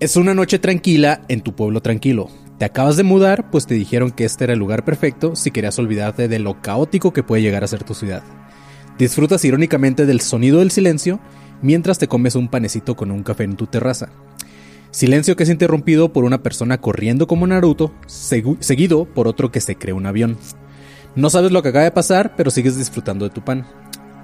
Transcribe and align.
Es 0.00 0.16
una 0.16 0.32
noche 0.32 0.58
tranquila 0.58 1.20
en 1.28 1.42
tu 1.42 1.54
pueblo 1.54 1.82
tranquilo. 1.82 2.30
Te 2.56 2.64
acabas 2.64 2.96
de 2.96 3.02
mudar, 3.02 3.50
pues 3.50 3.66
te 3.66 3.74
dijeron 3.74 4.10
que 4.12 4.24
este 4.24 4.44
era 4.44 4.54
el 4.54 4.58
lugar 4.58 4.82
perfecto 4.82 5.36
si 5.36 5.50
querías 5.50 5.78
olvidarte 5.78 6.26
de 6.26 6.38
lo 6.38 6.62
caótico 6.62 7.12
que 7.12 7.22
puede 7.22 7.42
llegar 7.42 7.64
a 7.64 7.66
ser 7.66 7.84
tu 7.84 7.92
ciudad. 7.92 8.22
Disfrutas 8.96 9.44
irónicamente 9.44 10.06
del 10.06 10.22
sonido 10.22 10.60
del 10.60 10.70
silencio 10.70 11.20
mientras 11.60 11.98
te 11.98 12.08
comes 12.08 12.34
un 12.34 12.48
panecito 12.48 12.96
con 12.96 13.10
un 13.10 13.22
café 13.22 13.44
en 13.44 13.56
tu 13.56 13.66
terraza. 13.66 14.08
Silencio 14.90 15.36
que 15.36 15.42
es 15.42 15.50
interrumpido 15.50 16.14
por 16.14 16.24
una 16.24 16.42
persona 16.42 16.80
corriendo 16.80 17.26
como 17.26 17.46
Naruto, 17.46 17.92
seguido 18.06 19.04
por 19.04 19.28
otro 19.28 19.52
que 19.52 19.60
se 19.60 19.76
cree 19.76 19.92
un 19.92 20.06
avión. 20.06 20.38
No 21.14 21.28
sabes 21.28 21.52
lo 21.52 21.62
que 21.62 21.68
acaba 21.68 21.84
de 21.84 21.90
pasar, 21.90 22.36
pero 22.36 22.50
sigues 22.50 22.78
disfrutando 22.78 23.26
de 23.26 23.34
tu 23.34 23.44
pan. 23.44 23.66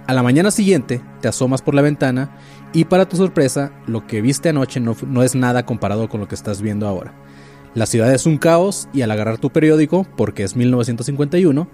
A 0.06 0.14
la 0.14 0.22
mañana 0.22 0.52
siguiente, 0.52 1.00
te 1.20 1.26
asomas 1.26 1.62
por 1.62 1.74
la 1.74 1.82
ventana 1.82 2.30
y 2.72 2.84
para 2.84 3.08
tu 3.08 3.16
sorpresa, 3.16 3.72
lo 3.86 4.06
que 4.06 4.20
viste 4.20 4.48
anoche 4.48 4.80
no, 4.80 4.96
no, 5.06 5.22
es 5.22 5.34
nada 5.34 5.64
comparado 5.64 6.08
con 6.08 6.20
lo 6.20 6.28
que 6.28 6.34
estás 6.34 6.60
viendo 6.60 6.86
ahora. 6.86 7.14
La 7.74 7.86
ciudad 7.86 8.12
es 8.12 8.26
un 8.26 8.38
caos 8.38 8.88
y 8.92 9.02
al 9.02 9.10
agarrar 9.10 9.38
tu 9.38 9.50
periódico, 9.50 10.06
porque 10.16 10.44
es 10.44 10.56
1951, 10.56 11.68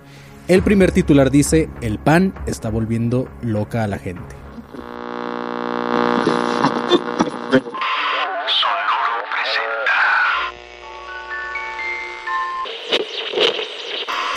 el 0.48 0.62
primer 0.62 0.90
titular 0.90 1.30
dice, 1.30 1.70
el 1.80 1.98
pan 1.98 2.34
está 2.46 2.68
volviendo 2.68 3.28
loca 3.42 3.84
a 3.84 3.86
la 3.86 3.98
gente. 3.98 4.34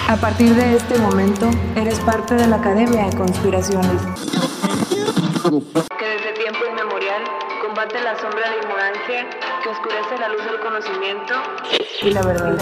A 0.08 0.18
partir 0.18 0.54
de 0.56 0.76
este 0.76 1.00
momento, 1.00 1.50
eres 1.76 2.00
parte 2.02 2.36
de 2.36 2.48
la 2.48 2.58
Academia 2.58 3.08
de 3.08 3.18
Conspiraciones. 3.18 4.45
Que 5.46 5.52
desde 5.52 6.34
tiempo 6.42 6.66
inmemorial 6.72 7.22
combate 7.64 8.02
la 8.02 8.20
sombra 8.20 8.50
de 8.50 8.58
ignorancia 8.58 9.30
que 9.62 9.70
oscurece 9.70 10.18
la 10.20 10.30
luz 10.30 10.44
del 10.44 10.60
conocimiento 10.60 11.34
y 12.02 12.10
la 12.10 12.24
verdad. 12.24 12.58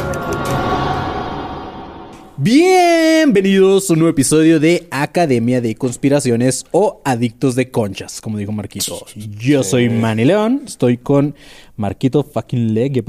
Bienvenidos 2.35 3.89
a 3.89 3.93
un 3.93 3.99
nuevo 3.99 4.11
episodio 4.11 4.59
de 4.59 4.85
Academia 4.91 5.61
de 5.61 5.75
Conspiraciones 5.75 6.65
o 6.71 7.01
Adictos 7.05 7.55
de 7.55 7.71
Conchas, 7.71 8.19
como 8.19 8.37
dijo 8.37 8.51
Marquito. 8.51 9.05
Yo 9.15 9.63
soy 9.63 9.87
Manny 9.87 10.25
León, 10.25 10.63
estoy 10.65 10.97
con 10.97 11.35
Marquito 11.77 12.21
fucking 12.21 12.73
Leg 12.73 13.01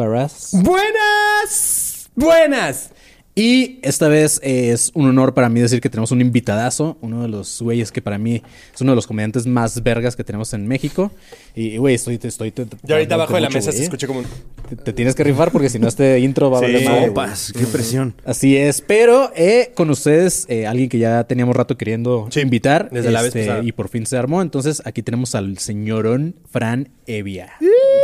¡Buenas! 0.53 2.11
¡Buenas! 2.15 2.93
Y 3.37 3.81
esta 3.83 4.07
vez 4.07 4.39
es 4.45 4.93
un 4.95 5.09
honor 5.09 5.35
para 5.35 5.49
mí 5.49 5.61
decir 5.61 5.81
que 5.81 5.91
tenemos 5.91 6.13
un 6.13 6.21
invitadazo, 6.21 6.97
uno 7.01 7.23
de 7.23 7.29
los 7.29 7.61
güeyes 7.61 7.91
que 7.91 8.01
para 8.01 8.17
mí 8.17 8.43
es 8.73 8.81
uno 8.81 8.93
de 8.93 8.97
los 8.97 9.09
comediantes 9.09 9.45
más 9.45 9.83
vergas 9.83 10.15
que 10.15 10.23
tenemos 10.23 10.53
en 10.55 10.69
México. 10.69 11.11
Y, 11.57 11.77
güey, 11.79 11.97
estoy, 11.97 12.15
estoy, 12.23 12.49
estoy. 12.49 12.69
Yo 12.85 12.95
ahorita 12.95 13.17
abajo 13.17 13.35
de 13.35 13.41
la 13.41 13.51
mesa 13.51 13.73
se 13.73 13.83
escucha 13.83 14.07
como 14.07 14.21
un... 14.21 14.27
Te, 14.85 14.93
tienes 14.93 15.17
que 15.17 15.25
rifar 15.25 15.51
porque 15.51 15.69
si 15.69 15.81
no 15.81 15.89
este 15.89 16.19
intro 16.21 16.49
va 16.49 16.59
a 16.59 16.61
valer 16.61 16.85
madre. 16.85 17.11
Opas, 17.11 17.53
qué 17.59 17.67
presión. 17.67 18.15
Así 18.25 18.57
es, 18.57 18.81
pero 18.81 19.33
eh, 19.35 19.73
con 19.75 19.91
ustedes, 19.91 20.47
eh, 20.49 20.69
alguien 20.69 20.89
que 20.89 20.99
ya 20.99 21.25
teníamos 21.25 21.57
rato 21.57 21.77
queriendo 21.77 22.29
Sí, 22.31 22.41
invitar. 22.41 22.89
desde 22.93 23.11
la 23.11 23.21
vez 23.21 23.35
este, 23.35 23.47
pasada. 23.49 23.65
Y 23.65 23.73
por 23.73 23.89
fin 23.89 24.07
se 24.07 24.17
armó. 24.17 24.43
Entonces 24.43 24.81
aquí 24.85 25.03
tenemos 25.03 25.35
al 25.35 25.59
señorón 25.59 26.37
Fran 26.49 26.89
Evia. 27.07 27.55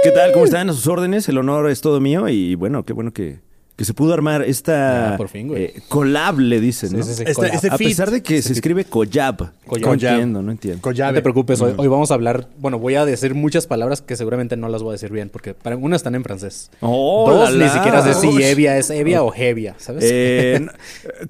¿Qué 0.03 0.11
tal? 0.11 0.33
¿Cómo 0.33 0.45
están? 0.45 0.69
A 0.71 0.73
sus 0.73 0.89
órdenes. 0.89 1.29
El 1.29 1.39
honor 1.39 1.71
es 1.71 1.81
todo 1.81 2.01
mío 2.01 2.29
y 2.29 2.57
bueno, 2.57 2.85
qué 2.85 2.93
bueno 2.93 3.13
que, 3.13 3.39
que 3.81 3.87
se 3.87 3.95
pudo 3.95 4.13
armar 4.13 4.43
esta 4.43 5.13
Ya, 5.13 5.17
por 5.17 5.31
fin, 5.31 5.49
güey. 5.49 5.63
eh, 5.65 5.75
collab, 5.89 6.39
le 6.39 6.61
dicen, 6.61 6.93
¿no? 6.95 7.03
Sí, 7.03 7.09
sí, 7.09 7.15
sí, 7.15 7.23
Este- 7.23 7.33
collab. 7.35 7.55
este 7.55 7.69
A 7.71 7.79
pesar 7.79 8.11
de 8.11 8.23
que 8.23 8.43
se 8.43 8.53
escribe 8.53 8.85
collab. 8.85 9.53
Collab. 9.67 9.87
No 9.87 9.93
entiendo, 9.95 10.43
no 10.43 10.51
entiendo. 10.53 10.77
No 10.77 10.83
Collave. 10.83 11.15
te 11.15 11.23
preocupes, 11.23 11.63
hoy, 11.63 11.73
hoy 11.79 11.89
vamos 11.89 12.11
a 12.11 12.15
hablar, 12.15 12.47
bueno, 12.59 12.79
voy 12.79 12.97
a 12.97 13.07
decir 13.07 13.35
muchas 13.35 13.67
palabras 13.67 14.03
que 14.03 14.17
seguramente 14.17 14.55
no 14.59 14.69
las 14.69 14.83
voy 14.83 14.91
a 14.91 14.93
decir 14.93 15.11
bien, 15.11 15.31
porque 15.31 15.55
para 15.55 15.79
una 15.79 15.97
están 15.97 16.15
en 16.15 16.23
francés. 16.25 16.71
Oh, 16.81 17.25
Dos, 17.31 17.55
la, 17.55 17.65
ni 17.65 17.71
siquiera 17.73 18.03
sé 18.03 18.13
si. 18.21 18.43
Evia 18.43 18.77
es 18.77 18.91
Evia 18.91 19.23
o 19.23 19.33
Hevia, 19.35 19.77
¿sabes? 19.79 20.05
Eh, 20.07 20.67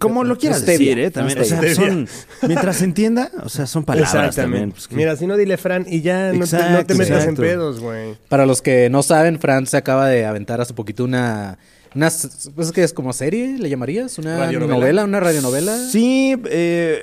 como 0.01 0.25
lo 0.25 0.37
quieras 0.37 0.67
decir, 0.67 0.99
¿eh? 0.99 1.13
También, 1.13 1.39
no 1.39 1.45
o 1.45 1.47
sea, 1.47 1.73
son, 1.77 2.09
mientras 2.49 2.79
se 2.79 2.85
entienda, 2.85 3.31
o 3.45 3.49
sea, 3.49 3.69
son 3.69 3.85
palabras 3.85 4.35
también. 4.35 4.73
Pues, 4.73 4.89
que- 4.89 4.97
Mira, 4.97 5.15
si 5.15 5.29
no 5.29 5.37
dile 5.37 5.57
Fran 5.57 5.87
y 5.89 6.01
ya 6.01 6.33
no 6.33 6.45
te, 6.49 6.57
no 6.57 6.85
te 6.85 6.95
metas 6.95 7.19
exacto. 7.21 7.29
en 7.29 7.37
pedos, 7.37 7.79
güey. 7.79 8.17
Para 8.29 8.45
los 8.45 8.61
que 8.61 8.91
no 8.91 9.05
saben, 9.05 9.39
Fran 9.39 9.69
se 9.69 9.77
acaba 9.77 10.09
de 10.09 10.27
aventar 10.27 10.61
hace 10.61 10.75
poquito 10.75 11.05
una... 11.05 11.57
una 11.95 12.09
pues 12.55 12.73
que 12.73 12.83
es 12.85 12.93
como 12.93 13.13
serie, 13.13 13.57
¿le 13.59 13.69
llamarías? 13.69 14.19
¿Una 14.19 14.39
Radionovela. 14.39 14.79
novela? 14.79 15.05
¿Una 15.05 15.21
radionovela? 15.21 15.77
Sí, 15.79 16.37
eh, 16.47 17.03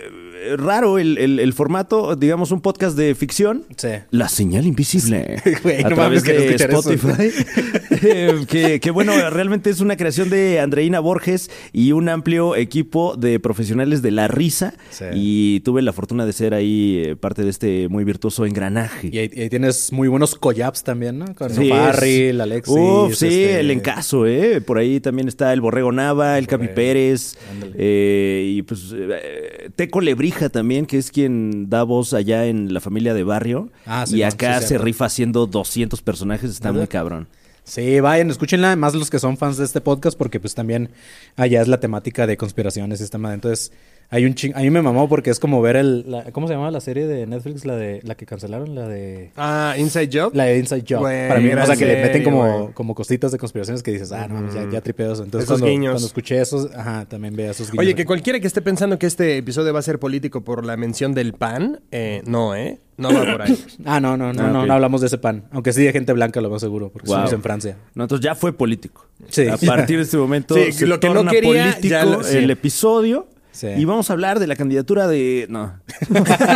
raro 0.57 0.97
el, 0.99 1.17
el- 1.17 1.39
el 1.39 1.53
formato, 1.53 2.15
digamos, 2.15 2.51
un 2.51 2.61
podcast 2.61 2.97
de 2.97 3.13
ficción. 3.15 3.63
Sí. 3.75 3.89
La 4.11 4.29
señal 4.29 4.65
invisible. 4.65 5.41
Güey, 5.63 5.79
a 5.83 5.89
no 5.89 5.95
través 5.95 6.23
de. 6.23 6.55
Spotify. 6.55 7.31
Eh, 7.99 8.45
que, 8.47 8.79
que, 8.79 8.91
bueno, 8.91 9.11
realmente 9.31 9.71
es 9.71 9.79
una 9.79 9.97
creación 9.97 10.29
de 10.29 10.59
Andreina 10.59 10.99
Borges 10.99 11.49
y 11.73 11.93
un 11.93 12.09
amplio 12.09 12.55
equipo 12.55 13.15
de 13.17 13.39
profesionales 13.39 14.03
de 14.03 14.11
la 14.11 14.27
risa. 14.27 14.75
Sí. 14.91 15.05
Y 15.15 15.59
tuve 15.61 15.81
la 15.81 15.93
fortuna 15.93 16.27
de 16.27 16.31
ser 16.33 16.53
ahí 16.53 17.01
eh, 17.03 17.15
parte 17.15 17.43
de 17.43 17.49
este 17.49 17.87
muy 17.89 18.03
virtuoso 18.03 18.45
engranaje. 18.45 19.09
Y 19.11 19.17
ahí, 19.17 19.31
y 19.33 19.41
ahí 19.41 19.49
tienes 19.49 19.91
muy 19.91 20.07
buenos 20.09 20.35
collabs 20.35 20.83
también, 20.83 21.17
¿no? 21.17 21.33
Con 21.33 21.49
Sí, 21.49 21.69
Barry, 21.69 22.39
Alexis. 22.39 22.75
Uf, 22.77 23.15
sí, 23.15 23.25
este- 23.25 23.59
el 23.61 23.71
encaso, 23.71 24.27
¿eh? 24.27 24.61
Por 24.61 24.77
ahí 24.77 24.99
también 24.99 25.27
está 25.27 25.51
el 25.51 25.61
Borrego 25.61 25.91
Nava, 25.91 26.37
el 26.37 26.45
Capi 26.45 26.67
Borrego, 26.67 26.75
Pérez, 26.75 27.35
eh, 27.75 28.53
y 28.57 28.61
pues 28.61 28.93
eh, 28.93 29.69
Teco 29.75 30.01
Lebrija 30.27 30.49
también, 30.49 30.85
que 30.85 30.97
es 30.97 31.11
quien 31.11 31.69
da 31.69 31.83
voz 31.83 32.13
allá 32.13 32.45
en 32.45 32.73
la 32.73 32.81
familia 32.81 33.13
de 33.13 33.23
barrio. 33.23 33.69
Ah, 33.85 34.05
sí, 34.05 34.17
y 34.17 34.21
man, 34.21 34.33
acá 34.33 34.61
sí, 34.61 34.67
se 34.67 34.77
rifa 34.77 35.05
haciendo 35.05 35.47
200 35.47 36.01
personajes, 36.01 36.51
está 36.51 36.69
¿Verdad? 36.69 36.81
muy 36.81 36.87
cabrón. 36.87 37.27
Sí, 37.63 37.99
vayan, 37.99 38.29
escúchenla, 38.29 38.75
más 38.75 38.93
los 38.95 39.09
que 39.09 39.19
son 39.19 39.37
fans 39.37 39.57
de 39.57 39.65
este 39.65 39.81
podcast, 39.81 40.17
porque 40.17 40.39
pues 40.39 40.55
también 40.55 40.89
allá 41.35 41.61
es 41.61 41.67
la 41.67 41.79
temática 41.79 42.25
de 42.25 42.37
conspiraciones 42.37 42.99
y 42.99 43.03
este 43.03 43.15
tema. 43.15 43.33
Entonces, 43.33 43.71
Hay 44.09 44.23
un 44.25 44.35
ching... 44.35 44.53
A 44.55 44.59
mí 44.61 44.69
me 44.69 44.81
mamó 44.81 45.09
porque 45.09 45.29
es 45.29 45.39
como 45.39 45.61
ver 45.61 45.75
el... 45.75 46.09
la- 46.09 46.31
¿Cómo 46.31 46.47
se 46.47 46.53
llama 46.53 46.71
la 46.71 46.79
serie 46.79 47.07
de 47.07 47.27
Netflix? 47.27 47.65
La 47.65 47.75
de 47.75 47.99
la 48.03 48.15
que 48.15 48.25
cancelaron, 48.25 48.73
la 48.73 48.87
de... 48.87 49.31
Ah, 49.35 49.75
Inside 49.77 50.09
Job. 50.11 50.31
La 50.33 50.45
de 50.45 50.57
Inside 50.59 50.85
Job. 50.87 51.01
Para 51.03 51.39
mí, 51.41 51.49
o 51.51 51.65
sea, 51.65 51.75
que 51.75 51.85
le 51.85 52.01
meten 52.01 52.23
como, 52.23 52.71
como 52.73 52.95
cositas 52.95 53.33
de 53.33 53.37
conspiraciones 53.37 53.83
que 53.83 53.91
dices, 53.91 54.13
ah, 54.13 54.27
no, 54.29 54.53
ya, 54.53 54.69
ya 54.71 54.79
tripeo 54.79 55.11
eso. 55.11 55.23
Entonces, 55.25 55.47
Esos 55.49 55.59
cuando, 55.59 55.67
guiños. 55.71 55.91
cuando 55.95 56.07
escuché 56.07 56.39
esos, 56.39 56.73
ajá, 56.73 57.03
también 57.05 57.35
veía 57.35 57.51
esos 57.51 57.69
guiños. 57.69 57.81
Oye, 57.85 57.95
que 57.95 58.05
cualquiera 58.05 58.39
que 58.39 58.47
esté 58.47 58.61
pensando 58.61 58.97
que 58.97 59.07
este 59.07 59.37
episodio 59.37 59.73
va 59.73 59.79
a 59.79 59.83
ser 59.83 59.99
político 59.99 60.41
por 60.41 60.65
la 60.65 60.77
mención 60.77 61.13
del 61.13 61.33
pan, 61.33 61.81
eh, 61.91 62.21
no, 62.25 62.55
¿eh? 62.55 62.79
No 62.95 63.13
va 63.13 63.19
por 63.31 63.41
ahí. 63.41 63.57
Ah, 63.85 63.99
no, 63.99 64.15
no, 64.17 64.31
no, 64.33 64.43
Ah, 64.45 64.49
no, 64.51 64.65
no 64.65 64.73
hablamos 64.73 65.01
de 65.01 65.07
ese 65.07 65.17
pan. 65.17 65.43
Aunque 65.51 65.73
sí 65.73 65.83
de 65.83 65.91
gente 65.91 66.13
blanca, 66.13 66.39
lo 66.41 66.49
más 66.49 66.61
seguro, 66.61 66.89
porque 66.91 67.07
Wow. 67.07 67.17
somos 67.17 67.33
en 67.33 67.41
Francia. 67.43 67.77
No, 67.93 68.05
entonces 68.05 68.23
ya 68.23 68.35
fue 68.35 68.53
político. 68.53 69.05
Sí. 69.29 69.47
A 69.49 69.57
partir 69.57 69.97
de 69.97 70.03
este 70.03 70.15
momento 70.17 70.55
Sí, 70.55 70.71
se 70.71 70.87
lo 70.87 70.99
que 70.99 71.09
no 71.09 71.25
quería, 71.25 71.63
político 71.73 71.87
ya 71.89 72.05
lo- 72.05 72.23
sí. 72.23 72.37
el 72.37 72.49
episodio. 72.49 73.27
Sí. 73.57 73.67
Y 73.75 73.85
vamos 73.85 74.07
a 74.11 74.13
hablar 74.13 74.37
de 74.39 74.45
la 74.45 74.55
candidatura 74.55 75.07
de... 75.07 75.47
No. 75.49 75.79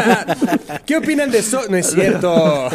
¿Qué 0.85 0.97
opinan 0.97 1.31
de 1.31 1.39
eso? 1.39 1.61
No 1.67 1.75
es 1.77 1.87
cierto. 1.87 2.69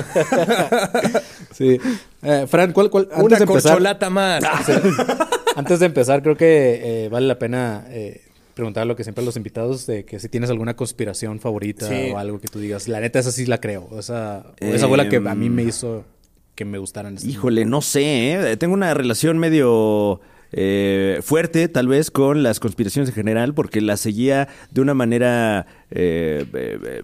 Sí. 1.52 1.78
Eh, 2.22 2.46
Fran, 2.48 2.72
¿cuál, 2.72 2.90
cuál? 2.90 3.04
Antes 3.12 3.24
Una 3.24 3.36
de 3.38 3.44
empezar, 3.44 3.72
corcholata 3.72 4.10
más. 4.10 4.42
antes 5.56 5.78
de 5.78 5.86
empezar, 5.86 6.22
creo 6.22 6.36
que 6.36 7.04
eh, 7.04 7.08
vale 7.08 7.28
la 7.28 7.38
pena 7.38 7.84
eh, 7.88 8.22
preguntar 8.54 8.84
lo 8.86 8.96
que 8.96 9.04
siempre 9.04 9.22
a 9.22 9.24
los 9.26 9.36
invitados, 9.36 9.86
de 9.86 10.04
que 10.04 10.18
si 10.18 10.28
tienes 10.28 10.50
alguna 10.50 10.74
conspiración 10.74 11.38
favorita 11.38 11.86
Sí. 11.88 12.10
o 12.12 12.18
algo 12.18 12.40
que 12.40 12.48
tú 12.48 12.58
digas, 12.58 12.88
la 12.88 12.98
neta, 13.00 13.20
esa 13.20 13.30
sí 13.30 13.46
la 13.46 13.60
creo. 13.60 13.88
Esa, 13.96 14.44
o 14.60 14.64
esa 14.66 14.88
fue 14.88 14.96
la 14.96 15.08
que 15.08 15.16
a 15.16 15.34
mí 15.36 15.48
me 15.50 15.62
hizo 15.62 16.04
que 16.56 16.64
me 16.64 16.78
gustaran. 16.78 17.14
este- 17.16 17.28
Híjole, 17.28 17.64
no 17.64 17.80
sé, 17.80 18.32
¿eh? 18.32 18.56
Tengo 18.56 18.74
una 18.74 18.92
relación 18.92 19.38
medio 19.38 20.20
eh, 20.52 21.20
fuerte, 21.22 21.68
tal 21.68 21.88
vez, 21.88 22.10
con 22.10 22.42
las 22.42 22.60
conspiraciones 22.60 23.08
en 23.10 23.14
general, 23.14 23.54
porque 23.54 23.80
las 23.80 24.00
seguía 24.00 24.48
de 24.70 24.80
una 24.80 24.94
manera... 24.94 25.66
eh, 25.90 26.44
eh, 26.54 27.02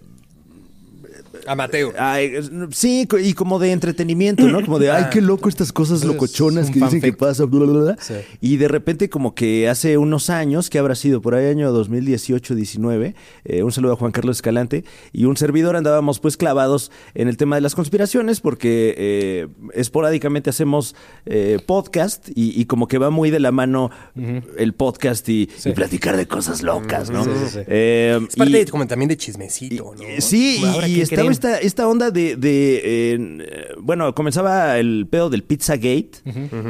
Amateur. 1.47 1.93
ay, 1.97 2.33
sí, 2.71 3.07
y 3.21 3.33
como 3.33 3.59
de 3.59 3.71
entretenimiento, 3.71 4.47
¿no? 4.47 4.61
Como 4.63 4.79
de, 4.79 4.91
ay, 4.91 5.05
qué 5.11 5.21
loco 5.21 5.49
estas 5.49 5.71
cosas 5.73 6.03
locochonas 6.03 6.69
que 6.69 6.79
dicen 6.79 7.01
que 7.01 7.13
pasa, 7.13 7.45
bla, 7.45 7.65
bla, 7.65 7.81
bla. 7.81 7.97
Sí. 7.99 8.13
Y 8.41 8.57
de 8.57 8.67
repente 8.67 9.09
como 9.09 9.35
que 9.35 9.69
hace 9.69 9.97
unos 9.97 10.29
años, 10.29 10.69
que 10.69 10.79
habrá 10.79 10.95
sido 10.95 11.21
por 11.21 11.35
ahí 11.35 11.47
año 11.47 11.71
2018-19, 11.73 13.13
eh, 13.45 13.63
un 13.63 13.71
saludo 13.71 13.93
a 13.93 13.95
Juan 13.95 14.11
Carlos 14.11 14.37
Escalante, 14.37 14.83
y 15.11 15.25
un 15.25 15.37
servidor 15.37 15.75
andábamos 15.75 16.19
pues 16.19 16.37
clavados 16.37 16.91
en 17.13 17.27
el 17.27 17.37
tema 17.37 17.55
de 17.55 17.61
las 17.61 17.75
conspiraciones, 17.75 18.39
porque 18.41 18.95
eh, 18.97 19.47
esporádicamente 19.73 20.49
hacemos 20.49 20.95
eh, 21.25 21.59
podcast 21.65 22.29
y, 22.35 22.59
y 22.59 22.65
como 22.65 22.87
que 22.87 22.97
va 22.97 23.09
muy 23.09 23.29
de 23.31 23.39
la 23.39 23.51
mano 23.51 23.91
el 24.57 24.73
podcast 24.73 25.27
y, 25.29 25.49
Sí. 25.57 25.69
y 25.69 25.73
platicar 25.73 26.17
de 26.17 26.27
cosas 26.27 26.61
locas, 26.63 27.09
¿no? 27.09 27.23
Sí, 27.23 27.29
sí, 27.45 27.49
sí. 27.53 27.59
Eh, 27.67 28.19
Es 28.29 28.35
parte 28.35 28.51
y- 28.51 28.65
de- 28.65 28.71
como 28.71 28.87
también 28.87 29.09
de 29.09 29.17
chismecito, 29.17 29.93
¿no? 29.95 30.03
Sí, 30.19 30.57
y- 30.61 30.65
Ahora, 30.65 30.87
y, 30.87 30.95
¿qué 30.95 31.01
estaba? 31.01 31.32
Esta, 31.33 31.57
esta 31.59 31.87
onda 31.87 32.11
de, 32.11 32.35
de, 32.37 32.81
eh, 32.83 33.75
bueno, 33.79 34.13
comenzaba 34.15 34.77
el 34.79 35.07
pedo 35.09 35.29
del 35.29 35.43
Pizzagate 35.43 36.09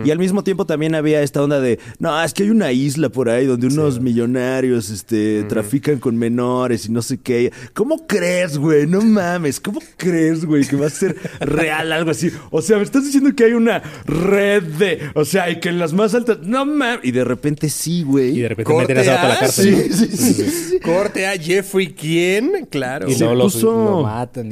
y 0.04 0.12
al 0.12 0.18
mismo 0.20 0.44
tiempo 0.44 0.66
también 0.66 0.96
había 0.96 1.22
esta 1.22 1.44
onda 1.44 1.60
de, 1.60 1.80
no, 2.00 2.22
es 2.24 2.34
que 2.34 2.44
hay 2.44 2.50
una 2.50 2.72
isla 2.72 3.10
por 3.10 3.30
ahí 3.30 3.46
donde 3.46 3.68
unos 3.68 4.00
millonarios 4.00 4.90
este, 4.90 5.44
trafican 5.44 6.00
con 6.00 6.18
menores 6.18 6.86
y 6.86 6.92
no 6.92 7.02
sé 7.02 7.18
qué. 7.20 7.52
¿Cómo 7.74 8.08
crees, 8.08 8.58
güey? 8.58 8.88
No 8.88 9.02
mames, 9.02 9.60
¿cómo 9.60 9.82
crees, 9.98 10.46
güey, 10.46 10.66
que 10.66 10.76
va 10.76 10.88
a 10.88 10.90
ser 10.90 11.16
real 11.42 11.92
algo 11.92 12.12
así? 12.12 12.32
O 12.52 12.62
sea, 12.62 12.78
me 12.78 12.84
estás 12.84 13.04
diciendo 13.06 13.32
que 13.36 13.44
hay 13.46 13.54
una 13.54 13.82
red 14.06 14.64
de, 14.64 15.00
o 15.16 15.26
sea, 15.26 15.50
y 15.50 15.60
que 15.60 15.70
en 15.70 15.80
las 15.80 15.94
más 15.94 16.14
altas, 16.14 16.40
no 16.44 16.66
mames. 16.66 17.00
Y 17.04 17.12
de 17.12 17.24
repente 17.24 17.70
sí, 17.70 18.04
güey. 18.04 18.38
Y 18.38 18.42
de 18.42 18.50
repente 18.50 18.72
Corte 18.72 18.96
meten 18.96 19.14
a 19.14 19.28
la 19.28 19.40
cárcel. 19.40 19.76
Sí, 19.92 20.08
sí, 20.08 20.18
sí, 20.18 20.44
sí. 20.70 20.80
Corte 20.80 21.28
a 21.28 21.38
Jeffrey, 21.38 21.94
¿quién? 21.94 22.68
Claro. 22.70 23.10
Y 23.10 23.18
lo, 23.18 23.34
puso- 23.44 23.72
lo 23.74 24.04
matan 24.04 24.52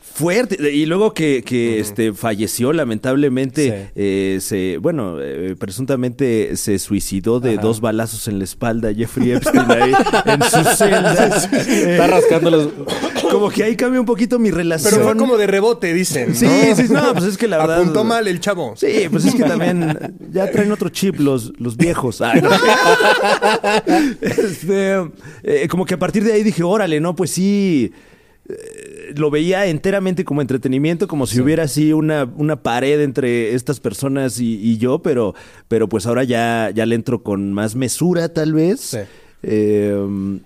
Fuerte. 0.00 0.72
Y 0.72 0.86
luego 0.86 1.14
que, 1.14 1.42
que 1.44 1.80
este, 1.80 2.12
falleció, 2.12 2.72
lamentablemente, 2.72 3.50
Sí. 3.60 3.92
eh, 3.94 4.38
se, 4.40 4.78
bueno, 4.78 5.16
eh, 5.20 5.56
presuntamente 5.58 6.56
se 6.56 6.78
suicidó 6.78 7.40
de 7.40 7.54
Ajá. 7.54 7.62
dos 7.62 7.80
balazos 7.80 8.28
en 8.28 8.38
la 8.38 8.44
espalda 8.44 8.92
Jeffrey 8.94 9.32
Epstein 9.32 9.70
ahí 9.70 9.92
en 10.26 10.42
su 10.42 10.64
celda. 10.76 11.26
Está 11.26 12.06
rascando 12.06 12.50
los... 12.50 12.68
Como 13.30 13.48
que 13.50 13.62
ahí 13.62 13.76
cambia 13.76 14.00
un 14.00 14.06
poquito 14.06 14.38
mi 14.38 14.50
relación. 14.50 14.92
Pero 14.92 15.04
fue 15.04 15.16
como 15.16 15.36
de 15.36 15.46
rebote, 15.46 15.94
dicen. 15.94 16.34
Sí, 16.34 16.46
¿no? 16.46 16.76
sí, 16.76 16.84
no, 16.90 17.12
pues 17.12 17.24
es 17.26 17.38
que 17.38 17.46
la 17.46 17.58
verdad... 17.58 17.80
Apuntó 17.80 18.02
mal 18.04 18.26
el 18.26 18.40
chavo. 18.40 18.74
Sí, 18.76 19.06
pues 19.10 19.24
es 19.24 19.34
que 19.34 19.44
también 19.44 20.16
ya 20.32 20.50
traen 20.50 20.72
otro 20.72 20.88
chip 20.88 21.20
los, 21.20 21.52
los 21.58 21.76
viejos. 21.76 22.20
Ay, 22.20 22.40
no. 22.42 22.50
Este, 24.20 24.96
eh, 25.42 25.68
como 25.68 25.84
que 25.84 25.94
a 25.94 25.98
partir 25.98 26.24
de 26.24 26.32
ahí 26.32 26.42
dije, 26.42 26.62
órale, 26.62 27.00
no, 27.00 27.14
pues 27.14 27.30
sí. 27.30 27.92
eh, 28.48 28.89
Lo 29.16 29.30
veía 29.30 29.66
enteramente 29.66 30.24
como 30.24 30.40
entretenimiento, 30.40 31.08
como 31.08 31.26
si 31.26 31.40
hubiera 31.40 31.64
así 31.64 31.92
una, 31.92 32.24
una 32.36 32.62
pared 32.62 33.00
entre 33.00 33.54
estas 33.54 33.80
personas 33.80 34.40
y, 34.40 34.56
y 34.56 34.78
yo, 34.78 35.00
pero, 35.02 35.34
pero 35.68 35.88
pues 35.88 36.06
ahora 36.06 36.24
ya, 36.24 36.70
ya 36.74 36.86
le 36.86 36.94
entro 36.94 37.22
con 37.22 37.52
más 37.52 37.74
mesura, 37.74 38.32
tal 38.32 38.52
vez. 38.52 38.80
Sí. 38.80 38.98
Eh, 39.42 39.96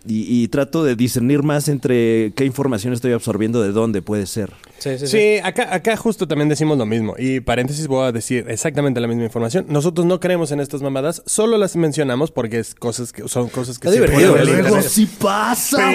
y, 0.06 0.43
y 0.44 0.49
trato 0.49 0.85
de 0.85 0.94
discernir 0.96 1.43
más 1.43 1.69
entre 1.69 2.32
qué 2.37 2.44
información 2.44 2.93
estoy 2.93 3.12
absorbiendo 3.12 3.61
de 3.62 3.73
dónde 3.73 4.02
puede 4.02 4.26
ser. 4.26 4.52
Sí, 4.79 4.91
sí, 4.99 5.06
sí. 5.06 5.19
Sí, 5.19 5.38
acá, 5.43 5.75
acá 5.75 5.96
justo 5.96 6.29
también 6.29 6.49
decimos 6.49 6.76
lo 6.79 6.85
mismo. 6.87 7.14
Y 7.19 7.41
paréntesis 7.41 7.87
voy 7.87 8.06
a 8.06 8.12
decir 8.12 8.44
exactamente 8.49 9.00
la 9.00 9.08
misma 9.08 9.25
información. 9.25 9.67
Nosotros 9.69 10.06
no 10.06 10.20
creemos 10.20 10.52
en 10.52 10.61
estas 10.61 10.82
mamadas, 10.82 11.23
solo 11.26 11.56
las 11.58 11.75
mencionamos 11.76 12.31
porque 12.31 12.58
es 12.58 12.75
cosas 12.75 13.12
que, 13.12 13.26
son 13.29 13.49
cosas 13.49 13.79
que 13.79 13.88
Es 13.88 13.94
se 13.94 14.00
divertido, 14.00 14.32
ponen 14.32 14.49
en 14.49 14.55
el 14.56 14.61
luego 14.62 14.82
sí 14.82 15.06
pasa, 15.06 15.90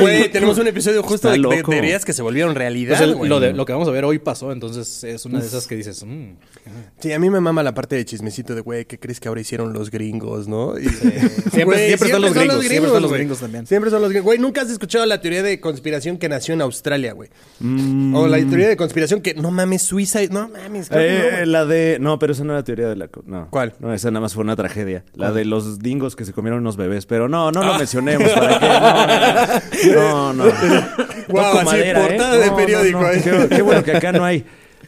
güey, 0.00 0.30
tenemos 0.30 0.58
un 0.58 0.66
episodio 0.68 1.02
justo 1.02 1.32
Está 1.32 1.48
de, 1.48 1.56
de 1.56 1.62
teorías 1.62 2.04
que 2.04 2.12
se 2.12 2.22
volvieron 2.22 2.54
realidad. 2.54 2.98
Pues 2.98 3.00
el- 3.22 3.28
lo, 3.28 3.40
de- 3.40 3.52
lo 3.54 3.64
que 3.64 3.72
vamos 3.72 3.88
a 3.88 3.90
ver 3.90 4.04
hoy 4.04 4.18
pasó, 4.18 4.52
entonces 4.52 5.02
es 5.04 5.24
una 5.24 5.40
de 5.40 5.46
esas 5.46 5.66
que 5.66 5.76
dices, 5.76 6.04
mm, 6.04 6.30
Sí, 7.00 7.12
a 7.12 7.18
mí 7.18 7.30
me 7.30 7.40
mama 7.40 7.62
la 7.62 7.74
parte 7.74 7.96
de 7.96 8.04
chismecito 8.04 8.54
de, 8.54 8.60
güey, 8.60 8.84
¿qué 8.84 8.98
crees 8.98 9.18
que 9.18 9.28
ahora 9.28 9.40
hicieron 9.40 9.72
los 9.72 9.90
gringos, 9.90 10.46
no? 10.46 10.78
Y- 10.78 10.84
Siempre- 10.88 11.64
Güey, 11.64 11.86
siempre 11.88 12.08
los 12.20 12.32
son 12.32 12.38
gringos, 12.44 12.64
siempre 12.66 12.86
están 12.86 13.02
los 13.02 13.12
gringos 13.12 13.38
también. 13.40 13.66
Siempre 13.66 13.90
son 13.90 14.02
los 14.02 14.10
gringos. 14.10 14.24
Güey, 14.24 14.38
nunca 14.38 14.62
has 14.62 14.70
escuchado 14.70 15.04
la 15.06 15.20
teoría 15.20 15.42
de 15.42 15.60
conspiración 15.60 16.18
que 16.18 16.28
nació 16.28 16.54
en 16.54 16.62
Australia, 16.62 17.12
güey. 17.12 17.30
Mm. 17.60 18.14
O 18.14 18.26
la 18.28 18.38
teoría 18.38 18.68
de 18.68 18.76
conspiración 18.76 19.20
que, 19.20 19.34
no 19.34 19.50
mames, 19.50 19.82
Suiza, 19.82 20.20
no 20.30 20.48
mames. 20.48 20.90
no, 20.90 20.98
Eh, 20.98 21.30
güey. 21.32 21.46
la 21.46 21.64
de. 21.64 21.98
No, 22.00 22.18
pero 22.18 22.32
esa 22.32 22.44
no 22.44 22.52
era 22.52 22.64
teoría 22.64 22.88
de 22.88 22.96
la. 22.96 23.08
No. 23.26 23.48
¿Cuál? 23.50 23.74
No, 23.80 23.92
esa 23.94 24.10
nada 24.10 24.20
más 24.20 24.34
fue 24.34 24.42
una 24.44 24.56
tragedia. 24.56 25.04
La 25.14 25.32
de 25.32 25.44
los 25.44 25.78
dingos 25.80 26.16
que 26.16 26.24
se 26.24 26.32
comieron 26.32 26.60
unos 26.60 26.76
bebés. 26.76 27.06
Pero 27.06 27.28
no, 27.28 27.50
no 27.52 27.62
lo 27.64 27.78
mencionemos. 27.78 28.30
¿Para 28.32 28.58
qué? 28.60 29.90
No, 29.94 30.32
no. 30.32 30.44
no. 30.44 30.52
Toco 31.26 31.58
así, 31.58 31.64
madera, 31.64 32.00
¿eh? 32.04 32.08
portada 32.08 32.36
de 32.36 32.46
No, 32.46 32.50
no, 32.52 32.56
periódico, 32.56 33.00
no. 33.00 33.10
¿eh? 33.10 33.20
Qué, 33.22 33.56
qué 33.56 33.62
bueno 33.62 33.82
que 33.84 33.92
acá 33.92 34.12
no 34.12 34.24
hay 34.24 34.44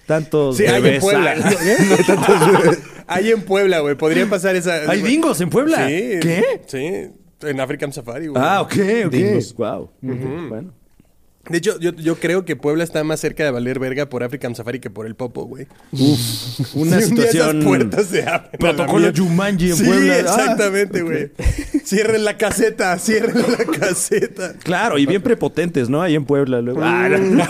tantos. 0.06 0.56
Sí, 0.56 0.66
hay 0.66 0.76
en 0.76 0.82
bebés. 0.82 1.00
Puebla. 1.00 1.34
Ay, 3.06 3.24
Hay 3.24 3.30
en 3.30 3.42
Puebla, 3.42 3.80
güey. 3.80 3.94
Podría 3.94 4.26
pasar 4.28 4.56
esa. 4.56 4.90
¿Hay 4.90 5.02
dingos 5.02 5.40
en 5.40 5.50
Puebla? 5.50 5.86
Sí. 5.86 6.18
¿Qué? 6.20 6.60
Sí. 6.66 7.10
En 7.44 7.60
African 7.60 7.92
Safari, 7.92 8.28
güey. 8.28 8.42
Ah, 8.42 8.60
ok, 8.62 8.74
ok. 9.06 9.10
Dingos. 9.12 9.54
Wow. 9.56 9.90
Bueno. 10.00 10.72
De 11.52 11.58
hecho, 11.58 11.78
yo, 11.78 11.92
yo 11.92 12.16
creo 12.16 12.46
que 12.46 12.56
Puebla 12.56 12.82
está 12.82 13.04
más 13.04 13.20
cerca 13.20 13.44
de 13.44 13.50
valer 13.50 13.78
verga 13.78 14.08
por 14.08 14.22
African 14.22 14.54
Safari 14.54 14.80
que 14.80 14.88
por 14.88 15.04
el 15.06 15.14
Popo, 15.14 15.44
güey. 15.44 15.66
Una 15.92 16.98
Si 16.98 17.10
un 17.10 17.14
día 17.14 17.26
situación. 17.26 17.50
Esas 17.58 17.64
puertas 17.66 18.06
se 18.06 18.22
abren. 18.26 18.50
Protocolo. 18.58 19.12
Jumanji 19.14 19.70
en 19.72 19.76
sí, 19.76 19.84
Puebla. 19.84 20.14
Ah, 20.14 20.18
exactamente, 20.20 21.02
güey. 21.02 21.30
Cierren 21.84 22.24
la 22.24 22.38
caseta, 22.38 22.98
cierren 22.98 23.36
la 23.36 23.66
caseta. 23.78 24.54
Claro, 24.64 24.96
y 24.96 25.04
bien 25.04 25.20
prepotentes, 25.20 25.90
¿no? 25.90 26.00
Ahí 26.00 26.14
en 26.14 26.24
Puebla. 26.24 26.62
Luego. 26.62 26.80
Ah, 26.82 27.10
no. 27.10 27.44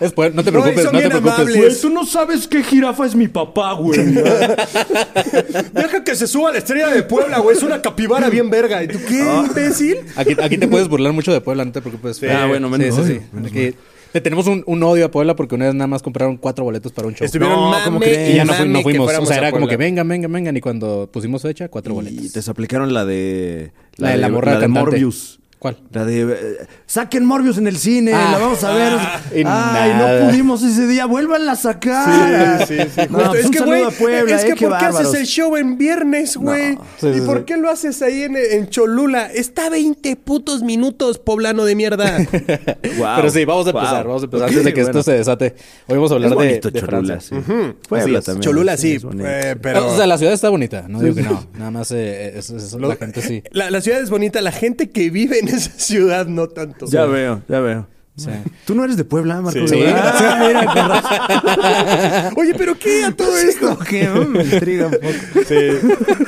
Es 0.00 0.12
no 0.16 0.44
te 0.44 0.50
No, 0.50 0.60
preocupes, 0.60 0.82
son 0.84 0.92
no, 0.92 0.98
te 0.98 1.08
bien 1.08 1.10
preocupes. 1.10 1.32
amables. 1.34 1.56
Güey, 1.56 1.80
tú 1.80 1.90
no 1.90 2.04
sabes 2.04 2.46
qué 2.48 2.62
jirafa 2.62 3.06
es 3.06 3.14
mi 3.14 3.28
papá, 3.28 3.72
güey. 3.74 3.98
Deja 5.72 6.04
que 6.04 6.14
se 6.14 6.26
suba 6.26 6.52
la 6.52 6.58
estrella 6.58 6.88
de 6.88 7.02
Puebla, 7.02 7.38
güey. 7.38 7.56
Es 7.56 7.62
una 7.62 7.80
capibara 7.80 8.28
bien 8.28 8.50
verga. 8.50 8.82
¿Y 8.82 8.88
tú 8.88 8.98
qué, 9.08 9.22
Ah. 9.22 9.44
imbécil? 9.46 9.98
Aquí, 10.16 10.36
aquí 10.42 10.58
te 10.58 10.68
puedes 10.68 10.88
burlar 10.88 11.12
mucho 11.12 11.32
de 11.32 11.40
Puebla, 11.40 11.64
no 11.64 11.72
te 11.72 11.80
preocupes. 11.80 12.20
Ah, 12.24 12.46
bueno, 12.46 12.68
menos 12.68 12.94
sí, 12.96 13.02
sí, 13.04 13.12
sí. 13.14 13.20
Aquí 13.44 13.74
le 14.14 14.20
tenemos 14.22 14.46
un, 14.46 14.62
un 14.66 14.82
odio 14.82 15.04
a 15.06 15.10
Puebla 15.10 15.36
porque 15.36 15.54
una 15.56 15.66
vez 15.66 15.74
nada 15.74 15.88
más 15.88 16.02
compraron 16.02 16.36
cuatro 16.38 16.64
boletos 16.64 16.92
para 16.92 17.08
un 17.08 17.14
show. 17.14 17.24
Estuvieron 17.26 17.70
No, 17.70 17.76
¿cómo 17.84 18.00
crees? 18.00 18.30
y 18.32 18.36
ya 18.36 18.44
no, 18.44 18.52
mame 18.52 18.66
no 18.66 18.78
que 18.78 18.82
fuimos. 18.84 19.12
O 19.18 19.26
sea, 19.26 19.36
era 19.36 19.52
como 19.52 19.68
que 19.68 19.76
vengan, 19.76 20.08
vengan, 20.08 20.32
vengan. 20.32 20.56
Y 20.56 20.60
cuando 20.60 21.08
pusimos 21.12 21.42
fecha, 21.42 21.68
cuatro 21.68 21.92
Y 21.92 21.96
boletos. 21.96 22.32
te 22.32 22.50
aplicaron 22.50 22.94
la 22.94 23.04
de. 23.04 23.72
La 23.96 24.10
de 24.10 24.16
la 24.18 24.28
morra 24.30 24.54
de 24.54 24.60
cantante. 24.60 24.90
Morbius. 24.90 25.40
¿Cuál? 25.58 25.78
La 25.90 26.04
de. 26.04 26.20
eh, 26.22 26.66
saquen 26.84 27.24
Morbius 27.24 27.56
en 27.56 27.66
el 27.66 27.78
cine, 27.78 28.12
Ah. 28.12 28.28
la 28.32 28.38
vamos 28.38 28.62
a 28.62 28.74
ver. 28.74 28.92
y 29.34 29.38
Ay, 29.38 29.44
nada. 29.44 30.20
no 30.20 30.28
pudimos 30.28 30.62
ese 30.62 30.86
día, 30.86 31.06
vuélvanla 31.06 31.52
a 31.52 31.56
sacar. 31.56 32.66
Sí, 32.68 32.74
sí, 32.76 32.82
sí. 32.94 33.00
No, 33.08 33.18
pues 33.30 33.40
es 33.40 33.46
un 33.46 33.52
que, 33.52 33.60
Puebla, 33.98 34.36
es 34.36 34.44
eh, 34.44 34.48
que 34.48 34.54
qué 34.54 34.68
¿por 34.68 34.78
qué 34.78 34.84
haces 34.84 35.14
el 35.14 35.26
show 35.26 35.56
en 35.56 35.78
viernes, 35.78 36.36
güey? 36.36 36.76
Sí, 37.00 37.06
¿Y 37.08 37.20
por 37.22 37.38
sí. 37.38 37.44
qué 37.46 37.56
lo 37.56 37.70
haces 37.70 38.02
ahí 38.02 38.24
en, 38.24 38.36
en 38.36 38.68
Cholula? 38.68 39.32
Está 39.32 39.70
20 39.70 40.14
putos 40.16 40.62
minutos, 40.62 41.18
poblano 41.18 41.64
de 41.64 41.74
mierda. 41.74 42.18
Guau. 42.98 43.16
Pero 43.16 43.30
sí, 43.30 43.44
vamos 43.46 43.66
a 43.66 43.70
empezar, 43.70 44.06
vamos 44.06 44.22
a 44.22 44.24
empezar 44.26 44.48
antes 44.48 44.64
de 44.64 44.74
que 44.74 44.82
bueno. 44.82 44.98
esto 44.98 45.10
se 45.10 45.16
desate. 45.16 45.54
Hoy 45.88 45.96
vamos 45.96 46.10
a 46.10 46.14
hablar 46.16 46.32
Es 46.32 46.38
de, 46.38 46.44
bonito 46.44 46.70
de 46.70 46.80
Cholula, 46.80 47.20
Francia. 47.20 47.42
sí. 47.46 47.52
Puebla 47.88 48.04
Así 48.04 48.14
es. 48.18 48.24
también. 48.26 48.42
Cholula 48.42 48.76
sí, 48.76 48.98
eh, 49.20 49.56
pero... 49.60 49.86
O 49.92 49.96
sea, 49.96 50.06
la 50.06 50.18
ciudad 50.18 50.34
está 50.34 50.50
bonita, 50.50 50.84
no 50.88 51.00
digo 51.00 51.14
que 51.14 51.22
no. 51.22 51.46
Nada 51.58 51.70
más 51.70 51.90
eh, 51.92 52.36
es- 52.38 52.50
es- 52.50 52.72
Lo- 52.74 52.88
la 52.88 52.96
gente 52.96 53.22
sí. 53.22 53.42
La, 53.52 53.70
la 53.70 53.80
ciudad 53.80 54.00
es 54.00 54.10
bonita, 54.10 54.40
la 54.42 54.52
gente 54.52 54.90
que 54.90 55.08
vive 55.10 55.38
en 55.38 55.45
esa 55.48 55.70
ciudad 55.78 56.26
no 56.26 56.48
tanto. 56.48 56.86
Ya 56.86 57.04
veo, 57.06 57.42
ya 57.48 57.60
veo. 57.60 57.86
Sí. 58.18 58.30
Tú 58.64 58.74
no 58.74 58.82
eres 58.82 58.96
de 58.96 59.04
Puebla, 59.04 59.42
Marco. 59.42 59.68
Sí. 59.68 59.78
Ah, 59.94 60.42
mira, 60.46 60.64
con 60.72 60.88
razón. 60.88 62.34
Oye, 62.38 62.54
pero 62.56 62.78
¿qué 62.78 63.04
a 63.04 63.12
todo 63.14 63.36
esto? 63.36 63.78
Que, 63.78 64.08
mm, 64.08 64.28
me 64.30 64.42
intriga 64.42 64.86
un 64.86 64.92
poco. 64.92 65.44
Sí, 65.46 65.56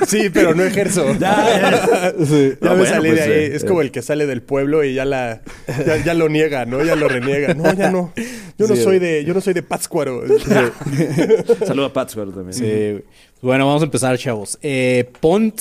sí, 0.06 0.28
pero 0.28 0.54
no 0.54 0.64
ejerzo. 0.64 1.14
Ya, 1.18 2.12
Sí. 2.26 2.52
ya 2.60 2.68
Ah, 2.68 2.74
me 2.74 2.76
bueno, 2.80 2.84
salí 2.84 3.08
pues, 3.08 3.14
de 3.14 3.22
ahí. 3.24 3.30
eh, 3.30 3.56
es 3.56 3.64
como 3.64 3.80
el 3.80 3.90
que 3.90 4.02
sale 4.02 4.26
del 4.26 4.42
pueblo 4.42 4.84
y 4.84 4.92
ya 4.92 5.06
la 5.06 5.40
ya, 5.86 5.96
ya 6.04 6.12
lo 6.12 6.28
niega, 6.28 6.66
¿no? 6.66 6.84
Ya 6.84 6.94
lo 6.94 7.08
reniega. 7.08 7.54
No, 7.54 7.72
ya 7.72 7.90
no. 7.90 8.12
Yo 8.58 8.66
no 8.66 8.76
soy 8.76 8.98
de 8.98 9.24
yo 9.24 9.32
no 9.32 9.40
soy 9.40 9.54
de 9.54 9.62
Pátzcuaro. 9.62 10.24
Saludo 11.66 11.86
a 11.86 11.92
Pátzcuaro 11.94 12.32
también. 12.32 12.52
Sí. 12.52 13.02
Bueno, 13.40 13.66
vamos 13.66 13.80
a 13.80 13.86
empezar, 13.86 14.18
chavos. 14.18 14.58
Eh, 14.60 15.08
Pont 15.20 15.58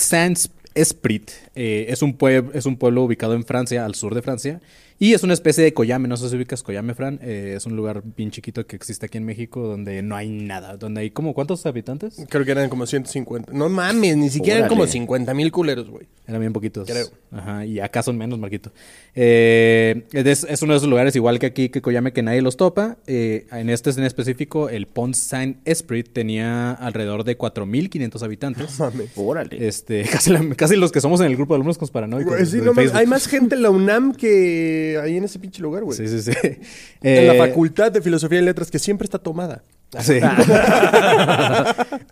Saint-Esprit 0.78 1.30
eh, 1.56 1.86
es, 1.88 2.02
un 2.02 2.16
es 2.54 2.66
un 2.66 2.76
pueblo 2.76 3.02
ubicado 3.02 3.34
en 3.34 3.44
Francia, 3.44 3.84
al 3.84 3.94
sur 3.94 4.14
de 4.14 4.22
Francia. 4.22 4.60
Y 5.00 5.14
es 5.14 5.22
una 5.22 5.32
especie 5.34 5.62
de 5.62 5.72
Coyame, 5.72 6.08
no 6.08 6.16
sé 6.16 6.28
si 6.28 6.34
ubicas 6.36 6.62
Coyame, 6.64 6.92
Fran. 6.94 7.20
Eh, 7.22 7.54
es 7.56 7.66
un 7.66 7.76
lugar 7.76 8.02
bien 8.16 8.30
chiquito 8.32 8.66
que 8.66 8.74
existe 8.74 9.06
aquí 9.06 9.16
en 9.18 9.24
México 9.24 9.60
donde 9.62 10.02
no 10.02 10.16
hay 10.16 10.28
nada. 10.28 10.76
Donde 10.76 11.02
hay 11.02 11.10
como, 11.10 11.34
¿cuántos 11.34 11.64
habitantes? 11.66 12.16
Creo 12.28 12.44
que 12.44 12.50
eran 12.50 12.68
como 12.68 12.84
150. 12.84 13.52
No 13.52 13.68
mames, 13.68 14.16
ni 14.16 14.28
siquiera 14.28 14.58
eran 14.58 14.68
como 14.68 14.86
50 14.88 15.32
mil 15.34 15.52
culeros, 15.52 15.88
güey. 15.88 16.06
Eran 16.26 16.40
bien 16.40 16.52
poquitos. 16.52 16.88
Creo. 16.88 17.06
Ajá, 17.30 17.64
y 17.64 17.78
acá 17.80 18.02
son 18.02 18.18
menos, 18.18 18.38
Marquito. 18.38 18.72
Eh, 19.14 20.02
es, 20.12 20.44
es 20.44 20.62
uno 20.62 20.72
de 20.72 20.78
esos 20.78 20.88
lugares, 20.88 21.14
igual 21.16 21.38
que 21.38 21.46
aquí, 21.46 21.68
que 21.68 21.80
Coyame, 21.80 22.12
que 22.12 22.22
nadie 22.22 22.42
los 22.42 22.56
topa. 22.56 22.98
Eh, 23.06 23.46
en 23.52 23.70
este 23.70 23.90
en 23.90 24.04
específico, 24.04 24.68
el 24.68 24.86
Pont 24.86 25.14
Saint-Esprit 25.14 26.08
tenía 26.12 26.72
alrededor 26.72 27.24
de 27.24 27.38
4.500 27.38 28.22
habitantes. 28.22 28.78
Mames. 28.78 29.10
Órale. 29.16 29.66
Este, 29.66 30.02
casi, 30.12 30.30
la- 30.30 30.44
casi 30.56 30.76
los 30.76 30.92
que 30.92 31.00
somos 31.00 31.20
en 31.20 31.26
el 31.26 31.36
grupo 31.36 31.54
de 31.54 31.56
alumnos 31.56 31.78
conspiranoicos. 31.78 32.32
Güey, 32.34 32.46
sí, 32.46 32.58
no 32.62 32.72
hay 32.94 33.06
más 33.06 33.26
gente 33.26 33.54
en 33.54 33.62
la 33.62 33.70
UNAM 33.70 34.12
que 34.14 34.87
ahí 34.96 35.16
en 35.16 35.24
ese 35.24 35.38
pinche 35.38 35.62
lugar, 35.62 35.84
güey. 35.84 35.96
Sí, 35.96 36.08
sí, 36.08 36.22
sí. 36.22 36.32
En 37.02 37.26
la 37.26 37.34
Eh, 37.34 37.38
Facultad 37.38 37.92
de 37.92 38.00
Filosofía 38.00 38.38
y 38.38 38.42
Letras, 38.42 38.70
que 38.70 38.78
siempre 38.78 39.04
está 39.04 39.18
tomada. 39.18 39.62
Sí. 40.00 40.20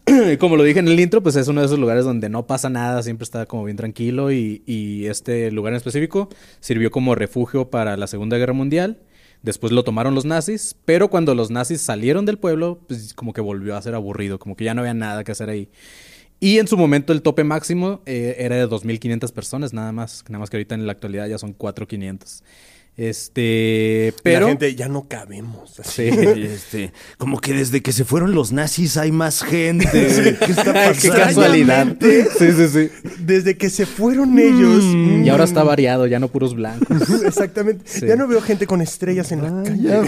como 0.39 0.57
lo 0.57 0.65
dije 0.65 0.81
en 0.81 0.89
el 0.89 0.99
intro, 0.99 1.23
pues 1.23 1.37
es 1.37 1.49
uno 1.49 1.61
de 1.61 1.67
esos 1.67 1.79
lugares 1.79 2.05
donde 2.05 2.29
no 2.29 2.47
pasa 2.47 2.71
nada, 2.71 3.03
siempre 3.03 3.25
está 3.25 3.47
como 3.47 3.65
bien 3.65 3.77
tranquilo 3.77 4.33
y, 4.33 4.63
y 4.67 5.07
este 5.07 5.51
lugar 5.51 5.73
en 5.73 5.79
específico 5.79 6.29
sirvió 6.61 6.91
como 6.91 7.15
refugio 7.15 7.71
para 7.71 7.97
la 7.97 8.07
Segunda 8.07 8.37
Guerra 8.39 8.53
Mundial. 8.53 8.99
Después 9.43 9.73
lo 9.73 9.85
tomaron 9.85 10.15
los 10.15 10.25
nazis, 10.25 10.75
pero 10.85 11.09
cuando 11.09 11.35
los 11.35 11.51
nazis 11.51 11.81
salieron 11.81 12.25
del 12.25 12.39
pueblo, 12.39 12.81
pues 12.89 13.15
como 13.15 13.33
que 13.33 13.41
volvió 13.41 13.77
a 13.77 13.83
ser 13.83 13.95
aburrido, 13.95 14.39
como 14.39 14.57
que 14.57 14.65
ya 14.65 14.75
no 14.75 14.81
había 14.81 14.95
nada 14.95 15.25
que 15.25 15.33
hacer 15.33 15.51
ahí. 15.51 15.69
Y 16.39 16.59
en 16.59 16.69
su 16.69 16.77
momento 16.77 17.13
el 17.13 17.23
tope 17.23 17.45
máximo 17.45 18.03
eh, 18.05 18.37
era 18.39 18.57
de 18.57 18.69
2.500 18.69 19.33
personas, 19.33 19.73
nada 19.73 19.93
más. 19.93 20.25
Nada 20.29 20.41
más 20.41 20.51
que 20.51 20.57
ahorita 20.57 20.75
en 20.75 20.87
la 20.87 20.93
actualidad 20.93 21.27
ya 21.29 21.39
son 21.39 21.57
4.500. 21.57 22.43
Este, 22.97 24.15
pero... 24.23 24.47
La 24.47 24.53
gente 24.53 24.75
ya 24.75 24.89
no 24.89 25.07
cabemos. 25.09 25.75
Sí. 25.87 26.05
Este, 26.05 26.93
como 27.19 27.39
que 27.39 27.53
desde 27.53 27.83
que 27.83 27.93
se 27.93 28.05
fueron 28.05 28.35
los 28.35 28.51
nazis 28.51 28.97
hay 28.97 29.13
más 29.13 29.43
gente. 29.43 29.87
¿Qué 29.93 30.53
está 30.53 30.73
pasando? 30.73 31.01
Qué 31.01 31.09
casualidad. 31.11 31.97
Sí, 32.01 32.53
sí, 32.53 32.69
sí. 32.69 32.91
Desde 33.21 33.57
que 33.57 33.71
se 33.71 33.87
fueron 33.87 34.39
ellos. 34.39 34.83
Y 34.85 35.29
ahora 35.29 35.45
está 35.45 35.63
variado, 35.63 36.07
ya 36.07 36.19
no 36.19 36.29
puros 36.29 36.55
blancos. 36.55 37.11
Exactamente. 37.25 37.85
Sí. 37.87 38.07
Ya 38.07 38.17
no 38.17 38.27
veo 38.27 38.41
gente 38.41 38.67
con 38.67 38.81
estrellas 38.81 39.31
en 39.33 39.43
la 39.43 39.63
calle. 39.63 40.03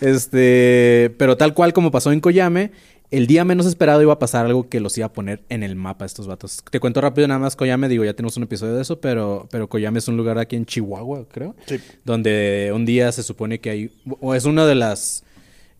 este, 0.00 1.14
pero 1.18 1.36
tal 1.36 1.54
cual 1.54 1.72
como 1.72 1.90
pasó 1.90 2.12
en 2.12 2.20
Coyame, 2.20 2.72
el 3.10 3.26
día 3.26 3.44
menos 3.44 3.66
esperado 3.66 4.02
iba 4.02 4.12
a 4.12 4.18
pasar 4.18 4.46
algo 4.46 4.68
que 4.68 4.80
los 4.80 4.96
iba 4.98 5.06
a 5.06 5.12
poner 5.12 5.42
en 5.48 5.62
el 5.62 5.76
mapa 5.76 6.04
a 6.04 6.06
estos 6.06 6.26
vatos. 6.26 6.62
Te 6.70 6.80
cuento 6.80 7.00
rápido 7.00 7.28
nada 7.28 7.40
más 7.40 7.56
Coyame, 7.56 7.88
digo, 7.88 8.04
ya 8.04 8.14
tenemos 8.14 8.36
un 8.36 8.44
episodio 8.44 8.74
de 8.74 8.82
eso, 8.82 9.00
pero, 9.00 9.48
pero 9.50 9.68
Coyame 9.68 9.98
es 9.98 10.08
un 10.08 10.16
lugar 10.16 10.38
aquí 10.38 10.56
en 10.56 10.66
Chihuahua, 10.66 11.26
creo. 11.30 11.54
Sí. 11.66 11.78
Donde 12.04 12.72
un 12.74 12.84
día 12.84 13.12
se 13.12 13.22
supone 13.22 13.60
que 13.60 13.70
hay, 13.70 13.90
o 14.20 14.34
es 14.34 14.44
una 14.44 14.66
de 14.66 14.74
las... 14.74 15.24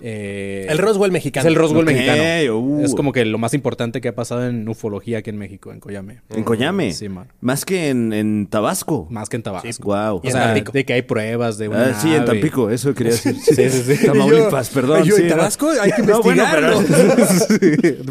eh, 0.00 0.66
El 0.68 0.78
Roswell 0.78 1.10
mexicano. 1.12 1.42
Es 1.42 1.46
el 1.48 1.54
Roswell 1.54 1.84
mexicano. 1.86 2.58
uh. 2.58 2.84
Es 2.84 2.94
como 2.94 3.12
que 3.12 3.24
lo 3.24 3.38
más 3.38 3.54
importante 3.54 4.00
que 4.00 4.08
ha 4.08 4.14
pasado 4.14 4.46
en 4.46 4.68
ufología 4.68 5.18
aquí 5.18 5.30
en 5.30 5.38
México, 5.38 5.72
en 5.72 5.80
Coyame. 5.80 6.20
En 6.30 6.44
Coyame. 6.44 6.92
Sí, 6.92 7.08
man. 7.08 7.28
Más 7.40 7.64
que 7.64 7.88
en, 7.88 8.12
en 8.12 8.46
Tabasco. 8.46 9.06
Más 9.10 9.28
que 9.28 9.36
en 9.36 9.42
Tabasco. 9.42 9.68
Wow. 9.84 10.20
Y 10.22 10.26
O 10.26 10.30
en 10.30 10.32
sea, 10.32 10.44
Tampico. 10.46 10.72
de 10.72 10.84
que 10.84 10.92
hay 10.92 11.02
pruebas 11.02 11.56
de 11.58 11.68
una 11.68 11.86
Ah, 11.86 11.94
sí, 12.00 12.14
en. 12.14 12.24
Tampico, 12.24 12.70
eso 12.70 12.94
quería 12.94 13.12
decir. 13.12 13.34
Sí, 13.42 13.70
sí, 13.70 13.96
sí. 13.96 14.06
Tamaulipas, 14.06 14.68
yo- 14.68 14.74
perdón. 14.74 15.04
yo, 15.04 15.16
sí, 15.16 15.22
en. 15.22 15.28
Tabasco 15.28 15.70
hay 15.80 15.92
que 15.92 16.02
No, 16.06 16.22
bueno, 16.22 16.44
pero- 16.52 16.80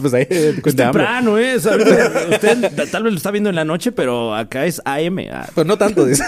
pues 0.02 0.14
ahí, 0.14 0.28
Es 0.30 0.76
temprano, 0.76 1.38
¿eh? 1.38 1.56
Usted 1.58 2.90
tal 2.92 3.04
vez 3.04 3.14
lo 3.14 3.18
está 3.18 3.32
viendo 3.32 3.50
en 3.50 3.56
la 3.56 3.66
noche, 3.66 3.92
pero 3.92 4.34
acá 4.36 4.66
es 4.66 4.82
AM. 4.86 5.20
Ah, 5.32 5.48
Pues 5.54 5.66
no 5.68 5.78
tanto, 5.78 6.06
dice. 6.06 6.24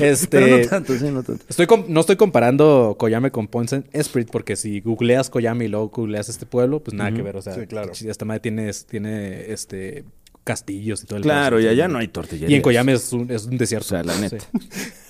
este, 0.00 0.38
Pero 0.38 0.58
no 0.58 0.66
tanto, 0.68 0.94
sí, 0.98 1.04
no 1.10 1.22
tanto. 1.22 1.44
Estoy 1.48 1.66
com- 1.66 1.84
no 1.88 2.00
estoy 2.00 2.16
comparando 2.16 2.96
Coyame 2.98 3.30
con 3.30 3.48
Saint 3.68 3.86
Esprit 3.92 4.28
porque 4.30 4.53
si 4.56 4.80
googleas 4.80 5.30
Coyame 5.30 5.64
y 5.64 5.68
luego 5.68 5.88
googleas 5.88 6.28
este 6.28 6.46
pueblo, 6.46 6.82
pues 6.82 6.94
nada 6.94 7.12
que 7.12 7.22
ver. 7.22 7.36
O 7.36 7.42
sea, 7.42 7.54
Sí, 7.54 7.66
claro. 7.66 7.92
esta 7.92 8.24
madre 8.24 8.40
tiene, 8.40 8.70
tiene 8.88 9.52
este 9.52 10.04
castillos 10.44 11.02
y 11.02 11.06
todo 11.06 11.16
el 11.16 11.22
Claro, 11.22 11.58
y 11.58 11.62
pedazo. 11.62 11.72
allá 11.72 11.88
no 11.88 11.98
hay 11.98 12.08
tortillerías. 12.08 12.50
Y 12.50 12.54
en 12.54 12.62
Coyame 12.62 12.92
es 12.92 13.12
un, 13.12 13.30
es 13.30 13.46
un 13.46 13.56
desierto. 13.58 13.86
O 13.86 13.88
sea, 13.88 14.04
la 14.04 14.16
neta. 14.18 14.36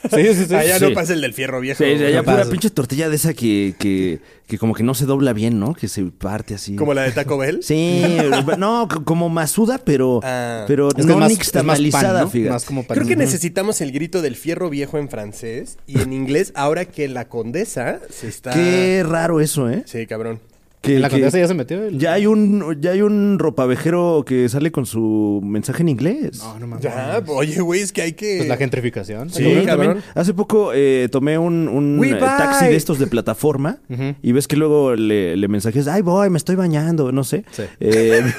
Sí, 0.05 0.23
sí, 0.23 0.35
sí. 0.35 0.45
sí. 0.49 0.55
Allá 0.55 0.79
Sí. 0.79 0.85
no 0.85 0.93
pasa 0.93 1.15
el 1.15 1.23
del 1.23 1.33
fierro 1.33 1.61
viejo. 1.61 1.83
Sí, 1.83 1.97
sí, 1.97 2.05
allá 2.05 2.19
No 2.19 2.25
pura 2.25 2.37
pasa. 2.41 2.51
pinche 2.51 2.69
tortilla 2.69 3.09
de 3.09 3.17
esa 3.17 3.33
que, 3.33 3.75
que, 3.79 4.21
que 4.47 4.59
como 4.59 4.75
que 4.75 4.83
no 4.83 4.93
se 4.93 5.07
dobla 5.07 5.33
bien, 5.33 5.59
¿no? 5.59 5.73
Que 5.73 5.89
se 5.89 6.05
parte 6.05 6.53
así. 6.55 6.77
Como 6.77 6.93
la 6.93 7.05
de 7.05 7.13
Taco 7.13 7.39
Bell. 7.39 7.63
Sí, 7.63 8.03
no, 8.59 8.87
como 9.07 9.31
masuda, 9.31 9.79
pero, 9.79 10.21
Ah. 10.23 10.65
pero 10.69 10.89
Es 10.91 10.95
que 10.97 11.05
no 11.05 11.17
más- 11.17 11.31
nixtamalizada, 11.31 12.03
es 12.03 12.05
más 12.05 12.13
pan, 12.13 12.25
¿no? 12.25 12.31
fíjate. 12.31 12.51
Más 12.51 12.65
como 12.67 12.83
pan. 12.87 12.97
Creo 12.99 13.09
que 13.09 13.17
necesitamos 13.17 13.81
el 13.81 13.93
grito 13.93 14.21
del 14.21 14.37
fierro 14.37 14.69
viejo 14.69 14.99
en 14.99 15.09
francés 15.09 15.79
y 15.87 15.99
en 15.99 16.13
inglés 16.13 16.53
ahora 16.55 16.85
que 16.85 17.09
la 17.09 17.27
condesa 17.31 17.99
se 18.11 18.29
está... 18.29 18.51
Qué 18.51 19.03
raro 19.09 19.41
eso, 19.41 19.71
¿eh? 19.71 19.85
Sí, 19.87 20.07
cabrón. 20.07 20.39
Que, 20.85 20.97
¿En 20.97 21.03
la 21.03 21.09
que 21.09 21.15
condesa 21.15 21.39
ya 21.39 21.49
se 21.49 21.55
metió? 21.55 21.83
el- 21.83 21.99
ya 21.99 22.13
hay 22.13 22.27
un 22.27 22.77
ya 22.81 22.91
hay 22.91 23.01
un 23.03 23.39
ropavejero 23.39 24.23
que 24.27 24.49
sale 24.49 24.71
con 24.71 24.85
su 24.87 25.41
mensaje 25.43 25.83
en 25.83 25.89
inglés. 25.89 26.39
No, 26.39 26.59
no 26.59 26.67
mames. 26.67 26.85
Ya, 26.85 27.23
oye, 27.29 27.61
güey, 27.61 27.81
es 27.81 27.93
que 27.93 28.03
hay 28.03 28.13
que... 28.13 28.37
Pues 28.39 28.49
la 28.49 28.57
gentrificación. 28.57 29.31
Sí, 29.31 29.43
cabrón. 29.65 29.67
también. 29.67 30.05
Hace 30.15 30.35
poco 30.35 30.73
eh, 30.75 31.09
tomé 31.11 31.39
un, 31.39 32.01
eh, 32.05 32.15
taxi 32.19 32.67
de 32.67 32.77
estos 32.77 32.99
de 32.99 33.07
plataforma 33.07 33.79
y 34.23 34.33
ves 34.33 34.47
que 34.47 34.57
luego 34.57 34.95
le, 34.95 35.37
le 35.37 35.49
mensajes, 35.49 35.89
ay 35.89 36.03
voy, 36.03 36.29
me 36.31 36.39
estoy 36.39 36.57
bañando, 36.57 37.11
no 37.13 37.25
sé. 37.25 37.45
Sí. 37.51 37.63
Eh, 37.81 38.23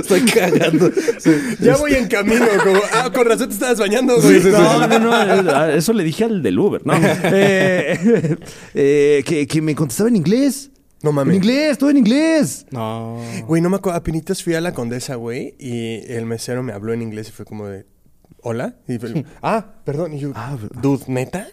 Estoy 0.00 0.20
cagando. 0.22 0.90
Ya 1.60 1.76
voy 1.76 1.94
en 1.94 2.06
camino, 2.08 2.44
como... 2.62 2.80
Ah, 2.92 3.10
con 3.14 3.24
razón 3.26 3.48
te 3.48 3.54
estabas 3.54 3.78
bañando, 3.78 4.20
güey. 4.20 4.42
no, 4.42 4.86
no, 4.98 5.42
no, 5.42 5.64
eso 5.66 5.92
le 5.92 6.04
dije 6.04 6.24
al 6.24 6.42
del 6.42 6.58
Uber, 6.58 6.82
¿no? 6.84 6.92
Eh, 7.24 8.36
eh, 8.74 9.22
que, 9.24 9.46
que 9.46 9.62
me 9.62 9.74
contestaba 9.74 10.08
en 10.08 10.16
inglés. 10.16 10.70
No 11.02 11.12
mames. 11.12 11.36
En 11.36 11.42
inglés, 11.42 11.78
todo 11.78 11.90
en 11.90 11.98
inglés. 11.98 12.66
No. 12.70 13.20
Güey, 13.46 13.62
no 13.62 13.70
me 13.70 13.76
acuerdo. 13.76 13.98
Apenitas 13.98 14.42
fui 14.42 14.54
a 14.54 14.60
la 14.60 14.72
condesa, 14.72 15.16
güey, 15.16 15.54
y 15.58 16.00
el 16.12 16.26
mesero 16.26 16.62
me 16.62 16.72
habló 16.72 16.92
en 16.92 17.02
inglés 17.02 17.28
y 17.28 17.32
fue 17.32 17.44
como 17.44 17.66
de... 17.66 17.86
¿Hola? 18.48 18.74
Y 18.86 18.96
ah, 19.42 19.66
perdón. 19.84 20.14
Y 20.14 20.20
yo, 20.20 20.30
Ah, 20.36 20.56
dude, 20.80 21.02
¿neta? 21.08 21.48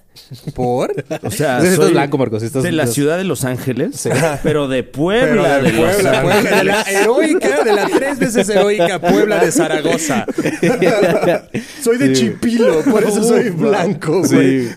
¿Por? 0.53 0.93
O 1.23 1.31
sea, 1.31 1.57
estás 1.63 1.73
soy 1.75 1.91
blanco, 1.91 2.19
Marcos, 2.19 2.43
estás- 2.43 2.61
de 2.61 2.71
la 2.71 2.83
estás- 2.83 2.93
ciudad 2.93 3.17
de 3.17 3.23
Los 3.23 3.45
Ángeles, 3.45 4.07
pero 4.43 4.67
de 4.67 4.83
Pero 4.83 4.91
Puebla, 4.91 5.57
de 5.57 5.71
de, 5.71 5.73
Los 5.73 5.91
Puebla, 5.95 6.21
Puebla, 6.21 6.41
de 6.41 6.47
Ángeles. 6.49 6.65
la 6.65 6.81
heroica, 6.83 7.63
de 7.63 7.73
la 7.73 7.87
tres 7.87 8.19
veces 8.19 8.47
heroica 8.47 9.01
Puebla 9.01 9.43
de 9.43 9.51
Zaragoza. 9.51 10.27
soy 11.81 11.97
de 11.97 12.13
Chipilo, 12.13 12.81
por 12.83 13.03
eso 13.03 13.23
soy 13.23 13.49
blanco, 13.49 14.21
güey. 14.27 14.67
Sí. 14.67 14.71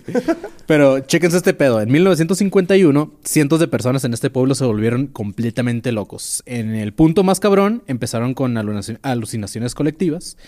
Pero 0.67 1.01
chéquense 1.01 1.37
este 1.37 1.53
pedo. 1.53 1.83
En 1.83 1.91
1951, 1.93 3.13
cientos 3.25 3.61
de 3.61 3.69
personas 3.69 4.05
en 4.05 4.15
este 4.15 4.31
pueblo 4.31 4.55
se 4.55 4.65
volvieron 4.65 5.07
completamente 5.07 5.93
locos. 5.93 6.43
En 6.47 6.75
el 6.75 6.95
punto 6.95 7.23
más 7.25 7.41
cabrón, 7.41 7.83
empezaron 7.87 8.33
con 8.33 8.57
alucinaciones 9.03 9.75
colectivas. 9.75 10.39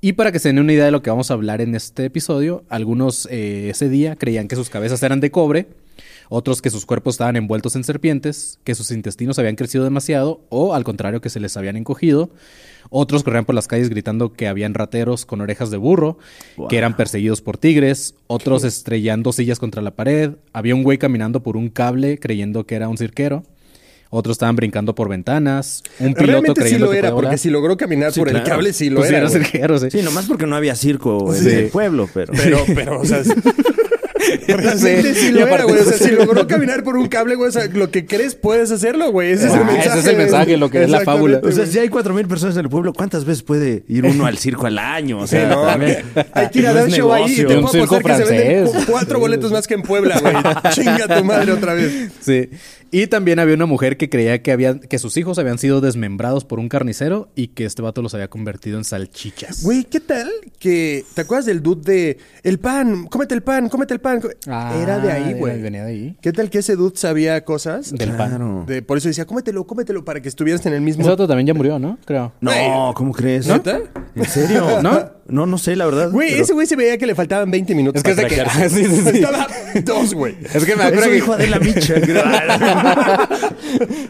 Y 0.00 0.12
para 0.12 0.30
que 0.30 0.38
se 0.38 0.50
den 0.50 0.60
una 0.60 0.72
idea 0.72 0.84
de 0.84 0.92
lo 0.92 1.02
que 1.02 1.10
vamos 1.10 1.30
a 1.30 1.34
hablar 1.34 1.60
en 1.60 1.74
este 1.74 2.04
episodio, 2.04 2.62
algunos 2.68 3.26
eh, 3.32 3.70
ese 3.70 3.88
día 3.88 4.14
creían 4.14 4.46
que 4.46 4.54
sus 4.54 4.70
cabezas 4.70 5.02
eran 5.02 5.18
de 5.18 5.32
cobre, 5.32 5.66
otros 6.28 6.62
que 6.62 6.70
sus 6.70 6.86
cuerpos 6.86 7.14
estaban 7.14 7.34
envueltos 7.34 7.74
en 7.74 7.82
serpientes, 7.82 8.60
que 8.62 8.76
sus 8.76 8.92
intestinos 8.92 9.40
habían 9.40 9.56
crecido 9.56 9.82
demasiado 9.82 10.40
o 10.50 10.74
al 10.74 10.84
contrario 10.84 11.20
que 11.20 11.30
se 11.30 11.40
les 11.40 11.56
habían 11.56 11.76
encogido. 11.76 12.30
Otros 12.90 13.24
corrían 13.24 13.44
por 13.44 13.56
las 13.56 13.66
calles 13.66 13.88
gritando 13.88 14.32
que 14.34 14.46
habían 14.46 14.74
rateros 14.74 15.26
con 15.26 15.40
orejas 15.40 15.72
de 15.72 15.78
burro, 15.78 16.18
que 16.68 16.78
eran 16.78 16.96
perseguidos 16.96 17.42
por 17.42 17.58
tigres, 17.58 18.14
otros 18.28 18.62
estrellando 18.62 19.32
sillas 19.32 19.58
contra 19.58 19.82
la 19.82 19.96
pared, 19.96 20.34
había 20.52 20.76
un 20.76 20.84
güey 20.84 20.98
caminando 20.98 21.42
por 21.42 21.56
un 21.56 21.70
cable 21.70 22.18
creyendo 22.18 22.66
que 22.66 22.76
era 22.76 22.88
un 22.88 22.98
cirquero. 22.98 23.42
Otros 24.10 24.34
estaban 24.36 24.56
brincando 24.56 24.94
por 24.94 25.08
ventanas, 25.08 25.82
un 25.98 26.14
piloto 26.14 26.54
Realmente 26.54 26.68
sí 26.68 26.78
lo 26.78 26.90
que 26.90 26.98
era, 26.98 27.10
porque 27.10 27.26
volar. 27.26 27.38
si 27.38 27.50
logró 27.50 27.76
caminar 27.76 28.12
Sí, 28.12 28.20
por 28.20 28.28
el 28.28 28.34
claro. 28.36 28.48
cable, 28.48 28.72
sí 28.72 28.88
lo 28.88 28.96
Pues 29.00 29.08
sí, 29.10 29.14
era. 29.14 29.26
era 29.26 29.30
güey. 29.30 29.44
cirquero, 29.44 29.78
sí. 29.78 29.90
Sí, 29.90 30.02
nomás 30.02 30.24
porque 30.26 30.46
no 30.46 30.56
había 30.56 30.74
circo 30.76 31.34
en 31.34 31.42
Sí. 31.42 31.50
el 31.50 31.66
pueblo, 31.68 32.08
pero... 32.14 32.32
Pero, 32.34 32.64
pero, 32.74 33.00
o 33.00 33.04
sea, 33.04 33.22
Realmente 34.46 35.14
sí, 35.14 35.26
Y 35.28 35.30
lo 35.32 35.46
era, 35.46 35.64
güey. 35.64 35.78
O 35.80 35.84
sea, 35.84 35.96
si 35.96 36.10
logró 36.10 36.46
caminar 36.46 36.82
por 36.82 36.96
un 36.96 37.08
cable, 37.08 37.34
güey, 37.36 37.48
o 37.48 37.52
sea, 37.52 37.66
lo 37.66 37.90
que 37.90 38.04
crees 38.04 38.34
puedes 38.34 38.70
hacerlo, 38.70 39.10
güey. 39.10 39.30
Ese 39.32 39.46
es 39.46 39.52
el 39.54 39.60
Ah, 39.60 39.64
mensaje. 39.64 39.88
ese 39.88 39.98
es 40.00 40.06
el 40.06 40.16
mensaje, 40.16 40.56
lo 40.56 40.70
que 40.70 40.82
es 40.84 40.90
la 40.90 41.00
fábula. 41.00 41.40
O 41.42 41.52
sea, 41.52 41.66
si 41.66 41.78
hay 41.78 41.88
cuatro 41.88 42.14
mil 42.14 42.26
personas 42.26 42.56
en 42.56 42.64
el 42.64 42.68
pueblo, 42.68 42.92
¿cuántas 42.92 43.24
veces 43.24 43.42
puede 43.42 43.84
ir 43.88 44.04
uno 44.04 44.26
al 44.26 44.36
circo 44.38 44.66
al 44.66 44.78
año? 44.78 45.20
O 45.20 45.26
Sí, 45.26 45.36
sea, 45.36 45.48
no, 45.48 45.62
también- 45.64 45.98
hay 46.32 46.48
que 46.48 46.58
ir 46.58 46.66
a 46.66 46.70
no 46.72 46.78
dar 46.80 46.88
es 46.88 46.94
show 46.94 47.12
ahí 47.12 47.22
y 47.32 47.42
negocio. 47.44 47.48
te 47.48 47.54
puedo 47.60 47.84
apostar 47.96 48.02
que 48.20 48.26
se 48.26 48.32
venden 48.32 48.84
cuatro 48.86 49.18
boletos 49.20 49.52
más 49.52 49.66
que 49.66 49.74
en 49.74 49.82
Puebla, 49.82 50.18
güey. 50.20 50.34
Chinga 50.74 51.16
tu 51.18 51.24
madre 51.24 51.52
otra 51.52 51.74
vez. 51.74 52.10
Sí. 52.20 52.48
Y 52.90 53.06
también 53.06 53.38
había 53.38 53.54
una 53.54 53.66
mujer 53.66 53.96
que 53.96 54.08
creía 54.08 54.42
que, 54.42 54.50
había, 54.52 54.78
que 54.80 54.98
sus 54.98 55.16
hijos 55.16 55.38
habían 55.38 55.58
sido 55.58 55.80
desmembrados 55.80 56.44
por 56.44 56.58
un 56.58 56.68
carnicero 56.68 57.28
y 57.34 57.48
que 57.48 57.64
este 57.64 57.82
vato 57.82 58.00
los 58.02 58.14
había 58.14 58.28
convertido 58.28 58.78
en 58.78 58.84
salchichas. 58.84 59.62
Güey, 59.62 59.84
¿qué 59.84 60.00
tal? 60.00 60.28
Que 60.58 61.04
¿te 61.14 61.20
acuerdas 61.20 61.46
del 61.46 61.62
dude 61.62 61.82
de 61.92 62.18
el 62.42 62.58
pan? 62.58 63.06
Cómete 63.06 63.34
el 63.34 63.42
pan, 63.42 63.68
cómete 63.68 63.94
el 63.94 64.00
pan. 64.00 64.20
Ah, 64.46 64.78
era 64.82 64.98
de 64.98 65.12
ahí, 65.12 65.34
güey. 65.34 65.60
venía 65.60 65.84
de 65.84 65.90
ahí. 65.90 66.16
¿Qué 66.22 66.32
tal 66.32 66.48
que 66.50 66.58
ese 66.58 66.76
dude 66.76 66.96
sabía 66.96 67.44
cosas? 67.44 67.92
Del 67.92 68.12
pan. 68.16 68.64
De- 68.66 68.82
por 68.82 68.96
eso 68.98 69.08
decía, 69.08 69.26
cómetelo, 69.26 69.66
cómetelo, 69.66 70.04
para 70.04 70.20
que 70.22 70.28
estuvieras 70.28 70.64
en 70.66 70.72
el 70.72 70.80
mismo. 70.80 71.02
Ese 71.02 71.10
vato 71.10 71.28
también 71.28 71.46
ya 71.46 71.54
murió, 71.54 71.78
¿no? 71.78 71.98
Creo. 72.04 72.32
No, 72.40 72.92
¿cómo 72.94 73.12
crees? 73.12 73.46
¿Neta? 73.46 73.80
¿En 74.14 74.24
serio? 74.26 74.78
¿No? 74.82 75.18
No, 75.28 75.44
no 75.44 75.58
sé, 75.58 75.76
la 75.76 75.84
verdad. 75.84 76.10
Güey, 76.10 76.30
pero- 76.30 76.42
ese 76.44 76.52
güey 76.54 76.66
se 76.66 76.74
veía 76.76 76.96
que 76.96 77.06
le 77.06 77.14
faltaban 77.14 77.50
20 77.50 77.74
minutos 77.74 77.98
Es 78.00 78.04
que 78.04 78.10
es 78.12 78.16
de 78.16 78.26
que- 78.26 78.40
ah, 78.40 78.68
sí, 78.68 78.84
sí, 78.84 79.02
sí. 79.02 79.08
Estaba 79.18 79.46
dos, 79.84 80.14
güey. 80.14 80.36
Es 80.54 80.64
que 80.64 80.74
me 80.74 80.88
Eso 80.88 81.04
acuerdo 81.04 81.36
que, 81.36 81.60
Micha. 81.60 81.94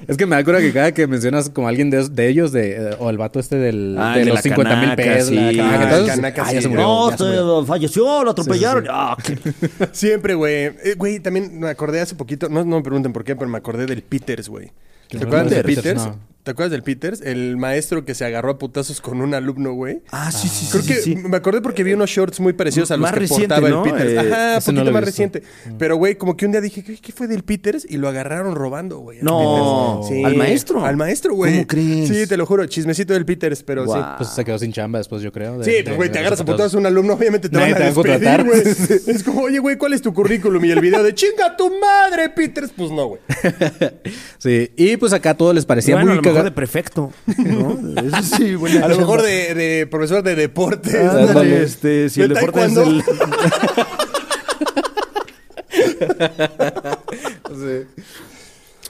es 0.08 0.16
que 0.16 0.26
me 0.26 0.36
acuerdo 0.36 0.60
que 0.60 0.72
cada 0.72 0.92
que 0.92 1.06
mencionas 1.06 1.50
como 1.50 1.68
alguien 1.68 1.90
de, 1.90 2.08
de 2.08 2.28
ellos, 2.28 2.52
de, 2.52 2.76
eh, 2.90 2.96
o 2.98 3.10
el 3.10 3.18
vato 3.18 3.40
este 3.40 3.56
del, 3.56 3.96
Ah, 3.98 4.14
de 4.14 4.20
de 4.20 4.26
los 4.26 4.34
la 4.36 4.42
50 4.42 4.76
mil 4.76 4.94
pesos, 4.94 5.30
la 5.32 5.52
canaca, 5.52 5.78
Ah, 5.78 5.84
entonces, 5.84 6.16
canaca, 6.16 6.42
ah, 6.46 6.52
ya 6.52 6.58
sí. 6.58 6.62
se 6.62 6.68
murió. 6.68 6.84
no, 6.86 7.10
ya 7.10 7.16
se 7.16 7.24
murió. 7.24 7.60
se 7.62 7.66
falleció, 7.66 8.24
lo 8.24 8.30
atropellaron. 8.30 8.84
Ah, 8.90 9.16
qué- 9.24 9.38
Siempre, 9.92 10.34
güey. 10.34 10.54
Eh, 10.54 10.94
Güey, 10.96 11.20
también 11.20 11.58
me 11.58 11.68
acordé 11.68 12.00
hace 12.00 12.14
poquito, 12.14 12.48
no, 12.48 12.64
no 12.64 12.76
me 12.76 12.82
pregunten 12.82 13.12
por 13.12 13.24
qué, 13.24 13.36
pero 13.36 13.48
me 13.50 13.58
acordé 13.58 13.86
del 13.86 14.02
Peters, 14.02 14.48
güey. 14.48 14.66
¿Te 14.66 14.72
¿Quién 15.16 15.22
acuerdas 15.24 15.50
del 15.50 15.62
Peters? 15.62 15.82
Peters? 15.86 16.04
No. 16.06 16.16
¿Te 16.44 16.52
acuerdas 16.52 16.70
del 16.70 16.82
Peters? 16.82 17.20
El 17.20 17.58
maestro 17.58 18.06
que 18.06 18.14
se 18.14 18.24
agarró 18.24 18.52
a 18.52 18.58
putazos 18.58 19.02
con 19.02 19.20
un 19.20 19.34
alumno, 19.34 19.74
güey. 19.74 20.00
Ah, 20.10 20.32
sí, 20.32 20.48
sí, 20.48 20.64
sí. 20.64 20.70
Creo 20.70 20.82
sí, 20.82 20.88
que 20.88 20.94
sí. 21.02 21.14
me 21.16 21.36
acordé 21.36 21.60
porque 21.60 21.84
vi 21.84 21.92
unos 21.92 22.08
shorts 22.08 22.40
muy 22.40 22.54
parecidos 22.54 22.90
a 22.90 22.94
los 22.96 23.02
Más 23.02 23.12
que 23.12 23.20
reciente, 23.20 23.48
portaba 23.48 23.68
¿no? 23.68 23.84
el 23.84 23.92
Peters. 23.92 24.10
Eh, 24.12 24.18
Ajá, 24.18 24.56
ese 24.56 24.70
poquito 24.70 24.84
no 24.84 24.92
más 24.92 25.04
reciente. 25.04 25.42
Pero, 25.78 25.96
güey, 25.96 26.14
como 26.14 26.38
que 26.38 26.46
un 26.46 26.52
día 26.52 26.62
dije, 26.62 26.82
¿qué, 26.82 27.12
fue 27.12 27.26
del 27.26 27.42
Peters? 27.42 27.84
Y 27.86 27.98
lo 27.98 28.08
agarraron 28.08 28.54
robando, 28.54 28.98
güey. 29.00 29.18
al 29.18 29.24
No. 29.26 30.00
¿al 30.24 30.36
maestro? 30.36 30.86
Al 30.86 30.96
maestro, 30.96 31.34
güey. 31.34 31.52
¿Cómo 31.52 31.66
crees? 31.66 32.08
Sí, 32.08 32.26
te 32.26 32.38
lo 32.38 32.46
juro. 32.46 32.64
Chismecito 32.64 33.12
del 33.12 33.26
Peters, 33.26 33.62
pero 33.62 33.82
sí. 33.82 33.88
Guau. 33.88 34.16
Pues 34.16 34.30
se 34.30 34.42
quedó 34.42 34.58
sin 34.58 34.72
chamba 34.72 35.00
después, 35.00 35.20
yo 35.20 35.30
creo. 35.32 35.58
de- 35.58 35.64
Sí, 35.66 35.72
de- 35.72 35.82
pues, 35.84 35.96
güey, 35.96 36.10
te 36.10 36.18
agarras 36.20 36.40
a 36.40 36.46
putazos. 36.46 36.74
a 36.76 36.78
un 36.78 36.86
alumno, 36.86 37.12
obviamente 37.12 37.50
te 37.50 37.56
Nadie 37.58 37.74
van 37.74 37.82
a 37.82 37.90
te 37.90 37.92
va 37.92 38.00
a 38.00 38.16
despedir, 38.16 38.36
contratar. 38.36 38.46
güey. 38.46 39.08
Es 39.18 39.22
como, 39.22 39.42
oye, 39.42 39.58
güey, 39.58 39.76
¿cuál 39.76 39.92
es 39.92 40.00
tu 40.00 40.14
currículum? 40.14 40.64
Y 40.64 40.70
el 40.70 40.80
video 40.80 41.02
de 41.02 41.14
chinga 41.14 41.56
tu 41.58 41.70
madre, 41.78 42.30
Peters. 42.30 42.70
Pues 42.74 42.90
no, 42.90 43.06
güey. 43.08 43.20
Sí, 44.38 44.70
y 44.76 44.96
pues 44.96 45.12
acá 45.12 45.34
todo 45.34 45.52
les 45.52 45.66
parecía 45.66 45.96
bueno, 46.28 46.28
a 46.28 46.30
lo 46.30 46.34
mejor 46.34 46.44
de 46.44 46.50
prefecto. 46.52 47.12
¿no? 47.36 47.78
Eso 48.18 48.36
sí, 48.36 48.54
buena 48.54 48.84
A 48.84 48.88
lo 48.88 48.96
chamba. 48.96 48.98
mejor 48.98 49.22
de, 49.22 49.54
de 49.54 49.86
profesor 49.86 50.22
de 50.22 50.34
deportes. 50.34 50.94
Ándale. 50.94 51.62
este, 51.62 52.08
si 52.08 52.20
¿De 52.20 52.26
el 52.26 52.34
deporte 52.34 52.64
es 52.64 52.76
el... 52.76 53.04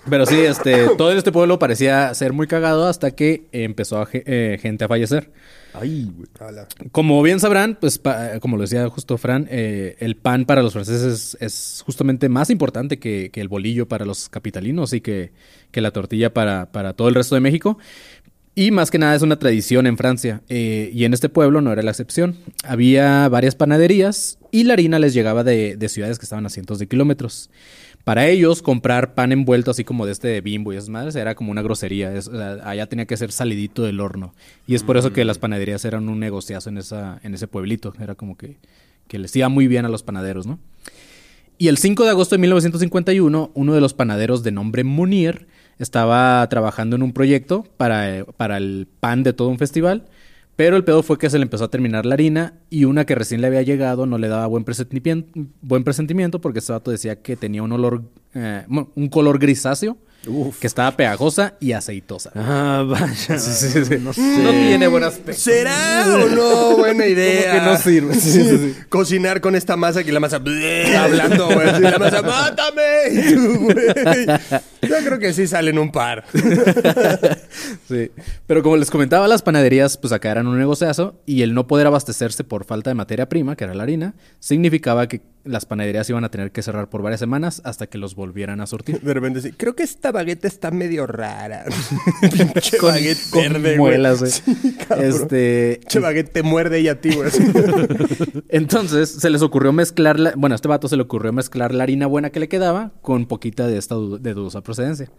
Pero 0.09 0.27
sí, 0.27 0.41
este, 0.41 0.89
todo 0.97 1.13
este 1.13 1.33
pueblo 1.33 1.59
parecía 1.59 2.13
ser 2.15 2.33
muy 2.33 2.47
cagado 2.47 2.87
hasta 2.87 3.11
que 3.11 3.45
empezó 3.53 4.01
a 4.01 4.09
eh, 4.13 4.59
gente 4.61 4.85
a 4.85 4.89
fallecer. 4.89 5.31
Ay, 5.75 6.11
güey. 6.17 6.29
Como 6.93 7.23
bien 7.23 7.41
sabrán, 7.41 7.77
pues 7.81 7.99
pa- 7.99 8.41
como 8.41 8.57
lo 8.57 8.63
decía 8.63 8.89
justo 8.89 9.19
Fran, 9.19 9.47
eh, 9.51 9.97
el 10.01 10.17
pan 10.17 10.45
para 10.45 10.63
los 10.63 10.73
franceses 10.73 11.37
es 11.41 11.83
justamente 11.85 12.29
más 12.29 12.51
importante 12.51 12.99
que, 12.99 13.31
que 13.33 13.41
el 13.41 13.49
bolillo 13.49 13.87
para 13.87 14.05
los 14.05 14.29
capitalinos 14.29 14.93
y 14.93 15.01
que, 15.01 15.31
que 15.71 15.81
la 15.81 15.91
tortilla 15.91 16.33
para, 16.33 16.73
para 16.73 16.95
todo 16.95 17.09
el 17.09 17.15
resto 17.15 17.35
de 17.35 17.41
México. 17.43 17.79
Y 18.55 18.73
más 18.73 18.91
que 18.91 18.99
nada 18.99 19.15
es 19.15 19.23
una 19.23 19.39
tradición 19.39 19.87
en 19.87 19.97
Francia. 19.97 20.43
eh, 20.49 20.91
y 20.93 21.05
en 21.05 21.15
este 21.15 21.29
pueblo 21.29 21.61
no 21.61 21.71
era 21.73 21.83
la 21.83 21.93
excepción. 21.93 22.37
Había 22.65 23.29
varias 23.29 23.55
panaderías 23.55 24.39
y 24.51 24.65
la 24.65 24.73
harina 24.73 24.99
les 24.99 25.15
llegaba 25.15 25.45
de, 25.45 25.77
de 25.77 25.89
ciudades 25.89 26.19
que 26.19 26.25
estaban 26.25 26.45
a 26.45 26.49
cientos 26.49 26.81
de 26.81 26.89
kilómetros. 26.89 27.51
Para 28.05 28.27
ellos, 28.27 28.63
comprar 28.63 29.15
pan 29.15 29.33
envuelto 29.33 29.71
así 29.71 29.85
como 29.85 30.07
de 30.07 30.13
este 30.13 30.29
de 30.29 30.41
bimbo 30.41 30.73
y 30.73 30.77
esas 30.77 30.89
madres 30.89 31.15
era 31.15 31.35
como 31.35 31.51
una 31.51 31.61
grosería. 31.63 32.15
Es- 32.15 32.29
o 32.29 32.33
sea, 32.37 32.53
allá 32.65 32.87
tenía 32.87 33.05
que 33.07 33.17
ser 33.17 33.33
salidito 33.33 33.83
del 33.83 34.01
horno. 34.01 34.33
Y 34.67 34.75
es 34.75 34.83
por 34.83 34.97
eso 34.97 35.13
que 35.13 35.25
las 35.27 35.39
panaderías 35.39 35.85
eran 35.85 36.09
un 36.09 36.19
negociazo 36.19 36.71
en, 36.71 36.79
esa, 36.79 37.21
en 37.23 37.35
ese 37.35 37.49
pueblito. 37.49 37.93
Era 38.01 38.15
como 38.15 38.37
que, 38.39 38.57
que 39.09 39.19
les 39.19 39.35
iba 39.37 39.49
muy 39.51 39.67
bien 39.69 39.85
a 39.85 39.89
los 39.91 40.03
panaderos, 40.03 40.47
¿no? 40.47 40.59
Y 41.59 41.69
el 41.69 41.77
5 41.77 42.05
de 42.05 42.11
agosto 42.11 42.37
de 42.37 42.41
1951, 42.41 43.51
uno 43.53 43.75
de 43.75 43.81
los 43.81 43.93
panaderos 43.93 44.43
de 44.43 44.53
nombre 44.53 44.85
Munir 44.85 45.49
estaba 45.79 46.47
trabajando 46.49 46.97
en 46.97 47.03
un 47.03 47.13
proyecto 47.13 47.65
para, 47.77 48.25
para 48.37 48.57
el 48.57 48.87
pan 49.01 49.23
de 49.23 49.33
todo 49.33 49.49
un 49.49 49.59
festival. 49.59 50.07
Pero 50.59 50.77
el 50.77 50.83
pedo 50.83 51.05
fue 51.05 51.19
que 51.19 51.31
se 51.31 51.39
le 51.39 51.45
empezó 51.45 51.67
a 51.67 51.71
terminar 51.71 52.05
la 52.05 52.15
harina 52.15 52.55
y 52.69 52.85
una 52.85 53.05
que 53.05 53.15
recién 53.15 53.41
le 53.41 53.47
había 53.47 53.63
llegado 53.63 54.07
no 54.07 54.19
le 54.19 54.27
daba 54.27 54.45
buen 54.49 54.65
presentimiento, 54.65 55.31
buen 55.63 55.85
presentimiento 55.85 56.41
porque 56.41 56.59
este 56.59 56.73
vato 56.73 56.91
decía 56.91 57.23
que 57.23 57.37
tenía 57.37 57.63
un 57.63 57.71
olor, 57.71 58.03
eh, 58.35 58.67
un 58.67 59.09
color 59.09 59.39
grisáceo, 59.39 59.99
que 60.61 60.67
estaba 60.67 60.97
pegajosa 60.97 61.55
y 61.61 61.73
aceitosa. 61.73 62.31
Ah, 62.35 62.85
vaya. 62.87 63.35
No 64.01 64.13
sé. 64.13 64.19
No 64.43 64.51
tiene 64.51 64.89
buen 64.89 65.05
aspecto. 65.05 65.41
¿Será 65.41 66.05
o 66.07 66.29
no 66.29 66.77
buena 66.77 67.07
idea? 67.07 67.53
que 67.53 67.61
no 67.61 67.77
sirve. 67.79 68.15
Sí, 68.15 68.31
sí, 68.31 68.59
sí. 68.59 68.77
Cocinar 68.89 69.41
con 69.41 69.55
esta 69.55 69.77
masa 69.77 70.05
que 70.05 70.13
la 70.13 70.21
masa 70.21 70.39
bleh, 70.39 70.97
hablando, 70.97 71.47
güey. 71.47 71.81
La 71.81 71.99
masa, 71.99 72.23
¡mátame! 72.23 73.33
Tú. 73.35 73.69
Yo 74.83 74.97
creo 75.05 75.19
que 75.19 75.33
sí 75.33 75.47
salen 75.47 75.79
un 75.79 75.91
par. 75.93 76.25
Sí. 77.89 78.11
Pero 78.47 78.63
como 78.63 78.77
les 78.77 78.91
comentaba, 78.91 79.27
las 79.29 79.43
panaderías, 79.43 79.97
pues 79.97 80.13
acá 80.13 80.31
eran 80.31 80.47
un 80.47 80.59
negociazo 80.59 81.21
y 81.27 81.43
el 81.43 81.55
no 81.55 81.67
poder 81.67 81.87
abastecerse 81.87 82.45
por 82.45 82.65
falta 82.65 82.91
de 82.91 82.95
materia 82.95 83.29
prima, 83.29 83.57
que 83.57 83.65
era 83.65 83.75
la 83.75 83.83
harina, 83.83 84.15
significaba 84.41 85.09
que 85.09 85.23
las 85.45 85.67
panaderías 85.67 86.09
iban 86.11 86.25
a 86.25 86.31
tener 86.31 86.51
que 86.53 86.63
cerrar 86.63 86.91
por 86.91 87.03
varias 87.03 87.21
semanas 87.21 87.63
hasta 87.65 87.87
que 87.87 87.99
los 87.99 88.15
volvieran 88.15 88.61
a 88.61 88.67
surtir. 88.67 89.01
De 89.03 89.15
repente 89.15 89.41
sí. 89.41 89.53
Creo 89.53 89.75
que 89.75 89.83
esta 89.83 90.13
baguette 90.13 90.45
está 90.45 90.71
medio 90.71 91.07
rara. 91.07 91.65
Pinche 92.21 92.79
baguette 92.81 93.31
con 93.31 93.43
verde, 93.43 93.77
muelas, 93.79 94.19
güey. 94.21 94.31
Sí. 94.31 94.43
Este, 94.99 95.79
Pinche 95.81 96.01
baguette 96.01 96.33
te 96.33 96.43
muerde 96.43 96.81
y 96.81 96.89
a 96.89 97.01
ti, 97.01 97.15
güey. 97.15 97.31
entonces 98.49 99.11
se 99.11 99.31
les 99.31 99.43
ocurrió 99.43 99.73
mezclar, 99.73 100.19
la- 100.19 100.33
bueno, 100.37 100.55
a 100.55 100.57
este 100.57 100.69
vato 100.69 100.89
se 100.89 100.97
le 100.97 101.03
ocurrió 101.03 101.33
mezclar 101.33 101.75
la 101.75 101.85
harina 101.85 102.07
buena 102.07 102.31
que 102.31 102.41
le 102.41 102.49
quedaba 102.49 102.93
con 103.03 103.27
poquita 103.27 103.67
de 103.67 103.79
esta 103.79 103.95
de 103.97 104.35
dudosa 104.35 104.61
procedencia. 104.63 105.11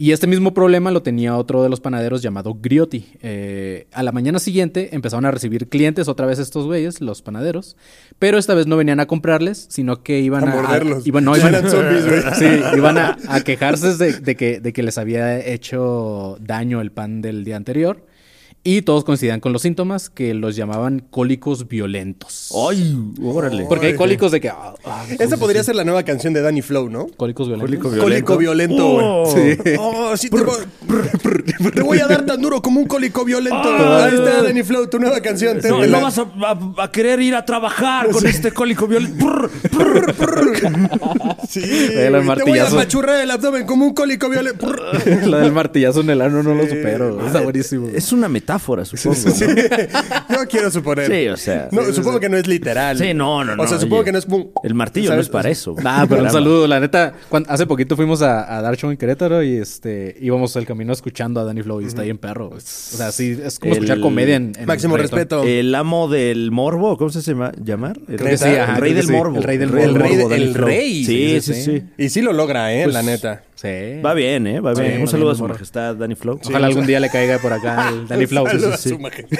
Y 0.00 0.12
este 0.12 0.28
mismo 0.28 0.54
problema 0.54 0.92
lo 0.92 1.02
tenía 1.02 1.36
otro 1.36 1.64
de 1.64 1.68
los 1.68 1.80
panaderos 1.80 2.22
llamado 2.22 2.54
Griotti. 2.54 3.06
Eh, 3.20 3.88
a 3.90 4.04
la 4.04 4.12
mañana 4.12 4.38
siguiente 4.38 4.90
empezaron 4.94 5.24
a 5.24 5.32
recibir 5.32 5.68
clientes 5.68 6.06
otra 6.06 6.24
vez 6.24 6.38
estos 6.38 6.66
güeyes, 6.66 7.00
los 7.00 7.20
panaderos, 7.20 7.76
pero 8.20 8.38
esta 8.38 8.54
vez 8.54 8.68
no 8.68 8.76
venían 8.76 9.00
a 9.00 9.06
comprarles, 9.06 9.66
sino 9.68 10.04
que 10.04 10.20
iban 10.20 10.46
A 10.46 10.52
a... 10.52 10.54
morderlos. 10.54 11.04
iban, 11.04 11.24
no, 11.24 11.34
Ya 11.36 11.40
iban, 11.48 11.54
eran 11.56 11.68
zombies, 11.68 12.06
güey. 12.06 12.22
Sí, 12.38 12.46
iban 12.76 12.96
a, 12.96 13.16
a 13.26 13.40
quejarse 13.40 13.96
de, 13.96 14.12
de 14.20 14.36
que, 14.36 14.60
de 14.60 14.72
que 14.72 14.84
les 14.84 14.98
había 14.98 15.44
hecho 15.44 16.38
daño 16.40 16.80
el 16.80 16.92
pan 16.92 17.20
del 17.20 17.42
día 17.42 17.56
anterior. 17.56 18.06
Y 18.70 18.82
todos 18.82 19.02
coincidían 19.02 19.40
con 19.40 19.54
los 19.54 19.62
síntomas 19.62 20.10
que 20.10 20.34
los 20.34 20.54
llamaban 20.54 21.00
cólicos 21.10 21.68
violentos. 21.68 22.52
Ay, 22.68 22.98
órale. 23.22 23.64
Porque 23.66 23.86
hay 23.86 23.94
cólicos 23.94 24.30
de 24.30 24.42
que... 24.42 24.50
ah, 24.50 24.74
ah, 24.84 25.06
Esa 25.18 25.38
podría 25.38 25.64
ser 25.64 25.74
la 25.74 25.84
nueva 25.84 26.02
canción 26.02 26.34
de 26.34 26.42
Danny 26.42 26.60
Flow, 26.60 26.90
¿no? 26.90 27.06
Cólicos 27.16 27.48
violentos. 27.48 27.80
Cólico 27.80 28.02
Cólico 28.04 28.36
violento, 28.36 28.86
güey. 28.90 29.06
Oh. 29.08 29.32
Sí. 29.34 29.72
Oh, 29.78 30.16
sí, 30.18 30.28
te, 30.28 30.42
voy, 30.42 30.58
te 31.74 31.80
voy 31.80 31.98
a 32.00 32.06
dar 32.08 32.26
tan 32.26 32.42
duro 32.42 32.60
como 32.60 32.80
un 32.80 32.86
cólico 32.86 33.24
violento. 33.24 33.56
Ah. 33.64 34.04
Ahí 34.04 34.14
está, 34.16 34.42
Danny 34.42 34.62
Flow, 34.62 34.86
tu 34.88 34.98
nueva 34.98 35.18
canción. 35.22 35.56
No, 35.56 35.62
Te- 35.62 35.70
no 35.70 35.86
la- 35.86 36.00
vas 36.00 36.18
a, 36.18 36.22
a- 36.22 36.84
a 36.84 36.92
querer 36.92 37.22
ir 37.22 37.36
a 37.36 37.46
trabajar 37.46 38.10
con 38.10 38.26
este 38.26 38.52
cólico 38.52 38.86
violento. 38.86 39.48
Sí, 41.48 41.62
te 41.62 42.10
voy 42.44 42.58
a 42.58 42.66
apachurrar 42.68 43.20
el 43.22 43.30
abdomen 43.30 43.64
como 43.64 43.86
un 43.86 43.94
cólico 43.94 44.28
violento. 44.28 44.66
La 45.26 45.38
del 45.38 45.52
martillazo 45.52 46.00
en 46.02 46.10
el 46.10 46.20
ano 46.20 46.42
no 46.42 46.54
lo 46.54 46.64
supero. 46.66 47.24
Está 47.26 47.40
buenísimo. 47.40 47.88
Es 47.94 48.12
una 48.12 48.28
metáfora, 48.28 48.57
supongo. 48.58 49.16
¿no? 49.16 50.28
No 50.38 50.46
quiero 50.48 50.70
suponer. 50.70 51.10
Sí, 51.10 51.28
o 51.28 51.36
sea. 51.36 51.68
No, 51.72 51.82
supongo 51.92 52.20
que 52.20 52.28
no 52.28 52.36
es 52.36 52.46
literal. 52.46 52.98
Sí, 52.98 53.14
no, 53.14 53.44
no, 53.44 53.56
no. 53.56 53.62
O 53.62 53.66
sea, 53.66 53.78
supongo 53.78 53.96
oye. 54.00 54.04
que 54.06 54.12
no 54.12 54.18
es 54.18 54.24
como... 54.26 54.52
El 54.62 54.74
martillo 54.74 55.14
no 55.14 55.20
es 55.20 55.28
para 55.28 55.48
eso. 55.50 55.74
Ah, 55.84 56.06
pero 56.08 56.22
un 56.22 56.30
saludo. 56.30 56.66
La 56.66 56.80
neta, 56.80 57.14
cuan- 57.28 57.46
hace 57.48 57.66
poquito 57.66 57.96
fuimos 57.96 58.22
a, 58.22 58.56
a 58.56 58.62
dar 58.62 58.76
show 58.76 58.90
en 58.90 58.96
Querétaro 58.96 59.42
y 59.42 59.56
este 59.56 60.16
íbamos 60.20 60.54
el 60.56 60.66
camino 60.66 60.92
escuchando 60.92 61.40
a 61.40 61.44
Danny 61.44 61.62
Flow 61.62 61.80
y 61.80 61.86
está 61.86 62.02
bien 62.02 62.18
perro. 62.18 62.48
O 62.50 62.60
sea, 62.60 63.10
sí, 63.12 63.38
es 63.42 63.58
como 63.58 63.72
El- 63.72 63.78
escuchar 63.78 64.00
comedia 64.00 64.36
en, 64.36 64.52
en 64.58 64.66
Máximo 64.66 64.96
reggaetón. 64.96 65.18
respeto. 65.18 65.42
El 65.44 65.74
amo 65.74 66.08
del 66.08 66.50
morbo, 66.50 66.96
¿cómo 66.96 67.10
se 67.10 67.20
llama? 67.20 67.52
¿Llamar? 67.62 67.98
El, 68.08 68.16
Creo 68.16 68.30
que 68.30 68.38
sí, 68.38 68.48
ajá, 68.48 68.74
el 68.76 68.80
rey 68.80 68.92
del 68.94 69.06
sí. 69.06 69.12
morbo. 69.12 69.36
El 69.36 69.42
rey 69.42 69.58
del 69.58 69.70
morbo. 69.70 69.84
El 69.84 69.94
rey- 69.94 70.16
Danny 70.16 70.42
el 70.42 70.52
Flow. 70.54 70.66
rey. 70.68 71.04
Sí, 71.04 71.06
Sí, 71.06 71.40
sí, 71.40 71.54
sí, 71.54 71.62
sí. 71.62 71.78
sí. 71.80 71.84
Y 71.96 72.08
sí 72.10 72.22
lo 72.22 72.32
logra, 72.32 72.72
¿eh? 72.74 72.84
Pues, 72.84 72.94
la 72.94 73.02
neta. 73.02 73.42
Sí. 73.60 74.00
Va 74.06 74.14
bien, 74.14 74.46
¿eh? 74.46 74.60
Va 74.60 74.72
bien. 74.72 75.00
Un 75.00 75.08
saludo 75.08 75.30
bien, 75.30 75.34
a 75.34 75.38
su 75.38 75.48
majestad, 75.48 75.96
Danny 75.96 76.14
Flow. 76.14 76.38
Ojalá 76.44 76.68
algún 76.68 76.86
día 76.86 77.00
le 77.00 77.10
caiga 77.10 77.38
por 77.38 77.52
acá 77.52 77.88
el 77.88 78.06
Danny 78.08 78.26
Flow. 78.26 78.46
Sí, 78.48 78.58
sí, 78.60 78.66
a 78.66 78.76
su 78.76 78.98
majestad. 79.00 79.36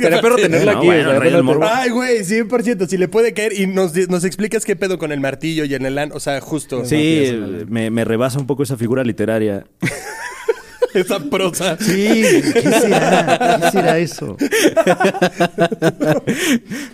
Sería 0.00 0.22
perro 0.22 0.36
tenerlo 0.36 0.72
No, 0.72 0.78
aquí. 0.78 0.86
bueno. 0.86 1.60
Ay, 1.70 1.90
güey, 1.90 2.20
100%. 2.20 2.86
Si 2.88 2.96
le 2.96 3.08
puede 3.08 3.34
caer 3.34 3.52
y 3.52 3.66
nos, 3.66 3.94
nos 4.08 4.24
explicas 4.24 4.64
qué 4.64 4.74
pedo 4.74 4.96
con 4.98 5.12
el 5.12 5.20
martillo 5.20 5.66
y 5.66 5.74
en 5.74 5.84
el 5.84 5.98
an... 5.98 6.12
O 6.12 6.20
sea, 6.20 6.40
justo. 6.40 6.86
Sí, 6.86 7.38
me, 7.68 7.90
me 7.90 8.04
rebasa 8.06 8.38
un 8.38 8.46
poco 8.46 8.62
esa 8.62 8.78
figura 8.78 9.04
literaria. 9.04 9.66
Esa 11.00 11.18
prosa. 11.20 11.76
Sí, 11.80 12.22
¿qué 12.52 12.62
será? 12.80 13.58
¿Qué 13.62 13.70
será 13.70 13.98
eso? 13.98 14.36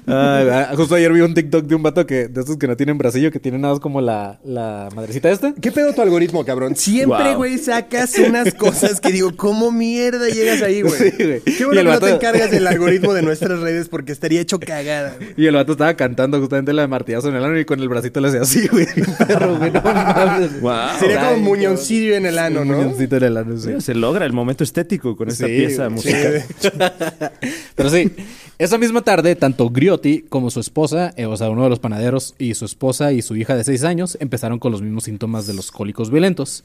Ah, 0.07 0.73
justo 0.75 0.95
ayer 0.95 1.13
vi 1.13 1.21
un 1.21 1.35
TikTok 1.35 1.65
de 1.67 1.75
un 1.75 1.83
vato 1.83 2.07
que, 2.07 2.29
de 2.29 2.41
esos 2.41 2.57
que 2.57 2.67
no 2.67 2.77
tienen 2.77 2.97
bracillo, 2.97 3.31
que 3.31 3.39
tienen 3.39 3.61
nada 3.61 3.75
más 3.75 3.81
como 3.81 4.01
la, 4.01 4.39
la 4.45 4.89
madrecita 4.95 5.31
esta. 5.31 5.53
¿Qué 5.61 5.71
pedo 5.71 5.93
tu 5.93 6.01
algoritmo, 6.03 6.45
cabrón? 6.45 6.77
Siempre, 6.77 7.29
Wow. 7.29 7.37
güey, 7.37 7.59
sacas 7.59 8.19
unas 8.19 8.55
cosas 8.55 9.01
que 9.01 9.13
digo, 9.13 9.37
¿cómo 9.37 9.71
mierda 9.71 10.29
llegas 10.29 10.63
ahí, 10.63 10.81
güey? 10.83 10.95
Sí, 10.97 11.11
güey. 11.19 11.41
Qué 11.43 11.57
Y 11.61 11.65
bueno 11.65 11.81
el 11.81 11.87
que 11.87 11.93
no 11.93 12.01
te 12.01 12.11
encargas 12.11 12.51
del 12.51 12.67
algoritmo 12.67 13.13
de 13.15 13.23
nuestras 13.23 13.61
redes 13.61 13.89
porque 13.89 14.13
estaría 14.13 14.41
hecho 14.41 14.59
cagada, 14.59 15.15
güey. 15.19 15.35
Y 15.37 15.47
el 15.47 15.55
vato 15.55 15.73
estaba 15.73 15.95
cantando 15.95 16.39
justamente 16.41 16.73
la 16.73 16.83
de 16.83 16.89
martillazo 16.89 17.29
en 17.29 17.37
el 17.37 17.45
ano 17.45 17.59
y 17.59 17.65
con 17.65 17.81
el 17.81 17.89
bracito 17.89 18.21
le 18.21 18.29
hacía 18.29 18.43
así, 18.43 18.67
güey. 18.69 18.87
Perro, 19.29 19.57
güey. 19.59 19.71
No 19.71 19.83
mames. 19.83 20.61
Wow. 20.61 20.75
Sería 20.99 21.19
como 21.21 21.31
Ay, 21.37 21.41
muñoncillo 21.43 22.15
en 22.17 22.27
el 22.27 22.39
ano, 22.39 22.63
Un 22.63 22.69
¿no? 22.69 22.77
muñoncito 22.79 23.17
en 23.17 23.25
el 23.25 23.37
ano, 23.37 23.57
sí. 23.59 23.71
Se 23.89 23.95
logra 23.95 24.27
el 24.27 24.35
momento 24.35 24.65
estético 24.65 25.17
con 25.17 25.29
esta 25.29 25.47
Sí, 25.47 25.57
pieza 25.57 25.89
musical. 25.89 26.43
Pero 27.75 27.89
sí, 27.89 28.11
esa 28.59 28.77
misma 28.77 29.01
tarde, 29.01 29.35
tanto 29.35 29.71
Griotti 29.71 30.27
como 30.29 30.51
su 30.51 30.61
esposa, 30.61 31.15
eh, 31.17 31.25
o 31.25 31.35
sea, 31.39 31.49
uno 31.49 31.65
de 31.65 31.71
los 31.71 31.79
panaderos, 31.79 32.35
y 32.39 32.53
su 32.53 32.67
esposa 32.67 33.13
y 33.13 33.23
su 33.23 33.35
hija 33.35 33.57
de 33.57 33.65
6 33.65 33.85
años 33.85 34.19
empezaron 34.21 34.59
con 34.59 34.73
los 34.73 34.83
mismos 34.83 35.05
síntomas 35.05 35.47
de 35.47 35.55
los 35.55 35.71
cólicos 35.73 36.11
violentos. 36.11 36.65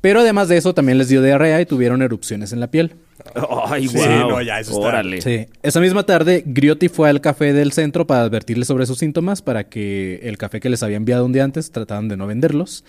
Pero 0.00 0.20
además 0.20 0.48
de 0.48 0.56
eso, 0.56 0.72
también 0.72 0.96
les 0.96 1.08
dio 1.10 1.20
diarrea 1.22 1.60
y 1.60 1.66
tuvieron 1.66 2.00
erupciones 2.00 2.54
en 2.54 2.60
la 2.60 2.70
piel. 2.70 2.94
Ay, 3.66 3.86
Sí, 3.86 3.98
wow. 3.98 4.30
no, 4.30 4.42
ya, 4.42 4.58
eso 4.58 4.72
está-. 4.72 5.02
Sí. 5.20 5.46
Esa 5.62 5.78
misma 5.80 6.04
tarde, 6.04 6.42
Griotti 6.46 6.88
fue 6.88 7.10
al 7.10 7.20
café 7.20 7.52
del 7.52 7.72
centro 7.72 8.06
para 8.06 8.22
advertirles 8.22 8.66
sobre 8.66 8.86
sus 8.86 8.98
síntomas, 8.98 9.42
para 9.42 9.68
que 9.68 10.20
el 10.22 10.38
café 10.38 10.58
que 10.58 10.70
les 10.70 10.82
había 10.82 10.96
enviado 10.96 11.26
un 11.26 11.32
día 11.32 11.44
antes 11.44 11.70
trataban 11.70 12.08
de 12.08 12.16
no 12.16 12.26
venderlos. 12.26 12.82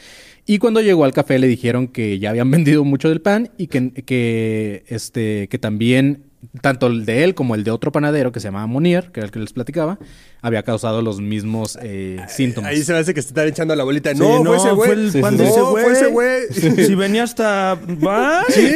Y 0.45 0.57
cuando 0.57 0.81
llegó 0.81 1.05
al 1.05 1.13
café 1.13 1.39
le 1.39 1.47
dijeron 1.47 1.87
que 1.87 2.19
ya 2.19 2.29
habían 2.31 2.51
vendido 2.51 2.83
mucho 2.83 3.09
del 3.09 3.21
pan 3.21 3.49
y 3.57 3.67
que, 3.67 3.91
que, 3.91 4.83
este, 4.87 5.47
que 5.47 5.57
también, 5.57 6.25
tanto 6.61 6.87
el 6.87 7.05
de 7.05 7.23
él 7.23 7.33
como 7.35 7.55
el 7.55 7.63
de 7.63 7.71
otro 7.71 7.93
panadero 7.93 8.33
que 8.33 8.41
se 8.41 8.47
llamaba 8.49 8.67
Monier, 8.67 9.11
que 9.13 9.21
era 9.21 9.25
el 9.27 9.31
que 9.31 9.39
les 9.39 9.53
platicaba, 9.53 9.97
había 10.41 10.61
causado 10.63 11.01
los 11.01 11.21
mismos 11.21 11.79
eh, 11.81 12.17
síntomas. 12.27 12.71
Ahí 12.71 12.83
se 12.83 12.91
me 12.91 12.99
hace 12.99 13.13
que 13.13 13.21
se 13.21 13.29
están 13.29 13.47
echando 13.47 13.73
la 13.77 13.85
bolita. 13.85 14.11
Sí, 14.13 14.19
no, 14.19 14.43
fue 14.43 14.57
ese 14.57 14.71
güey. 14.71 14.91
el 14.91 15.11
Sí, 15.13 15.21
pan 15.21 15.37
sí, 15.37 15.37
de 15.37 15.45
sí. 15.45 15.49
ese 15.51 15.59
No, 15.61 15.71
güey. 15.71 15.83
fue 15.85 15.93
ese 15.93 16.05
güey. 16.07 16.85
Si 16.85 16.95
venía 16.95 17.23
hasta... 17.23 17.75
¿Va? 18.05 18.43
Sí, 18.49 18.69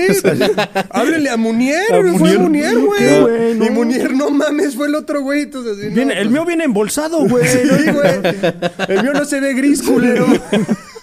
háblele 0.92 1.30
a 1.30 1.36
Munier, 1.36 1.94
A 1.94 2.02
fue 2.18 2.38
Munier. 2.38 2.40
Munier, 2.40 2.74
¿Qué, 2.74 3.20
güey. 3.20 3.56
No. 3.56 3.66
Y 3.66 3.70
Munier, 3.72 4.14
no 4.14 4.30
mames, 4.30 4.74
fue 4.78 4.88
el 4.88 4.96
otro 4.96 5.22
güey. 5.22 5.42
Entonces, 5.42 5.78
así, 5.78 5.90
no, 5.90 5.96
Viene- 5.96 6.14
el 6.14 6.20
pues, 6.20 6.32
mío 6.32 6.46
viene 6.46 6.64
embolsado, 6.64 7.28
güey. 7.28 7.46
Sí, 7.46 7.60
güey. 7.68 8.14
El 8.88 9.04
mío 9.04 9.12
no 9.14 9.26
se 9.26 9.42
ve 9.42 9.54
gris, 9.54 9.84
culero. 9.84 10.26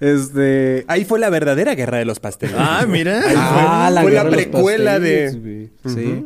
Este... 0.00 0.84
Ahí 0.88 1.04
fue 1.04 1.18
la 1.18 1.30
verdadera 1.30 1.74
guerra 1.74 1.98
de 1.98 2.04
los 2.04 2.20
pasteles. 2.20 2.54
Ah, 2.58 2.86
mira. 2.88 3.20
Ah, 3.36 3.90
fue 4.02 4.12
guerra 4.12 4.24
la 4.24 4.30
de 4.30 4.36
los 4.36 4.44
precuela 4.46 4.92
pasteles, 4.92 5.42
de-. 5.42 5.68
Sí. 5.86 6.24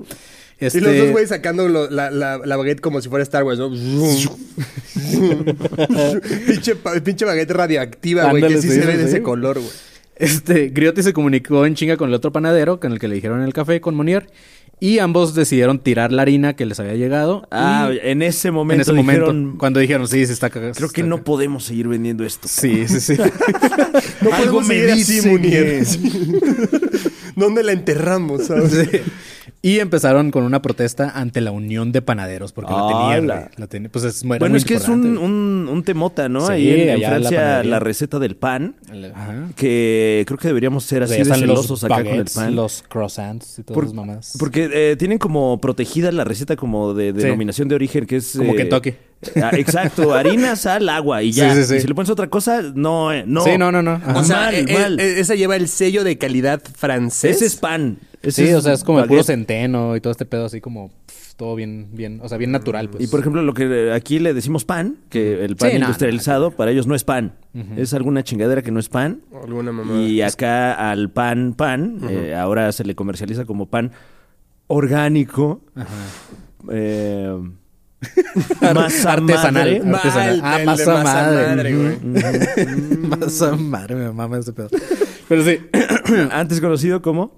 Y 0.60 0.64
los 0.66 0.74
Este- 0.76 0.98
dos 0.98 1.10
güeyes 1.10 1.30
sacando 1.30 1.68
lo- 1.68 1.90
la, 1.90 2.10
la, 2.10 2.38
la 2.44 2.56
baguette 2.56 2.80
como 2.80 3.00
si 3.00 3.08
fuera 3.08 3.22
Star 3.24 3.42
Wars, 3.42 3.58
¿no? 3.58 3.70
pinche, 6.46 6.76
pinche 7.02 7.24
baguette 7.24 7.50
radioactiva, 7.52 8.30
güey, 8.30 8.46
que 8.46 8.60
sí, 8.62 8.68
se 8.68 8.86
ve 8.86 8.96
de 8.96 9.04
ese 9.04 9.22
color, 9.22 9.58
güey. 9.58 9.70
Este, 10.22 10.68
Griotti 10.68 11.02
se 11.02 11.12
comunicó 11.12 11.66
en 11.66 11.74
chinga 11.74 11.96
con 11.96 12.08
el 12.08 12.14
otro 12.14 12.32
panadero, 12.32 12.78
con 12.80 12.92
el 12.92 12.98
que 12.98 13.08
le 13.08 13.16
dijeron 13.16 13.42
el 13.42 13.52
café, 13.52 13.80
con 13.80 13.94
Monier, 13.94 14.30
y 14.78 14.98
ambos 15.00 15.34
decidieron 15.34 15.78
tirar 15.80 16.12
la 16.12 16.22
harina 16.22 16.54
que 16.54 16.64
les 16.64 16.78
había 16.80 16.94
llegado. 16.94 17.46
Ah, 17.50 17.90
y 17.92 17.98
en 18.08 18.22
ese 18.22 18.50
momento 18.50 18.74
en 18.74 18.80
ese 18.82 18.92
momento, 18.92 19.26
dijeron, 19.32 19.56
cuando 19.58 19.80
dijeron, 19.80 20.06
sí, 20.08 20.24
se 20.26 20.32
está 20.32 20.48
cagando. 20.50 20.74
Creo 20.76 20.90
que 20.90 21.02
no 21.02 21.24
podemos 21.24 21.64
seguir 21.64 21.88
vendiendo 21.88 22.24
esto. 22.24 22.48
Sí, 22.48 22.86
sí, 22.88 23.00
sí. 23.00 23.16
No 24.22 24.32
Algo 24.32 24.60
podemos 24.60 24.68
me 24.68 24.74
seguir 24.74 24.90
así, 24.90 25.40
que- 25.42 25.84
¿Dónde 27.36 27.62
la 27.64 27.72
enterramos, 27.72 28.46
sabes? 28.46 28.70
Sí. 28.72 28.98
Y 29.64 29.78
empezaron 29.78 30.32
con 30.32 30.42
una 30.42 30.60
protesta 30.60 31.10
ante 31.14 31.40
la 31.40 31.52
Unión 31.52 31.92
de 31.92 32.02
Panaderos, 32.02 32.52
porque 32.52 32.72
la 32.72 32.88
tenían. 32.88 33.26
Güey. 33.26 33.38
La 33.58 33.66
ten- 33.68 33.88
Pues 33.92 34.04
es, 34.04 34.24
Bueno, 34.24 34.56
es 34.56 34.64
que 34.64 34.74
es 34.74 34.88
un, 34.88 35.16
un, 35.16 35.68
un 35.70 35.84
temota, 35.84 36.28
¿no? 36.28 36.44
Sí, 36.48 36.52
Ahí 36.54 36.80
en, 36.80 37.00
la 37.00 37.08
Francia, 37.08 37.62
la, 37.62 37.78
receta 37.78 38.18
del 38.18 38.34
pan, 38.34 38.74
Ajá. 39.14 39.50
que 39.54 40.24
creo 40.26 40.36
que 40.36 40.48
deberíamos 40.48 40.82
ser 40.82 41.04
así 41.04 41.14
de 41.14 41.20
están 41.22 41.38
celosos 41.38 41.84
acá 41.84 42.02
con 42.02 42.08
el 42.08 42.24
pan. 42.24 42.56
Los 42.56 42.82
croissants 42.88 43.60
y 43.60 43.62
todas 43.62 43.74
Por- 43.76 43.84
esas 43.84 43.94
mamás. 43.94 44.34
Porque 44.36 44.68
eh, 44.72 44.96
tienen 44.96 45.18
como 45.18 45.60
protegida 45.60 46.10
la 46.10 46.24
receta 46.24 46.56
como 46.56 46.92
de 46.92 47.12
Sí. 47.12 47.18
denominación 47.18 47.68
de 47.68 47.76
origen, 47.76 48.04
que 48.06 48.16
es... 48.16 48.34
Como 48.36 48.54
eh, 48.54 48.56
Kentucky. 48.56 48.94
ah, 49.40 49.50
exacto, 49.52 50.12
harina, 50.14 50.56
sal, 50.56 50.88
agua 50.88 51.22
y 51.22 51.30
ya. 51.30 51.54
Sí, 51.54 51.60
sí, 51.62 51.68
sí. 51.68 51.76
Y 51.76 51.80
si 51.82 51.86
le 51.86 51.94
pones 51.94 52.10
otra 52.10 52.28
cosa, 52.28 52.62
no, 52.74 53.12
eh, 53.12 53.22
no. 53.28 53.44
Sí, 53.44 53.56
no, 53.56 53.70
no, 53.70 53.80
no. 53.80 53.92
Ajá. 53.92 54.18
O 54.18 54.24
sea, 54.24 54.36
Mal, 54.38 54.54
eh, 54.56 54.66
mal. 54.76 54.98
eh, 54.98 55.20
esa 55.20 55.36
lleva 55.36 55.54
el 55.54 55.68
sello 55.68 56.02
de 56.02 56.18
calidad 56.18 56.60
francés. 56.76 57.36
Ese 57.36 57.46
es 57.46 57.54
pan. 57.54 57.98
Ese 58.22 58.46
Sí, 58.46 58.52
o 58.52 58.60
sea, 58.60 58.72
es 58.74 58.84
como 58.84 59.00
el 59.00 59.06
puro 59.08 59.22
centeno 59.22 59.96
y 59.96 60.00
todo 60.00 60.10
este 60.12 60.24
pedo 60.24 60.44
así 60.44 60.60
como 60.60 60.90
pf, 61.06 61.34
todo 61.36 61.54
bien, 61.54 61.88
bien, 61.92 62.20
o 62.22 62.28
sea, 62.28 62.38
bien 62.38 62.52
natural, 62.52 62.88
pues. 62.88 63.02
Y 63.02 63.06
por 63.08 63.20
ejemplo, 63.20 63.42
lo 63.42 63.52
que 63.54 63.92
aquí 63.92 64.18
le 64.18 64.32
decimos 64.34 64.64
pan, 64.64 64.98
que 65.08 65.44
el 65.44 65.56
pan 65.56 65.70
Sí, 65.70 65.78
no, 65.78 65.84
industrializado, 65.86 66.50
para 66.52 66.70
ellos 66.70 66.86
no 66.86 66.94
es 66.94 67.04
pan. 67.04 67.34
Es 67.76 67.92
alguna 67.94 68.22
chingadera 68.22 68.62
que 68.62 68.70
no 68.70 68.80
es 68.80 68.88
pan. 68.88 69.20
Alguna 69.42 69.72
mamada. 69.72 70.00
Y 70.00 70.22
acá 70.22 70.90
al 70.90 71.10
pan, 71.10 71.54
pan, 71.54 71.98
eh, 72.08 72.34
ahora 72.34 72.72
se 72.72 72.84
le 72.84 72.94
comercializa 72.94 73.44
como 73.44 73.66
pan 73.66 73.92
orgánico. 74.68 75.60
Eh, 76.70 77.36
masa 78.74 79.12
Artesanal. 79.12 79.52
madre. 79.52 79.80
Mal, 79.80 79.94
artesanal. 79.94 80.40
Ah, 80.42 80.58
de 80.58 80.64
masa 80.64 81.02
madre. 81.02 81.46
madre, 81.48 81.76
güey. 81.76 81.98
Masa 83.20 83.56
madre, 83.56 83.94
me 83.94 84.12
mama 84.12 84.38
ese 84.38 84.52
pedo. 84.52 84.68
Pero 85.28 85.44
sí, 85.44 85.58
Antes 86.30 86.60
conocido 86.60 87.02
como... 87.02 87.34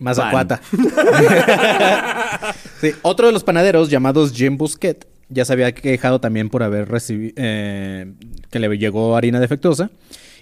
mazacuata. 0.00 0.60
sí, 2.80 2.90
otro 3.02 3.26
de 3.28 3.32
los 3.32 3.44
panaderos 3.44 3.90
llamados 3.90 4.32
Jim 4.32 4.56
Busquet 4.56 5.06
ya 5.28 5.44
se 5.44 5.52
había 5.52 5.72
quejado 5.72 6.20
también 6.20 6.48
por 6.50 6.62
haber 6.64 6.88
recibido 6.88 7.34
que 7.36 8.58
le 8.58 8.78
llegó 8.78 9.16
harina 9.16 9.38
defectuosa. 9.38 9.90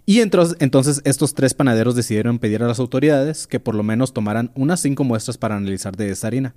Y 0.07 0.21
entros- 0.21 0.57
entonces 0.61 1.03
estos 1.05 1.35
tres 1.35 1.53
panaderos 1.53 1.94
decidieron 1.94 2.38
pedir 2.38 2.62
a 2.62 2.66
las 2.66 2.79
autoridades 2.79 3.47
que 3.47 3.61
por 3.61 3.75
lo 3.75 3.83
menos 3.83 4.14
tomaran 4.14 4.51
unas 4.55 4.81
cinco 4.81 5.05
muestras 5.05 5.37
para 5.37 5.57
analizar 5.57 5.94
de 5.97 6.11
esa 6.11 6.29
harina. 6.29 6.55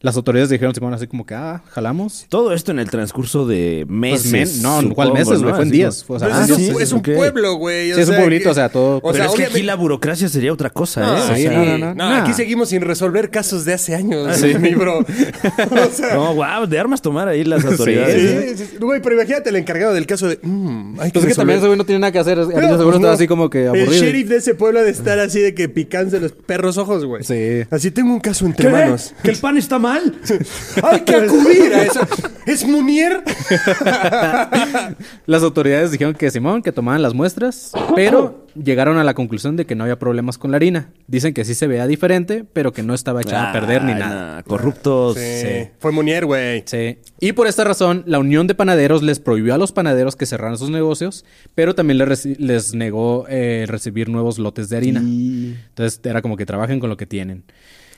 Las 0.00 0.16
autoridades 0.16 0.48
dijeron 0.50 0.74
Simón 0.74 0.94
así 0.94 1.06
como 1.06 1.26
que, 1.26 1.34
ah, 1.34 1.62
jalamos. 1.70 2.26
Todo 2.28 2.52
esto 2.52 2.70
en 2.70 2.78
el 2.78 2.88
transcurso 2.88 3.46
de 3.46 3.84
meses. 3.88 4.30
Pues, 4.30 4.32
men- 4.54 4.62
no, 4.62 4.76
supongo, 4.76 4.94
¿cuál 4.94 5.12
meses, 5.12 5.26
güey? 5.40 5.50
¿no? 5.50 5.54
Fue 5.56 5.64
en 5.64 5.70
días. 5.70 6.04
como- 6.04 6.06
Fue, 6.06 6.16
o 6.16 6.18
sea, 6.20 6.28
Pero 6.28 6.40
Ah, 6.40 6.44
es, 6.44 6.50
un, 6.50 6.56
sí, 6.76 6.82
es 6.82 6.92
un 6.92 6.98
ok. 7.00 7.08
pueblo, 7.16 7.54
güey. 7.56 7.92
Sí, 7.94 8.00
es 8.00 8.08
un 8.08 8.16
pueblito, 8.16 8.44
que- 8.44 8.48
o 8.50 8.54
sea, 8.54 8.68
todo- 8.68 8.96
O 8.98 9.00
Pero 9.12 9.14
sea, 9.14 9.26
es 9.26 9.32
que 9.32 9.44
aquí 9.46 9.62
la 9.62 9.74
burocracia 9.74 10.28
sería 10.28 10.52
otra 10.52 10.70
cosa, 10.70 11.00
No, 11.00 11.16
¿eh? 11.16 11.20
O 11.20 11.34
sí, 11.34 11.42
sea, 11.42 11.52
no, 11.52 11.64
no, 11.64 11.78
no. 11.78 11.86
No, 11.94 12.10
Nah. 12.10 12.22
aquí 12.22 12.32
seguimos 12.32 12.68
sin 12.68 12.82
resolver 12.82 13.30
casos 13.30 13.64
de 13.64 13.74
hace 13.74 13.94
años, 13.94 14.36
Sí. 14.36 14.54
mi 14.58 14.74
bro. 14.74 14.98
o 15.70 15.90
sea, 15.92 16.14
No, 16.14 16.34
wow, 16.34 16.66
de 16.68 16.78
armas 16.78 17.02
tomar 17.02 17.26
ahí 17.28 17.42
las 17.44 17.64
autoridades. 17.64 18.14
¿eh? 18.16 18.54
sí, 18.56 18.64
sí, 18.70 18.76
Güey, 18.78 19.02
pero 19.02 19.16
imagínate 19.16 19.50
el 19.50 19.56
encargado 19.56 19.94
del 19.94 20.06
caso 20.06 20.28
de. 20.28 20.38
mm, 20.42 21.00
hay 21.00 21.10
Pues 21.10 21.24
es 21.24 21.30
que 21.30 21.34
también 21.34 21.58
ese 21.58 21.66
güey 21.66 21.76
no 21.78 21.84
tiene 21.84 21.98
nada 21.98 22.12
que 22.12 22.18
hacer. 22.20 22.38
Pero, 22.54 22.78
seguro 22.78 23.00
pues, 23.00 23.12
así 23.12 23.26
como 23.26 23.50
que 23.50 23.66
aburrido. 23.66 23.92
El 23.92 24.00
sheriff 24.00 24.28
de 24.28 24.36
ese 24.36 24.54
pueblo 24.54 24.78
ha 24.78 24.82
de 24.82 24.90
estar 24.90 25.18
así 25.18 25.40
de 25.40 25.54
que 25.54 25.68
picándose 25.68 26.20
los 26.20 26.32
perros 26.32 26.78
ojos, 26.78 27.04
güey. 27.04 27.24
Sí. 27.24 27.66
Así 27.70 27.90
tengo 27.90 28.12
un 28.12 28.20
caso 28.20 28.46
entre 28.46 28.70
manos. 28.70 29.12
¿Que 29.22 29.30
el 29.32 29.36
pan 29.38 29.56
está 29.58 29.78
mal? 29.78 29.87
Hay 30.82 31.00
que 31.00 31.14
acudir 31.14 31.74
a 31.74 31.82
eso. 31.84 32.00
¿Es 32.46 32.66
Munier? 32.66 33.22
Las 35.26 35.42
autoridades 35.42 35.90
dijeron 35.92 36.14
que 36.14 36.30
Simón, 36.30 36.62
que 36.62 36.72
tomaban 36.72 37.02
las 37.02 37.14
muestras, 37.14 37.72
pero 37.94 38.46
llegaron 38.54 38.98
a 38.98 39.04
la 39.04 39.14
conclusión 39.14 39.56
de 39.56 39.66
que 39.66 39.74
no 39.74 39.84
había 39.84 39.98
problemas 39.98 40.38
con 40.38 40.50
la 40.50 40.56
harina. 40.56 40.90
Dicen 41.06 41.34
que 41.34 41.44
sí 41.44 41.54
se 41.54 41.66
veía 41.66 41.86
diferente, 41.86 42.44
pero 42.52 42.72
que 42.72 42.82
no 42.82 42.94
estaba 42.94 43.20
echada 43.22 43.50
a 43.50 43.52
perder 43.52 43.84
ni 43.84 43.92
Ah, 43.92 43.98
nada. 43.98 44.34
nah, 44.36 44.42
corruptos. 44.42 45.16
Sí. 45.18 45.68
Fue 45.78 45.92
Munier, 45.92 46.24
güey. 46.26 46.62
Sí. 46.66 46.98
Y 47.20 47.32
por 47.32 47.46
esta 47.46 47.64
razón, 47.64 48.02
la 48.06 48.18
Unión 48.18 48.46
de 48.46 48.54
Panaderos 48.54 49.02
les 49.02 49.20
prohibió 49.20 49.54
a 49.54 49.58
los 49.58 49.72
panaderos 49.72 50.16
que 50.16 50.26
cerraran 50.26 50.56
sus 50.58 50.70
negocios, 50.70 51.24
pero 51.54 51.74
también 51.74 51.98
les, 51.98 52.24
les 52.40 52.74
negó 52.74 53.26
eh, 53.28 53.66
recibir 53.68 54.08
nuevos 54.08 54.38
lotes 54.38 54.68
de 54.68 54.76
harina. 54.76 55.00
Entonces 55.00 56.00
era 56.04 56.22
como 56.22 56.36
que 56.36 56.46
trabajen 56.46 56.80
con 56.80 56.88
lo 56.88 56.96
que 56.96 57.06
tienen. 57.06 57.44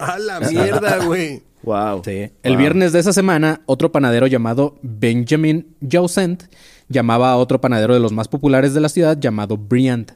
A 0.01 0.19
la 0.19 0.41
mierda, 0.41 1.05
güey. 1.05 1.43
Wow. 1.63 2.01
Sí. 2.07 2.31
El 2.43 2.57
viernes 2.57 2.95
de 2.95 3.01
esa 3.01 3.13
semana, 3.13 3.61
otro 3.67 3.93
panadero 3.93 4.27
llamado 4.27 4.79
Benjamin 4.83 5.77
Josent 5.93 6.45
llamaba 6.89 7.33
a 7.33 7.37
otro 7.37 7.61
panadero 7.61 7.93
de 7.93 8.01
los 8.01 8.13
más 8.13 8.29
populares 8.29 8.73
de 8.73 8.81
la 8.81 8.89
ciudad 8.89 9.19
llamado 9.21 9.59
Briand 9.59 10.13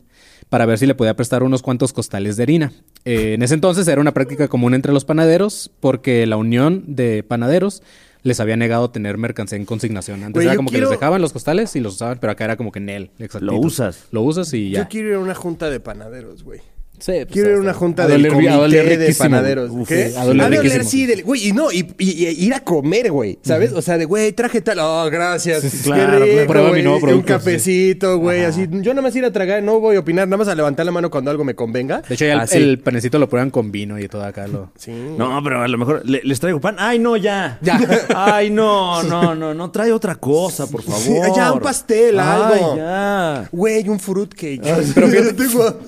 para 0.49 0.65
ver 0.65 0.79
si 0.79 0.87
le 0.87 0.95
podía 0.95 1.15
prestar 1.17 1.43
unos 1.43 1.61
cuantos 1.61 1.93
costales 1.93 2.39
de 2.39 2.45
harina. 2.45 2.73
Eh, 3.05 3.35
en 3.35 3.43
ese 3.43 3.53
entonces 3.53 3.87
era 3.89 4.01
una 4.01 4.15
práctica 4.15 4.49
común 4.49 4.73
entre 4.73 4.95
los 4.95 5.05
panaderos 5.05 5.71
porque 5.81 6.27
la 6.27 6.39
unión 6.39 6.83
de 6.87 7.23
panaderos 7.23 7.83
les 8.23 8.41
había 8.41 8.57
negado 8.57 8.89
tener 8.91 9.19
mercancía 9.19 9.59
en 9.59 9.67
consignación. 9.67 10.25
Antes 10.25 10.43
era 10.45 10.57
como 10.57 10.71
quiero- 10.71 10.87
que 10.87 10.93
les 10.93 10.99
dejaban 10.99 11.21
los 11.21 11.35
costales 11.35 11.77
y 11.77 11.81
los 11.81 11.97
usaban, 11.97 12.19
pero 12.23 12.31
acá 12.33 12.45
era 12.45 12.57
como 12.57 12.73
que 12.73 12.79
en 12.79 12.89
él. 12.89 13.11
Lo 13.41 13.57
usas. 13.59 14.07
Lo 14.13 14.23
usas 14.23 14.51
y 14.55 14.71
ya. 14.71 14.85
Yo 14.85 14.89
quiero 14.89 15.09
ir 15.11 15.15
a 15.17 15.19
una 15.19 15.35
junta 15.35 15.69
de 15.69 15.79
panaderos, 15.79 16.43
güey. 16.43 16.61
Sí, 16.99 17.13
pues, 17.13 17.27
Quiero 17.33 17.51
ir 17.51 17.57
a 17.57 17.61
una 17.61 17.75
junta 17.75 18.07
del 18.07 18.23
doler- 18.25 18.33
comité 18.33 18.97
de 18.97 19.15
panaderos. 19.15 19.71
güey. 19.71 19.83
Uf, 19.83 19.89
¿Qué? 19.89 20.09
sí, 20.11 20.17
a 20.17 20.25
doler 20.25 20.41
A 20.41 20.45
doler, 20.45 20.63
riquísimo. 20.63 20.85
sí. 20.91 21.07
del- 21.07 21.23
Güey, 21.25 21.49
y 21.49 21.53
no, 21.53 21.71
y, 21.71 21.87
y- 21.99 22.27
y 22.29 22.47
ir 22.47 22.55
a 22.55 22.61
comer, 22.61 23.11
güey. 23.11 23.39
¿Sabes? 23.43 23.73
O 23.73 23.83
sea, 23.83 23.99
de, 23.99 24.05
güey, 24.07 24.33
traje 24.33 24.61
tal. 24.63 24.79
Oh, 24.81 25.05
gracias. 25.11 25.63
Sí, 25.63 25.69
Qué 25.79 25.91
claro, 25.91 26.19
rico, 26.21 26.33
claro. 26.35 26.47
Prueba 26.49 26.67
mi 26.69 26.73
güey. 26.73 26.83
nuevo 26.83 26.97
Un 26.99 27.03
producto, 27.03 27.27
cafecito, 27.35 28.19
güey. 28.19 28.45
Así. 28.45 28.67
Yo 28.71 28.93
nada 28.95 29.03
más 29.03 29.15
ir 29.17 29.25
a 29.25 29.33
tragar, 29.33 29.63
no 29.63 29.81
voy 29.81 29.97
a 29.97 30.01
opinar. 30.01 30.27
Nada 30.29 30.39
más 30.39 30.49
a 30.49 30.55
levantar 30.55 30.87
la 30.87 30.93
mano 30.93 31.11
cuando 31.11 31.31
algo 31.31 31.45
me 31.45 31.55
convenga. 31.55 32.01
De 32.09 32.15
hecho, 32.15 32.25
ya 32.25 32.35
el, 32.35 32.41
Así. 32.41 32.57
el 32.59 32.79
panecito 32.79 33.19
lo 33.19 33.29
prueban 33.29 33.51
con 33.51 33.71
vino 33.71 33.99
y 33.99 34.09
todo 34.09 34.25
acá. 34.25 34.47
Lo... 34.47 34.71
Sí. 34.79 34.93
No, 35.19 35.41
pero 35.43 35.63
a 35.63 35.69
lo 35.69 35.77
mejor 35.79 36.03
le- 36.09 36.23
les 36.25 36.41
traigo 36.41 36.61
pan. 36.61 36.77
Ay, 36.79 36.99
no, 36.99 37.17
ya. 37.17 37.59
Ya. 37.61 37.79
Ay, 38.15 38.51
no, 38.51 39.03
no, 39.03 39.35
no, 39.35 39.53
no. 39.53 39.71
Trae 39.71 39.93
otra 39.93 40.15
cosa, 40.15 40.67
por 40.69 40.83
favor. 40.83 41.01
Sí, 41.03 41.13
ya, 41.37 41.53
un 41.53 41.61
pastel, 41.61 42.19
Ay, 42.19 42.43
algo. 42.59 42.77
ya. 42.77 43.49
Güey, 43.53 43.89
un 43.89 44.01
fruitcake. 44.01 44.63
pero 44.95 45.09
fíjate- 45.09 45.33
tengo... 45.35 45.81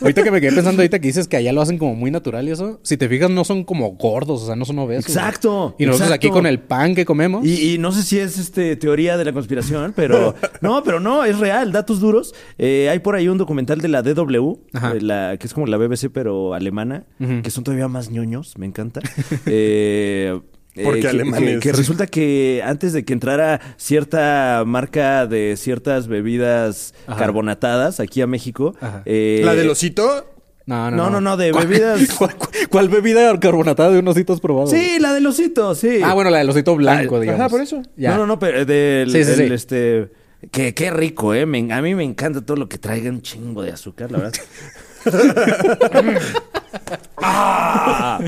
Ahorita 0.00 0.22
que 0.22 0.30
me 0.30 0.40
quedé 0.40 0.52
pensando, 0.52 0.80
ahorita 0.82 0.98
que 0.98 1.06
dices 1.08 1.28
que 1.28 1.36
allá 1.36 1.52
lo 1.52 1.60
hacen 1.60 1.78
como 1.78 1.94
muy 1.94 2.10
natural 2.10 2.48
y 2.48 2.52
eso, 2.52 2.80
si 2.82 2.96
te 2.96 3.08
fijas, 3.08 3.30
no 3.30 3.44
son 3.44 3.64
como 3.64 3.90
gordos, 3.92 4.42
o 4.42 4.46
sea, 4.46 4.56
no 4.56 4.64
son 4.64 4.78
obesos. 4.78 5.14
Exacto, 5.14 5.74
Y 5.78 5.86
nosotros 5.86 6.08
exacto. 6.08 6.26
aquí 6.26 6.32
con 6.32 6.46
el 6.46 6.60
pan 6.60 6.94
que 6.94 7.04
comemos. 7.04 7.46
Y, 7.46 7.74
y 7.74 7.78
no 7.78 7.92
sé 7.92 8.02
si 8.02 8.18
es 8.18 8.38
este 8.38 8.76
teoría 8.76 9.16
de 9.16 9.24
la 9.24 9.32
conspiración, 9.32 9.92
pero 9.94 10.34
no, 10.60 10.82
pero 10.82 11.00
no, 11.00 11.24
es 11.24 11.38
real, 11.38 11.72
datos 11.72 12.00
duros. 12.00 12.34
Eh, 12.58 12.88
hay 12.90 12.98
por 13.00 13.14
ahí 13.14 13.28
un 13.28 13.38
documental 13.38 13.80
de 13.80 13.88
la 13.88 14.02
DW, 14.02 14.58
eh, 14.72 15.00
la, 15.00 15.36
que 15.38 15.46
es 15.46 15.54
como 15.54 15.66
la 15.66 15.76
BBC 15.76 16.10
pero 16.12 16.54
alemana, 16.54 17.04
que 17.42 17.50
son 17.50 17.64
todavía 17.64 17.88
más 17.88 18.10
ñoños, 18.10 18.56
me 18.58 18.66
encanta. 18.66 19.00
Eh, 19.46 20.38
Porque 20.84 21.00
que- 21.00 21.08
alemanes. 21.08 21.54
Que, 21.54 21.60
que 21.60 21.72
resulta 21.72 22.06
que 22.06 22.62
antes 22.64 22.92
de 22.92 23.04
que 23.04 23.12
entrara 23.12 23.60
cierta 23.76 24.62
marca 24.66 25.26
de 25.26 25.56
ciertas 25.56 26.06
bebidas 26.08 26.94
Ajá. 27.06 27.18
carbonatadas 27.18 27.98
aquí 28.00 28.20
a 28.22 28.26
México, 28.26 28.74
Ajá. 28.80 29.02
eh, 29.04 29.42
¿La 29.44 29.54
del 29.54 29.68
osito? 29.70 30.26
No, 30.66 30.88
No, 30.92 31.10
no, 31.10 31.20
no, 31.20 31.36
de 31.36 31.50
¿Cuál- 31.50 31.66
bebidas. 31.66 32.00
¿Cuál, 32.18 32.36
cuál 32.70 32.88
bebida 32.88 33.38
carbonatada 33.40 33.90
de 33.90 33.98
un 33.98 34.06
osito 34.06 34.32
has 34.32 34.40
probado? 34.40 34.68
Sí, 34.68 34.98
la 35.00 35.12
del 35.12 35.26
osito, 35.26 35.74
sí. 35.74 36.00
Ah, 36.04 36.14
bueno, 36.14 36.30
la 36.30 36.38
del 36.38 36.48
osito 36.50 36.76
blanco, 36.76 37.16
Ah, 37.16 37.20
digamos. 37.20 37.40
ajá, 37.40 37.48
por 37.48 37.60
eso. 37.60 37.82
Ya. 37.96 38.10
No, 38.12 38.18
no, 38.18 38.26
no, 38.28 38.38
pero 38.38 38.64
del, 38.64 39.10
Sí, 39.10 39.24
sí, 39.24 39.30
del, 39.32 39.48
sí. 39.48 39.54
este 39.54 40.10
que 40.52 40.72
qué 40.72 40.90
rico, 40.92 41.34
eh. 41.34 41.44
Me- 41.46 41.72
a 41.72 41.82
mí 41.82 41.94
me 41.96 42.04
encanta 42.04 42.40
todo 42.42 42.56
lo 42.56 42.68
que 42.68 42.78
traiga 42.78 43.10
un 43.10 43.20
chingo 43.22 43.62
de 43.62 43.72
azúcar, 43.72 44.12
la 44.12 44.18
verdad. 44.18 44.40
¡Ah! 47.22 48.20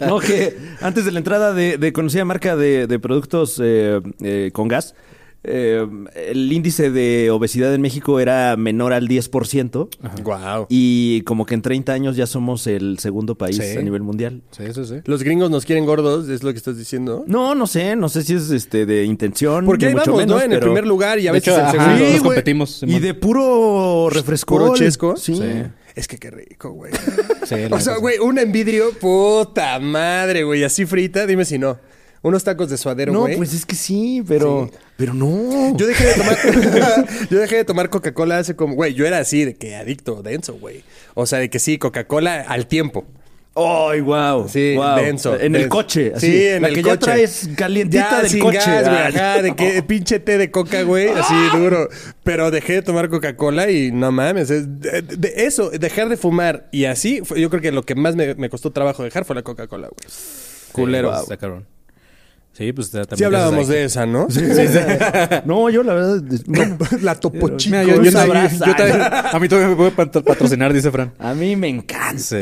No, 0.00 0.18
que 0.18 0.56
antes 0.80 1.04
de 1.04 1.12
la 1.12 1.18
entrada 1.18 1.52
de, 1.52 1.78
de 1.78 1.92
conocida 1.92 2.24
marca 2.24 2.56
de, 2.56 2.86
de 2.86 2.98
productos 2.98 3.60
eh, 3.62 4.00
eh, 4.22 4.50
con 4.52 4.68
gas, 4.68 4.94
eh, 5.44 5.84
el 6.26 6.52
índice 6.52 6.92
de 6.92 7.30
obesidad 7.32 7.74
en 7.74 7.80
México 7.80 8.20
era 8.20 8.56
menor 8.56 8.92
al 8.92 9.08
10%. 9.08 9.88
Wow. 10.22 10.66
Y 10.68 11.22
como 11.22 11.46
que 11.46 11.54
en 11.54 11.62
30 11.62 11.92
años 11.92 12.14
ya 12.16 12.26
somos 12.26 12.68
el 12.68 13.00
segundo 13.00 13.34
país 13.34 13.56
Sí. 13.56 13.76
a 13.76 13.82
nivel 13.82 14.02
mundial. 14.02 14.42
Sí, 14.52 14.64
sí, 14.72 14.84
sí. 14.84 14.94
Los 15.04 15.24
gringos 15.24 15.50
nos 15.50 15.64
quieren 15.64 15.84
gordos, 15.84 16.28
es 16.28 16.44
lo 16.44 16.52
que 16.52 16.58
estás 16.58 16.78
diciendo. 16.78 17.24
No, 17.26 17.56
no 17.56 17.66
sé, 17.66 17.96
no 17.96 18.08
sé 18.08 18.22
si 18.22 18.34
es 18.34 18.50
este 18.50 18.86
de 18.86 19.04
intención. 19.04 19.66
Porque 19.66 19.86
ahí 19.86 19.94
mucho 19.94 20.12
vamos, 20.12 20.20
menos, 20.20 20.36
¿no? 20.38 20.44
En 20.44 20.52
el 20.52 20.60
primer 20.60 20.86
lugar 20.86 21.18
y 21.18 21.26
a 21.26 21.32
veces 21.32 21.54
hecho, 21.54 21.60
ajá, 21.60 21.72
segundo. 21.96 22.12
Sí, 22.12 22.20
competimos, 22.20 22.82
Y 22.84 23.00
de 23.00 23.14
puro 23.14 24.10
refresco. 24.10 24.56
¿Puro 24.58 24.74
chesco? 24.74 25.16
Sí. 25.16 25.34
Sí. 25.34 25.42
Es 25.94 26.08
que 26.08 26.18
qué 26.18 26.30
rico, 26.30 26.70
güey. 26.70 26.92
Sí, 27.46 27.56
o 27.70 27.80
sea, 27.80 27.96
güey, 27.96 28.18
un 28.18 28.38
envidrio, 28.38 28.92
puta 28.98 29.78
madre, 29.78 30.42
güey. 30.44 30.64
Así 30.64 30.86
frita, 30.86 31.26
dime 31.26 31.44
si 31.44 31.58
no. 31.58 31.78
Unos 32.22 32.44
tacos 32.44 32.70
de 32.70 32.78
suadero, 32.78 33.12
No, 33.12 33.20
güey. 33.22 33.36
pues 33.36 33.52
es 33.52 33.66
que 33.66 33.74
sí, 33.74 34.22
pero. 34.26 34.70
Pero 34.96 35.12
no. 35.12 35.76
Yo 35.76 35.86
dejé 35.86 36.06
de 36.06 36.14
tomar. 36.14 36.38
yo 37.30 37.38
dejé 37.40 37.56
de 37.56 37.64
tomar 37.64 37.90
Coca-Cola 37.90 38.38
hace 38.38 38.54
como. 38.54 38.74
Güey, 38.76 38.94
yo 38.94 39.04
era 39.06 39.18
así, 39.18 39.44
de 39.44 39.54
que 39.54 39.74
adicto, 39.74 40.22
denso, 40.22 40.54
güey. 40.54 40.84
O 41.14 41.26
sea, 41.26 41.40
de 41.40 41.50
que 41.50 41.58
sí, 41.58 41.78
Coca-Cola 41.78 42.42
al 42.42 42.68
tiempo. 42.68 43.04
¡Ay, 43.54 44.00
wow! 44.00 44.48
Sí, 44.48 44.74
wow. 44.76 44.96
denso. 44.96 45.38
En 45.38 45.54
el 45.54 45.68
coche. 45.68 46.12
Así. 46.16 46.26
Sí, 46.26 46.46
en 46.46 46.62
la 46.62 46.68
el 46.68 46.74
que 46.74 46.82
coche. 46.82 46.94
ya 46.94 46.98
traes 47.00 47.50
calientita 47.54 48.10
Ya, 48.10 48.20
del 48.22 48.30
sin 48.30 48.40
coche. 48.40 48.56
gas, 48.56 48.84
güey. 48.88 48.96
Ah. 48.96 49.06
Ajá, 49.08 49.42
de 49.42 49.54
que 49.54 49.82
pinche 49.82 50.18
té 50.20 50.38
de 50.38 50.50
coca, 50.50 50.82
güey. 50.84 51.08
Así 51.08 51.34
duro. 51.58 51.88
Pero 52.24 52.50
dejé 52.50 52.74
de 52.74 52.82
tomar 52.82 53.10
Coca-Cola 53.10 53.70
y 53.70 53.92
no 53.92 54.10
mames. 54.10 54.48
es- 54.50 54.80
de, 54.80 55.02
de 55.02 55.32
eso, 55.44 55.68
dejar 55.70 56.08
de 56.08 56.16
fumar 56.16 56.68
y 56.72 56.86
así, 56.86 57.20
fue- 57.24 57.40
yo 57.40 57.50
creo 57.50 57.60
que 57.60 57.72
lo 57.72 57.82
que 57.82 57.94
más 57.94 58.16
me, 58.16 58.34
me 58.36 58.48
costó 58.48 58.70
trabajo 58.72 59.02
dejar 59.04 59.26
fue 59.26 59.36
la 59.36 59.42
Coca-Cola, 59.42 59.88
güey. 59.88 60.12
Culero. 60.72 61.10
Wow. 61.10 61.22
Está 61.22 61.36
cabrón. 61.36 61.66
Sí, 62.52 62.70
pues 62.72 62.90
también. 62.90 63.16
Sí 63.16 63.24
hablábamos 63.24 63.66
de 63.68 63.84
esa, 63.84 64.04
¿no? 64.04 64.28
No, 65.46 65.70
yo 65.70 65.82
la 65.82 65.94
verdad. 65.94 66.22
bueno, 66.46 66.78
la 67.00 67.14
topo 67.18 67.56
chico. 67.56 67.76
Mira, 67.76 67.84
yo, 67.84 68.02
yo 68.02 68.08
Un 68.08 68.12
también- 68.12 68.36
abrazo. 68.36 68.66
yo 68.66 68.74
también- 68.76 69.00
a 69.02 69.38
mí 69.40 69.48
todavía 69.48 69.68
me 69.70 69.76
puede 69.76 69.90
pat- 69.92 70.22
patrocinar, 70.22 70.72
dice 70.72 70.90
Fran. 70.90 71.12
a 71.18 71.32
mí 71.34 71.56
me 71.56 71.68
encanta. 71.68 72.18
Sí. 72.18 72.36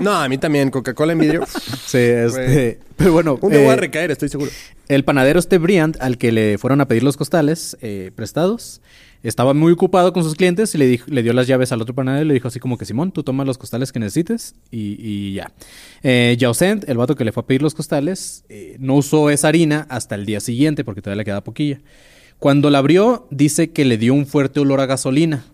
No, 0.00 0.12
a 0.12 0.28
mí 0.28 0.38
también. 0.38 0.70
Coca-Cola 0.70 1.12
en 1.12 1.18
vidrio. 1.20 1.46
Sí, 1.86 1.98
este. 1.98 2.80
Pero 2.96 3.12
bueno. 3.12 3.38
Un 3.40 3.50
día 3.52 3.60
voy 3.60 3.70
a 3.70 3.74
eh, 3.74 3.76
recaer, 3.76 4.10
estoy 4.10 4.28
seguro. 4.28 4.50
El 4.88 5.04
panadero 5.04 5.38
este 5.38 5.58
Briand, 5.58 5.96
al 6.00 6.18
que 6.18 6.32
le 6.32 6.58
fueron 6.58 6.80
a 6.80 6.88
pedir 6.88 7.02
los 7.04 7.16
costales 7.16 7.76
eh, 7.80 8.10
prestados, 8.16 8.80
estaba 9.28 9.54
muy 9.54 9.72
ocupado 9.72 10.12
con 10.12 10.22
sus 10.22 10.34
clientes 10.34 10.74
y 10.74 10.78
le, 10.78 11.22
dio 11.22 11.32
las 11.32 11.46
llaves 11.46 11.72
al 11.72 11.80
otro 11.80 11.94
panadero 11.94 12.24
y 12.24 12.28
le 12.28 12.34
dijo 12.34 12.48
así 12.48 12.60
como 12.60 12.76
que 12.76 12.84
Simón, 12.84 13.10
tú 13.10 13.22
tomas 13.22 13.46
los 13.46 13.56
costales 13.56 13.90
que 13.90 13.98
necesites 13.98 14.54
y, 14.70 14.96
y 15.00 15.32
ya. 15.34 15.50
Eh, 16.02 16.36
el 16.38 16.96
vato 16.98 17.16
que 17.16 17.24
le 17.24 17.32
fue 17.32 17.42
a 17.42 17.46
pedir 17.46 17.62
los 17.62 17.74
costales, 17.74 18.44
eh, 18.50 18.76
no 18.78 18.94
usó 18.96 19.30
esa 19.30 19.48
harina 19.48 19.86
hasta 19.88 20.14
el 20.14 20.26
día 20.26 20.40
siguiente 20.40 20.84
porque 20.84 21.00
todavía 21.00 21.22
le 21.22 21.24
quedaba 21.24 21.42
poquilla. 21.42 21.80
Cuando 22.38 22.68
la 22.68 22.78
abrió, 22.78 23.26
dice 23.30 23.70
que 23.70 23.86
le 23.86 23.96
dio 23.96 24.12
un 24.12 24.26
fuerte 24.26 24.60
olor 24.60 24.80
a 24.80 24.86
gasolina. 24.86 25.44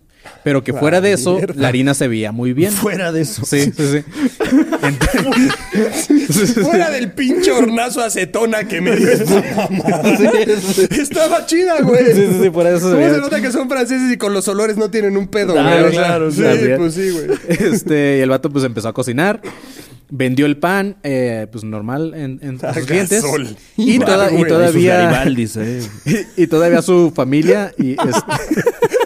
Pero 0.43 0.63
que 0.63 0.73
fuera 0.73 1.01
de 1.01 1.13
eso, 1.13 1.39
la 1.55 1.67
harina 1.67 1.93
se 1.93 2.07
veía 2.07 2.31
muy 2.31 2.53
bien. 2.53 2.71
Fuera 2.73 3.11
de 3.11 3.21
eso. 3.21 3.43
Sí, 3.45 3.71
sí, 3.75 3.83
sí. 3.91 4.03
Fuera 6.63 6.89
del 6.89 7.11
pinche 7.11 7.51
hornazo 7.51 8.01
acetona 8.01 8.63
que 8.67 8.81
me 8.81 8.95
dio 8.95 9.07
mamada. 9.55 10.17
Estaba 10.89 11.45
chida, 11.45 11.81
güey. 11.81 12.05
Sí, 12.07 12.13
sí, 12.13 12.27
sí, 12.43 12.49
de 12.49 12.75
eso 12.75 12.79
se 12.79 12.81
¿Cómo 12.81 12.95
veía- 12.97 13.13
se 13.13 13.21
nota 13.21 13.41
que 13.41 13.51
son 13.51 13.69
franceses 13.69 14.11
y 14.11 14.17
con 14.17 14.33
los 14.33 14.47
olores 14.47 14.77
no 14.77 14.89
tienen 14.89 15.15
un 15.17 15.27
pedo, 15.27 15.53
güey? 15.53 15.63
Claro, 15.63 15.87
O 15.87 15.91
sea, 15.91 16.03
claro, 16.05 16.31
sí, 16.31 16.41
pues 16.77 16.93
sí, 16.95 17.09
güey. 17.11 17.27
Este, 17.73 18.17
y 18.17 18.21
el 18.21 18.29
vato 18.29 18.49
pues 18.49 18.63
empezó 18.65 18.87
a 18.89 18.93
cocinar. 18.93 19.41
Vendió 20.13 20.45
el 20.45 20.57
pan, 20.57 20.97
eh, 21.03 21.47
pues 21.51 21.63
normal 21.63 22.13
en, 22.15 22.39
en 22.41 22.59
A 22.65 22.73
sus 22.73 22.85
clientes. 22.85 23.23
gasol. 23.23 23.55
Y, 23.77 23.97
toda- 23.99 24.27
y 24.29 24.31
güey. 24.31 24.41
Sus 24.41 24.47
todavía. 24.49 24.97
Garibaldis, 24.97 25.55
eh. 25.57 25.81
Y, 26.35 26.43
y 26.43 26.47
todavía 26.47 26.81
su 26.81 27.11
familia. 27.15 27.73
Y, 27.77 27.91
este- 27.91 28.07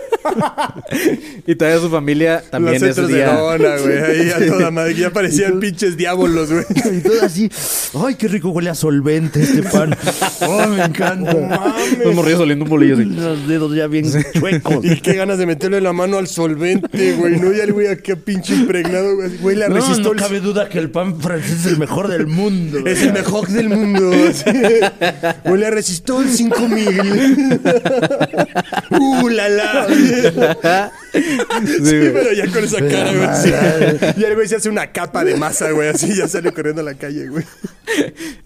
y 1.48 1.56
todavía 1.56 1.80
su 1.82 1.90
familia 1.90 2.44
también 2.50 2.82
Los 2.82 2.84
ese 2.84 2.94
centros 2.94 3.10
de 3.10 3.84
güey. 3.84 3.98
Ahí 4.04 4.30
a 4.30 4.48
toda 4.48 4.72
madre. 4.72 4.96
Ya 4.96 5.10
parecían 5.10 5.60
pinches 5.60 5.98
diablos, 5.98 6.52
güey. 6.52 6.66
Y 6.98 7.02
todo 7.02 7.22
así. 7.24 7.50
¡Ay, 7.94 8.16
qué 8.16 8.28
rico 8.28 8.50
huele 8.50 8.70
a 8.70 8.76
solvente 8.76 9.42
este 9.42 9.64
pan! 9.64 9.96
¡Oh, 10.42 10.68
me 10.68 10.84
encanta! 10.84 11.34
Los 12.04 12.16
morrillos 12.16 12.42
oliendo 12.42 12.66
un 12.66 12.70
bolillo 12.70 12.96
así. 12.96 13.06
Los 13.06 13.48
dedos 13.48 13.76
ya 13.76 13.88
bien 13.88 14.06
chuecos. 14.34 14.84
Y 14.84 15.02
qué 15.02 15.14
ganas 15.14 15.38
de 15.38 15.46
meterle 15.46 15.82
la 15.82 15.94
mano 15.94 16.18
al 16.18 16.28
solvente, 16.28 17.14
güey. 17.14 17.40
No, 17.40 17.52
ya 17.52 17.64
el 17.64 17.74
güey 17.74 17.88
aquí 17.88 18.14
pinche 18.16 18.54
impregnado, 18.54 19.16
güey. 19.16 19.38
Güey, 19.38 19.56
la 19.56 19.68
No, 19.70 19.76
resistó 19.76 20.14
no 20.14 20.22
cabe 20.22 20.40
duda 20.40 20.70
que 20.70 20.80
el 20.80 20.90
pan 20.90 21.20
francés 21.20 21.60
es 21.62 21.66
el 21.66 21.78
mejor 21.78 22.08
del 22.08 22.28
mundo. 22.28 22.80
Es 22.86 23.02
el 23.02 23.14
mejor 23.14 23.48
del 23.48 23.70
mundo. 23.70 24.12
Sí. 24.34 24.52
Güey, 25.46 25.60
le 25.60 25.72
resistó 25.72 26.22
el 26.22 26.30
5000. 26.30 27.60
¡Uh, 28.92 29.30
la 29.30 29.50
la! 29.50 29.88
Sí, 30.24 32.10
pero 32.14 32.34
ya 32.34 32.52
con 32.52 32.64
esa 32.64 32.78
cara, 32.88 33.14
güey. 33.14 33.30
sí. 33.42 33.50
Ya 34.20 34.28
el 34.28 34.36
güey 34.36 34.48
se 34.48 34.56
hace 34.58 34.70
una 34.70 34.92
capa 34.92 35.24
de 35.24 35.36
masa, 35.36 35.72
güey. 35.72 35.90
Así 35.90 36.16
ya 36.16 36.28
sale 36.28 36.52
corriendo 36.52 36.82
a 36.82 36.86
la 36.86 36.96
calle, 36.96 37.28
güey. 37.28 37.44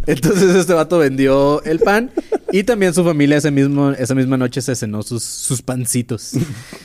Entonces 0.06 0.56
este 0.56 0.74
vato 0.74 0.98
vendió 1.00 1.64
el 1.64 1.80
pan 1.80 2.12
y 2.52 2.64
también 2.64 2.94
su 2.94 3.04
familia 3.04 3.38
ese 3.38 3.52
mismo, 3.52 3.92
esa 3.92 4.16
misma 4.16 4.38
noche 4.38 4.62
se 4.62 4.76
cenó 4.76 5.02
sus, 5.04 5.24
sus 5.24 5.62
pancitos. 5.62 6.34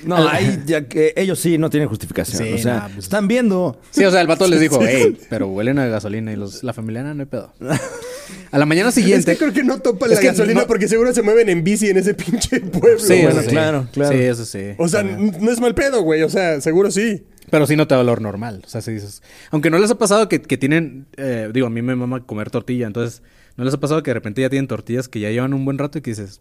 No, 0.05 0.17
ahí 0.29 0.63
ya 0.67 0.87
que 0.87 1.13
ellos 1.17 1.39
sí 1.39 1.59
no 1.59 1.71
tienen 1.71 1.89
justificación. 1.89 2.43
Sí, 2.43 2.53
o 2.53 2.59
sea, 2.59 2.89
pues- 2.93 3.05
están 3.05 3.29
viendo. 3.29 3.79
Sí, 3.91 4.05
o 4.05 4.11
sea, 4.11 4.21
el 4.21 4.27
vato 4.27 4.47
les 4.47 4.61
dijo, 4.61 4.79
hey, 4.83 5.19
pero 5.31 5.49
huelen 5.49 5.79
a 5.79 5.87
gasolina 5.87 6.33
y 6.33 6.37
los, 6.37 6.63
la 6.63 6.73
familia 6.73 7.03
no, 7.03 7.15
no 7.15 7.23
hay 7.23 7.27
pedo. 7.29 7.53
A 8.51 8.59
la 8.59 8.67
mañana 8.67 8.89
Es 8.91 8.95
siguiente. 8.95 9.33
que 9.33 9.39
creo 9.39 9.53
que 9.53 9.63
no 9.65 9.79
topan 9.81 10.11
Es 10.13 10.19
la 10.23 10.31
gasolina 10.31 10.61
no- 10.63 10.67
porque 10.67 10.89
seguro 10.89 11.13
se 11.13 11.23
mueven 11.23 11.49
en 11.49 11.65
bici 11.65 11.89
en 11.89 11.97
ese 11.97 12.15
pinche 12.15 12.61
pueblo. 12.61 12.99
Sí, 12.99 13.23
bueno, 13.23 13.41
sí. 13.43 13.49
claro, 13.49 13.89
claro. 13.93 14.17
Sí, 14.17 14.23
eso 14.25 14.45
sí. 14.45 14.75
O 14.79 14.89
sea, 14.89 15.01
También. 15.03 15.37
no 15.41 15.51
es 15.51 15.61
mal 15.61 15.75
pedo, 15.75 16.03
güey. 16.03 16.23
O 16.23 16.29
sea, 16.31 16.61
seguro 16.61 16.91
sí. 16.91 17.25
Pero 17.51 17.67
sí 17.67 17.77
no 17.77 17.87
te 17.87 17.95
da 17.95 18.01
olor 18.01 18.21
normal. 18.21 18.63
O 18.65 18.69
sea, 18.69 18.81
si 18.81 18.93
dices. 18.93 19.23
Aunque 19.51 19.71
no 19.71 19.79
les 19.79 19.91
ha 19.91 19.99
pasado 19.99 20.29
que, 20.29 20.41
que 20.43 20.57
tienen. 20.57 21.07
eh, 21.17 21.51
digo, 21.53 21.67
a 21.67 21.71
mí 21.71 21.83
me 21.83 21.95
mama 21.95 22.25
comer 22.25 22.51
tortilla. 22.51 22.87
Entonces, 22.87 23.23
¿no 23.57 23.65
les 23.65 23.75
ha 23.75 23.81
pasado 23.81 24.03
que 24.03 24.11
de 24.11 24.15
repente 24.15 24.41
ya 24.41 24.51
tienen 24.51 24.67
tortillas 24.67 25.09
que 25.09 25.21
ya 25.21 25.31
llevan 25.31 25.53
un 25.55 25.65
buen 25.65 25.79
rato 25.79 25.99
y 25.99 26.01
que 26.01 26.11
dices. 26.11 26.41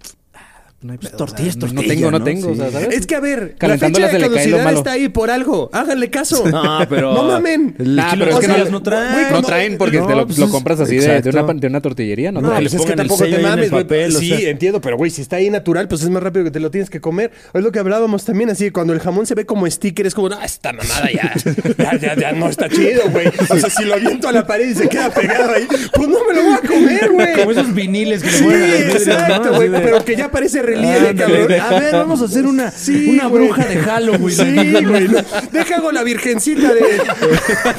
"Ah, 0.84 0.88
no 0.88 0.92
hay 0.94 0.98
pedo, 1.00 1.18
tortilla 1.18 1.50
es 1.50 1.56
o 1.58 1.60
sea, 1.62 1.70
no- 1.74 1.82
tengo, 1.82 2.12
no 2.12 2.20
¿no? 2.20 2.26
tengo, 2.26 2.52
o 2.52 2.56
sea, 2.56 2.68
Sí. 2.68 2.74
¿sabes? 2.74 2.88
Es 2.98 3.08
que 3.08 3.16
a 3.16 3.20
ver, 3.20 3.56
la 3.60 3.78
fecha 3.78 4.08
de 4.08 4.20
caducidad 4.20 4.74
está 4.74 4.92
ahí 4.92 5.10
por 5.10 5.32
algo. 5.32 5.70
Háganle 5.74 6.10
caso. 6.10 6.44
No, 6.54 6.80
pero. 6.90 7.14
No 7.14 7.24
mamen. 7.24 7.76
Ah, 8.00 8.10
kilo 8.12 8.26
pero 8.26 8.26
de 8.26 8.32
es 8.32 8.40
que 8.40 8.48
tortillas 8.48 8.66
no- 8.66 8.72
no 8.72 8.84
trae. 8.84 9.14
güey, 9.14 9.32
no 9.32 9.42
traen 9.42 9.78
porque 9.78 9.98
No, 10.00 10.08
te 10.08 10.16
lo, 10.16 10.26
pues 10.28 10.38
lo 10.38 10.50
compras 10.50 10.80
así 10.80 10.98
de, 10.98 11.22
de 11.22 11.30
una, 11.30 11.54
de 11.54 11.68
una 11.68 11.82
tortillería, 11.82 12.32
¿no? 12.32 12.42
No, 12.42 12.50
No, 12.50 12.54
que 12.56 12.62
pues 12.62 12.74
es 12.74 12.82
que 12.86 12.94
tampoco 12.96 13.24
te 13.24 13.38
mames, 13.40 13.72
güey. 13.72 13.84
o 13.84 14.12
Sí, 14.12 14.28
sea. 14.30 14.50
entiendo, 14.50 14.82
pero 14.82 14.98
güey, 14.98 15.10
si 15.12 15.22
está 15.22 15.38
ahí 15.38 15.50
natural, 15.50 15.88
pues 15.88 16.02
es 16.04 16.10
más 16.10 16.22
rápido 16.22 16.46
que 16.46 16.52
te 16.52 16.60
lo 16.60 16.70
tienes 16.70 16.90
que 16.90 17.00
comer. 17.02 17.32
Es 17.54 17.64
lo 17.64 17.72
que 17.72 17.80
hablábamos 17.80 18.26
también, 18.26 18.50
así, 18.50 18.72
cuando 18.72 18.94
el 18.94 19.00
jamón 19.00 19.26
se 19.26 19.36
ve 19.36 19.46
como 19.46 19.70
sticker, 19.70 20.06
es 20.06 20.14
como, 20.14 20.30
no, 20.30 20.42
esta 20.44 20.74
mamada 20.74 21.10
ya, 21.12 21.34
ya, 21.78 21.98
ya, 22.00 22.16
ya 22.16 22.32
no 22.34 22.48
está 22.50 22.70
chido, 22.70 23.04
güey. 23.10 23.28
O 23.50 23.58
sea, 23.58 23.70
si 23.70 23.86
lo 23.86 23.96
aviento 23.96 24.28
a 24.28 24.32
la 24.32 24.46
pared 24.46 24.70
y 24.70 24.76
se 24.76 24.88
queda 24.90 25.10
pegado 25.10 25.52
ahí, 25.54 25.66
pues 25.94 26.08
no 26.08 26.18
me 26.28 26.34
lo 26.36 26.44
voy 26.44 26.54
a 26.54 26.68
comer, 26.68 27.10
güey. 27.12 27.34
Como 27.34 27.52
esos 27.52 27.74
viniles 27.74 28.22
que 28.24 28.32
le 28.32 28.38
Sí, 28.38 29.10
exacto, 29.10 29.54
güey, 29.56 29.70
pero 29.70 30.04
que 30.04 30.16
ya 30.16 30.30
parece 30.32 30.62
cabrón. 30.74 31.52
A 31.62 31.80
ver, 31.80 31.94
vamos 31.94 32.22
a 32.22 32.26
hacer 32.26 32.46
una, 32.46 32.72
Sí, 32.72 33.10
una 33.10 33.28
güey. 33.28 33.46
bruja 33.46 33.66
de 33.66 33.78
Halloween. 33.78 34.36
Sí, 34.36 34.84
güey. 34.86 35.08
no. 35.10 35.20
Deja 35.52 35.76
hago 35.78 35.92
la 35.92 36.04
virgencita 36.04 36.74
de. 36.74 36.82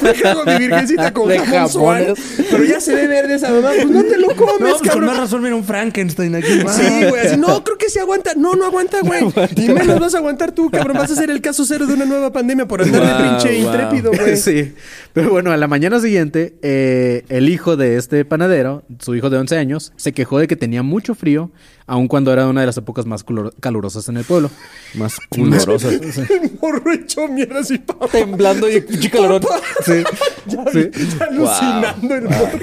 Deja 0.01 0.31
hago 0.31 0.45
mi 0.45 0.57
virgencita 0.57 1.11
con 1.13 1.29
De 1.29 1.39
jamón 1.39 1.69
suave. 1.69 2.13
Pero 2.49 2.63
ya 2.63 2.79
se 2.79 2.93
ve 2.95 3.07
verde 3.07 3.35
esa 3.35 3.49
mamá. 3.51 3.69
Pues 3.75 3.89
no 3.89 4.03
te 4.03 4.17
lo 4.17 4.27
comes, 4.35 4.53
No, 4.59 4.67
pues 4.67 4.73
con 4.75 4.87
cabrón. 4.87 5.05
más 5.05 5.17
razón, 5.17 5.43
mira 5.43 5.55
un 5.55 5.63
Frankenstein 5.63 6.35
aquí. 6.35 6.47
Sí, 6.47 7.05
güey, 7.09 7.27
así, 7.27 7.37
no, 7.37 7.63
creo 7.63 7.77
que 7.77 7.89
sí 7.89 7.99
aguanta. 7.99 8.31
No, 8.35 8.53
no 8.55 8.65
aguanta, 8.65 8.99
güey. 9.01 9.21
Y 9.55 9.69
menos 9.69 9.99
vas 9.99 10.15
a 10.15 10.19
aguantar 10.19 10.51
tú, 10.51 10.69
cabrón. 10.69 10.97
Vas 10.97 11.11
a 11.11 11.15
ser 11.15 11.29
el 11.29 11.41
caso 11.41 11.65
cero 11.65 11.85
de 11.85 11.93
una 11.93 12.05
nueva 12.05 12.31
pandemia 12.31 12.67
por 12.67 12.81
andar 12.81 13.01
de 13.05 13.29
pinche 13.29 13.57
intrépido, 13.59 14.11
güey. 14.11 14.37
Sí. 14.37 14.73
Pero 15.13 15.29
bueno, 15.31 15.51
a 15.51 15.57
la 15.57 15.67
mañana 15.67 15.99
siguiente, 15.99 16.55
eh, 16.61 17.23
el 17.29 17.49
hijo 17.49 17.77
de 17.77 17.97
este 17.97 18.25
panadero, 18.25 18.83
su 18.99 19.15
hijo 19.15 19.29
de 19.29 19.37
11 19.37 19.57
años, 19.57 19.93
se 19.95 20.11
quejó 20.13 20.39
de 20.39 20.47
que 20.47 20.55
tenía 20.55 20.83
mucho 20.83 21.15
frío, 21.15 21.51
aun 21.87 22.07
cuando 22.07 22.33
era 22.33 22.47
una 22.47 22.61
de 22.61 22.67
las 22.67 22.77
épocas 22.77 23.05
más 23.05 23.23
calurosas 23.59 24.07
en 24.09 24.17
el 24.17 24.23
pueblo. 24.23 24.49
Más 24.95 25.17
culorosa. 25.29 25.89
El 25.91 26.51
morro 26.61 26.91
hecho 26.91 27.27
mierda 27.27 27.59
así, 27.59 27.77
papá. 27.77 28.07
Temblando 28.07 28.67
y 28.69 28.81
calorón. 29.09 29.41
Sí. 29.85 30.03
Ya, 30.47 30.63
Sí. 30.71 30.89
ya 31.17 31.25
alucinando 31.25 32.15
el 32.15 32.23
morro. 32.23 32.59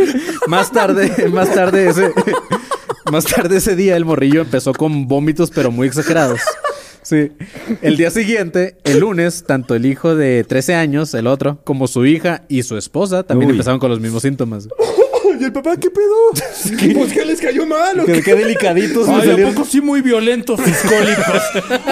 Más 0.49 0.71
tarde, 0.73 1.29
más 1.29 1.53
tarde 1.55 1.89
ese, 1.91 2.13
más 3.11 3.25
tarde 3.25 3.57
ese 3.59 3.77
día 3.77 3.97
el 3.97 4.05
morrillo 4.05 4.41
empezó 4.43 4.73
con 4.73 5.07
vómitos 5.09 5.51
pero 5.51 5.71
muy 5.71 5.87
exagerados. 5.87 6.41
Sí. 7.03 7.33
El 7.81 7.97
día 7.97 8.11
siguiente, 8.13 8.77
el 8.85 9.01
lunes, 9.01 9.45
tanto 9.45 9.75
el 9.75 9.87
hijo 9.87 10.15
de 10.15 10.45
13 10.45 10.77
años, 10.77 11.13
el 11.15 11.27
otro, 11.27 11.59
como 11.65 11.89
su 11.89 12.07
hija 12.07 12.43
y 12.49 12.63
su 12.63 12.77
esposa 12.77 13.25
también 13.25 13.49
Uy. 13.51 13.55
empezaron 13.57 13.81
con 13.81 13.91
los 13.91 13.99
mismos 14.01 14.23
síntomas. 14.23 14.69
¿Y 15.43 15.45
el 15.47 15.53
papá 15.53 15.77
qué 15.77 15.91
pedo? 15.91 16.15
Pues 16.95 17.13
que 17.13 17.25
les 17.25 17.41
cayó 17.41 17.67
mal, 17.67 17.99
¿o 17.99 18.07
Qué, 18.07 18.13
qué? 18.13 18.23
qué 18.23 18.35
delicaditos 18.37 19.09
Ay, 19.09 19.31
¿a 19.43 19.49
poco 19.49 19.65
sí 19.65 19.81
muy 19.81 20.01
violentos 20.01 20.61
sus 20.61 20.77
cólicos? 20.89 21.43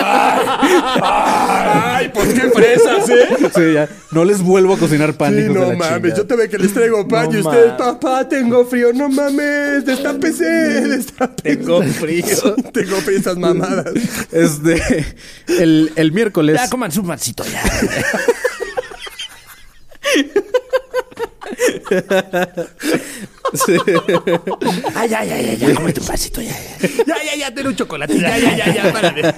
Ay, 1.02 2.10
pues 2.14 2.28
qué 2.32 2.42
fresas, 2.50 3.08
¿eh? 3.08 3.28
Sí, 3.52 3.72
ya. 3.74 3.88
No 4.12 4.24
les 4.24 4.40
vuelvo 4.40 4.74
a 4.74 4.78
cocinar 4.78 5.14
pan, 5.14 5.34
Sí, 5.34 5.40
hijos 5.40 5.54
de 5.54 5.60
no 5.60 5.66
la 5.72 5.76
mames, 5.76 5.94
chingada. 6.02 6.16
yo 6.16 6.26
te 6.28 6.36
veo 6.36 6.48
que 6.48 6.58
les 6.58 6.72
traigo 6.72 7.08
pan 7.08 7.26
No 7.28 7.38
y 7.38 7.40
ustedes, 7.40 7.72
papá, 7.72 8.28
tengo 8.28 8.64
frío. 8.66 8.92
No 8.92 9.08
mames, 9.08 9.84
destápese, 9.84 10.44
destápese. 10.44 11.56
Tengo 11.56 11.82
frío. 11.82 12.54
tengo 12.72 12.96
frío 12.98 13.18
esas 13.18 13.36
mamadas. 13.36 13.86
Este, 14.30 15.06
el, 15.48 15.90
el 15.96 16.12
miércoles. 16.12 16.56
ya, 16.56 16.68
coman 16.70 16.92
su 16.92 17.04
pancito 17.04 17.42
ya. 17.46 17.62
Sí. 23.54 23.76
Ay, 24.94 25.08
ya, 25.08 25.24
ya, 25.24 25.40
ya, 25.40 25.54
ya, 25.54 25.74
come 25.74 25.92
tu 25.92 26.00
ya. 26.00 26.16
ya. 26.16 26.88
Ya, 27.06 27.16
ya, 27.24 27.36
ya, 27.36 27.54
ten 27.54 27.66
un 27.66 27.76
chocolate. 27.76 28.18
Ya, 28.18 28.38
ya, 28.38 28.56
ya, 28.56 28.74
ya, 28.74 28.92
párale. 28.92 29.34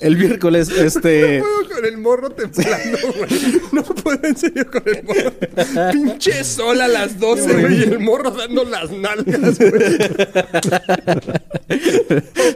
El 0.00 0.16
miércoles, 0.16 0.68
este. 0.68 1.38
No 1.38 1.44
puedo 1.44 1.76
con 1.76 1.84
el 1.84 1.98
morro 1.98 2.30
temblando, 2.30 2.98
güey. 3.16 3.60
No 3.72 3.82
puedo 3.82 4.24
en 4.26 4.36
serio 4.36 4.70
con 4.70 4.82
el 4.86 5.02
morro. 5.04 5.92
Pinche 5.92 6.44
sol 6.44 6.80
a 6.80 6.88
las 6.88 7.18
12, 7.18 7.60
güey, 7.60 7.78
y 7.78 7.82
el 7.82 7.98
morro 7.98 8.30
dando 8.30 8.64
las 8.64 8.90
nalgas, 8.90 9.58
güey. 9.58 9.98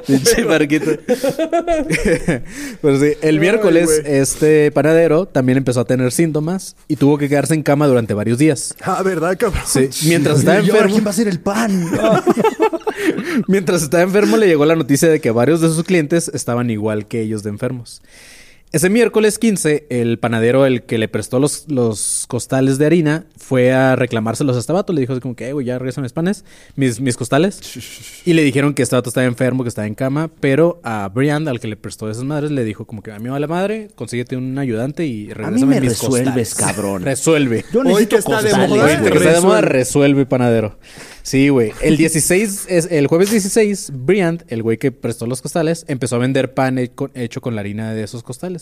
Pinche 0.06 0.44
barquito. 0.44 0.92
Pues 2.80 3.00
sí, 3.00 3.12
el 3.22 3.40
miércoles, 3.40 4.02
este 4.04 4.70
panadero 4.70 5.26
también 5.26 5.58
empezó 5.58 5.80
a 5.80 5.84
tener 5.84 6.12
síntomas 6.12 6.76
y 6.88 6.96
tuvo 6.96 7.18
que 7.18 7.28
quedarse 7.28 7.54
en 7.54 7.62
cama 7.62 7.86
durante 7.86 8.14
varios 8.14 8.38
días. 8.38 8.74
Ah, 8.82 9.02
¿verdad, 9.02 9.36
cabrón? 9.38 9.62
Sí, 9.66 9.88
mientras 10.12 10.38
estaba 10.38 10.56
¿Y 10.56 10.60
ahora 10.60 10.72
enfermo. 10.72 10.92
¿Quién 10.94 11.04
va 11.04 11.08
a 11.08 11.10
hacer 11.10 11.28
el 11.28 11.40
pan? 11.40 11.90
Mientras 13.48 13.82
estaba 13.82 14.02
enfermo 14.02 14.36
le 14.36 14.46
llegó 14.46 14.64
la 14.64 14.76
noticia 14.76 15.08
de 15.08 15.20
que 15.20 15.30
varios 15.30 15.60
de 15.60 15.68
sus 15.68 15.84
clientes 15.84 16.30
estaban 16.34 16.70
igual 16.70 17.06
que 17.06 17.20
ellos 17.20 17.42
de 17.42 17.50
enfermos. 17.50 18.02
Ese 18.72 18.88
miércoles 18.88 19.38
15, 19.38 19.86
el 19.90 20.18
panadero, 20.18 20.64
el 20.64 20.84
que 20.84 20.96
le 20.96 21.06
prestó 21.06 21.38
los, 21.38 21.66
los 21.68 22.24
costales 22.26 22.78
de 22.78 22.86
harina, 22.86 23.26
fue 23.36 23.70
a 23.74 23.96
reclamárselos 23.96 24.56
a 24.56 24.60
este 24.60 24.72
vato. 24.72 24.94
Le 24.94 25.02
dijo 25.02 25.12
así 25.12 25.20
como 25.20 25.36
que, 25.36 25.48
"Eh, 25.48 25.52
güey, 25.52 25.66
ya 25.66 25.78
regresan 25.78 26.00
mis 26.04 26.14
panes, 26.14 26.46
mis, 26.74 26.98
mis 26.98 27.18
costales. 27.18 27.60
Y 28.24 28.32
le 28.34 28.42
dijeron 28.44 28.72
que 28.72 28.82
este 28.82 28.96
vato 28.96 29.10
estaba 29.10 29.26
enfermo, 29.26 29.62
que 29.64 29.68
estaba 29.68 29.86
en 29.86 29.94
cama. 29.94 30.30
Pero 30.40 30.80
a 30.84 31.10
Brian, 31.12 31.48
al 31.48 31.60
que 31.60 31.68
le 31.68 31.76
prestó 31.76 32.08
esas 32.10 32.24
madres, 32.24 32.50
le 32.50 32.64
dijo 32.64 32.86
como 32.86 33.02
que 33.02 33.10
a 33.12 33.18
mí 33.18 33.24
me 33.24 33.30
va 33.30 33.40
la 33.40 33.46
madre, 33.48 33.88
consíguete 33.94 34.36
un 34.38 34.56
ayudante 34.58 35.04
y 35.04 35.28
regrésame 35.34 35.66
me 35.74 35.80
mis 35.82 35.90
resuelves, 35.90 36.54
costales". 36.54 36.54
cabrón. 36.54 37.02
Resuelve. 37.04 37.64
Yo 37.74 37.80
Hoy 37.80 37.86
necesito 37.88 38.16
que 38.16 38.20
está 38.20 38.36
de 38.42 38.50
costales. 38.52 38.68
moda, 38.70 38.92
está 38.92 39.32
de 39.34 39.40
moda, 39.42 39.60
Resuelve. 39.60 40.24
panadero. 40.24 40.78
Sí, 41.24 41.50
güey. 41.50 41.72
El 41.82 41.96
16, 41.98 42.66
es, 42.68 42.88
el 42.90 43.06
jueves 43.06 43.30
16, 43.30 43.92
Briand, 43.94 44.44
el 44.48 44.62
güey 44.62 44.78
que 44.78 44.90
prestó 44.92 45.26
los 45.26 45.42
costales, 45.42 45.84
empezó 45.88 46.16
a 46.16 46.18
vender 46.20 46.54
pan 46.54 46.78
he- 46.78 46.90
con- 46.90 47.12
hecho 47.14 47.40
con 47.40 47.54
la 47.54 47.60
harina 47.60 47.92
de 47.92 48.02
esos 48.02 48.22
costales. 48.22 48.61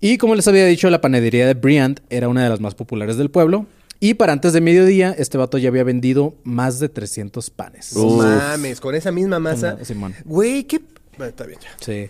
Y 0.00 0.16
como 0.18 0.34
les 0.34 0.48
había 0.48 0.64
dicho, 0.66 0.88
la 0.90 1.00
panadería 1.00 1.46
de 1.46 1.54
Briand 1.54 2.00
era 2.10 2.28
una 2.28 2.42
de 2.42 2.48
las 2.48 2.60
más 2.60 2.74
populares 2.74 3.16
del 3.16 3.30
pueblo. 3.30 3.66
Y 4.02 4.14
para 4.14 4.32
antes 4.32 4.54
de 4.54 4.62
mediodía, 4.62 5.14
este 5.18 5.36
vato 5.36 5.58
ya 5.58 5.68
había 5.68 5.84
vendido 5.84 6.34
más 6.42 6.80
de 6.80 6.88
300 6.88 7.50
panes. 7.50 7.94
No 7.94 8.08
mames, 8.16 8.80
con 8.80 8.94
esa 8.94 9.12
misma 9.12 9.38
masa. 9.38 9.72
Con 9.72 9.78
la- 9.80 9.84
Simón. 9.84 10.14
Güey, 10.24 10.64
qué. 10.64 10.80
Bueno, 11.18 11.28
está 11.30 11.44
bien 11.44 11.58
ya. 11.60 11.68
Sí. 11.80 12.08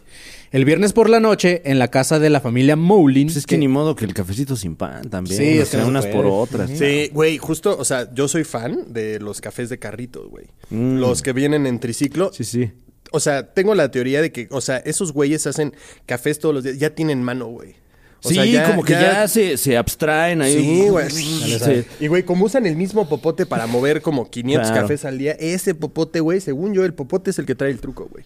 El 0.52 0.64
viernes 0.64 0.92
por 0.92 1.10
la 1.10 1.18
noche, 1.18 1.62
en 1.64 1.80
la 1.80 1.88
casa 1.88 2.20
de 2.20 2.30
la 2.30 2.40
familia 2.40 2.76
Moulin. 2.76 3.26
Pues 3.26 3.38
es 3.38 3.46
que 3.46 3.58
ni 3.58 3.66
modo 3.66 3.96
que 3.96 4.04
el 4.04 4.14
cafecito 4.14 4.54
sin 4.54 4.76
pan 4.76 5.10
también. 5.10 5.36
Sí, 5.36 5.58
o 5.58 5.66
sea, 5.66 5.84
unas 5.84 6.06
por 6.06 6.26
otras. 6.26 6.70
Sí, 6.70 7.10
güey, 7.12 7.38
justo, 7.38 7.76
o 7.76 7.84
sea, 7.84 8.12
yo 8.14 8.28
soy 8.28 8.44
fan 8.44 8.92
de 8.92 9.18
los 9.18 9.40
cafés 9.40 9.68
de 9.68 9.80
carritos, 9.80 10.28
güey. 10.28 10.46
Mm. 10.70 10.98
Los 10.98 11.22
que 11.22 11.32
vienen 11.32 11.66
en 11.66 11.80
triciclo. 11.80 12.32
Sí, 12.32 12.44
sí. 12.44 12.70
O 13.12 13.20
sea, 13.20 13.52
tengo 13.52 13.74
la 13.74 13.90
teoría 13.90 14.22
de 14.22 14.30
que, 14.32 14.46
o 14.50 14.60
sea, 14.60 14.78
esos 14.78 15.12
güeyes 15.12 15.46
hacen 15.46 15.74
cafés 16.06 16.38
todos 16.38 16.54
los 16.54 16.64
días, 16.64 16.78
ya 16.78 16.90
tienen 16.94 17.22
mano, 17.22 17.46
güey. 17.46 17.74
O 18.22 18.28
sí, 18.28 18.34
sea, 18.34 18.44
ya- 18.44 18.64
como 18.66 18.82
que 18.84 18.92
ya, 18.92 19.26
se, 19.28 19.56
se 19.56 19.76
abstraen 19.78 20.42
ahí. 20.42 20.54
Sí, 20.62 20.88
güey. 20.90 21.10
Sí. 21.10 21.84
Y, 22.00 22.06
güey, 22.08 22.22
como 22.22 22.44
usan 22.44 22.66
el 22.66 22.76
mismo 22.76 23.08
popote 23.08 23.46
para 23.46 23.66
mover 23.66 24.02
como 24.02 24.30
500 24.30 24.68
Claro. 24.70 24.82
cafés 24.82 25.04
al 25.06 25.16
día, 25.18 25.32
ese 25.40 25.74
popote, 25.74 26.20
güey, 26.20 26.40
según 26.40 26.74
yo, 26.74 26.84
el 26.84 26.92
popote 26.92 27.30
es 27.30 27.38
el 27.38 27.46
que 27.46 27.54
trae 27.54 27.70
el 27.70 27.80
truco, 27.80 28.08
güey. 28.12 28.24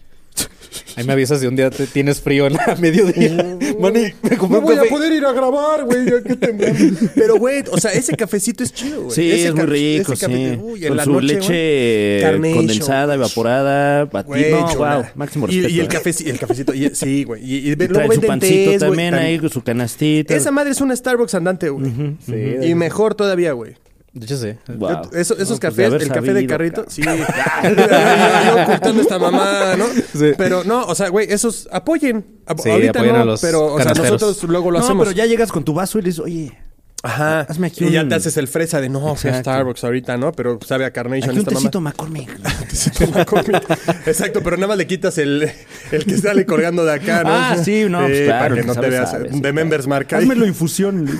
Ahí 0.97 1.05
me 1.05 1.13
avisas 1.13 1.39
si 1.39 1.47
un 1.47 1.55
día 1.55 1.69
te 1.69 1.87
tienes 1.87 2.19
frío 2.21 2.47
en 2.47 2.53
la 2.53 2.75
mediodía. 2.79 3.57
Mani, 3.79 4.13
me 4.21 4.37
compré 4.37 4.59
No 4.59 4.59
un 4.59 4.63
voy 4.65 4.77
a 4.77 4.89
poder 4.89 5.11
ir 5.13 5.25
a 5.25 5.31
grabar, 5.33 5.83
güey, 5.85 6.05
ya 6.05 6.21
que 6.21 6.35
temblando. 6.35 6.97
Pero, 7.15 7.37
güey, 7.37 7.63
o 7.71 7.77
sea, 7.77 7.91
ese 7.91 8.15
cafecito 8.15 8.63
es 8.63 8.73
chido, 8.73 9.03
güey. 9.03 9.15
Sí, 9.15 9.31
Ese 9.31 9.47
es 9.49 9.55
muy 9.55 9.65
rico, 9.65 10.13
ese 10.13 10.25
sí. 10.27 10.57
Uy, 10.61 10.81
en 10.83 10.87
Con 10.89 10.97
la 10.97 11.03
su 11.03 11.11
noche, 11.13 11.25
leche 11.25 12.19
Carnation, 12.21 12.57
condensada, 12.57 13.13
evaporada, 13.15 14.05
batida. 14.05 14.23
Güey, 14.27 14.51
No, 14.51 14.75
wow, 14.75 15.03
máximo 15.15 15.47
Y, 15.49 15.61
respeto. 15.61 15.69
y 15.75 15.79
el, 15.79 15.85
¿eh? 15.85 15.89
café, 15.89 16.09
el 16.25 16.39
cafecito, 16.39 16.73
y- 16.73 16.91
sí, 16.95 17.23
güey. 17.23 17.43
Y, 17.43 17.55
y, 17.55 17.71
Y 17.71 17.75
luego 17.75 17.93
trae 17.93 18.15
su 18.15 18.21
pancito 18.21 18.71
tés, 18.71 18.79
también 18.79 19.13
tam- 19.13 19.19
ahí 19.19 19.39
con 19.39 19.49
su 19.49 19.61
canastita. 19.63 20.35
Esa 20.35 20.51
madre 20.51 20.71
es 20.71 20.81
un 20.81 20.95
Starbucks 20.95 21.35
andante, 21.35 21.69
güey. 21.69 21.91
Sí, 22.25 22.67
Y 22.67 22.75
mejor 22.75 23.15
todavía, 23.15 23.51
güey. 23.53 23.73
De 24.15 24.25
hecho, 24.25 24.37
sí. 24.37 24.53
Wow. 24.73 25.09
Eso- 25.11 25.33
esos 25.33 25.41
No, 25.41 25.47
pues, 25.47 25.59
cafés, 25.59 25.93
el 26.01 26.07
café 26.09 26.33
de 26.33 26.47
carrito, 26.47 26.85
sí. 26.87 27.01
yo, 27.03 27.11
ocultando 28.63 29.01
esta 29.01 29.19
mamá, 29.19 29.75
¿no? 29.77 29.85
Sí. 29.87 30.31
Pero 30.37 30.63
no, 30.63 30.85
o 30.85 30.95
sea, 30.95 31.09
güey, 31.09 31.27
esos 31.29 31.67
apoyen. 31.71 32.25
Sí, 32.63 32.69
Ahorita 32.69 32.99
apoyen 32.99 33.15
no, 33.15 33.21
a 33.21 33.25
los 33.25 33.41
pero 33.41 33.65
o 33.65 33.77
sea, 33.77 33.87
canasteros. 33.91 34.21
nosotros 34.21 34.49
luego 34.49 34.71
lo 34.71 34.79
no, 34.79 34.85
hacemos. 34.85 35.05
pero 35.07 35.15
ya 35.17 35.25
llegas 35.25 35.51
con 35.51 35.63
tu 35.65 35.73
vaso 35.73 35.99
y 35.99 36.01
le 36.01 36.05
dices, 36.07 36.21
oye, 36.23 36.57
Ajá. 37.03 37.41
Hazme 37.41 37.67
aquí 37.67 37.85
y 37.85 37.91
ya 37.91 38.07
te 38.07 38.15
haces 38.15 38.35
el 38.37 38.47
fresa 38.47 38.81
de 38.81 38.89
no, 38.89 39.13
fui 39.15 39.29
a. 39.29 39.39
Starbucks 39.39 39.83
ahorita, 39.83 40.17
¿no? 40.17 40.31
Pero 40.31 40.57
sabe 40.65 40.85
a 40.85 40.91
Carnation 40.91 41.29
aquí 41.29 41.37
un 41.39 41.45
esta 41.45 41.51
tecito 41.51 41.79
McCormick. 41.79 42.31
Tecito 42.69 43.05
McCormick. 43.11 43.63
Exacto, 44.07 44.41
pero 44.41 44.55
nada 44.57 44.69
más 44.69 44.77
le 44.77 44.87
quitas 44.87 45.15
el, 45.19 45.47
el 45.91 46.05
que 46.05 46.17
sale 46.17 46.47
colgando 46.47 46.83
de 46.83 46.93
acá, 46.93 47.23
¿no? 47.23 47.29
Ah, 47.31 47.57
sí, 47.63 47.85
no, 47.87 47.99
pues 47.99 48.11
Eh, 48.21 48.25
claro, 48.25 48.43
Para 48.55 48.55
que 48.61 48.67
no 48.67 48.73
te 48.75 48.89
veas 48.89 49.11
de 49.11 49.27
claro. 49.29 49.53
Members 49.53 49.85
Marca. 49.85 50.17
Házmelo 50.17 50.47
infusión. 50.47 51.07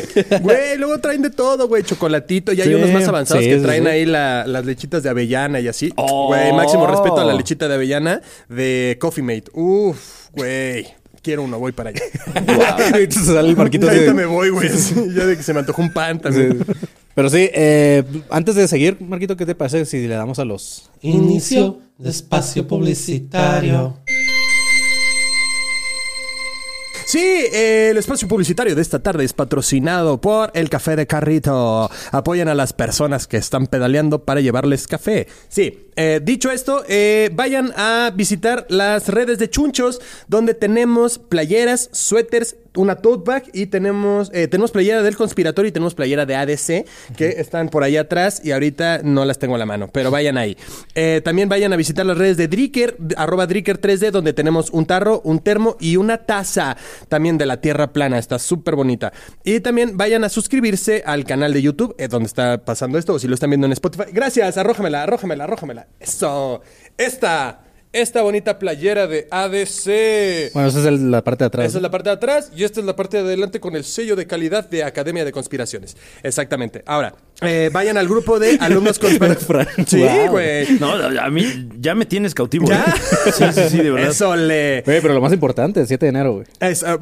Güey, 0.42 0.76
luego 0.78 0.98
traen 0.98 1.22
de 1.22 1.30
todo, 1.30 1.68
güey. 1.68 1.82
Chocolatito. 1.82 2.52
Y 2.52 2.60
hay 2.60 2.68
Sí, 2.68 2.74
unos 2.74 2.90
más 2.90 3.06
avanzados 3.08 3.44
sí, 3.44 3.50
que 3.50 3.56
traen 3.58 3.84
sí. 3.84 3.88
ahí 3.90 4.04
la- 4.04 4.46
las 4.46 4.64
lechitas 4.64 5.02
de 5.02 5.08
avellana 5.10 5.60
y 5.60 5.68
así. 5.68 5.92
Oh. 5.96 6.28
Güey, 6.28 6.52
máximo 6.52 6.86
respeto 6.86 7.18
a 7.20 7.24
la 7.24 7.34
lechita 7.34 7.68
de 7.68 7.74
avellana 7.74 8.20
de 8.48 8.96
Coffee 9.00 9.22
Mate. 9.24 9.44
Uf, 9.54 10.28
güey. 10.32 10.86
Quiero 11.22 11.42
uno, 11.42 11.58
voy 11.58 11.72
para 11.72 11.90
allá. 11.90 12.00
Te 12.92 13.10
sale 13.10 13.48
el 13.48 13.56
marquito 13.56 13.88
Ahorita 13.88 14.04
de- 14.06 14.14
me 14.14 14.26
voy, 14.26 14.50
güey. 14.50 14.68
Ya 15.14 15.26
de 15.26 15.36
que 15.36 15.42
se 15.42 15.52
me 15.52 15.60
antojó 15.60 15.82
un 15.82 15.92
pan 15.92 16.20
también. 16.20 16.64
Pero 17.16 17.30
sí, 17.30 17.48
eh, 17.52 18.04
antes 18.30 18.54
de 18.54 18.68
seguir, 18.68 18.98
Marquito, 19.00 19.36
¿qué 19.36 19.46
te 19.46 19.54
parece 19.54 19.86
si 19.86 20.06
le 20.06 20.14
damos 20.14 20.38
a 20.38 20.44
los... 20.44 20.90
Inicio 21.00 21.78
de 21.98 22.10
espacio 22.10 22.68
publicitario. 22.68 23.96
Sí, 27.06 27.20
el 27.52 27.96
espacio 27.98 28.26
publicitario 28.26 28.74
de 28.74 28.82
esta 28.82 29.00
tarde 29.00 29.22
es 29.24 29.32
patrocinado 29.32 30.20
por 30.20 30.50
el 30.54 30.68
Café 30.68 30.96
de 30.96 31.06
Carrito. 31.06 31.88
Apoyan 32.10 32.48
a 32.48 32.54
las 32.56 32.72
personas 32.72 33.28
que 33.28 33.36
están 33.36 33.68
pedaleando 33.68 34.24
para 34.24 34.40
llevarles 34.40 34.88
café. 34.88 35.28
Sí, 35.48 35.86
eh, 35.94 36.20
dicho 36.20 36.50
esto, 36.50 36.82
eh, 36.88 37.30
vayan 37.32 37.72
a 37.76 38.10
visitar 38.12 38.66
las 38.70 39.08
redes 39.08 39.38
de 39.38 39.48
Chunchos, 39.48 40.00
donde 40.26 40.54
tenemos 40.54 41.20
playeras, 41.20 41.90
suéteres, 41.92 42.56
una 42.76 42.96
tote 42.96 43.24
bag 43.30 43.44
y 43.52 43.66
tenemos, 43.66 44.30
eh, 44.32 44.48
tenemos 44.48 44.70
playera 44.70 45.02
del 45.02 45.16
conspiratorio 45.16 45.68
y 45.68 45.72
tenemos 45.72 45.94
playera 45.94 46.26
de 46.26 46.36
ADC 46.36 46.84
que 47.16 47.34
están 47.38 47.68
por 47.68 47.82
ahí 47.82 47.96
atrás 47.96 48.40
y 48.44 48.52
ahorita 48.52 49.00
no 49.02 49.24
las 49.24 49.38
tengo 49.38 49.54
a 49.54 49.58
la 49.58 49.66
mano, 49.66 49.88
pero 49.92 50.10
vayan 50.10 50.38
ahí. 50.38 50.56
Eh, 50.94 51.20
también 51.24 51.48
vayan 51.48 51.72
a 51.72 51.76
visitar 51.76 52.06
las 52.06 52.18
redes 52.18 52.36
de 52.36 52.48
Dricker, 52.48 52.96
arroba 53.16 53.46
Dricker 53.46 53.80
3D, 53.80 54.10
donde 54.10 54.32
tenemos 54.32 54.70
un 54.70 54.86
tarro, 54.86 55.20
un 55.24 55.40
termo 55.40 55.76
y 55.80 55.96
una 55.96 56.18
taza 56.18 56.76
también 57.08 57.38
de 57.38 57.46
la 57.46 57.60
tierra 57.60 57.92
plana. 57.92 58.18
Está 58.18 58.38
súper 58.38 58.76
bonita. 58.76 59.12
Y 59.44 59.60
también 59.60 59.96
vayan 59.96 60.24
a 60.24 60.28
suscribirse 60.28 61.02
al 61.06 61.24
canal 61.24 61.52
de 61.52 61.62
YouTube, 61.62 61.94
eh, 61.98 62.08
donde 62.08 62.26
está 62.26 62.64
pasando 62.64 62.98
esto, 62.98 63.14
o 63.14 63.18
si 63.18 63.28
lo 63.28 63.34
están 63.34 63.50
viendo 63.50 63.66
en 63.66 63.72
Spotify. 63.72 64.04
Gracias, 64.12 64.56
arrójamela, 64.56 65.02
arrójamela, 65.02 65.44
arrójamela. 65.44 65.86
Eso. 66.00 66.62
Esta. 66.96 67.65
Esta 67.96 68.20
bonita 68.20 68.58
playera 68.58 69.06
de 69.06 69.26
ADC. 69.30 70.50
Bueno, 70.52 70.68
esa 70.68 70.80
es 70.80 70.84
el- 70.84 71.10
la 71.10 71.24
parte 71.24 71.44
de 71.44 71.46
atrás. 71.46 71.66
Esa 71.66 71.78
es 71.78 71.82
la 71.82 71.90
parte 71.90 72.10
de 72.10 72.14
atrás 72.14 72.52
y 72.54 72.62
esta 72.64 72.80
es 72.80 72.84
la 72.84 72.94
parte 72.94 73.16
de 73.16 73.22
adelante 73.22 73.58
con 73.58 73.74
el 73.74 73.84
sello 73.84 74.14
de 74.16 74.26
calidad 74.26 74.68
de 74.68 74.84
Academia 74.84 75.24
de 75.24 75.32
Conspiraciones. 75.32 75.96
Exactamente. 76.22 76.82
Ahora, 76.84 77.14
eh, 77.42 77.70
vayan 77.72 77.96
al 77.96 78.08
grupo 78.08 78.38
de 78.38 78.56
alumnos 78.60 78.98
conspiraciones. 78.98 79.66
sí, 79.88 79.98
Wow. 80.02 80.30
güey. 80.30 80.66
No, 80.80 80.92
a 80.92 81.30
mí 81.30 81.68
ya 81.78 81.94
me 81.94 82.06
tienes 82.06 82.34
cautivo. 82.34 82.66
¿Ya? 82.68 82.84
¿eh? 83.26 83.32
Sí, 83.32 83.44
sí, 83.52 83.60
sí, 83.70 83.76
de 83.78 83.90
verdad. 83.90 84.10
Eso 84.10 84.34
le... 84.36 84.82
Güey, 84.86 85.00
pero 85.00 85.14
lo 85.14 85.20
más 85.20 85.32
importante, 85.32 85.80
el 85.80 85.86
7 85.86 86.06
de 86.06 86.10
enero, 86.10 86.32
güey. 86.34 86.46
Es, 86.60 86.82
ah. 86.82 86.98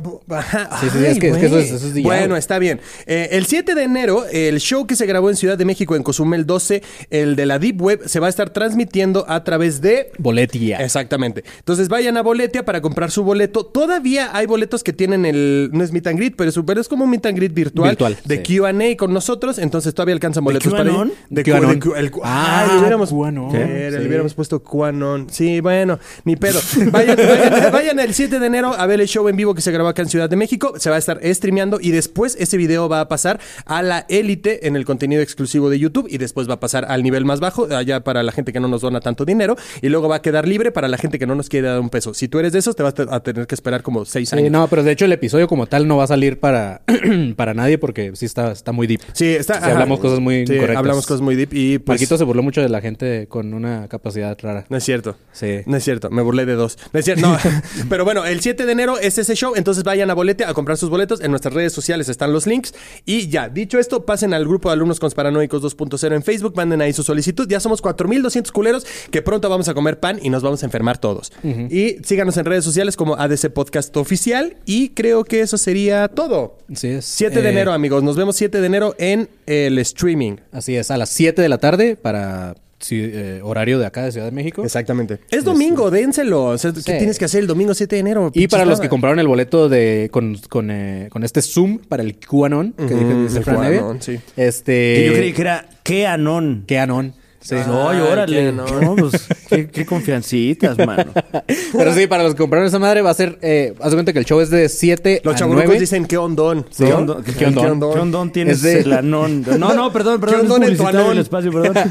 Sí, 0.81 0.89
sí, 0.91 0.99
sí, 0.99 1.05
es 1.07 1.19
que- 1.19 1.29
es 1.29 1.37
que 1.37 1.47
eso 1.47 1.59
es- 1.59 1.71
eso 1.71 1.87
es 1.89 2.03
Bueno, 2.03 2.37
está 2.37 2.59
bien. 2.59 2.81
Eh, 3.07 3.29
el 3.33 3.47
7 3.47 3.75
de 3.75 3.83
enero, 3.85 4.25
el 4.31 4.59
show 4.61 4.87
que 4.87 4.97
se 4.97 5.07
grabó 5.07 5.31
en 5.31 5.37
Ciudad 5.37 5.57
de 5.59 5.65
México, 5.65 5.97
en 5.97 6.03
Cozumel 6.03 6.47
12, 6.47 6.83
el 7.11 7.37
de 7.37 7.47
la 7.47 7.59
Deep 7.59 7.81
Web, 7.81 8.03
se 8.07 8.21
va 8.21 8.27
a 8.27 8.31
estar 8.31 8.51
transmitiendo 8.51 9.25
a 9.29 9.45
través 9.45 9.81
de... 9.81 10.11
Boletia. 10.19 10.79
Exactamente. 10.79 11.45
Entonces 11.59 11.89
vayan 11.89 12.17
a 12.17 12.23
Boletia 12.23 12.65
para 12.65 12.81
comprar 12.81 13.11
su 13.11 13.23
boleto. 13.25 13.65
Todavía 13.67 14.31
hay 14.37 14.47
boletos 14.47 14.83
que 14.85 14.93
tienen 14.93 15.25
el. 15.27 15.71
No 15.73 15.85
es 15.85 15.93
meet 15.93 16.07
and 16.07 16.19
greet, 16.19 16.35
pero 16.37 16.51
es, 16.51 16.59
pero 16.67 16.81
es 16.81 16.89
como 16.89 17.05
un 17.05 17.11
meet 17.11 17.27
and 17.27 17.37
greet 17.37 17.53
virtual. 17.55 17.91
Virtual, 17.91 18.17
de 18.25 18.43
sí. 18.45 18.59
QA 18.59 18.73
con 18.97 19.13
nosotros. 19.13 19.59
Entonces 19.59 19.95
todavía 19.95 20.15
alcanzan 20.25 20.45
boletos 20.45 20.73
para 20.73 20.91
ir. 20.91 21.13
De 21.31 21.43
QAnon. 21.45 21.81
Ah, 22.23 22.65
Ah, 22.65 22.67
le 22.71 24.07
hubiéramos, 24.07 24.35
puesto 24.35 24.63
QAnon. 24.63 25.29
Sí, 25.31 25.61
bueno, 25.61 25.99
ni 26.25 26.37
pedo. 26.45 26.61
Vayan, 26.91 27.17
vayan, 27.17 27.73
vayan 27.73 28.01
el 28.01 28.15
7 28.15 28.39
de 28.39 28.47
enero 28.47 28.75
a 28.77 28.87
ver 28.87 29.01
el 29.01 29.09
show 29.09 29.29
en 29.29 29.37
vivo 29.37 29.55
que 29.55 29.61
se 29.61 29.71
grabó 29.73 29.89
acá 29.89 30.03
en 30.03 30.09
Ciudad 30.09 30.29
de 30.31 30.37
México. 30.37 30.75
Se 30.79 30.91
va 30.91 30.97
a 30.97 30.99
estar 30.99 31.21
streameando 31.25 31.79
y 31.81 31.91
después 31.91 32.37
ese 32.39 32.57
video 32.57 32.89
va 32.89 33.01
a 33.01 33.09
pasar 33.09 33.41
a 33.67 33.83
la 33.83 34.07
élite 34.09 34.67
en 34.67 34.77
el 34.77 34.85
contenido 34.85 35.23
exclusivo 35.23 35.71
de 35.71 35.79
YouTube 35.79 36.07
y 36.09 36.19
después 36.19 36.49
va 36.49 36.55
a 36.55 36.61
pasar 36.61 36.87
al 36.89 37.03
nivel 37.03 37.25
más 37.25 37.41
bajo, 37.41 37.67
allá 37.75 38.03
para 38.05 38.23
la 38.23 38.33
gente 38.33 38.53
que 38.53 38.61
no 38.61 38.69
nos 38.69 38.81
dona 38.83 39.01
tanto 39.01 39.25
dinero 39.25 39.57
y 39.83 39.89
luego 39.89 40.09
va 40.09 40.17
a 40.17 40.23
quedar 40.23 40.47
libre 40.49 40.73
para 40.73 40.89
la 40.89 40.99
gente 40.99 41.19
que 41.19 41.27
no 41.27 41.35
nos 41.35 41.49
quiere 41.49 41.69
dar 41.69 41.81
un 41.81 41.91
peso. 41.91 42.15
Si 42.15 42.29
tú 42.29 42.39
eres 42.39 42.53
de 42.53 42.59
esos, 42.61 42.77
te 42.77 42.83
vas 42.83 42.95
a 43.11 43.21
tener 43.21 43.47
que 43.47 43.55
esperar 43.55 43.83
como 43.83 44.05
seis 44.05 44.29
Sí, 44.31 44.37
años. 44.37 44.51
no, 44.51 44.69
pero 44.69 44.83
de 44.83 44.93
hecho 44.93 45.05
el 45.05 45.13
episodio 45.13 45.49
como 45.49 45.67
tal 45.67 45.87
no 45.87 45.97
va 45.97 46.05
a 46.05 46.09
salir 46.09 46.39
para, 46.41 46.83
para 47.37 47.55
nadie 47.55 47.79
porque 47.79 48.13
sí 48.15 48.25
está, 48.27 48.53
está 48.53 48.73
muy 48.73 48.87
deep. 48.87 49.01
Sí, 49.13 49.27
está. 49.27 49.55
Hablamos 49.65 50.01
cosas 50.01 50.14
muy 50.21 50.47
sí. 50.47 50.59
Hablamos 50.59 51.07
cosas 51.07 51.21
muy 51.21 51.37
deep 51.37 51.53
y 51.53 51.79
pues. 51.79 51.95
Marquito 52.01 52.17
se 52.19 52.25
burló 52.25 52.43
mucho 52.43 52.61
de 52.61 52.69
la 52.69 52.81
gente 52.81 53.27
con 53.29 53.55
una 53.55 53.89
capacidad 53.89 54.37
rara. 54.41 54.65
No 54.69 54.77
es 54.77 54.85
cierto. 54.85 55.17
Sí. 55.33 55.61
No 55.67 55.77
es 55.77 55.85
cierto, 55.85 56.11
me 56.11 56.23
burlé 56.23 56.47
de 56.47 56.55
dos. 56.55 56.79
No 56.93 56.99
es 56.99 57.05
cierto, 57.05 57.29
no. 57.29 57.37
Pero 57.89 58.05
bueno, 58.05 58.25
el 58.25 58.41
7 58.41 58.67
de 58.67 58.73
enero 58.73 58.99
es 58.99 59.19
ese 59.19 59.35
show, 59.35 59.55
entonces 59.57 59.85
vayan 59.85 60.11
a 60.11 60.15
Bolete 60.15 60.45
a 60.45 60.55
comprar 60.55 60.77
sus 60.79 60.91
boletos. 60.91 61.21
En 61.21 61.31
nuestras 61.31 61.55
redes 61.55 61.73
sociales 61.73 62.09
están 62.09 62.33
los 62.33 62.47
links. 62.47 62.75
Y 63.05 63.29
ya, 63.29 63.49
dicho 63.49 63.79
esto, 63.79 64.05
pasen 64.07 64.35
al 64.35 64.45
grupo 64.47 64.69
de 64.69 64.75
alumnos 64.75 65.01
conspiranoicos 65.01 65.63
2.0 65.63 66.15
en 66.15 66.23
Facebook, 66.23 66.55
manden 66.57 66.81
ahí 66.81 66.93
su 66.93 67.03
solicitud. 67.03 67.47
Ya 67.49 67.61
somos 67.61 67.83
4.200 67.83 68.51
culeros 68.53 68.87
que 69.11 69.23
pronto 69.23 69.49
vamos 69.49 69.69
a 69.69 69.75
comer 69.75 70.01
pan 70.01 70.19
y 70.23 70.31
nos 70.31 70.43
vamos 70.43 70.63
a 70.63 70.67
enfermar 70.67 70.99
todos. 70.99 71.33
Y 71.43 71.97
síganos 72.05 72.37
en 72.37 72.45
redes 72.45 72.65
sociales 72.65 72.97
como 72.97 73.17
ADC 73.17 73.51
Podcast 73.53 73.97
Oficial. 73.97 74.57
Y 74.67 74.91
creo 74.91 75.25
que 75.25 75.41
eso 75.41 75.59
sería 75.59 76.09
todo. 76.09 76.59
Así 76.73 76.89
es. 76.89 77.05
7 77.05 77.43
de 77.43 77.49
Eh, 77.49 77.53
enero, 77.53 77.73
amigos. 77.73 78.03
Nos 78.03 78.17
vemos 78.17 78.37
7 78.37 78.61
de 78.61 78.67
enero 78.67 78.95
en 78.99 79.29
el 79.47 79.79
streaming. 80.05 80.37
Así 80.53 80.77
es, 80.77 80.91
a 80.91 80.97
las 80.97 81.09
7 81.11 81.41
de 81.41 81.49
la 81.49 81.59
tarde 81.59 81.97
para 81.97 82.55
sí, 82.79 83.01
eh, 83.03 83.41
horario 83.43 83.79
de 83.79 83.87
acá 83.87 84.05
de 84.05 84.13
Ciudad 84.13 84.27
de 84.27 84.33
México. 84.33 84.63
Exactamente. 84.63 85.19
Es 85.31 85.45
domingo, 85.45 85.91
dénselo. 85.91 86.45
O 86.45 86.59
sea, 86.59 86.73
¿Qué 86.73 86.81
Sí. 86.83 86.93
tienes 86.99 87.19
que 87.19 87.25
hacer 87.25 87.41
el 87.41 87.47
domingo 87.47 87.73
7 87.73 87.97
de 87.97 88.01
enero? 88.01 88.31
Y 88.35 88.47
para 88.49 88.67
los 88.67 88.81
que 88.81 88.89
compraron 88.91 89.19
el 89.19 89.27
boleto 89.27 89.69
de 89.71 90.09
con, 90.13 90.37
con, 90.51 90.71
eh, 90.71 91.09
con 91.11 91.25
este 91.25 91.41
Zoom 91.41 91.79
para 91.79 92.03
el 92.03 92.17
QAnon, 92.19 92.73
que 92.73 92.85
Ujú, 92.85 92.95
dije 92.99 93.15
dice 93.23 93.39
el 93.39 93.45
Fran 93.45 93.57
QAnon, 93.57 94.03
sí. 94.03 94.19
Este. 94.37 94.95
Que 94.97 95.07
yo 95.07 95.13
creí 95.15 95.33
que 95.33 95.41
era 95.43 95.67
qué 95.83 96.07
anón. 96.07 96.65
QAnon. 96.69 97.15
Sí. 97.45 97.57
Ay, 97.57 98.01
órale. 98.01 98.37
qué 98.37 98.53
No, 98.53 98.65
anón. 98.67 98.97
pues, 98.97 99.29
qué, 99.51 99.67
qué 99.69 99.85
confiancitas, 99.85 100.79
mano. 100.79 101.13
Pero 101.77 101.93
sí, 101.95 102.07
para 102.07 102.23
los 102.23 102.33
que 102.35 102.39
compraron 102.39 102.67
esa 102.67 102.79
madre 102.79 103.03
va 103.03 103.11
a 103.11 103.15
ser. 103.15 103.39
Eh, 103.43 103.75
haz 103.81 103.91
de 103.91 103.97
cuenta 103.97 104.13
que 104.15 104.19
el 104.19 104.25
show 104.25 104.41
es 104.41 104.49
de 104.49 104.69
7 104.71 105.21
Los 105.23 105.35
a 105.35 105.39
chaburrucos 105.39 105.67
9. 105.67 105.81
dicen 105.81 106.07
qué 106.07 106.17
ondón. 106.17 106.65
¿Qué 106.77 106.85
¿no? 106.89 106.97
ondón? 106.97 107.23
¿Qué 107.23 107.45
ondón? 107.47 107.93
¿Qué 107.93 107.99
ondón 108.01 108.33
tienes 108.33 108.57
Es 108.59 108.63
de- 108.63 108.81
el 108.81 108.93
anón? 108.95 109.45
No, 109.59 109.75
no, 109.75 109.93
perdón, 109.93 110.21
perdón. 110.21 110.35
¿Qué 110.37 110.41
ondón 110.43 110.63
es 110.63 110.71
en 110.71 110.77
tu 110.79 110.87
anón? 110.87 111.11
el 111.13 111.19
espacio, 111.19 111.53
perdón. 111.53 111.75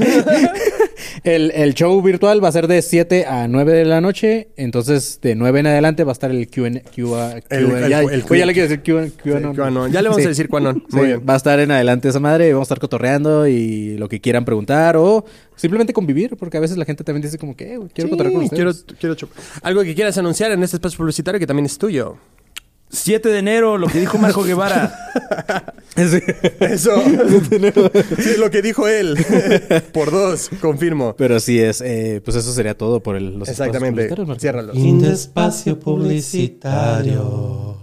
El, 1.23 1.51
el 1.51 1.73
show 1.73 2.01
virtual 2.01 2.43
va 2.43 2.49
a 2.49 2.51
ser 2.51 2.67
de 2.67 2.81
7 2.81 3.25
a 3.25 3.47
9 3.47 3.71
de 3.73 3.85
la 3.85 4.01
noche. 4.01 4.49
Entonces, 4.57 5.19
de 5.21 5.35
9 5.35 5.59
en 5.61 5.67
adelante 5.67 6.03
va 6.03 6.11
a 6.11 6.13
estar 6.13 6.31
el 6.31 6.47
QA. 6.49 6.67
El- 7.49 7.89
ya, 7.89 8.01
el- 8.01 8.23
ya 8.25 8.45
le 8.45 8.53
quiero 8.53 8.67
decir 8.69 8.81
QA, 8.83 9.07
QAnon. 9.23 9.87
Sí. 9.87 9.93
Ya 9.93 10.01
le 10.01 10.09
vamos 10.09 10.25
a 10.25 10.29
decir 10.29 10.49
QAnon. 10.49 10.83
Muy 10.91 11.01
Sí, 11.01 11.07
bien. 11.07 11.21
Va 11.27 11.33
a 11.33 11.37
estar 11.37 11.59
en 11.59 11.71
adelante 11.71 12.09
esa 12.09 12.19
madre. 12.19 12.49
y 12.49 12.51
Vamos 12.53 12.65
a 12.65 12.67
estar 12.67 12.79
cotorreando 12.79 13.47
y 13.47 13.97
lo 13.97 14.09
que 14.09 14.19
quieran 14.21 14.43
preguntar 14.45 14.97
o 14.97 15.23
simplemente 15.55 15.93
convivir. 15.93 16.35
Porque 16.37 16.57
a 16.57 16.59
veces 16.59 16.77
la 16.77 16.85
gente 16.85 17.03
también 17.03 17.21
dice, 17.23 17.37
como 17.37 17.55
que, 17.55 17.75
"Eh, 17.75 17.79
quiero 17.93 18.09
Sí, 18.09 18.17
con 18.17 18.47
quiero, 18.49 18.71
ustedes. 18.71 18.97
quiero 18.99 19.15
chup- 19.15 19.29
Algo 19.61 19.83
que 19.83 19.93
quieras 19.95 20.17
anunciar 20.17 20.51
en 20.51 20.63
este 20.63 20.77
espacio 20.77 20.97
publicitario 20.97 21.39
que 21.39 21.47
también 21.47 21.65
es 21.65 21.77
tuyo. 21.77 22.17
7 22.89 23.29
de 23.29 23.39
enero, 23.39 23.79
lo 23.79 23.87
que 23.87 23.99
dijo 23.99 24.19
Marco 24.19 24.43
Guevara. 24.43 24.93
Eso. 25.95 26.91
sí, 28.19 28.31
lo 28.37 28.51
que 28.51 28.61
dijo 28.61 28.87
él. 28.87 29.17
Por 29.93 30.11
dos, 30.11 30.49
confirmo. 30.61 31.15
Pero 31.17 31.37
así 31.37 31.59
es. 31.59 31.81
eh, 31.81 32.21
pues 32.23 32.37
eso 32.37 32.53
sería 32.53 32.77
todo 32.77 32.99
por 33.01 33.15
el, 33.15 33.39
los 33.39 33.49
espacios 33.49 33.75
Exactamente. 33.77 34.15
Ciérralo. 34.39 34.73
Fin 34.73 35.01
de 35.01 35.11
espacio 35.13 35.79
publicitario. 35.79 37.82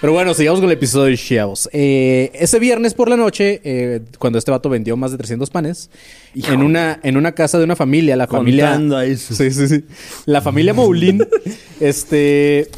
Pero 0.00 0.12
bueno, 0.12 0.32
sigamos 0.32 0.60
con 0.60 0.68
el 0.70 0.74
episodio, 0.76 1.16
chavos. 1.16 1.68
Eh, 1.72 2.30
ese 2.34 2.60
viernes 2.60 2.94
por 2.94 3.08
la 3.08 3.16
noche, 3.16 3.60
eh, 3.64 4.00
cuando 4.20 4.38
este 4.38 4.52
vato 4.52 4.68
vendió 4.68 4.96
más 4.96 5.10
de 5.10 5.16
300 5.18 5.50
panes, 5.50 5.90
en 6.34 6.62
una, 6.62 7.00
en 7.02 7.16
una 7.16 7.32
casa 7.32 7.58
de 7.58 7.64
una 7.64 7.74
familia, 7.74 8.14
la 8.14 8.28
familia... 8.28 8.66
Contando 8.70 8.96
a 8.96 9.04
eso. 9.04 9.34
Sí, 9.34 9.50
sí, 9.50 9.66
sí. 9.66 9.84
La 10.24 10.40
familia 10.40 10.72
Moulin, 10.72 11.20
este... 11.80 12.68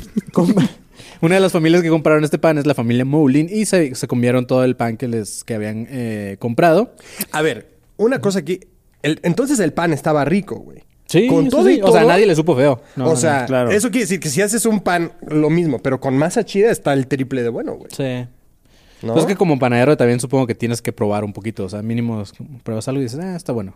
Una 1.21 1.35
de 1.35 1.41
las 1.43 1.53
familias 1.53 1.83
que 1.83 1.91
compraron 1.91 2.25
este 2.25 2.39
pan 2.39 2.57
es 2.57 2.65
la 2.65 2.73
familia 2.75 3.05
Moulin 3.05 3.49
y 3.53 3.67
se, 3.67 3.95
se 3.95 4.07
comieron 4.09 4.47
todo 4.47 4.65
el 4.65 4.75
pan 4.75 4.97
que 4.97 5.07
les 5.07 5.45
que 5.45 5.53
habían 5.55 5.87
eh, 5.91 6.37
comprado. 6.39 6.95
A 7.33 7.43
ver, 7.43 7.69
una 7.99 8.21
cosa 8.23 8.39
aquí. 8.39 8.61
El- 9.03 9.21
entonces 9.23 9.61
el 9.61 9.75
pan 9.75 9.93
estaba 9.93 10.25
rico, 10.25 10.57
güey. 10.57 10.79
Sí, 11.11 11.27
con 11.27 11.49
todo 11.49 11.65
sí. 11.65 11.73
y 11.73 11.81
todo. 11.81 11.91
O 11.91 11.93
sea, 11.93 12.05
nadie 12.05 12.25
le 12.27 12.35
supo 12.37 12.55
feo. 12.57 12.81
No, 12.97 13.07
o 13.07 13.11
no, 13.11 13.17
sea, 13.17 13.45
claro. 13.47 13.71
eso 13.71 13.91
quiere 13.91 14.05
decir 14.05 14.21
que 14.21 14.29
si 14.29 14.41
haces 14.43 14.65
un 14.67 14.81
pan, 14.81 15.13
lo 15.27 15.51
mismo, 15.51 15.81
pero 15.81 15.99
con 16.01 16.17
masa 16.17 16.45
chida 16.45 16.71
está 16.71 16.93
el 16.93 17.07
triple 17.09 17.43
de 17.43 17.49
bueno, 17.49 17.75
güey. 17.75 17.91
Sí. 17.97 18.27
¿No? 19.03 19.15
Pues 19.15 19.25
es 19.25 19.27
que 19.29 19.37
como 19.37 19.59
panadero 19.59 19.97
también 19.97 20.21
supongo 20.21 20.47
que 20.47 20.55
tienes 20.55 20.81
que 20.83 20.93
probar 20.93 21.25
un 21.25 21.33
poquito. 21.33 21.65
O 21.65 21.69
sea, 21.69 21.83
mínimo 21.83 22.23
pruebas 22.63 22.87
algo 22.87 23.01
y 23.01 23.05
dices, 23.05 23.19
ah, 23.21 23.35
está 23.35 23.53
bueno. 23.53 23.75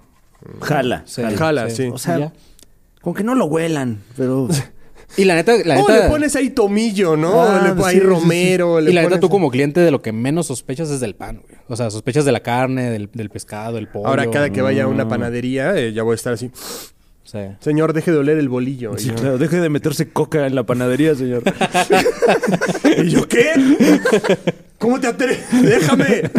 Jala. 0.60 1.02
Sí, 1.06 1.22
Jala, 1.36 1.70
sí. 1.70 1.88
O 1.92 1.98
sea, 1.98 2.18
Ya. 2.18 2.32
con 3.00 3.14
que 3.14 3.24
no 3.24 3.34
lo 3.34 3.46
huelan, 3.46 4.00
pero... 4.16 4.48
Y 5.16 5.24
la 5.26 5.34
neta, 5.36 5.52
la 5.64 5.76
le 5.76 6.08
pones 6.08 6.34
ahí 6.34 6.50
tomillo, 6.50 7.16
¿no? 7.16 7.40
Ah, 7.42 7.60
le 7.62 7.68
pones 7.70 7.84
ahí 7.86 7.94
sí, 7.94 8.00
sí, 8.00 8.04
sí. 8.04 8.08
romero. 8.08 8.80
le 8.80 8.90
Y 8.90 8.94
la 8.94 9.02
neta, 9.02 9.10
pones- 9.16 9.20
tú 9.20 9.28
como 9.28 9.48
cliente 9.50 9.78
de 9.80 9.90
lo 9.92 10.02
que 10.02 10.10
menos 10.12 10.46
sospechas 10.48 10.90
es 10.90 10.98
del 10.98 11.14
pan, 11.14 11.40
güey. 11.46 11.56
O 11.68 11.76
sea, 11.76 11.90
sospechas 11.90 12.24
de 12.24 12.32
la 12.32 12.40
carne, 12.40 12.90
del, 12.90 13.08
del 13.12 13.30
pescado, 13.30 13.76
del 13.76 13.86
pollo. 13.86 14.08
Ahora 14.08 14.28
cada 14.30 14.50
que 14.50 14.60
vaya 14.60 14.84
a 14.84 14.86
Mm. 14.88 14.90
una 14.90 15.06
panadería, 15.08 15.76
eh, 15.76 15.92
ya 15.92 16.02
voy 16.02 16.12
a 16.12 16.16
estar 16.16 16.32
así. 16.32 16.50
Sí. 17.24 17.38
Señor, 17.60 17.92
deje 17.94 18.12
de 18.12 18.18
oler 18.18 18.38
el 18.38 18.48
bolillo. 18.48 18.96
Sí, 18.98 19.08
claro, 19.10 19.38
deje 19.38 19.56
de 19.60 19.68
meterse 19.70 20.08
coca 20.10 20.46
en 20.46 20.54
la 20.54 20.64
panadería, 20.64 21.14
señor. 21.14 21.42
¿Y 23.04 23.08
yo 23.08 23.26
qué? 23.28 23.50
¿Cómo 24.78 25.00
te 25.00 25.06
atreves? 25.06 25.40
Déjame. 25.62 26.30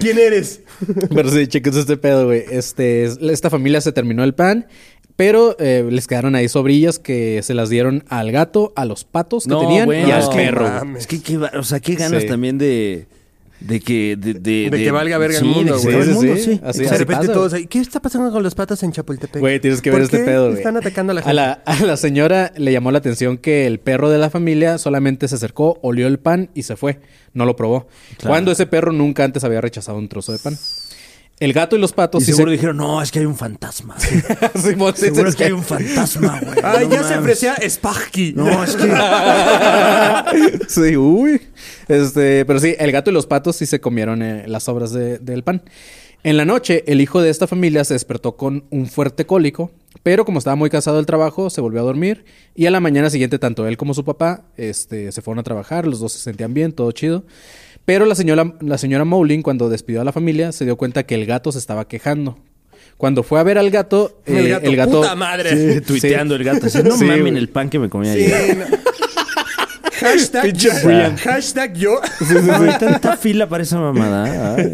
¿Quién 0.00 0.18
eres? 0.18 0.60
Pero 1.14 1.30
sí, 1.30 1.46
cheques 1.46 1.76
este 1.76 1.96
pedo, 1.96 2.26
güey. 2.26 2.44
Este, 2.50 3.04
es- 3.04 3.18
esta 3.20 3.50
familia 3.50 3.80
se 3.80 3.92
terminó 3.92 4.24
el 4.24 4.34
pan. 4.34 4.66
Pero 5.16 5.56
eh, 5.58 5.82
les 5.90 6.06
quedaron 6.06 6.34
ahí 6.34 6.46
sobrillas 6.46 6.98
que 6.98 7.40
se 7.42 7.54
las 7.54 7.70
dieron 7.70 8.04
al 8.08 8.32
gato, 8.32 8.74
a 8.76 8.84
los 8.84 9.04
patos 9.04 9.44
que 9.44 9.50
No, 9.50 9.60
tenían 9.60 9.86
bueno. 9.86 10.06
y 10.08 10.10
al 10.10 10.20
Es 10.20 10.28
que 10.28 10.36
perro. 10.36 10.96
Es 10.98 11.06
que, 11.06 11.22
qué 11.22 11.38
o 11.38 11.62
sea, 11.62 11.80
qué 11.80 11.94
ganas 11.94 12.22
Sí. 12.22 12.28
también 12.28 12.58
de, 12.58 13.06
de 13.60 13.80
que... 13.80 14.16
De, 14.16 14.34
de, 14.34 14.70
De 14.70 14.78
que 14.78 14.90
valga 14.90 15.18
verga 15.18 15.38
el 15.38 15.44
sí, 15.44 15.48
mundo, 15.48 15.78
güey. 15.80 16.38
Sí. 16.38 16.60
Así- 16.62 16.80
de 16.80 16.86
así 16.86 16.96
repente 16.98 17.14
pasa, 17.26 17.32
todos 17.32 17.52
ahí, 17.54 17.66
¿qué 17.66 17.78
está 17.78 18.00
pasando 18.00 18.30
con 18.30 18.42
los 18.42 18.54
patos 18.54 18.82
en 18.82 18.92
Chapultepec? 18.92 19.40
Güey, 19.40 19.60
tienes 19.60 19.80
que 19.82 19.90
¿Por 19.90 20.00
ver 20.00 20.04
este 20.04 20.18
qué 20.18 20.24
pedo, 20.24 20.46
güey. 20.46 20.58
Están 20.58 20.76
atacando 20.76 21.12
a 21.12 21.14
la 21.14 21.22
gente. 21.22 21.30
A 21.30 21.34
la, 21.34 21.52
a 21.64 21.82
la 21.84 21.96
señora 21.96 22.52
le 22.56 22.72
llamó 22.72 22.90
la 22.92 22.98
atención 22.98 23.38
que 23.38 23.66
el 23.66 23.80
perro 23.80 24.10
de 24.10 24.18
la 24.18 24.30
familia 24.30 24.78
solamente 24.78 25.26
se 25.28 25.34
acercó, 25.36 25.78
olió 25.82 26.06
el 26.06 26.18
pan 26.18 26.50
y 26.54 26.64
se 26.64 26.76
fue. 26.76 27.00
No 27.32 27.44
lo 27.44 27.56
probó. 27.56 27.86
Claro. 28.18 28.30
Cuando 28.32 28.52
ese 28.52 28.66
perro 28.66 28.92
nunca 28.92 29.24
antes 29.24 29.44
había 29.44 29.60
rechazado 29.60 29.98
un 29.98 30.08
trozo 30.08 30.32
de 30.32 30.38
pan. 30.38 30.56
El 31.38 31.52
gato 31.52 31.76
y 31.76 31.78
los 31.78 31.92
patos 31.92 32.22
Y 32.22 32.26
sí 32.26 32.32
seguro 32.32 32.50
se- 32.50 32.52
dijeron, 32.56 32.78
no, 32.78 33.02
es 33.02 33.10
que 33.12 33.18
hay 33.18 33.26
un 33.26 33.36
fantasma. 33.36 33.94
Simón, 34.54 34.94
sí, 34.96 35.02
seguro 35.06 35.28
es 35.28 35.36
que 35.36 35.44
hay 35.44 35.52
un 35.52 35.62
fantasma, 35.62 36.40
güey. 36.42 36.58
Ay, 36.62 36.86
No 36.88 36.94
ya 36.94 37.02
se 37.04 37.18
ofrecía 37.18 37.54
Sparky. 37.56 38.32
No, 38.34 38.64
es 38.64 38.74
que... 38.76 38.90
sí, 40.68 40.96
uy. 40.96 41.42
Este, 41.88 42.44
pero 42.46 42.58
sí, 42.58 42.74
el 42.78 42.90
gato 42.90 43.10
y 43.10 43.12
los 43.12 43.26
patos 43.26 43.56
sí 43.56 43.66
se 43.66 43.80
comieron 43.80 44.22
eh, 44.22 44.44
las 44.46 44.62
sobras 44.64 44.92
de- 44.92 45.18
del 45.18 45.42
pan. 45.44 45.62
En 46.26 46.36
la 46.36 46.44
noche, 46.44 46.82
el 46.88 47.00
hijo 47.00 47.22
de 47.22 47.30
esta 47.30 47.46
familia 47.46 47.84
se 47.84 47.94
despertó 47.94 48.36
con 48.36 48.64
un 48.70 48.86
fuerte 48.88 49.26
cólico, 49.26 49.70
pero 50.02 50.24
como 50.24 50.40
estaba 50.40 50.56
muy 50.56 50.68
cansado 50.70 50.96
del 50.96 51.06
trabajo, 51.06 51.50
se 51.50 51.60
volvió 51.60 51.78
a 51.78 51.84
dormir 51.84 52.24
y 52.56 52.66
a 52.66 52.72
la 52.72 52.80
mañana 52.80 53.10
siguiente 53.10 53.38
tanto 53.38 53.64
él 53.68 53.76
como 53.76 53.94
su 53.94 54.04
papá 54.04 54.42
este, 54.56 55.12
se 55.12 55.22
fueron 55.22 55.38
a 55.38 55.44
trabajar, 55.44 55.86
los 55.86 56.00
dos 56.00 56.10
se 56.14 56.18
sentían 56.18 56.52
bien, 56.52 56.72
todo 56.72 56.90
chido. 56.90 57.22
Pero 57.84 58.06
la 58.06 58.16
señora, 58.16 58.54
la 58.60 58.76
señora 58.76 59.04
Mowling, 59.04 59.42
cuando 59.42 59.68
despidió 59.68 60.00
a 60.00 60.04
la 60.04 60.10
familia, 60.10 60.50
se 60.50 60.64
dio 60.64 60.76
cuenta 60.76 61.04
que 61.04 61.14
el 61.14 61.26
gato 61.26 61.52
se 61.52 61.60
estaba 61.60 61.86
quejando. 61.86 62.36
Cuando 62.96 63.22
fue 63.22 63.38
a 63.38 63.44
ver 63.44 63.56
al 63.56 63.70
gato, 63.70 64.20
El 64.26 64.46
eh, 64.46 64.48
gato, 64.48 64.66
el 64.66 64.74
gato 64.76 65.00
puta 65.02 65.14
madre. 65.14 65.74
Sí, 65.74 65.80
tuiteando 65.82 66.34
el 66.34 66.42
gato. 66.42 66.66
Así, 66.66 66.82
no 66.82 66.96
Sí, 66.96 67.04
mamen 67.04 67.36
el 67.36 67.50
pan 67.50 67.70
que 67.70 67.78
me 67.78 67.88
comí 67.88 68.06
Sí, 68.06 68.24
ayer. 68.24 68.56
no. 68.56 68.64
Hashtag, 70.00 70.42
Pinche 70.46 70.68
yo, 70.68 70.74
Brian. 70.84 71.16
hashtag 71.16 71.74
yo. 71.74 72.00
Güey, 72.58 72.78
tanta 72.78 73.16
fila 73.16 73.48
para 73.48 73.62
esa 73.62 73.78
mamada. 73.78 74.54
Ay. 74.56 74.72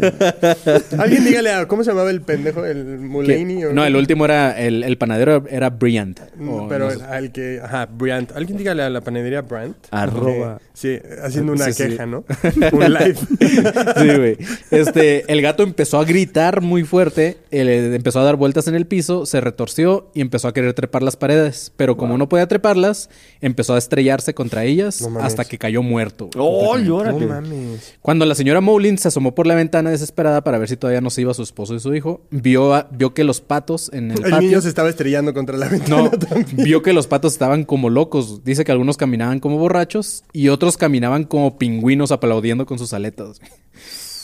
Alguien 0.97 1.25
dígale 1.25 1.51
a, 1.51 1.67
¿cómo 1.67 1.83
se 1.83 1.91
llamaba 1.91 2.09
el 2.11 2.21
pendejo? 2.21 2.65
¿El 2.65 2.99
Mulaney? 2.99 3.65
o 3.65 3.73
no, 3.73 3.85
el 3.85 3.95
último 3.95 4.25
era, 4.25 4.57
el, 4.59 4.83
el 4.83 4.97
panadero 4.97 5.45
era 5.49 5.69
Bryant. 5.69 6.19
Mm, 6.35 6.49
o 6.49 6.67
Pero 6.67 6.91
no 6.91 6.97
sé. 6.99 7.03
al 7.05 7.31
que, 7.31 7.61
ajá, 7.63 7.85
Brandt. 7.87 8.31
Alguien 8.35 8.57
dígale 8.57 8.83
a 8.83 8.89
la 8.89 9.01
panadería 9.01 9.41
Brandt. 9.41 9.77
Arroba. 9.91 10.57
Que- 10.59 10.63
Sí, 10.75 10.99
haciendo 11.23 11.51
una 11.53 11.65
Sí, 11.65 11.73
sí. 11.73 11.83
queja, 11.89 12.07
¿no? 12.07 12.25
Un 12.71 12.93
live. 12.93 13.15
Sí, 13.15 14.17
güey. 14.17 14.37
Este, 14.71 15.31
el 15.31 15.39
gato 15.43 15.61
empezó 15.61 15.99
a 15.99 16.03
gritar 16.03 16.61
muy 16.61 16.83
fuerte, 16.83 17.37
él, 17.51 17.69
empezó 17.69 18.19
a 18.19 18.23
dar 18.23 18.37
vueltas 18.37 18.67
en 18.67 18.73
el 18.73 18.87
piso, 18.87 19.27
se 19.27 19.39
retorció 19.39 20.09
y 20.15 20.21
empezó 20.21 20.47
a 20.47 20.53
querer 20.53 20.73
trepar 20.73 21.03
las 21.03 21.15
paredes. 21.15 21.71
Pero 21.77 21.95
como 21.95 22.17
no 22.17 22.27
podía 22.27 22.47
treparlas, 22.47 23.11
empezó 23.39 23.75
a 23.75 23.77
estrellarse 23.77 24.33
contra 24.33 24.63
ellas 24.63 24.99
No 25.01 25.11
mames. 25.13 25.27
hasta 25.27 25.45
que 25.45 25.57
cayó 25.57 25.81
muerto. 25.83 26.29
¡Oh. 26.37 26.77
No 26.77 27.03
mames. 27.19 27.95
Cuando 28.01 28.25
la 28.25 28.35
señora 28.35 28.59
Mowlin 28.61 28.97
se 28.97 29.07
asomó 29.07 29.33
por 29.33 29.47
la 29.47 29.55
ventana 29.55 29.89
desesperada 29.91 30.43
para 30.43 30.57
ver 30.57 30.67
si 30.69 30.77
todavía 30.77 31.01
no 31.01 31.09
se 31.09 31.21
iba 31.21 31.33
su 31.33 31.43
esposo 31.43 31.75
y 31.75 31.79
su 31.79 31.93
hijo, 31.95 32.21
vio, 32.31 32.73
a- 32.73 32.87
vio 32.91 33.13
que 33.13 33.23
los 33.23 33.39
patos 33.41 33.89
en 33.93 34.11
el, 34.11 34.17
El 34.23 34.31
patio... 34.31 34.41
niño 34.49 34.61
se 34.61 34.69
estaba 34.69 34.89
estrellando 34.89 35.33
contra 35.33 35.57
la 35.57 35.69
ventana 35.69 36.03
No, 36.03 36.09
también. 36.11 36.57
vio 36.57 36.81
que 36.81 36.93
los 36.93 37.07
patos 37.07 37.33
estaban 37.33 37.63
como 37.63 37.89
locos. 37.89 38.43
Dice 38.43 38.65
que 38.65 38.71
algunos 38.71 38.97
caminaban 38.97 39.39
como 39.39 39.57
borrachos 39.57 40.23
y 40.33 40.49
otros 40.49 40.77
caminaban 40.77 41.23
como 41.23 41.57
pingüinos 41.57 42.11
aplaudiendo 42.11 42.65
con 42.65 42.79
sus 42.79 42.93
aletas. 42.93 43.39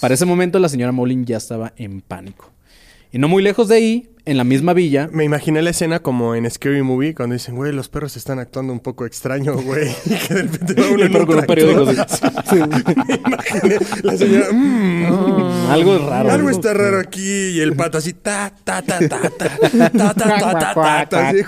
Para 0.01 0.13
ese 0.13 0.25
momento 0.25 0.59
la 0.59 0.69
señora 0.69 0.91
Mowlin 0.91 1.25
ya 1.25 1.37
estaba 1.37 1.73
en 1.77 2.01
pánico. 2.01 2.51
Y 3.11 3.17
no 3.17 3.27
muy 3.27 3.41
lejos 3.41 3.67
de 3.67 3.75
ahí, 3.75 4.09
en 4.25 4.37
la 4.37 4.43
misma 4.43 4.73
villa, 4.73 5.09
Me 5.11 5.23
imaginé 5.23 5.63
la 5.63 5.71
escena 5.71 5.99
como 5.99 6.35
en 6.35 6.47
Scary 6.49 6.83
Movie 6.83 7.15
cuando 7.15 7.33
dicen, 7.33 7.55
güey, 7.55 7.71
los 7.73 7.89
perros 7.89 8.15
están 8.15 8.37
actuando 8.37 8.71
un 8.71 8.79
poco 8.79 9.07
extraño, 9.07 9.55
güey. 9.55 9.89
Y 10.05 10.13
que 10.27 10.33
de 10.35 10.41
repente 10.43 10.73
va 10.79 10.89
uno 10.91 11.03
en 11.05 11.15
un 11.15 11.45
periódico. 11.47 11.85
Me 11.85 12.59
imaginé 12.59 13.77
la 14.03 14.15
señora, 14.17 14.45
"Mm, 14.51 15.69
Algo 15.71 15.97
raro. 16.07 16.31
Algo 16.31 16.49
está 16.51 16.73
raro 16.75 16.99
aquí. 16.99 17.49
Y 17.55 17.59
el 17.61 17.75
pato 17.75 17.97
así, 17.97 18.13
ta, 18.13 18.53
ta, 18.63 18.83
ta, 18.83 18.99
ta, 18.99 19.07
ta, 19.09 19.29
ta, 19.29 19.89
ta, 19.91 20.13
ta, 20.13 20.73
ta, 20.75 21.05
ta, 21.09 21.31
Sí. 21.31 21.43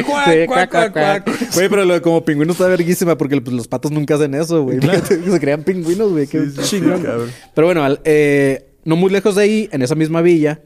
Güey, 1.53 1.69
pero 1.69 1.85
lo 1.85 1.93
de 1.93 2.01
como 2.01 2.25
pingüino 2.25 2.53
está 2.53 2.67
verguísima 2.67 3.17
porque 3.17 3.39
pues, 3.39 3.55
los 3.55 3.67
patos 3.67 3.91
nunca 3.91 4.15
hacen 4.15 4.33
eso, 4.33 4.63
güey. 4.63 4.79
Se 5.07 5.39
crean 5.39 5.63
pingüinos, 5.63 6.09
güey. 6.11 6.25
Qué 6.25 6.39
Sí, 6.45 6.51
sí, 6.55 6.61
sí, 6.63 6.69
chingón. 6.79 7.03
cabrón. 7.03 7.29
Pero 7.53 7.67
bueno, 7.67 7.83
al- 7.83 7.99
eh, 8.05 8.65
no 8.83 8.95
muy 8.95 9.11
lejos 9.11 9.35
de 9.35 9.43
ahí, 9.43 9.69
en 9.71 9.83
esa 9.83 9.93
misma 9.95 10.21
villa, 10.21 10.61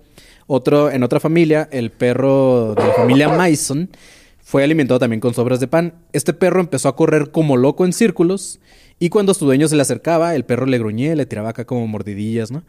otro, 0.47 0.89
en 0.91 1.03
otra 1.03 1.19
familia, 1.19 1.67
el 1.71 1.91
perro 1.91 2.75
de 2.75 2.83
la 2.87 2.93
familia 2.93 3.29
Mason 3.29 3.89
fue 4.43 4.63
alimentado 4.63 4.99
también 4.99 5.19
con 5.19 5.33
sobras 5.33 5.59
de 5.59 5.67
pan. 5.67 5.93
Este 6.13 6.33
perro 6.33 6.59
empezó 6.59 6.87
a 6.89 6.95
correr 6.95 7.31
como 7.31 7.57
loco 7.57 7.85
en 7.85 7.93
círculos 7.93 8.59
y 8.99 9.09
cuando 9.09 9.33
su 9.33 9.45
dueño 9.45 9.67
se 9.67 9.75
le 9.75 9.81
acercaba, 9.81 10.35
el 10.35 10.45
perro 10.45 10.65
le 10.65 10.77
gruñía, 10.77 11.15
le 11.15 11.25
tiraba 11.25 11.49
acá 11.49 11.65
como 11.65 11.85
mordidillas, 11.87 12.51
¿no? 12.51 12.63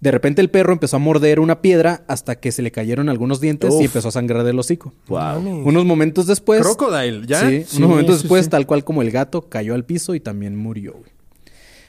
De 0.00 0.10
repente 0.10 0.40
el 0.42 0.50
perro 0.50 0.72
empezó 0.72 0.96
a 0.96 0.98
morder 0.98 1.38
una 1.40 1.62
piedra 1.62 2.02
hasta 2.08 2.34
que 2.36 2.50
se 2.52 2.60
le 2.60 2.70
cayeron 2.72 3.08
algunos 3.08 3.40
dientes 3.40 3.72
y 3.80 3.84
empezó 3.84 4.08
a 4.08 4.12
sangrar 4.12 4.42
del 4.44 4.58
hocico. 4.58 4.92
Wow. 5.06 5.38
Unos 5.64 5.84
momentos 5.84 6.26
después. 6.26 6.60
Crocodile, 6.60 7.22
¿ya? 7.26 7.48
Sí, 7.48 7.64
Sí, 7.66 7.76
unos 7.78 7.88
momentos 7.90 8.16
sí, 8.16 8.22
después, 8.22 8.44
sí. 8.44 8.50
tal 8.50 8.66
cual 8.66 8.84
como 8.84 9.00
el 9.00 9.10
gato, 9.12 9.48
cayó 9.48 9.74
al 9.74 9.84
piso 9.84 10.14
y 10.16 10.20
también 10.20 10.56
murió. 10.56 10.92
güey. 10.92 11.11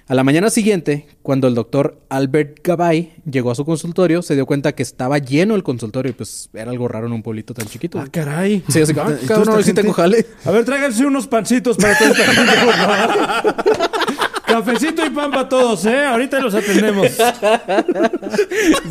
A 0.05 0.15
la 0.15 0.23
mañana 0.25 0.49
siguiente, 0.49 1.07
cuando 1.21 1.47
el 1.47 1.55
doctor 1.55 1.97
Albert 2.09 2.59
Gabay 2.61 3.13
llegó 3.29 3.51
a 3.51 3.55
su 3.55 3.63
consultorio, 3.63 4.21
se 4.21 4.35
dio 4.35 4.45
cuenta 4.45 4.73
que 4.73 4.83
estaba 4.83 5.17
lleno 5.17 5.55
el 5.55 5.63
consultorio 5.63 6.09
y 6.09 6.13
pues 6.13 6.49
era 6.53 6.71
algo 6.71 6.89
raro 6.89 7.07
en 7.07 7.13
un 7.13 7.23
pueblito 7.23 7.53
tan 7.53 7.67
chiquito. 7.67 7.99
Ah, 7.99 8.07
caray. 8.11 8.63
Sí, 8.67 8.81
así 8.81 8.93
que, 8.93 8.99
ah, 8.99 9.05
¿Y 9.21 9.25
toda 9.25 9.39
cabrón, 9.45 9.59
sí 9.59 9.67
gente? 9.67 9.81
tengo 9.81 9.93
jale. 9.93 10.25
A 10.43 10.51
ver, 10.51 10.65
tráiganse 10.65 11.05
unos 11.05 11.27
pancitos 11.27 11.77
para 11.77 11.97
toda 11.97 12.11
esta 12.11 12.25
gente, 12.33 12.51
por 12.65 12.73
favor. 12.73 13.89
Cafecito 14.63 15.05
y 15.05 15.09
pan 15.09 15.31
para 15.31 15.49
todos, 15.49 15.85
¿eh? 15.85 16.05
Ahorita 16.05 16.39
los 16.39 16.53
atendemos. 16.53 17.07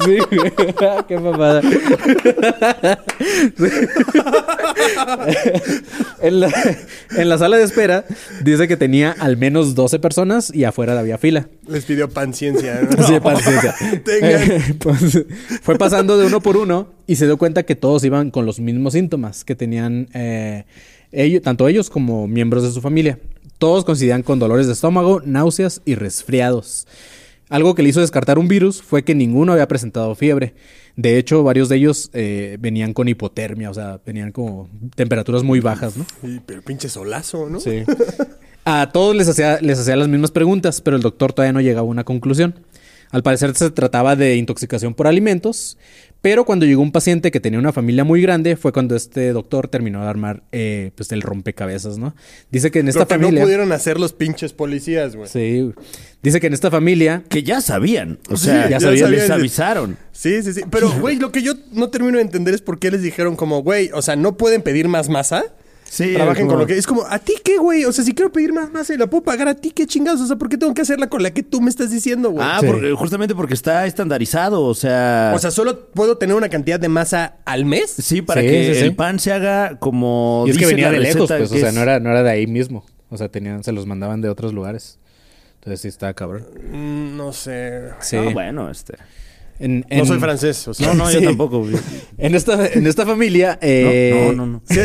Sí, 0.05 0.19
güey. 0.31 0.53
Qué 1.09 1.19
mamada. 1.19 1.63
en, 6.21 6.41
la, 6.41 6.53
en 7.17 7.29
la 7.29 7.39
sala 7.39 7.57
de 7.57 7.65
espera 7.65 8.05
dice 8.43 8.69
que 8.69 8.77
tenía 8.77 9.15
al 9.19 9.37
menos 9.37 9.75
12 9.75 9.99
personas 9.99 10.55
y 10.55 10.65
afuera 10.65 10.99
había 10.99 11.19
fila. 11.19 11.49
Les 11.67 11.85
pidió 11.85 12.09
paciencia. 12.09 12.81
¿no? 12.83 13.03
Sí, 13.07 13.19
paciencia. 13.21 13.75
Tengan. 14.05 14.79
Pues, 14.79 15.25
fue 15.63 15.79
pasando 15.79 16.19
de 16.19 16.27
uno 16.27 16.41
por 16.41 16.57
uno 16.57 16.89
y 17.07 17.17
se 17.17 17.27
dio 17.27 17.37
cuenta 17.37 17.63
que 17.63 17.77
todos 17.77 18.05
iban 18.05 18.31
con 18.31 18.47
los 18.47 18.61
mismos 18.61 18.93
síntomas 18.93 19.45
que 19.45 19.55
tenían 19.55 20.09
eh, 20.15 20.65
ellos, 21.11 21.43
tanto 21.43 21.69
ellos 21.69 21.91
como 21.91 22.29
miembros 22.29 22.63
de 22.63 22.71
su 22.71 22.81
familia. 22.81 23.19
Todos 23.63 23.85
coincidían 23.85 24.25
con 24.25 24.41
dolores 24.41 24.67
de 24.67 24.73
estómago, 24.73 25.23
náuseas 25.25 25.83
y 25.85 25.95
resfriados. 25.95 26.89
Algo 27.49 27.77
que 27.77 27.85
le 27.85 27.91
hizo 27.91 28.01
descartar 28.01 28.41
un 28.41 28.49
virus 28.49 28.83
fue 28.83 29.05
que 29.05 29.15
ninguno 29.15 29.53
había 29.53 29.69
presentado 29.69 30.17
fiebre. 30.17 30.55
De 30.97 31.17
hecho, 31.17 31.45
varios 31.45 31.69
de 31.69 31.77
ellos 31.77 32.11
eh, 32.13 32.57
venían 32.59 32.93
con 32.93 33.07
hipotermia, 33.07 33.71
o 33.71 33.75
sea, 33.75 34.01
venían 34.05 34.33
como 34.33 34.69
temperaturas 34.97 35.45
muy 35.45 35.61
bajas, 35.61 35.97
¿no? 35.97 36.05
Y, 36.25 36.41
pero 36.41 36.61
pinche 36.63 36.89
solazo, 36.89 37.49
¿no? 37.49 37.61
Sí. 37.61 37.85
A 38.65 38.91
todos 38.93 39.15
les 39.15 39.29
hacía, 39.29 39.61
les 39.61 39.79
hacía 39.79 39.95
las 39.95 40.09
mismas 40.09 40.33
preguntas, 40.33 40.81
pero 40.81 40.97
el 40.97 41.03
doctor 41.05 41.33
todavía 41.33 41.53
no 41.53 41.61
llegaba 41.61 41.87
a 41.87 41.91
una 41.91 42.03
conclusión. 42.03 42.67
Al 43.13 43.23
parecer 43.23 43.55
se 43.55 43.71
trataba 43.71 44.17
de 44.17 44.39
intoxicación 44.39 44.95
por 44.95 45.07
alimentos, 45.07 45.79
pero 46.23 46.45
cuando 46.47 46.65
llegó 46.65 46.81
un 46.81 46.93
paciente 46.93 47.31
que 47.31 47.41
tenía 47.41 47.59
una 47.59 47.73
familia 47.73 48.05
muy 48.05 48.23
grande 48.23 48.57
fue 48.57 48.73
cuando 48.73 48.97
este 48.97 49.33
doctor 49.33 49.69
terminó 49.69 50.01
de 50.03 50.09
armar 50.09 50.45
eh, 50.53 50.93
pues 50.95 51.13
el 51.13 51.21
rompecabezas, 51.21 51.99
¿no? 51.99 52.15
Dice 52.51 52.71
que 52.71 52.79
en 52.79 52.89
esta 52.89 53.01
Lo 53.01 53.07
que 53.09 53.15
familia... 53.17 53.41
no 53.41 53.45
pudieron 53.47 53.73
hacer 53.73 53.99
los 54.01 54.13
pinches 54.13 54.53
policías, 54.53 55.15
güey. 55.17 55.29
Sí. 55.29 55.71
Dice 56.23 56.41
que 56.41 56.47
en 56.47 56.55
esta 56.55 56.71
familia... 56.71 57.25
Que 57.29 57.43
ya 57.43 57.61
sabían. 57.61 58.19
O 58.31 58.37
Sí, 58.37 58.47
sea, 58.47 58.65
ya 58.71 58.79
ya 58.79 58.81
sabían. 58.81 59.11
les 59.11 59.29
avisaron. 59.31 59.97
Sí, 60.13 60.43
sí, 60.43 60.53
sí. 60.53 60.61
Pero, 60.71 60.91
güey, 61.01 61.17
lo 61.17 61.33
que 61.33 61.43
yo 61.43 61.55
no 61.73 61.91
termino 61.91 62.17
de 62.19 62.23
entender 62.23 62.55
es 62.55 62.63
por 62.63 62.79
qué 62.79 62.91
les 62.93 63.03
dijeron 63.03 63.35
como, 63.37 63.63
güey, 63.63 63.91
o 63.93 64.01
sea, 64.03 64.15
no 64.17 64.37
pueden 64.37 64.63
pedir 64.63 64.87
más 64.89 65.09
masa. 65.09 65.45
Sí, 65.95 66.15
Trabajen 66.15 66.47
como- 66.47 66.53
con 66.53 66.61
lo 66.61 66.67
que... 66.67 66.79
Es 66.79 66.87
como, 66.87 67.05
¿a 67.07 67.19
ti 67.19 67.35
qué, 67.45 67.59
güey? 67.59 67.85
O 67.85 67.93
sea, 67.93 68.03
si 68.03 68.15
quiero 68.15 68.33
pedir 68.33 68.51
más 68.55 68.73
masa 68.73 68.95
y 68.95 68.97
la 68.97 69.09
puedo 69.09 69.23
pagar 69.25 69.47
a 69.49 69.55
ti, 69.55 69.73
¿qué 69.73 69.87
chingados? 69.87 70.23
O 70.23 70.27
sea, 70.27 70.37
¿por 70.37 70.49
qué 70.49 70.57
tengo 70.57 70.73
que 70.73 70.81
hacerla 70.81 71.07
con 71.11 71.23
la 71.23 71.33
que 71.35 71.43
tú 71.43 71.61
me 71.61 71.69
estás 71.69 71.91
diciendo, 71.91 72.31
güey? 72.31 72.43
Ah, 72.49 72.57
Sí. 72.61 72.67
porque- 72.67 72.93
justamente 72.93 73.35
porque 73.35 73.53
está 73.53 73.85
estandarizado, 73.85 74.63
o 74.63 74.75
sea... 74.75 75.33
O 75.37 75.39
sea, 75.39 75.51
¿solo 75.51 75.89
puedo 75.91 76.17
tener 76.17 76.35
una 76.35 76.49
cantidad 76.49 76.81
de 76.81 76.89
masa 76.89 77.35
al 77.45 77.67
mes? 77.67 77.91
sí, 77.91 78.23
para 78.23 78.41
Sí, 78.41 78.47
que 78.47 78.73
sí, 78.73 78.81
sí. 78.81 78.85
el 78.87 78.97
pan 78.97 79.19
se 79.19 79.33
haga 79.33 79.79
como 79.81 80.45
Y 80.47 80.51
es 80.53 80.57
que 80.57 80.65
dice 80.65 80.75
venía 80.77 80.87
la 80.87 80.93
de 80.93 81.01
lejos, 81.01 81.29
receta, 81.29 81.37
pues, 81.41 81.51
o 81.51 81.55
que 81.55 81.61
sea, 81.61 81.69
es- 81.69 81.75
no 81.75 81.83
era, 81.83 82.01
no 82.01 82.09
era 82.11 82.23
de 82.23 82.31
ahí 82.31 82.47
mismo. 82.47 82.87
O 83.11 83.19
sea, 83.19 83.29
tenían, 83.29 83.63
se 83.63 83.73
los 83.73 83.85
mandaban 83.85 84.23
de 84.23 84.31
otros 84.31 84.55
lugares. 84.55 84.99
Entonces 85.57 85.83
sí 85.83 85.89
estaba 85.89 86.15
cabrón. 86.15 86.47
Mm, 86.73 87.19
no 87.19 87.35
sé. 87.35 87.83
Sí. 88.01 88.17
No, 88.17 88.31
bueno, 88.33 88.71
este... 88.71 88.95
En- 89.63 89.87
No 89.91 90.05
soy 90.05 90.19
francés, 90.19 90.67
o 90.69 90.75
sea. 90.75 90.89
No, 90.93 90.95
no, 90.95 91.11
yo 91.11 91.21
Sí. 91.21 91.25
tampoco. 91.25 91.67
En 92.19 92.35
esta, 92.35 92.67
en 92.67 92.87
esta 92.87 93.07
familia... 93.07 93.59
eh, 93.63 94.33
No, 94.37 94.47
no, 94.47 94.47
no. 94.47 94.63
Sí, 94.69 94.81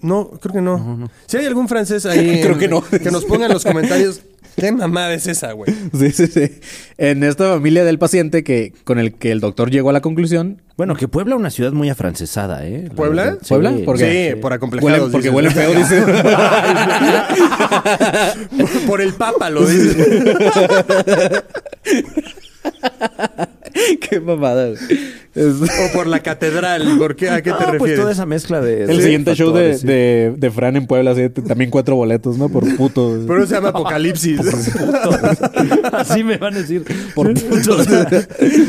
no, 0.00 0.30
creo 0.40 0.54
que 0.54 0.60
no. 0.62 1.10
Si 1.26 1.36
hay 1.36 1.46
algún 1.46 1.68
francés 1.68 2.06
ahí... 2.06 2.40
Creo 2.42 2.56
que 2.56 2.68
no. 2.68 2.80
Que 2.82 3.10
nos 3.10 3.24
ponga 3.24 3.46
en 3.46 3.52
los 3.52 3.64
comentarios 3.64 4.22
¿Qué 4.56 4.72
mamada 4.72 5.14
es 5.14 5.26
esa, 5.28 5.52
güey? 5.52 5.72
Sí, 5.96 6.10
sí, 6.10 6.26
sí. 6.26 6.50
En 6.98 7.22
esta 7.24 7.48
familia 7.50 7.82
del 7.84 7.98
paciente 7.98 8.42
que, 8.44 8.74
con 8.84 8.98
el 8.98 9.14
que 9.14 9.30
el 9.30 9.40
doctor 9.40 9.70
llegó 9.70 9.88
a 9.90 9.92
la 9.92 10.00
conclusión. 10.02 10.60
Bueno, 10.76 10.96
que 10.96 11.08
Puebla 11.08 11.36
es 11.36 11.40
una 11.40 11.50
ciudad 11.50 11.72
muy 11.72 11.88
afrancesada, 11.88 12.66
¿eh? 12.66 12.86
La 12.88 12.94
¿Puebla? 12.94 13.22
verdad. 13.24 13.38
¿Puebla? 13.48 13.72
¿Por 13.86 13.96
qué? 13.96 14.32
Sí, 14.34 14.40
por 14.40 14.52
acomplejados. 14.52 15.08
Huele- 15.08 15.12
porque 15.12 15.28
dices. 15.30 15.34
huele 15.34 15.50
feo, 15.50 15.74
dice. 15.74 16.02
por 18.86 19.00
el 19.00 19.14
papa, 19.14 19.48
lo 19.50 19.64
dice. 19.64 21.42
Qué 24.10 24.20
mamada. 24.20 24.68
Es- 24.68 24.80
o 25.62 25.92
por 25.94 26.08
la 26.08 26.18
catedral. 26.20 26.96
¿Por 26.98 27.14
qué? 27.14 27.30
¿A 27.30 27.36
qué 27.40 27.50
te 27.50 27.56
Ah, 27.56 27.58
pues 27.58 27.70
refieres? 27.72 28.00
toda 28.00 28.12
esa 28.12 28.26
mezcla 28.26 28.60
de... 28.60 28.82
el 28.84 29.00
siguiente 29.00 29.34
show 29.36 29.52
de, 29.52 29.78
sí. 29.78 29.86
de, 29.86 30.34
de 30.36 30.50
Fran 30.50 30.74
en 30.76 30.86
Puebla, 30.88 31.12
así, 31.12 31.28
también 31.28 31.70
cuatro 31.70 31.94
boletos, 31.94 32.36
¿no? 32.36 32.48
Por 32.48 32.64
puto. 32.76 33.16
Pero 33.26 33.46
se 33.46 33.54
llama 33.54 33.68
Apocalipsis. 33.68 34.40
Así 35.92 36.24
me 36.24 36.36
van 36.36 36.54
a 36.54 36.58
decir. 36.58 36.84
Por 37.14 37.32
putos. 37.34 37.86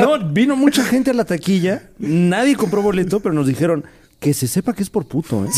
no, 0.00 0.18
vino 0.32 0.56
mucha 0.56 0.84
gente 0.84 1.10
a 1.10 1.14
la 1.14 1.24
taquilla. 1.24 1.82
Nadie 1.98 2.56
compró 2.56 2.82
boleto, 2.82 3.20
pero 3.20 3.34
nos 3.34 3.46
dijeron 3.46 3.84
que 4.24 4.32
se 4.32 4.48
sepa 4.48 4.72
que 4.72 4.82
es 4.82 4.88
por 4.88 5.04
puto, 5.04 5.44
¿eh? 5.44 5.50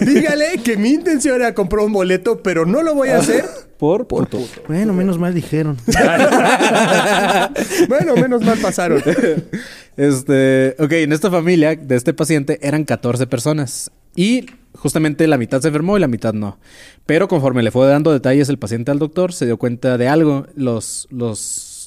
Dígale 0.06 0.60
que 0.62 0.76
mi 0.76 0.90
intención 0.90 1.34
era 1.34 1.54
comprar 1.54 1.84
un 1.84 1.92
boleto, 1.92 2.40
pero 2.40 2.64
no 2.64 2.84
lo 2.84 2.94
voy 2.94 3.08
a 3.08 3.18
hacer. 3.18 3.44
Por 3.78 4.06
puto. 4.06 4.38
Bueno, 4.68 4.94
menos 4.94 5.18
mal 5.18 5.34
dijeron. 5.34 5.76
Bueno, 7.88 8.14
menos 8.14 8.42
mal 8.42 8.58
pasaron. 8.58 9.02
Este, 9.96 10.76
ok, 10.78 10.92
en 10.92 11.12
esta 11.12 11.30
familia 11.30 11.74
de 11.74 11.96
este 11.96 12.14
paciente 12.14 12.60
eran 12.62 12.84
14 12.84 13.26
personas 13.26 13.90
y 14.14 14.46
justamente 14.74 15.26
la 15.26 15.36
mitad 15.36 15.60
se 15.60 15.68
enfermó 15.68 15.96
y 15.96 16.00
la 16.00 16.08
mitad 16.08 16.32
no. 16.32 16.58
Pero 17.06 17.26
conforme 17.26 17.64
le 17.64 17.72
fue 17.72 17.88
dando 17.88 18.12
detalles 18.12 18.48
el 18.48 18.58
paciente 18.58 18.92
al 18.92 19.00
doctor, 19.00 19.32
se 19.32 19.46
dio 19.46 19.56
cuenta 19.56 19.98
de 19.98 20.08
algo. 20.08 20.46
Los, 20.54 21.08
los, 21.10 21.40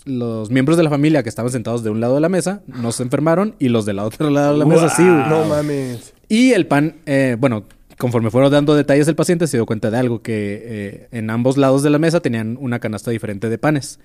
los 0.05 0.49
miembros 0.49 0.77
de 0.77 0.83
la 0.83 0.89
familia 0.89 1.23
que 1.23 1.29
estaban 1.29 1.51
sentados 1.51 1.83
de 1.83 1.89
un 1.89 1.99
lado 1.99 2.15
de 2.15 2.21
la 2.21 2.29
mesa 2.29 2.61
no 2.67 2.91
se 2.91 3.03
enfermaron 3.03 3.55
y 3.59 3.69
los 3.69 3.85
del 3.85 3.99
otro 3.99 4.29
lado 4.29 4.53
de 4.53 4.59
la 4.59 4.65
mesa 4.65 4.89
sí. 4.89 5.03
güey. 5.03 5.29
No 5.29 5.45
mames. 5.45 6.13
Y 6.27 6.51
el 6.51 6.67
pan, 6.67 6.97
eh, 7.05 7.35
bueno, 7.39 7.65
conforme 7.97 8.31
fueron 8.31 8.51
dando 8.51 8.75
detalles 8.75 9.07
el 9.07 9.15
paciente, 9.15 9.47
se 9.47 9.57
dio 9.57 9.65
cuenta 9.65 9.91
de 9.91 9.97
algo, 9.97 10.21
que 10.21 10.61
eh, 10.63 11.07
en 11.11 11.29
ambos 11.29 11.57
lados 11.57 11.83
de 11.83 11.89
la 11.89 11.99
mesa 11.99 12.21
tenían 12.21 12.57
una 12.59 12.79
canasta 12.79 13.11
diferente 13.11 13.49
de 13.49 13.57
panes. 13.57 13.99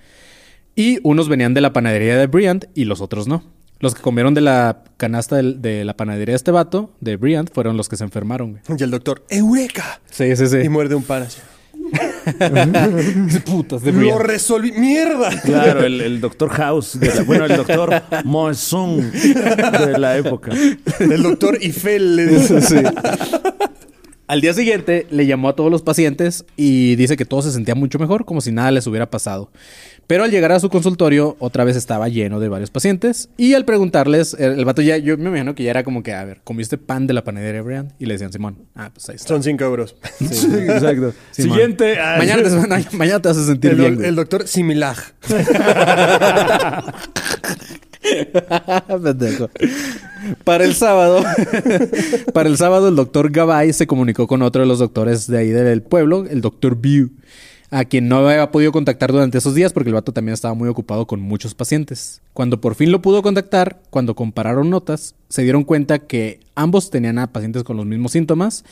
Y 0.75 0.99
unos 1.03 1.29
venían 1.29 1.53
de 1.53 1.61
la 1.61 1.71
panadería 1.71 2.17
de 2.17 2.27
Bryant 2.27 2.65
y 2.73 2.85
los 2.85 2.99
otros 2.99 3.27
no. 3.27 3.43
Los 3.79 3.95
que 3.95 4.01
comieron 4.01 4.33
de 4.33 4.41
la 4.41 4.83
canasta 4.97 5.37
de, 5.37 5.85
la 5.85 5.95
panadería 5.95 6.33
de 6.33 6.37
este 6.37 6.51
vato, 6.51 6.91
de 6.99 7.15
Bryant, 7.17 7.49
fueron 7.53 7.77
los 7.77 7.87
que 7.87 7.95
se 7.95 8.03
enfermaron, 8.03 8.51
güey. 8.51 8.77
Y 8.77 8.83
el 8.83 8.91
doctor, 8.91 9.25
¡Eureka! 9.29 10.01
Sí, 10.09 10.35
sí, 10.35 10.47
sí. 10.47 10.57
Y 10.57 10.69
muerde 10.69 10.95
un 10.95 11.03
pan 11.03 11.23
así. 11.23 11.39
Putas 13.45 13.81
de 13.83 13.91
Lo 13.91 14.19
resolví. 14.19 14.71
¡Mierda! 14.71 15.29
Claro, 15.41 15.83
el, 15.83 16.01
el 16.01 16.21
doctor 16.21 16.49
House. 16.49 16.99
de 16.99 17.13
la- 17.13 17.23
bueno, 17.23 17.45
el 17.45 17.55
doctor 17.57 18.01
Monson 18.23 19.11
de 19.11 19.97
la 19.97 20.17
época. 20.17 20.51
El 20.99 21.23
doctor 21.23 21.57
Ifel 21.61 22.15
le 22.15 22.25
dice. 22.27 22.61
Sí. 22.61 22.77
Al 24.27 24.41
día 24.41 24.53
siguiente 24.55 25.05
le 25.11 25.27
llamó 25.27 25.49
a 25.49 25.55
todos 25.55 25.69
los 25.69 25.83
pacientes 25.83 26.45
y 26.57 26.95
dice 26.95 27.15
que 27.15 27.25
todo 27.25 27.43
se 27.43 27.51
sentía 27.51 27.75
mucho 27.75 27.99
mejor, 27.99 28.25
como 28.25 28.41
si 28.41 28.51
nada 28.51 28.71
les 28.71 28.87
hubiera 28.87 29.07
pasado. 29.09 29.51
Pero 30.07 30.23
al 30.23 30.31
llegar 30.31 30.51
a 30.51 30.59
su 30.59 30.69
consultorio, 30.69 31.35
otra 31.39 31.63
vez 31.63 31.75
estaba 31.75 32.07
lleno 32.09 32.39
de 32.39 32.47
varios 32.47 32.69
pacientes. 32.69 33.29
Y 33.37 33.53
al 33.55 33.65
preguntarles, 33.65 34.35
el, 34.37 34.53
el 34.59 34.65
vato 34.65 34.81
ya, 34.81 34.97
yo 34.97 35.17
me 35.17 35.29
imagino 35.29 35.55
que 35.55 35.63
ya 35.63 35.71
era 35.71 35.83
como 35.83 36.03
que, 36.03 36.13
a 36.13 36.23
ver, 36.23 36.41
¿comiste 36.43 36.77
pan 36.77 37.07
de 37.07 37.13
la 37.13 37.23
panadería 37.23 37.61
Brian? 37.63 37.93
Y 37.99 38.05
le 38.05 38.13
decían, 38.13 38.31
Simón, 38.31 38.57
ah, 38.75 38.91
pues 38.93 39.09
ahí 39.09 39.15
está. 39.15 39.27
Son 39.29 39.41
cinco 39.43 39.63
euros. 39.63 39.95
Exacto. 40.19 41.13
Simón. 41.31 41.53
Siguiente. 41.57 41.97
ah, 41.99 42.15
Mañana 42.19 42.43
te, 42.43 42.49
mañana 42.97 43.19
te 43.21 43.27
vas 43.29 43.37
a 43.37 43.45
sentir 43.45 43.71
El, 43.71 43.77
bien. 43.77 43.95
güey. 43.95 44.07
el 44.07 44.15
doctor 44.15 44.47
Similag. 44.47 44.97
Pendejo. 49.03 49.49
Para 50.43 50.63
el 50.65 50.73
sábado, 50.75 51.23
para 52.33 52.49
el 52.49 52.57
sábado 52.57 52.89
el 52.89 52.95
doctor 52.95 53.31
Gabay 53.31 53.73
se 53.73 53.87
comunicó 53.87 54.27
con 54.27 54.41
otro 54.41 54.61
de 54.61 54.67
los 54.67 54.79
doctores 54.79 55.27
de 55.27 55.37
ahí 55.37 55.49
del 55.49 55.81
pueblo, 55.83 56.25
el 56.29 56.41
doctor 56.41 56.75
View, 56.79 57.09
a 57.75 57.83
quien 57.83 58.07
no 58.07 58.25
había 58.25 58.51
podido 58.51 58.71
contactar 58.71 59.11
durante 59.11 59.37
esos 59.37 59.53
días 59.53 59.73
porque 59.73 59.89
el 59.89 59.95
vato 59.95 60.13
también 60.13 60.33
estaba 60.33 60.53
muy 60.53 60.69
ocupado 60.69 61.07
con 61.07 61.19
muchos 61.19 61.53
pacientes. 61.55 62.21
Cuando 62.31 62.61
por 62.61 62.73
fin 62.75 62.89
lo 62.89 63.01
pudo 63.01 63.21
contactar, 63.21 63.81
cuando 63.89 64.15
compararon 64.15 64.69
notas, 64.69 65.13
se 65.27 65.43
dieron 65.43 65.65
cuenta 65.65 65.99
que 65.99 66.39
ambos 66.55 66.89
tenían 66.89 67.19
a 67.19 67.33
pacientes 67.33 67.65
con 67.65 67.75
los 67.75 67.85
mismos 67.85 68.13
síntomas 68.13 68.63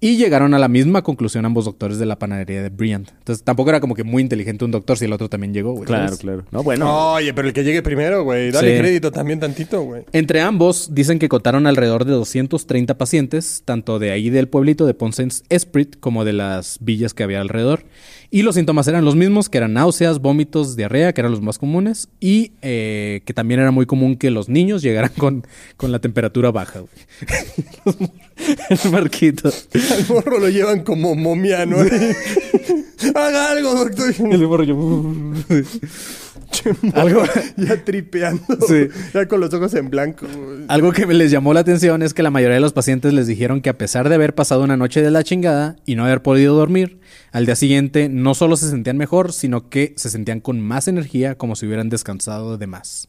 y 0.00 0.16
llegaron 0.16 0.54
a 0.54 0.58
la 0.58 0.68
misma 0.68 1.02
conclusión 1.02 1.44
ambos 1.44 1.64
doctores 1.66 1.98
de 1.98 2.06
la 2.06 2.18
panadería 2.18 2.62
de 2.62 2.68
Bryant. 2.70 3.10
Entonces 3.18 3.44
tampoco 3.44 3.70
era 3.70 3.80
como 3.80 3.94
que 3.94 4.04
muy 4.04 4.22
inteligente 4.22 4.64
un 4.64 4.70
doctor 4.70 4.96
si 4.98 5.06
el 5.06 5.12
otro 5.12 5.28
también 5.28 5.52
llegó, 5.52 5.72
güey. 5.72 5.84
Claro, 5.84 6.08
¿sabes? 6.08 6.20
claro. 6.20 6.44
No, 6.50 6.62
bueno. 6.62 7.12
Oye, 7.12 7.32
pero 7.34 7.48
el 7.48 7.54
que 7.54 7.64
llegue 7.64 7.82
primero, 7.82 8.24
güey. 8.24 8.52
Dale 8.52 8.74
Sí. 8.74 8.80
crédito 8.80 9.10
también 9.10 9.40
tantito, 9.40 9.82
güey. 9.82 10.04
Entre 10.12 10.40
ambos 10.40 10.94
dicen 10.94 11.18
que 11.18 11.28
contaron 11.28 11.66
alrededor 11.66 12.04
de 12.06 12.12
230 12.12 12.96
pacientes, 12.96 13.62
tanto 13.66 13.98
de 13.98 14.12
ahí 14.12 14.28
del 14.30 14.48
pueblito 14.48 14.86
de 14.86 14.94
Ponce 14.94 15.26
Esprit 15.48 15.96
como 16.00 16.24
de 16.24 16.34
las 16.34 16.78
villas 16.80 17.14
que 17.14 17.22
había 17.22 17.40
alrededor. 17.40 17.84
Y 18.36 18.42
los 18.42 18.54
síntomas 18.56 18.86
eran 18.86 19.02
los 19.02 19.16
mismos, 19.16 19.48
que 19.48 19.56
eran 19.56 19.72
náuseas, 19.72 20.20
vómitos, 20.20 20.76
diarrea, 20.76 21.14
que 21.14 21.22
eran 21.22 21.30
los 21.30 21.40
más 21.40 21.56
comunes, 21.58 22.08
y 22.20 22.52
eh, 22.60 23.22
que 23.24 23.32
también 23.32 23.60
era 23.60 23.70
muy 23.70 23.86
común 23.86 24.16
que 24.16 24.30
los 24.30 24.50
niños 24.50 24.82
llegaran 24.82 25.10
con, 25.16 25.46
con 25.78 25.90
la 25.90 26.00
temperatura 26.00 26.50
baja. 26.50 26.80
güey. 26.80 27.96
El 28.84 28.90
marquito. 28.90 29.48
Al 29.48 30.06
morro 30.10 30.38
lo 30.38 30.50
llevan 30.50 30.82
como 30.82 31.14
momia, 31.14 31.64
¿no? 31.64 31.78
Haga 33.14 33.52
algo, 33.52 33.74
doctor. 33.74 34.14
El 34.30 34.46
morro 34.46 34.64
yo- 34.64 35.14
Algo, 36.94 37.22
Ya 37.56 37.84
tripeando. 37.84 38.44
Sí. 38.66 38.88
Ya 39.14 39.26
con 39.26 39.40
los 39.40 39.52
ojos 39.54 39.74
en 39.74 39.90
blanco. 39.90 40.26
Algo 40.68 40.92
que 40.92 41.06
me 41.06 41.14
les 41.14 41.30
llamó 41.30 41.54
la 41.54 41.60
atención 41.60 42.02
es 42.02 42.14
que 42.14 42.22
la 42.22 42.30
mayoría 42.30 42.54
de 42.54 42.60
los 42.60 42.72
pacientes 42.72 43.12
les 43.12 43.26
dijeron 43.26 43.60
que 43.60 43.70
a 43.70 43.78
pesar 43.78 44.08
de 44.08 44.14
haber 44.14 44.34
pasado 44.34 44.62
una 44.62 44.76
noche 44.76 45.02
de 45.02 45.10
la 45.10 45.24
chingada 45.24 45.76
y 45.86 45.94
no 45.94 46.04
haber 46.04 46.22
podido 46.22 46.54
dormir, 46.54 47.00
al 47.32 47.46
día 47.46 47.56
siguiente 47.56 48.08
no 48.08 48.34
solo 48.34 48.56
se 48.56 48.70
sentían 48.70 48.96
mejor, 48.96 49.32
sino 49.32 49.68
que 49.68 49.94
se 49.96 50.10
sentían 50.10 50.40
con 50.40 50.60
más 50.60 50.88
energía 50.88 51.36
como 51.36 51.56
si 51.56 51.66
hubieran 51.66 51.88
descansado 51.88 52.58
de 52.58 52.66
más. 52.66 53.08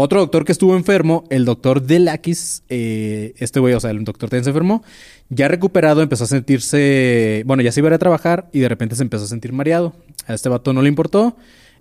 Otro 0.00 0.20
doctor 0.20 0.44
que 0.44 0.52
estuvo 0.52 0.76
enfermo, 0.76 1.24
el 1.28 1.44
doctor 1.44 1.82
Delakis, 1.82 2.62
eh, 2.68 3.34
este 3.38 3.58
güey, 3.58 3.74
o 3.74 3.80
sea, 3.80 3.90
el 3.90 4.04
doctor 4.04 4.30
también 4.30 4.44
se 4.44 4.50
enfermó, 4.50 4.84
ya 5.28 5.48
recuperado 5.48 6.02
empezó 6.02 6.22
a 6.22 6.28
sentirse, 6.28 7.42
bueno, 7.46 7.64
ya 7.64 7.72
se 7.72 7.80
iba 7.80 7.88
a 7.88 7.90
ir 7.90 7.94
a 7.94 7.98
trabajar 7.98 8.48
y 8.52 8.60
de 8.60 8.68
repente 8.68 8.94
se 8.94 9.02
empezó 9.02 9.24
a 9.24 9.26
sentir 9.26 9.52
mareado. 9.52 9.94
A 10.28 10.34
este 10.34 10.48
vato 10.48 10.72
no 10.72 10.82
le 10.82 10.88
importó. 10.88 11.36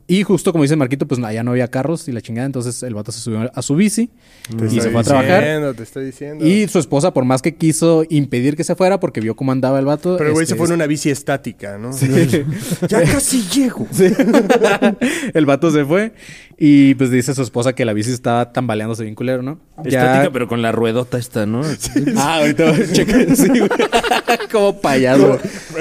Y 0.10 0.24
justo 0.24 0.54
como 0.54 0.64
dice 0.64 0.78
Marquito, 0.78 1.06
pues 1.06 1.22
allá 1.22 1.44
no 1.44 1.52
había 1.52 1.68
carros 1.68 2.08
y 2.08 2.14
la 2.14 2.22
chingada, 2.22 2.46
entonces 2.46 2.82
el 2.82 2.94
vato 2.94 3.12
se 3.12 3.20
subió 3.20 3.52
a 3.54 3.62
su 3.62 3.76
bici 3.76 4.10
Te 4.58 4.66
y 4.66 4.80
se 4.80 4.90
fue 4.90 5.02
a 5.02 5.04
trabajar. 5.04 5.42
diciendo, 5.42 5.74
Te 5.74 5.84
estoy 5.84 6.06
diciendo. 6.06 6.48
Y 6.48 6.68
su 6.70 6.80
esposa, 6.80 7.14
por 7.14 7.26
más 7.26 7.42
que 7.42 7.56
quiso 7.56 8.06
impedir 8.10 8.56
que 8.56 8.64
se 8.64 8.76
fuera, 8.76 9.02
porque 9.02 9.20
vio 9.20 9.36
cómo 9.36 9.52
andaba 9.52 9.80
el 9.80 9.86
vato. 9.86 10.16
Pero 10.18 10.30
el 10.30 10.34
güey 10.34 10.44
este, 10.44 10.56
se 10.56 10.58
fue 10.58 10.68
en 10.68 10.74
una 10.74 10.88
bici 10.88 11.10
estática, 11.10 11.78
¿no? 11.78 11.92
Sí. 11.92 12.08
Ya 12.88 13.04
casi 13.04 13.42
llego. 13.50 13.86
Sí. 13.92 14.06
el 15.34 15.46
vato 15.46 15.72
se 15.72 15.84
fue. 15.84 16.14
Y 16.60 16.96
pues 16.96 17.12
dice 17.12 17.36
su 17.36 17.44
esposa 17.44 17.74
que 17.74 17.86
la 17.86 17.94
bici 17.94 18.12
estaba 18.12 18.52
tambaleándose 18.52 19.04
bien 19.04 19.14
culero, 19.14 19.44
¿no? 19.44 19.60
Estática, 19.86 20.32
pero 20.34 20.48
con 20.48 20.64
la 20.64 20.72
ruedota 20.72 21.20
esta, 21.20 21.46
¿no? 21.46 21.62
Ah, 22.18 22.40
ahorita 22.40 22.74
cheque. 22.94 23.36
Sí, 23.36 23.48
güey. 23.48 23.70
Como 24.52 24.82
payaso. 24.82 25.38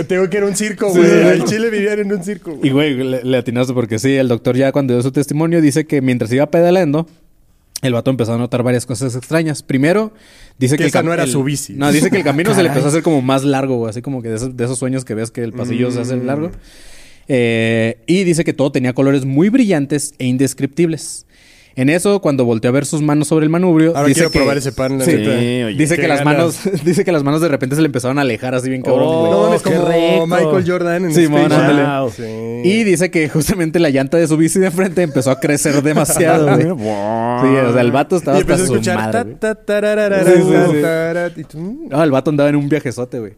Tengo 0.07 0.29
que 0.29 0.37
ir 0.37 0.43
a 0.43 0.47
un 0.47 0.55
circo, 0.55 0.91
güey. 0.91 1.03
sí. 1.05 1.29
Al 1.29 1.45
Chile 1.45 1.71
vivían 1.71 2.01
en 2.01 2.13
un 2.13 2.23
circo, 2.23 2.59
Y 2.63 2.69
güey. 2.71 2.95
güey, 2.95 3.09
le, 3.09 3.25
le 3.25 3.37
atinaste 3.39 3.73
porque 3.73 3.99
sí, 3.99 4.15
el 4.17 4.29
doctor 4.29 4.55
ya 4.57 4.71
cuando 4.71 4.93
dio 4.93 5.03
su 5.03 5.13
testimonio 5.13 5.63
dice 5.63 5.87
que 5.87 6.03
mientras 6.03 6.31
iba 6.33 6.45
pedaleando, 6.51 7.07
el 7.81 7.95
vato 7.95 8.11
empezó 8.11 8.35
a 8.35 8.39
notar 8.39 8.63
varias 8.63 8.85
cosas 8.85 9.17
extrañas. 9.17 9.63
Primero, 9.63 10.13
dice 10.59 10.77
Que 10.77 10.85
que, 10.85 10.89
esa 10.89 11.03
no 11.03 11.11
era 11.15 11.23
el- 11.25 11.31
su 11.31 11.43
bici. 11.43 11.73
No, 11.73 11.91
dice 11.91 12.11
que 12.11 12.19
el 12.19 12.25
camino 12.25 12.55
se 12.55 12.63
le 12.63 12.69
empezó 12.69 12.87
a 12.87 12.89
hacer 12.91 13.03
como 13.03 13.23
más 13.23 13.45
largo, 13.45 13.77
güey. 13.79 13.89
Así 13.91 14.03
como 14.03 14.21
que 14.21 14.29
de 14.29 14.37
esos, 14.37 14.55
de 14.57 14.65
esos 14.65 14.79
sueños 14.79 15.07
que 15.07 15.15
ves 15.15 15.31
que 15.31 15.43
el 15.43 15.55
pasillo 15.55 15.91
se 15.91 16.03
hace 16.03 16.17
Mm. 16.17 16.27
largo. 16.27 16.51
Eh, 17.29 17.99
y 18.07 18.25
dice 18.25 18.45
que 18.45 18.53
todo 18.53 18.73
tenía 18.73 18.93
colores 18.93 19.25
muy 19.25 19.49
brillantes 19.49 20.15
e 20.19 20.27
indescriptibles. 20.27 21.27
En 21.77 21.91
eso, 21.91 22.23
cuando 22.23 22.47
volteó 22.47 22.71
a 22.71 22.73
ver 22.73 22.87
sus 22.87 23.03
manos 23.03 23.29
sobre 23.29 23.45
el 23.45 23.51
manubrio, 23.51 23.95
Ahora 23.95 24.09
dice 24.09 24.21
quiero 24.21 24.31
que, 24.31 24.39
probar 24.39 24.57
ese 24.57 24.73
pan, 24.73 24.99
la 24.99 25.05
Sí, 25.05 25.13
oye, 25.13 25.75
dice 25.77 25.99
que 25.99 26.09
las 26.09 26.25
manos, 26.25 26.61
dice 26.85 27.05
que 27.05 27.13
las 27.13 27.23
manos 27.23 27.43
de 27.43 27.49
repente 27.49 27.77
se 27.77 27.83
le 27.83 27.87
empezaron 27.87 28.19
a 28.19 28.23
alejar 28.23 28.55
así 28.55 28.71
bien 28.71 28.81
cabrón. 28.81 29.05
Oh. 29.07 29.31
No 29.31 29.43
mames, 29.43 29.61
como 29.61 29.87
rico. 29.87 30.27
Michael 30.27 30.65
Jordan 30.67 31.05
en. 31.05 31.13
Sí. 31.13 32.23
Y 32.65 32.83
dice 32.85 33.11
que 33.11 33.29
justamente 33.29 33.79
la 33.79 33.91
llanta 33.91 34.17
de 34.17 34.27
su 34.27 34.39
bici 34.39 34.59
de 34.59 34.71
frente 34.71 35.03
empezó 35.03 35.31
a 35.31 35.39
crecer 35.39 35.83
demasiado. 35.83 36.47
Sí, 37.37 37.49
o 37.49 37.73
sea, 37.73 37.83
el 37.83 37.93
vato 37.93 38.17
estaba 38.17 38.39
Y 38.39 38.41
hasta 38.41 38.59
su 38.59 38.75
madre, 38.75 39.35
ta, 39.35 39.55
ta, 39.55 39.55
tararara, 39.55 40.23
y 41.37 41.45
tú. 41.45 41.87
No, 41.91 42.03
el 42.03 42.11
vato 42.11 42.31
andaba 42.31 42.49
en 42.49 42.57
un 42.57 42.69
viajezote, 42.69 43.19
güey. 43.19 43.33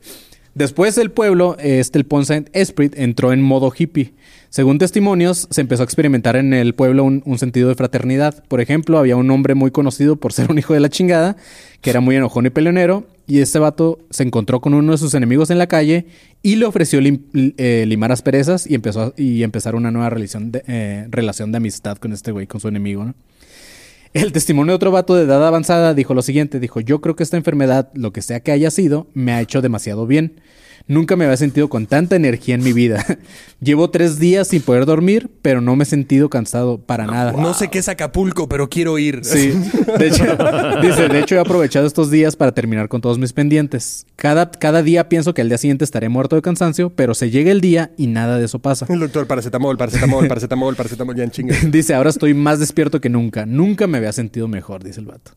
Después 0.59 0.99
el 0.99 1.13
pueblo, 1.13 1.57
este, 1.61 1.99
el 2.01 2.05
Ponce 2.05 2.47
Esprit, 2.53 2.93
entró 2.99 3.33
en 3.33 3.41
modo 3.41 3.73
hippie. 3.77 4.15
Según 4.51 4.79
testimonios, 4.79 5.47
se 5.53 5.61
empezó 5.61 5.83
a 5.83 5.85
experimentar 5.85 6.35
en 6.35 6.53
el 6.53 6.75
pueblo 6.75 7.05
un, 7.05 7.39
sentido 7.39 7.69
de 7.69 7.77
fraternidad. 7.77 8.43
Por 8.49 8.61
ejemplo, 8.61 8.99
había 8.99 9.15
un 9.15 9.31
hombre 9.31 9.55
muy 9.55 9.71
conocido 9.71 10.17
por 10.17 10.33
ser 10.33 10.51
un 10.51 10.59
hijo 10.59 10.75
de 10.75 10.81
la 10.81 10.89
chingada, 10.89 11.37
que 11.81 11.91
era 11.91 12.01
muy 12.01 12.17
enojón 12.17 12.47
y 12.47 12.51
peleonero, 12.51 13.07
y 13.29 13.39
este 13.39 13.61
vato 13.61 14.01
se 14.11 14.25
encontró 14.25 14.61
con 14.61 14.75
uno 14.75 14.91
de 14.91 14.99
sus 14.99 15.15
enemigos 15.15 15.51
en 15.51 15.59
la 15.59 15.69
calle 15.69 16.07
y 16.43 16.57
le 16.57 16.67
ofreció 16.67 17.01
lim- 17.01 17.55
eh, 17.57 17.85
limar 17.87 18.11
asperezas 18.11 18.69
y 18.69 18.75
empezó 18.75 19.15
y 19.17 19.45
empezar 19.45 19.77
una 19.77 19.93
nueva 19.93 20.11
relación 20.11 20.51
de, 20.51 20.65
eh, 20.67 21.07
relación 21.09 21.53
de 21.53 21.59
amistad 21.59 21.99
con 21.99 22.13
este 22.13 22.33
güey, 22.33 22.49
con 22.49 22.61
su 22.61 22.67
enemigo, 22.67 23.05
¿no? 23.05 23.15
El 24.19 24.33
testimonio 24.33 24.73
de 24.73 24.77
otro 24.77 24.91
vato 24.91 25.15
de 25.15 25.23
edad 25.23 25.47
avanzada 25.47 25.95
dijo 25.95 26.13
lo 26.13 26.23
siguiente, 26.23 26.59
dijo, 26.59 26.81
yo 26.81 27.01
creo 27.01 27.15
que 27.15 27.23
esta 27.23 27.37
enfermedad, 27.37 27.89
lo 27.95 28.13
que 28.13 28.21
sea 28.21 28.41
que 28.41 28.51
haya 28.51 28.69
sido, 28.73 29.07
me 29.15 29.31
ha 29.31 29.41
hecho 29.41 29.63
demasiado 29.63 30.09
bien. 30.09 30.41
Nunca 30.89 31.17
me 31.17 31.27
había 31.27 31.37
sentido 31.37 31.69
con 31.69 31.87
tanta 31.87 32.17
energía 32.17 32.55
en 32.55 32.65
mi 32.65 32.73
vida. 32.73 33.05
Llevo 33.61 33.91
tres 33.91 34.19
días 34.19 34.49
sin 34.49 34.63
poder 34.63 34.87
dormir, 34.87 35.31
pero 35.43 35.61
no 35.61 35.77
me 35.77 35.83
he 35.83 35.87
sentido 35.87 36.31
cansado 36.31 36.79
para 36.79 37.07
nada. 37.07 37.33
No 37.33 37.53
sé 37.53 37.69
qué 37.69 37.79
es 37.79 37.89
Acapulco, 37.91 38.49
pero 38.49 38.71
quiero 38.71 38.99
ir. 38.99 39.21
Sí, 39.23 39.53
de 39.99 40.09
hecho, 40.09 40.25
dice, 40.83 41.09
de 41.09 41.21
hecho 41.21 41.35
he 41.35 41.41
aprovechado 41.41 41.87
estos 41.87 42.11
días 42.11 42.37
para 42.37 42.53
terminar 42.53 42.89
con 42.89 43.03
todos 43.03 43.19
mis 43.19 43.35
pendientes. 43.35 44.07
Cada, 44.17 44.51
cada 44.51 44.83
día 44.83 45.11
pienso 45.11 45.35
que 45.35 45.43
al 45.43 45.49
día 45.49 45.59
siguiente 45.59 45.85
estaré 45.85 46.09
muerto 46.09 46.37
de 46.37 46.43
cansancio, 46.43 46.91
pero 46.91 47.13
se 47.13 47.31
llega 47.31 47.51
el 47.51 47.61
día 47.61 47.91
y 47.99 48.07
nada 48.07 48.39
de 48.39 48.47
eso 48.47 48.59
pasa. 48.59 48.87
El 48.89 49.01
doctor, 49.01 49.27
paracetamol, 49.27 49.77
paracetamol, 49.77 50.27
paracetamol, 50.27 50.75
paracetamol, 50.75 51.17
ya 51.17 51.25
en 51.25 51.31
chinga. 51.31 51.55
Dice, 51.71 51.95
ahora 51.95 52.09
estoy 52.09 52.33
más 52.33 52.61
despierto 52.61 53.01
que 53.03 53.11
nunca. 53.11 53.45
Nunca 53.45 53.87
me 53.87 53.99
había 53.99 54.13
sentido 54.13 54.49
mejor, 54.49 54.83
dice 54.83 55.01
el 55.01 55.07
vato. 55.07 55.33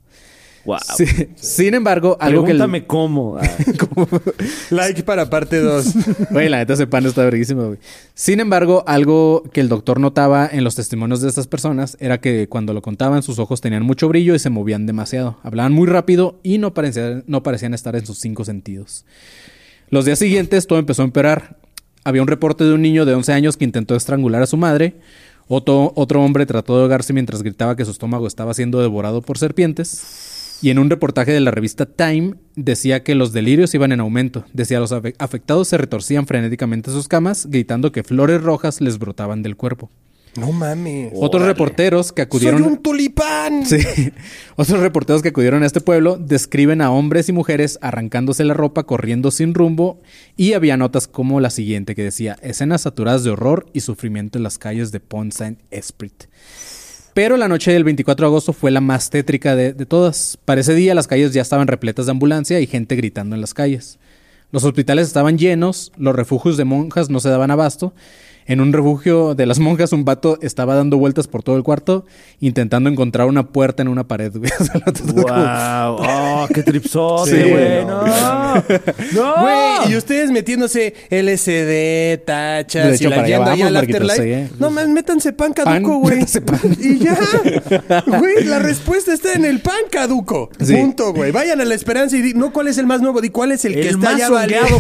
Wow. 0.64 0.78
Sí. 0.96 1.06
Sin 1.36 1.74
embargo, 1.74 2.18
algo 2.20 2.44
que... 2.46 2.52
el- 2.52 2.58
Pregúntame 2.58 2.86
cómo. 2.86 3.38
Ah. 3.42 3.50
Like 4.70 5.04
para 5.04 5.30
parte 5.30 5.60
2. 5.60 5.94
Güey, 6.32 6.50
la 6.50 6.58
neta 6.58 6.74
ese 6.74 6.88
pan 6.88 7.06
está 7.06 7.24
verguísimo, 7.24 7.66
güey. 7.68 7.80
Sin 8.14 8.40
embargo, 8.40 8.84
algo 8.88 9.44
que 9.54 9.62
el 9.62 9.70
doctor 9.70 10.00
notaba 10.00 10.48
en 10.52 10.64
los 10.64 10.76
testimonios 10.76 11.22
de 11.22 11.30
estas 11.30 11.48
personas 11.48 11.98
era 12.00 12.20
que 12.20 12.48
cuando 12.48 12.74
lo 12.74 12.82
contaban 12.82 13.24
sus 13.24 13.40
ojos 13.40 13.60
tenían 13.62 13.84
mucho 13.84 14.08
brillo 14.08 14.36
y 14.36 14.40
se 14.40 14.50
movían 14.50 14.86
demasiado. 14.86 15.40
Hablaban 15.44 15.74
muy 15.74 15.88
rápido 15.88 16.40
y 16.44 16.58
no 16.60 16.74
parecían, 16.74 17.24
no 17.28 17.44
parecían 17.44 17.74
estar 17.74 17.96
en 17.96 18.06
sus 18.06 18.20
cinco 18.20 18.46
sentidos. 18.46 19.06
Los 19.90 20.06
días 20.06 20.20
siguientes 20.20 20.68
todo 20.68 20.80
empezó 20.80 21.02
a 21.02 21.06
empeorar. 21.06 21.58
Había 22.04 22.22
un 22.22 22.28
reporte 22.28 22.64
de 22.64 22.74
un 22.74 22.82
niño 22.82 23.06
de 23.06 23.14
11 23.14 23.34
años 23.34 23.58
que 23.58 23.66
intentó 23.66 23.96
estrangular 23.96 24.42
a 24.42 24.48
su 24.48 24.58
madre. 24.58 24.96
Otro, 25.48 25.92
otro 25.96 26.24
hombre 26.24 26.46
trató 26.46 26.76
de 26.76 26.82
ahogarse 26.82 27.14
mientras 27.14 27.44
gritaba 27.44 27.76
que 27.76 27.84
su 27.84 27.92
estómago 27.92 28.26
estaba 28.26 28.54
siendo 28.54 28.80
devorado 28.82 29.22
por 29.22 29.38
serpientes. 29.38 30.02
Y 30.62 30.70
en 30.70 30.78
un 30.80 30.90
reportaje 30.90 31.32
de 31.32 31.40
la 31.40 31.52
revista 31.52 31.86
Time 31.88 32.36
decía 32.56 33.04
que 33.04 33.16
los 33.16 33.34
delirios 33.34 33.74
iban 33.74 33.92
en 33.92 34.00
aumento. 34.00 34.46
Decía 34.54 34.80
los 34.80 34.92
afe- 34.92 35.16
afectados 35.18 35.68
se 35.68 35.78
retorcían 35.78 36.28
frenéticamente 36.28 36.92
en 36.92 36.96
sus 36.96 37.08
camas, 37.08 37.48
gritando 37.50 37.92
que 37.92 38.04
flores 38.04 38.42
rojas 38.44 38.80
les 38.80 39.00
brotaban 39.00 39.42
del 39.42 39.56
cuerpo. 39.58 39.90
No 40.38 40.52
mames. 40.54 41.12
Otros 41.16 41.44
reporteros 41.46 42.14
que 42.14 42.22
acudieron... 42.22 42.62
¡Soy 42.64 42.72
un 42.72 42.78
tulipán! 42.78 43.66
Sí. 43.66 43.80
Otros 44.56 44.80
reporteros 44.80 45.22
que 45.22 45.28
acudieron 45.30 45.64
a 45.64 45.66
este 45.66 45.82
pueblo 45.82 46.16
describen 46.16 46.82
a 46.82 46.90
hombres 46.92 47.28
y 47.28 47.34
mujeres 47.34 47.78
arrancándose 47.82 48.46
la 48.46 48.54
ropa, 48.54 48.84
corriendo 48.86 49.30
sin 49.32 49.54
rumbo, 49.54 50.00
y 50.38 50.54
había 50.54 50.78
notas 50.78 51.08
como 51.10 51.42
la 51.42 51.50
siguiente 51.50 51.96
que 51.96 52.04
decía 52.04 52.38
escenas 52.42 52.84
saturadas 52.84 53.26
de 53.26 53.32
horror 53.32 53.66
y 53.74 53.82
sufrimiento 53.82 54.38
en 54.38 54.44
las 54.44 54.58
calles 54.58 54.94
de 54.94 55.02
Pont 55.02 55.34
Saint 55.34 55.60
Esprit. 55.70 56.14
Pero 57.14 57.36
la 57.38 57.48
noche 57.48 57.72
del 57.72 57.84
24 57.84 58.26
de 58.26 58.28
agosto 58.28 58.54
fue 58.54 58.72
la 58.72 58.82
más 58.82 59.10
tétrica 59.10 59.56
de, 59.56 59.74
de 59.74 59.86
todas. 59.86 60.38
Para 60.46 60.62
ese 60.62 60.74
día 60.74 60.96
las 60.96 61.08
calles 61.08 61.34
ya 61.34 61.42
estaban 61.42 61.68
repletas 61.68 62.06
de 62.06 62.12
ambulancia 62.12 62.60
y 62.60 62.68
gente 62.68 62.96
gritando 62.96 63.36
en 63.36 63.42
las 63.42 63.54
calles. 63.54 64.00
Los 64.52 64.64
hospitales 64.64 65.08
estaban 65.08 65.38
llenos, 65.38 65.92
los 65.98 66.16
refugios 66.16 66.58
de 66.58 66.66
monjas 66.66 67.10
no 67.10 67.20
se 67.20 67.30
daban 67.30 67.52
abasto. 67.52 67.94
En 68.48 68.60
un 68.60 68.74
refugio 68.74 69.36
de 69.36 69.46
las 69.46 69.60
monjas, 69.60 69.94
un 69.94 70.04
vato 70.04 70.38
estaba 70.42 70.76
dando 70.76 70.98
vueltas 70.98 71.28
por 71.28 71.44
todo 71.44 71.56
el 71.58 71.64
cuarto, 71.64 72.06
intentando 72.40 72.90
encontrar 72.90 73.28
una 73.28 73.48
puerta 73.48 73.82
en 73.82 73.88
una 73.88 74.08
pared, 74.08 74.32
güey. 74.36 74.52
O 74.60 74.64
sea, 74.66 74.82
como- 74.82 75.22
Wow. 75.24 75.98
Oh, 76.00 76.48
qué 76.54 76.64
tripsote, 76.64 77.32
Sí, 77.44 77.50
güey. 77.50 77.86
no. 77.86 78.06
No. 78.06 78.54
No. 79.14 79.36
Güey, 79.42 79.92
y 79.94 79.96
ustedes 79.96 80.32
metiéndose 80.32 80.94
LSD, 81.10 82.24
tachas 82.26 82.86
De 82.88 82.92
y 82.92 82.96
hecho, 82.96 83.10
la 83.10 83.26
yendo 83.28 83.50
ahí 83.52 83.62
al 83.62 83.76
afterlife. 83.78 84.48
sí. 84.48 84.54
No, 84.60 84.70
man, 84.72 84.94
métanse 84.94 85.34
pan 85.34 85.54
caduco, 85.54 85.72
Pan, 85.92 86.00
güey. 86.02 86.16
métanse 86.16 86.42
pan. 86.42 86.60
Y 86.80 86.98
ya. 87.00 87.18
Güey, 88.06 88.44
la 88.46 88.60
respuesta 88.60 89.14
está 89.14 89.34
en 89.34 89.46
el 89.46 89.62
pan 89.62 89.76
caduco. 89.90 90.50
Sí. 90.60 90.74
Punto, 90.76 91.14
güey. 91.14 91.32
Vayan 91.32 91.62
a 91.62 91.66
la 91.66 91.76
esperanza 91.76 92.18
y 92.18 92.22
di, 92.22 92.34
no 92.34 92.52
cuál 92.52 92.68
es 92.68 92.78
el 92.78 92.86
más 92.88 93.02
nuevo, 93.02 93.22
di 93.22 93.30
cuál 93.30 93.52
es 93.52 93.66
el, 93.66 93.74
que 93.74 93.90
está 93.90 94.12
más 94.12 94.18
ya 94.18 94.28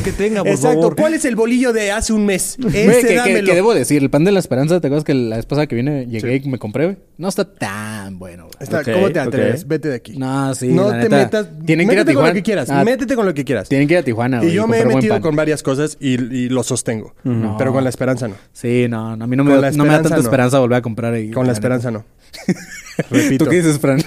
que 0.03 0.11
tenga, 0.11 0.39
por 0.41 0.49
Exacto. 0.51 0.77
favor. 0.81 0.95
¿Cuál 0.95 1.13
es 1.13 1.25
el 1.25 1.35
bolillo 1.35 1.73
de 1.73 1.91
hace 1.91 2.13
un 2.13 2.25
mes? 2.25 2.57
Ese 2.67 2.85
Güey, 2.85 3.01
que, 3.01 3.07
que- 3.07 3.15
dámelo. 3.15 3.50
que 3.50 3.50
debo 3.55 3.73
decir, 3.73 4.01
el 4.01 4.09
pan 4.09 4.23
de 4.23 4.31
la 4.31 4.39
esperanza, 4.39 4.79
¿te 4.79 4.87
acuerdas 4.87 5.03
que 5.03 5.13
la 5.13 5.35
vez 5.37 5.45
pasada 5.45 5.67
que 5.67 5.75
vine 5.75 6.05
llegué 6.07 6.41
y 6.43 6.49
me 6.49 6.57
compré, 6.59 6.85
güey? 6.85 6.97
No 7.17 7.27
está 7.29 7.45
tan 7.45 8.17
bueno, 8.19 8.43
güey. 8.45 8.55
Está- 8.59 8.83
¿Cómo 8.83 9.09
te 9.11 9.19
atreves? 9.19 9.67
Vete 9.67 9.89
de 9.89 9.95
aquí. 9.95 10.17
No, 10.17 10.53
sí, 10.55 10.69
No 10.69 10.89
la 10.91 10.97
te 10.99 11.03
neta. 11.09 11.17
metas. 11.17 11.47
Tienen 11.65 11.87
que 11.87 11.93
ir 11.93 11.99
a 11.99 12.01
métete 12.03 12.13
con 12.13 12.21
Tijuana. 12.23 12.29
lo 12.29 12.33
que 12.33 12.43
quieras. 12.43 12.69
Ah, 12.69 12.83
métete 12.83 13.15
con 13.15 13.25
lo 13.25 13.33
que 13.33 13.45
quieras. 13.45 13.69
Tienen 13.69 13.87
que 13.87 13.93
ir 13.95 13.99
a 13.99 14.03
Tijuana, 14.03 14.37
y 14.37 14.45
güey. 14.45 14.53
yo 14.53 14.67
me 14.67 14.79
he 14.79 14.85
metido 14.85 15.19
con 15.21 15.35
varias 15.35 15.61
cosas 15.63 15.97
y, 15.99 16.13
y 16.13 16.49
lo 16.49 16.63
sostengo. 16.63 17.13
Pero 17.57 17.73
con 17.73 17.83
la 17.83 17.89
esperanza 17.89 18.27
no. 18.27 18.35
Sí, 18.53 18.87
no, 18.89 19.15
no, 19.15 19.23
a 19.23 19.27
mí 19.27 19.35
no 19.35 19.43
me, 19.43 19.55
da- 19.59 19.71
no 19.71 19.83
me 19.83 19.89
da 19.91 20.01
tanta 20.01 20.17
no. 20.17 20.21
esperanza 20.21 20.59
volver 20.59 20.77
a 20.77 20.81
comprar 20.81 21.13
ahí. 21.13 21.31
Con 21.31 21.45
la 21.47 21.53
esperanza 21.53 21.91
no. 21.91 22.03
Repito. 23.09 23.45
¿Tú 23.45 23.51
qué 23.51 23.57
dices, 23.57 23.79
Fran? 23.79 24.01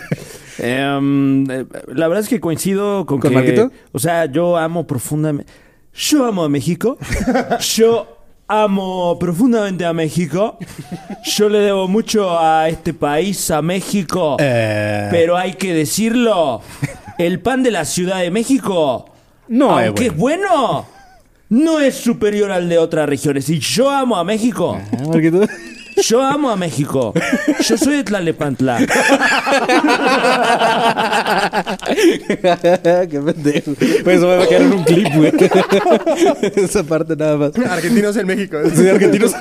Em, 0.59 1.51
eh, 1.51 1.67
la 1.95 2.09
verdad 2.09 2.23
es 2.23 2.29
que 2.29 2.41
coincido 2.41 3.07
con, 3.07 3.19
¿Con 3.19 3.31
que... 3.31 3.35
Marquito? 3.35 3.71
O 3.93 3.99
sea, 3.99 4.27
yo 4.27 4.57
amo 4.57 4.87
profundamente... 4.87 5.51
Yo 5.97 6.25
amo 6.27 6.43
a 6.45 6.49
México. 6.49 6.99
Yo 7.77 8.14
amo 8.49 9.19
profundamente 9.19 9.85
a 9.85 9.93
México. 9.93 10.59
Yo 11.25 11.49
le 11.49 11.59
debo 11.59 11.89
mucho 11.89 12.39
a 12.39 12.69
este 12.69 12.95
país, 12.95 13.51
a 13.51 13.63
México. 13.63 14.37
Eh, 14.39 15.09
Pero 15.11 15.37
hay 15.37 15.55
que 15.55 15.75
decirlo. 15.75 16.61
El 17.19 17.41
pan 17.41 17.63
de 17.63 17.71
la 17.71 17.85
Ciudad 17.85 18.21
de 18.21 18.31
México, 18.31 19.11
No 19.49 19.79
es 19.79 19.87
aunque 19.87 20.07
es 20.07 20.17
bueno, 20.17 20.87
no 21.49 21.81
es 21.81 21.95
superior 21.95 22.51
al 22.51 22.69
de 22.69 22.79
otras 22.79 23.09
regiones. 23.09 23.49
Y 23.49 23.61
yo 23.61 23.91
amo 23.91 24.17
a 24.17 24.25
México. 24.25 24.77
Ah. 24.93 25.47
Yo 26.03 26.23
amo 26.23 26.51
a 26.51 26.57
México. 26.57 27.13
Yo 27.67 27.77
soy 27.79 27.97
de 27.97 28.05
Tlalepantla. 28.05 28.79
Qué 33.11 33.21
pendejo. 33.25 33.75
Pues 34.05 34.17
eso 34.19 34.27
me 34.29 34.37
va 34.37 34.45
a 34.45 34.47
quedar 34.49 34.63
en 34.63 34.73
un 34.73 34.85
clip, 34.85 35.09
güey. 35.15 35.33
Esa 36.57 36.83
parte 36.83 37.17
nada 37.17 37.37
más. 37.37 37.53
Argentinos 37.57 38.17
en 38.17 38.27
México. 38.27 38.59
Sí, 38.75 38.89
argentinos. 38.89 39.33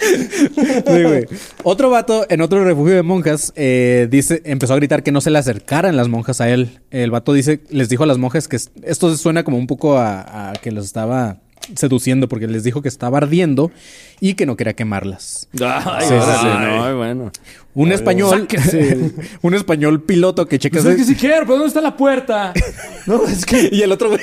Sí, 0.00 1.02
güey. 1.02 1.26
Otro 1.62 1.88
vato 1.90 2.26
en 2.28 2.40
otro 2.42 2.62
refugio 2.64 2.94
de 2.94 3.02
monjas 3.02 3.52
eh, 3.56 4.06
dice, 4.10 4.42
empezó 4.44 4.74
a 4.74 4.76
gritar 4.76 5.02
que 5.02 5.12
no 5.12 5.20
se 5.20 5.30
le 5.30 5.38
acercaran 5.38 5.96
las 5.96 6.08
monjas 6.08 6.40
a 6.40 6.48
él. 6.50 6.80
El 6.90 7.10
vato 7.10 7.32
dice, 7.32 7.60
les 7.70 7.88
dijo 7.88 8.02
a 8.04 8.06
las 8.06 8.18
monjas 8.18 8.46
que 8.48 8.56
es- 8.56 8.70
esto 8.82 9.16
suena 9.16 9.44
como 9.44 9.56
un 9.56 9.66
poco 9.66 9.96
a, 9.98 10.50
a 10.50 10.52
que 10.54 10.70
los 10.72 10.84
estaba 10.84 11.38
seduciendo 11.74 12.28
porque 12.28 12.46
les 12.46 12.64
dijo 12.64 12.82
que 12.82 12.88
estaba 12.88 13.18
ardiendo 13.18 13.70
y 14.20 14.34
que 14.34 14.46
no 14.46 14.56
quería 14.56 14.74
quemarlas. 14.74 15.48
Ay, 15.60 16.02
Sí, 16.02 16.08
sí, 16.08 16.14
órale, 16.14 16.38
sí. 16.40 16.46
no, 16.76 16.96
bueno. 16.96 17.32
Un 17.74 17.92
español, 17.92 18.46
un 19.42 19.54
español 19.54 20.02
piloto 20.02 20.46
que 20.46 20.58
checa 20.58 20.80
Pues 20.80 20.86
es 20.94 20.96
que 20.96 21.04
si 21.04 21.14
quiero, 21.16 21.40
pero 21.40 21.54
¿dónde 21.54 21.68
está 21.68 21.80
la 21.80 21.96
puerta? 21.96 22.52
No, 23.06 23.26
es 23.26 23.44
que 23.44 23.68
y 23.70 23.82
el 23.82 23.92
otro 23.92 24.10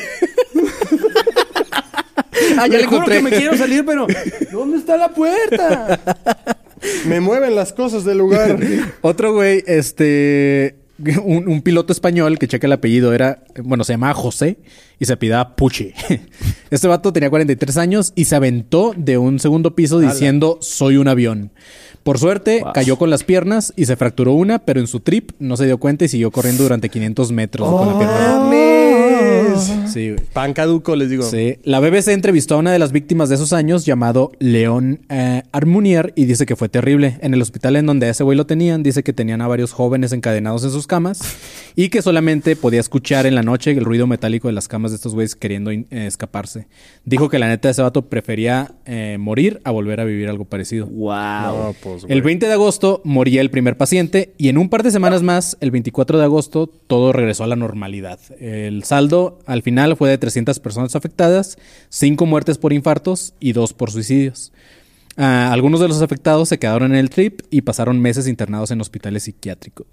ah, 2.58 2.68
ya 2.68 2.78
Le 2.78 2.84
encontré. 2.84 3.18
que 3.18 3.22
me 3.24 3.30
quiero 3.30 3.56
salir, 3.58 3.86
pero 3.86 4.08
¿dónde 4.52 4.78
está 4.78 4.98
la 4.98 5.10
puerta? 5.10 6.00
Me 7.06 7.20
mueven 7.20 7.56
las 7.56 7.74
cosas 7.74 8.04
del 8.06 8.18
lugar. 8.18 8.58
Otro 9.02 9.34
güey, 9.34 9.64
este. 9.68 10.78
Un, 11.24 11.48
un 11.48 11.62
piloto 11.62 11.94
español 11.94 12.38
que 12.40 12.48
checa 12.48 12.68
el 12.68 12.74
apellido 12.74 13.14
era. 13.14 13.44
Bueno, 13.64 13.84
se 13.84 13.94
llamaba 13.94 14.14
José 14.14 14.58
y 15.00 15.06
se 15.06 15.14
apellidaba 15.14 15.56
Puche. 15.56 15.94
Este 16.70 16.88
vato 16.88 17.12
tenía 17.12 17.30
43 17.30 17.78
años 17.78 18.14
y 18.16 18.26
se 18.26 18.36
aventó 18.36 18.94
de 18.96 19.18
un 19.18 19.40
segundo 19.40 19.76
piso 19.76 20.00
diciendo: 20.00 20.58
Soy 20.62 20.98
un 20.98 21.08
avión. 21.08 21.52
Por 22.04 22.18
suerte, 22.18 22.64
cayó 22.74 22.98
con 22.98 23.10
las 23.10 23.24
piernas 23.24 23.74
y 23.76 23.86
se 23.86 23.96
fracturó 23.96 24.34
una, 24.34 24.60
pero 24.60 24.80
en 24.80 24.88
su 24.88 25.02
trip 25.02 25.32
no 25.40 25.56
se 25.58 25.66
dio 25.66 25.78
cuenta 25.78 26.06
y 26.06 26.08
siguió 26.08 26.32
corriendo 26.32 26.64
durante 26.64 26.90
500 26.90 27.32
metros 27.32 27.70
con 27.70 27.88
la 27.88 27.98
pierna. 27.98 29.01
¡Mames! 29.22 29.92
Sí, 29.92 30.12
güey. 30.12 30.22
Pan 30.34 30.54
caduco, 30.54 30.96
les 30.96 31.10
digo. 31.10 31.24
Sí. 31.24 31.58
La 31.64 31.80
BBC 31.80 32.10
entrevistó 32.10 32.56
a 32.56 32.58
una 32.58 32.72
de 32.72 32.80
las 32.80 32.92
víctimas 32.92 33.30
de 33.30 33.36
esos 33.36 33.54
años 33.54 33.86
llamado 33.86 34.32
León 34.40 35.02
eh, 35.10 35.44
Armunier 35.52 36.14
y 36.16 36.26
dice 36.26 36.46
que 36.46 36.56
fue 36.56 36.70
terrible. 36.70 37.18
En 37.22 37.34
el 37.34 37.42
hospital 37.42 37.76
en 37.76 37.86
donde 37.86 38.08
a 38.08 38.10
ese 38.10 38.24
güey 38.24 38.38
lo 38.38 38.46
tenían, 38.46 38.84
dice 38.84 39.04
que 39.04 39.14
tenían 39.14 39.42
a 39.42 39.48
varios 39.48 39.74
jóvenes 39.74 40.14
encadenados 40.14 40.64
en 40.64 40.72
sus 40.72 40.88
camas 40.88 41.22
y 41.76 41.90
que 41.90 42.02
solamente 42.02 42.56
podía 42.56 42.80
escuchar 42.80 43.26
en 43.26 43.36
la 43.36 43.44
noche 43.44 43.72
el 43.72 43.86
ruido 43.86 44.08
metálico 44.08 44.48
de 44.48 44.54
las 44.54 44.68
camas 44.68 44.92
de 44.92 44.96
estos 44.96 45.14
güeyes 45.14 45.36
queriendo 45.36 45.72
eh, 45.72 45.86
escaparse. 45.92 46.68
Dijo 47.06 47.30
que 47.30 47.40
la 47.40 47.48
neta 47.48 47.70
ese 47.70 47.82
vato 47.82 48.04
prefería 48.04 48.72
eh, 48.86 49.18
morir 49.20 49.62
a 49.64 49.72
volver 49.72 50.00
a 50.00 50.06
vivir 50.06 50.30
algo 50.30 50.46
parecido. 50.46 50.88
Wow. 50.88 51.12
No, 51.12 51.76
pues. 51.82 52.06
El 52.08 52.22
20 52.22 52.48
de 52.48 52.54
agosto 52.54 53.02
moría 53.04 53.42
el 53.42 53.50
primer 53.50 53.78
paciente 53.78 54.34
y 54.38 54.50
en 54.50 54.58
un 54.58 54.70
par 54.70 54.84
de 54.84 54.92
semanas 54.92 55.22
más, 55.22 55.58
el 55.62 55.72
24 55.72 56.18
de 56.18 56.24
agosto, 56.24 56.68
todo 56.68 57.12
regresó 57.14 57.44
a 57.44 57.48
la 57.48 57.56
normalidad. 57.56 58.20
El 58.40 58.84
saldo 58.84 59.11
al 59.46 59.62
final 59.62 59.96
fue 59.96 60.10
de 60.10 60.18
300 60.18 60.60
personas 60.60 60.96
afectadas, 60.96 61.58
5 61.90 62.26
muertes 62.26 62.58
por 62.58 62.74
infartos 62.74 63.34
y 63.40 63.54
2 63.54 63.74
por 63.74 63.92
suicidios. 63.92 64.52
Ah, 65.18 65.52
algunos 65.52 65.80
de 65.80 65.88
los 65.88 66.02
afectados 66.02 66.50
se 66.50 66.58
quedaron 66.58 66.92
en 66.92 66.98
el 66.98 67.10
trip 67.10 67.42
y 67.50 67.62
pasaron 67.62 68.00
meses 68.00 68.28
internados 68.28 68.72
en 68.72 68.82
hospitales 68.82 69.24
psiquiátricos. 69.24 69.88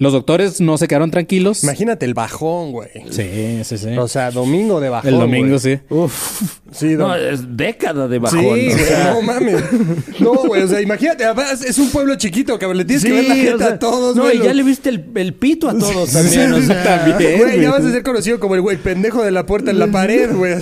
Los 0.00 0.12
doctores 0.12 0.60
no 0.60 0.78
se 0.78 0.86
quedaron 0.86 1.10
tranquilos. 1.10 1.64
Imagínate 1.64 2.06
el 2.06 2.14
bajón, 2.14 2.70
güey. 2.70 2.88
Sí, 3.10 3.60
sí, 3.64 3.78
sí. 3.78 3.96
O 3.98 4.06
sea, 4.06 4.30
domingo 4.30 4.80
de 4.80 4.88
bajón. 4.90 5.12
El 5.12 5.18
domingo, 5.18 5.48
güey. 5.48 5.58
sí. 5.58 5.80
Uf. 5.88 6.42
Sí, 6.70 6.86
No, 6.96 7.14
es 7.16 7.56
década 7.56 8.06
de 8.06 8.18
bajón. 8.18 8.38
Sí, 8.40 8.46
o 8.46 8.48
güey, 8.50 8.70
sea. 8.72 9.12
no 9.14 9.22
mames. 9.22 9.62
No, 10.20 10.32
güey, 10.34 10.62
o 10.62 10.68
sea, 10.68 10.80
imagínate, 10.80 11.24
además 11.24 11.62
es 11.62 11.78
un 11.78 11.90
pueblo 11.90 12.14
chiquito, 12.16 12.58
cabrón, 12.58 12.78
le 12.78 12.84
tienes 12.84 13.04
que 13.04 13.12
ver 13.12 13.24
la 13.28 13.34
Sí, 13.34 13.40
gente 13.40 13.54
o 13.54 13.58
sea, 13.58 13.68
a 13.68 13.78
todos, 13.78 14.16
No, 14.16 14.22
güey. 14.24 14.38
y 14.38 14.42
ya 14.42 14.52
le 14.52 14.62
viste 14.64 14.88
el, 14.88 15.04
el 15.14 15.32
pito 15.34 15.68
a 15.68 15.78
todos 15.78 16.12
también. 16.12 16.52
o 16.52 16.60
sea. 16.62 16.82
también. 17.06 17.38
Güey, 17.38 17.60
ya 17.62 17.70
vas 17.70 17.84
a 17.84 17.90
ser 17.90 18.02
conocido 18.02 18.38
como 18.40 18.54
el 18.54 18.60
güey 18.60 18.76
pendejo 18.76 19.22
de 19.24 19.30
la 19.30 19.46
puerta 19.46 19.70
en 19.70 19.78
la 19.78 19.86
pared, 19.92 20.32
güey. 20.34 20.54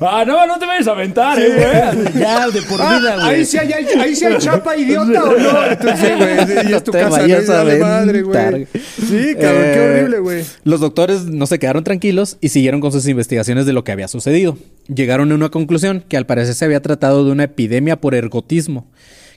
Ah, 0.00 0.24
no, 0.26 0.46
no 0.46 0.58
te 0.58 0.66
vayas 0.66 0.88
a 0.88 0.90
aventar, 0.92 1.38
eh, 1.40 1.92
güey. 2.02 2.20
Ya, 2.22 2.48
de 2.48 2.62
por 2.62 2.78
vida, 2.80 3.14
güey. 3.16 3.26
ahí 3.36 3.44
sí 3.46 3.56
hay, 3.58 3.72
ahí 3.72 4.16
sí 4.16 4.24
hay 4.26 4.38
chapa, 4.38 4.76
idiota, 4.76 5.24
¿o 5.24 5.38
no? 5.38 5.64
Entonces, 5.70 6.00
sí, 6.00 6.14
güey, 6.18 6.46
sí, 6.46 6.68
y 6.68 6.72
es 6.74 6.84
tu 6.84 6.90
te 6.90 6.98
casa, 7.00 7.20
dale 7.54 7.78
madre, 7.78 8.22
güey. 8.22 8.66
Sí, 8.74 9.34
cabrón, 9.40 9.62
qué 9.62 9.74
Eh, 9.76 9.90
horrible, 9.98 10.18
güey. 10.18 10.44
Los 10.64 10.80
doctores 10.80 11.26
no 11.26 11.46
se 11.46 11.58
quedaron 11.58 11.84
tranquilos 11.84 12.38
y 12.40 12.48
siguieron 12.48 12.80
con 12.80 12.90
sus 12.92 13.06
investigaciones 13.06 13.66
de 13.66 13.72
lo 13.72 13.84
que 13.84 13.92
había 13.92 14.08
sucedido. 14.08 14.58
Llegaron 14.92 15.30
a 15.30 15.34
una 15.36 15.50
conclusión 15.50 16.04
que 16.08 16.16
al 16.16 16.26
parecer 16.26 16.54
se 16.54 16.64
había 16.64 16.82
tratado 16.82 17.24
de 17.24 17.30
una 17.30 17.44
epidemia 17.44 18.00
por 18.00 18.14
ergotismo, 18.14 18.90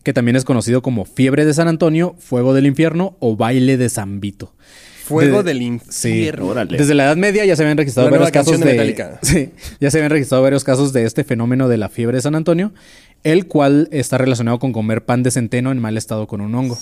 que 0.03 0.13
también 0.13 0.35
es 0.35 0.43
conocido 0.43 0.81
como 0.81 1.05
fiebre 1.05 1.45
de 1.45 1.53
San 1.53 1.67
Antonio, 1.67 2.15
fuego 2.17 2.53
del 2.53 2.65
infierno 2.65 3.15
o 3.19 3.35
baile 3.35 3.77
de 3.77 3.89
San 3.89 4.19
Vito. 4.19 4.53
Fuego 5.03 5.41
De- 5.43 5.53
del 5.53 5.61
infierno. 5.61 6.53
Desde 6.65 6.93
la 6.93 7.05
Edad 7.05 7.15
Media 7.15 7.45
ya 7.45 7.55
se 7.55 7.63
habían 7.63 7.77
registrado 7.77 8.09
La 8.09 8.17
varios 8.17 8.31
casos 8.31 8.59
de. 8.59 8.95
Sí, 9.21 9.51
ya 9.79 9.89
se 9.91 9.97
habían 9.99 10.11
registrado 10.11 10.43
varios 10.43 10.63
casos 10.65 10.91
de 10.91 11.05
este 11.05 11.23
fenómeno 11.23 11.69
de 11.69 11.77
la 11.77 11.88
fiebre 11.89 12.17
de 12.17 12.21
San 12.21 12.35
Antonio, 12.35 12.73
el 13.23 13.47
cual 13.47 13.88
está 13.91 14.17
relacionado 14.17 14.59
con 14.59 14.73
comer 14.73 15.05
pan 15.05 15.23
de 15.23 15.31
centeno 15.31 15.71
en 15.71 15.79
mal 15.79 15.95
estado 15.95 16.27
con 16.27 16.41
un 16.41 16.53
hongo. 16.55 16.77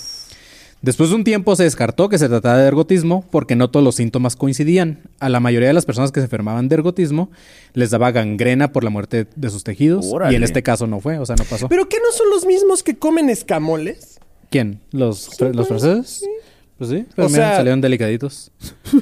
Después 0.82 1.10
de 1.10 1.16
un 1.16 1.24
tiempo 1.24 1.56
se 1.56 1.64
descartó 1.64 2.08
que 2.08 2.18
se 2.18 2.28
trataba 2.28 2.58
de 2.58 2.66
ergotismo 2.68 3.24
porque 3.30 3.56
no 3.56 3.70
todos 3.70 3.82
los 3.84 3.96
síntomas 3.96 4.36
coincidían. 4.36 5.00
A 5.18 5.28
la 5.28 5.40
mayoría 5.40 5.68
de 5.68 5.74
las 5.74 5.84
personas 5.86 6.12
que 6.12 6.20
se 6.20 6.24
enfermaban 6.26 6.68
de 6.68 6.74
ergotismo 6.76 7.30
les 7.72 7.90
daba 7.90 8.12
gangrena 8.12 8.72
por 8.72 8.84
la 8.84 8.90
muerte 8.90 9.26
de 9.34 9.50
sus 9.50 9.64
tejidos 9.64 10.06
Órale. 10.12 10.32
y 10.32 10.36
en 10.36 10.44
este 10.44 10.62
caso 10.62 10.86
no 10.86 11.00
fue, 11.00 11.18
o 11.18 11.26
sea, 11.26 11.34
no 11.36 11.44
pasó. 11.44 11.68
¿Pero 11.68 11.88
qué 11.88 11.96
no 11.98 12.12
son 12.12 12.30
los 12.30 12.46
mismos 12.46 12.82
que 12.82 12.96
comen 12.96 13.30
escamoles? 13.30 14.20
¿Quién? 14.50 14.80
¿Los, 14.92 15.40
los 15.40 15.66
franceses? 15.66 16.24
Pues 16.78 16.90
sí, 16.90 17.06
pero 17.16 17.26
O 17.26 17.30
mira, 17.30 17.48
sea- 17.48 17.56
salieron 17.56 17.80
delicaditos. 17.80 18.52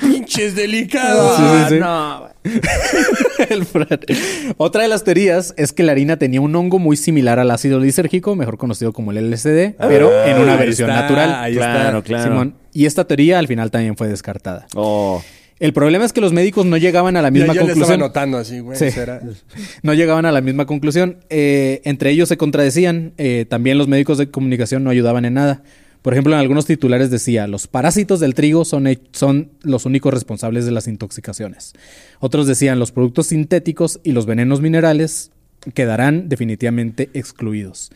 Pinches 0.00 0.54
delicados. 0.54 1.36
Sí, 1.36 1.42
sí, 1.42 1.74
sí. 1.74 1.80
no. 1.80 2.25
El. 3.50 3.66
Otra 4.56 4.82
de 4.82 4.88
las 4.88 5.04
teorías 5.04 5.54
es 5.56 5.72
que 5.72 5.82
la 5.82 5.92
harina 5.92 6.16
tenía 6.18 6.40
un 6.40 6.54
hongo 6.56 6.78
muy 6.78 6.96
similar 6.96 7.38
al 7.38 7.50
ácido 7.50 7.80
lisérgico, 7.80 8.34
mejor 8.36 8.58
conocido 8.58 8.92
como 8.92 9.10
el 9.12 9.30
LSD, 9.30 9.74
pero 9.78 10.10
en 10.26 10.38
una 10.38 10.56
versión 10.56 10.90
está, 10.90 11.02
natural. 11.02 11.34
ahí 11.34 11.54
Claro, 11.54 11.98
está. 11.98 12.02
claro. 12.08 12.24
Simón. 12.24 12.54
Y 12.72 12.86
esta 12.86 13.06
teoría 13.06 13.38
al 13.38 13.46
final 13.48 13.70
también 13.70 13.96
fue 13.96 14.08
descartada. 14.08 14.66
Oh. 14.74 15.22
El 15.58 15.72
problema 15.72 16.04
es 16.04 16.12
que 16.12 16.20
los 16.20 16.34
médicos 16.34 16.66
no 16.66 16.76
llegaban 16.76 17.16
a 17.16 17.22
la 17.22 17.30
misma 17.30 17.54
estaba 17.54 17.66
conclusión. 17.68 18.00
anotando 18.02 18.36
así, 18.36 18.60
güey. 18.60 18.78
Sí. 18.78 18.88
No 19.82 19.94
llegaban 19.94 20.26
a 20.26 20.32
la 20.32 20.42
misma 20.42 20.66
conclusión. 20.66 21.18
Eh, 21.30 21.80
entre 21.84 22.10
ellos 22.10 22.28
se 22.28 22.36
contradecían. 22.36 23.14
Eh, 23.16 23.46
también 23.48 23.78
los 23.78 23.88
médicos 23.88 24.18
de 24.18 24.30
comunicación 24.30 24.84
no 24.84 24.90
ayudaban 24.90 25.24
en 25.24 25.32
nada. 25.34 25.62
Por 26.06 26.14
ejemplo, 26.14 26.34
en 26.34 26.38
algunos 26.38 26.66
titulares 26.66 27.10
decía, 27.10 27.48
los 27.48 27.66
parásitos 27.66 28.20
del 28.20 28.34
trigo 28.34 28.64
son, 28.64 28.86
son 29.10 29.50
los 29.62 29.86
únicos 29.86 30.14
responsables 30.14 30.64
de 30.64 30.70
las 30.70 30.86
intoxicaciones. 30.86 31.72
Otros 32.20 32.46
decían, 32.46 32.78
los 32.78 32.92
productos 32.92 33.26
sintéticos 33.26 33.98
y 34.04 34.12
los 34.12 34.24
venenos 34.24 34.60
minerales 34.60 35.32
quedarán 35.74 36.28
definitivamente 36.28 37.10
excluidos. 37.12 37.90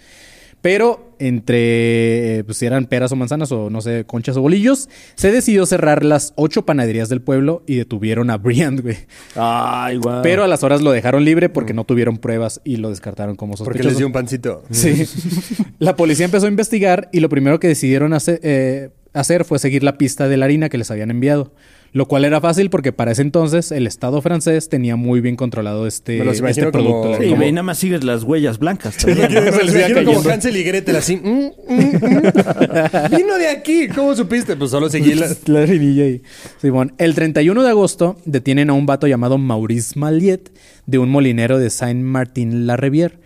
Pero 0.62 1.14
entre, 1.18 2.38
eh, 2.38 2.44
pues 2.44 2.58
si 2.58 2.66
eran 2.66 2.84
peras 2.86 3.12
o 3.12 3.16
manzanas 3.16 3.50
o 3.52 3.70
no 3.70 3.80
sé, 3.80 4.04
conchas 4.04 4.36
o 4.36 4.42
bolillos, 4.42 4.88
se 5.14 5.30
decidió 5.32 5.64
cerrar 5.66 6.04
las 6.04 6.32
ocho 6.36 6.66
panaderías 6.66 7.08
del 7.08 7.22
pueblo 7.22 7.62
y 7.66 7.76
detuvieron 7.76 8.30
a 8.30 8.36
Briand, 8.38 8.80
güey. 8.82 8.96
Ay, 9.36 9.96
guau. 9.96 10.22
Pero 10.22 10.44
a 10.44 10.48
las 10.48 10.62
horas 10.62 10.82
lo 10.82 10.90
dejaron 10.92 11.24
libre 11.24 11.48
porque 11.48 11.72
no 11.74 11.84
tuvieron 11.84 12.18
pruebas 12.18 12.60
y 12.64 12.76
lo 12.76 12.90
descartaron 12.90 13.36
como 13.36 13.52
Porque 13.54 13.64
sospechoso. 13.64 13.88
les 13.88 13.98
dio 13.98 14.06
un 14.06 14.12
pancito. 14.12 14.62
Sí. 14.70 15.04
la 15.78 15.96
policía 15.96 16.26
empezó 16.26 16.46
a 16.46 16.50
investigar 16.50 17.08
y 17.12 17.20
lo 17.20 17.28
primero 17.28 17.58
que 17.60 17.68
decidieron 17.68 18.12
hace- 18.12 18.40
eh, 18.42 18.90
hacer 19.14 19.44
fue 19.44 19.58
seguir 19.58 19.82
la 19.82 19.96
pista 19.98 20.28
de 20.28 20.36
la 20.36 20.44
harina 20.44 20.68
que 20.68 20.78
les 20.78 20.90
habían 20.90 21.10
enviado. 21.10 21.52
Lo 21.92 22.06
cual 22.06 22.24
era 22.24 22.40
fácil 22.40 22.70
porque 22.70 22.92
para 22.92 23.10
ese 23.10 23.22
entonces 23.22 23.72
el 23.72 23.86
Estado 23.88 24.22
francés 24.22 24.68
tenía 24.68 24.94
muy 24.94 25.20
bien 25.20 25.34
controlado 25.34 25.88
este, 25.88 26.18
Me 26.20 26.24
los 26.26 26.40
este 26.40 26.70
producto. 26.70 27.02
como- 27.02 27.16
Sí, 27.16 27.24
Como- 27.24 27.36
güey, 27.36 27.50
nada 27.52 27.64
más 27.64 27.78
sigues 27.78 28.04
las 28.04 28.22
huellas 28.22 28.58
blancas. 28.60 28.96
Como. 29.04 30.30
Hansel 30.30 30.56
y 30.56 30.62
Gretel 30.62 30.94
así. 30.96 31.16
mm, 31.16 31.50
mm, 31.68 31.74
mm. 31.74 33.10
Vino 33.16 33.36
de 33.38 33.48
aquí. 33.48 33.88
¿Cómo 33.88 34.14
supiste? 34.14 34.54
Pues 34.56 34.70
solo 34.70 34.88
seguí 34.88 35.14
la... 35.14 35.26
La 35.46 35.60
harinilla 35.62 36.04
ahí. 36.04 36.22
Simón. 36.60 36.92
El 36.98 37.14
31 37.16 37.62
de 37.62 37.68
agosto 37.70 38.16
detienen 38.24 38.70
a 38.70 38.72
un 38.74 38.86
vato 38.86 39.06
llamado 39.08 39.36
Maurice 39.38 39.98
Maliet 39.98 40.50
de 40.86 40.98
un 40.98 41.10
molinero 41.10 41.58
de 41.58 41.70
Saint-Martin-la-Rivière, 41.70 43.18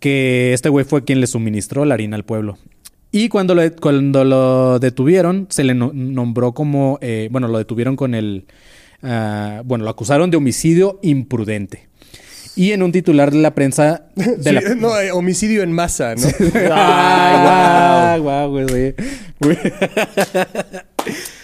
que 0.00 0.52
este 0.54 0.68
güey 0.70 0.84
fue 0.86 1.04
quien 1.04 1.20
le 1.20 1.26
suministró 1.26 1.84
la 1.84 1.94
harina 1.94 2.16
al 2.16 2.24
pueblo. 2.24 2.56
Y 3.10 3.28
cuando 3.28 3.54
lo, 3.54 3.62
cuando 3.76 4.24
lo 4.24 4.78
detuvieron, 4.78 5.46
se 5.50 5.64
le 5.64 5.74
no- 5.74 5.92
nombró 5.94 6.52
como, 6.52 6.98
eh, 7.00 7.28
bueno, 7.30 7.48
lo 7.48 7.58
detuvieron 7.58 7.96
con 7.96 8.14
el, 8.14 8.44
ah, 9.02 9.62
bueno, 9.64 9.84
lo 9.84 9.90
acusaron 9.90 10.30
de 10.30 10.36
homicidio 10.36 10.98
imprudente. 11.02 11.88
Y 12.54 12.72
en 12.72 12.82
un 12.82 12.90
titular 12.92 13.30
de 13.30 13.38
la 13.38 13.54
prensa 13.54 14.02
de 14.16 14.42
Sí, 14.42 14.50
la... 14.52 14.60
No, 14.74 14.98
eh, 15.00 15.12
homicidio 15.12 15.62
en 15.62 15.72
masa, 15.72 16.14
¿no? 16.16 16.26
¡Ay, 16.72 18.20
guau! 18.20 18.50
güey, 18.50 18.66
güey. 18.66 18.94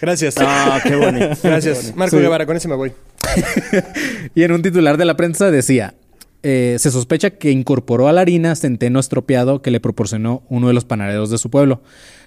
Gracias. 0.00 0.34
Ah, 0.38 0.80
qué 0.82 0.96
bonito. 0.96 1.28
Gracias. 1.42 1.94
Marco 1.96 2.16
Sí. 2.16 2.22
Guevara, 2.22 2.44
con 2.46 2.56
ese 2.56 2.68
me 2.68 2.74
voy. 2.74 2.92
Y 4.34 4.42
en 4.42 4.52
un 4.52 4.62
titular 4.62 4.96
de 4.96 5.04
la 5.04 5.16
prensa 5.16 5.50
decía, 5.50 5.94
eh, 6.46 6.76
se 6.78 6.90
sospecha 6.90 7.30
que 7.30 7.50
incorporó 7.50 8.06
a 8.06 8.12
la 8.12 8.20
harina 8.20 8.54
centeno 8.54 9.00
estropeado 9.00 9.62
que 9.62 9.70
le 9.70 9.80
proporcionó 9.80 10.42
uno 10.50 10.68
de 10.68 10.74
los 10.74 10.84
panaderos 10.84 11.30
de 11.30 11.38
su 11.38 11.48
pueblo. 11.48 11.80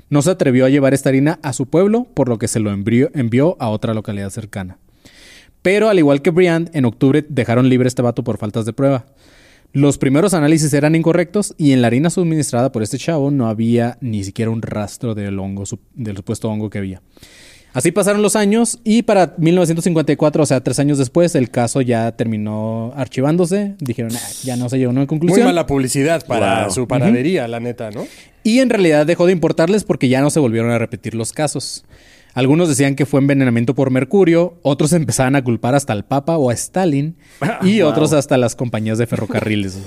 No 0.10 0.24
se 0.24 0.32
atrevió 0.32 0.66
a 0.66 0.70
llevar 0.70 0.96
esta 0.96 1.10
harina 1.10 1.40
a 1.44 1.54
su 1.54 1.68
pueblo, 1.68 2.08
por 2.16 2.28
lo 2.28 2.40
que 2.40 2.48
se 2.48 2.60
lo 2.60 2.72
envió, 2.72 3.56
a 3.60 3.70
otra 3.70 3.94
localidad 3.94 4.32
cercana. 4.32 4.80
Pero 5.62 5.88
al 5.88 6.00
igual 6.00 6.24
que 6.24 6.32
Briand, 6.32 6.72
en 6.74 6.86
octubre 6.86 7.24
dejaron 7.30 7.70
libre 7.70 7.88
este 7.88 8.02
vato 8.02 8.24
por 8.24 8.40
faltas 8.40 8.66
de 8.66 8.74
prueba. 8.74 9.06
Los 9.72 10.00
primeros 10.00 10.34
análisis 10.34 10.74
eran 10.74 10.96
incorrectos 10.96 11.54
y 11.56 11.74
en 11.74 11.82
la 11.82 11.88
harina 11.88 12.10
suministrada 12.10 12.72
por 12.72 12.82
este 12.82 12.98
chavo 12.98 13.30
no 13.30 13.48
había 13.48 14.00
ni 14.02 14.24
siquiera 14.24 14.50
un 14.50 14.64
rastro 14.64 15.14
del 15.14 15.38
hongo, 15.38 15.66
del 15.94 16.16
supuesto 16.18 16.50
hongo 16.50 16.72
que 16.72 16.80
había. 16.80 17.04
Así 17.78 17.92
pasaron 17.92 18.24
los 18.24 18.36
años 18.36 18.80
y 18.84 19.04
para 19.04 19.36
1954, 19.38 20.42
o 20.42 20.46
sea, 20.48 20.62
tres 20.64 20.80
años 20.80 20.98
después, 20.98 21.36
el 21.36 21.52
caso 21.52 21.82
ya 21.82 22.12
terminó 22.14 22.92
archivándose. 22.96 23.76
Dijeron, 23.80 24.12
"Ah, 24.16 24.30
ya 24.44 24.56
no 24.56 24.68
se 24.68 24.78
llegó 24.80 24.90
a 24.90 24.92
una 24.92 25.02
Muy 25.02 25.08
conclusión. 25.08 25.46
mala 25.46 25.68
publicidad 25.68 26.26
para 26.26 26.64
Wow. 26.64 26.72
su 26.74 26.88
panadería, 26.88 27.48
la 27.48 27.60
neta, 27.60 27.92
¿no? 27.92 28.06
Y 28.44 28.60
en 28.60 28.70
realidad 28.70 29.06
dejó 29.06 29.28
de 29.28 29.34
importarles 29.34 29.84
porque 29.84 30.10
ya 30.10 30.22
no 30.22 30.30
se 30.32 30.40
volvieron 30.40 30.72
a 30.72 30.80
repetir 30.80 31.14
los 31.14 31.34
casos. 31.34 31.86
Algunos 32.34 32.68
decían 32.68 32.96
que 32.96 33.06
fue 33.06 33.20
envenenamiento 33.20 33.76
por 33.76 33.92
mercurio, 33.92 34.58
otros 34.64 34.92
empezaban 34.94 35.36
a 35.36 35.44
culpar 35.44 35.76
hasta 35.76 35.94
al 35.94 36.04
Papa 36.04 36.38
o 36.38 36.50
a 36.50 36.54
Stalin 36.54 37.16
y 37.62 37.82
Wow. 37.82 37.90
otros 37.92 38.12
hasta 38.14 38.38
las 38.38 38.56
compañías 38.56 38.98
de 38.98 39.06
ferrocarriles. 39.06 39.78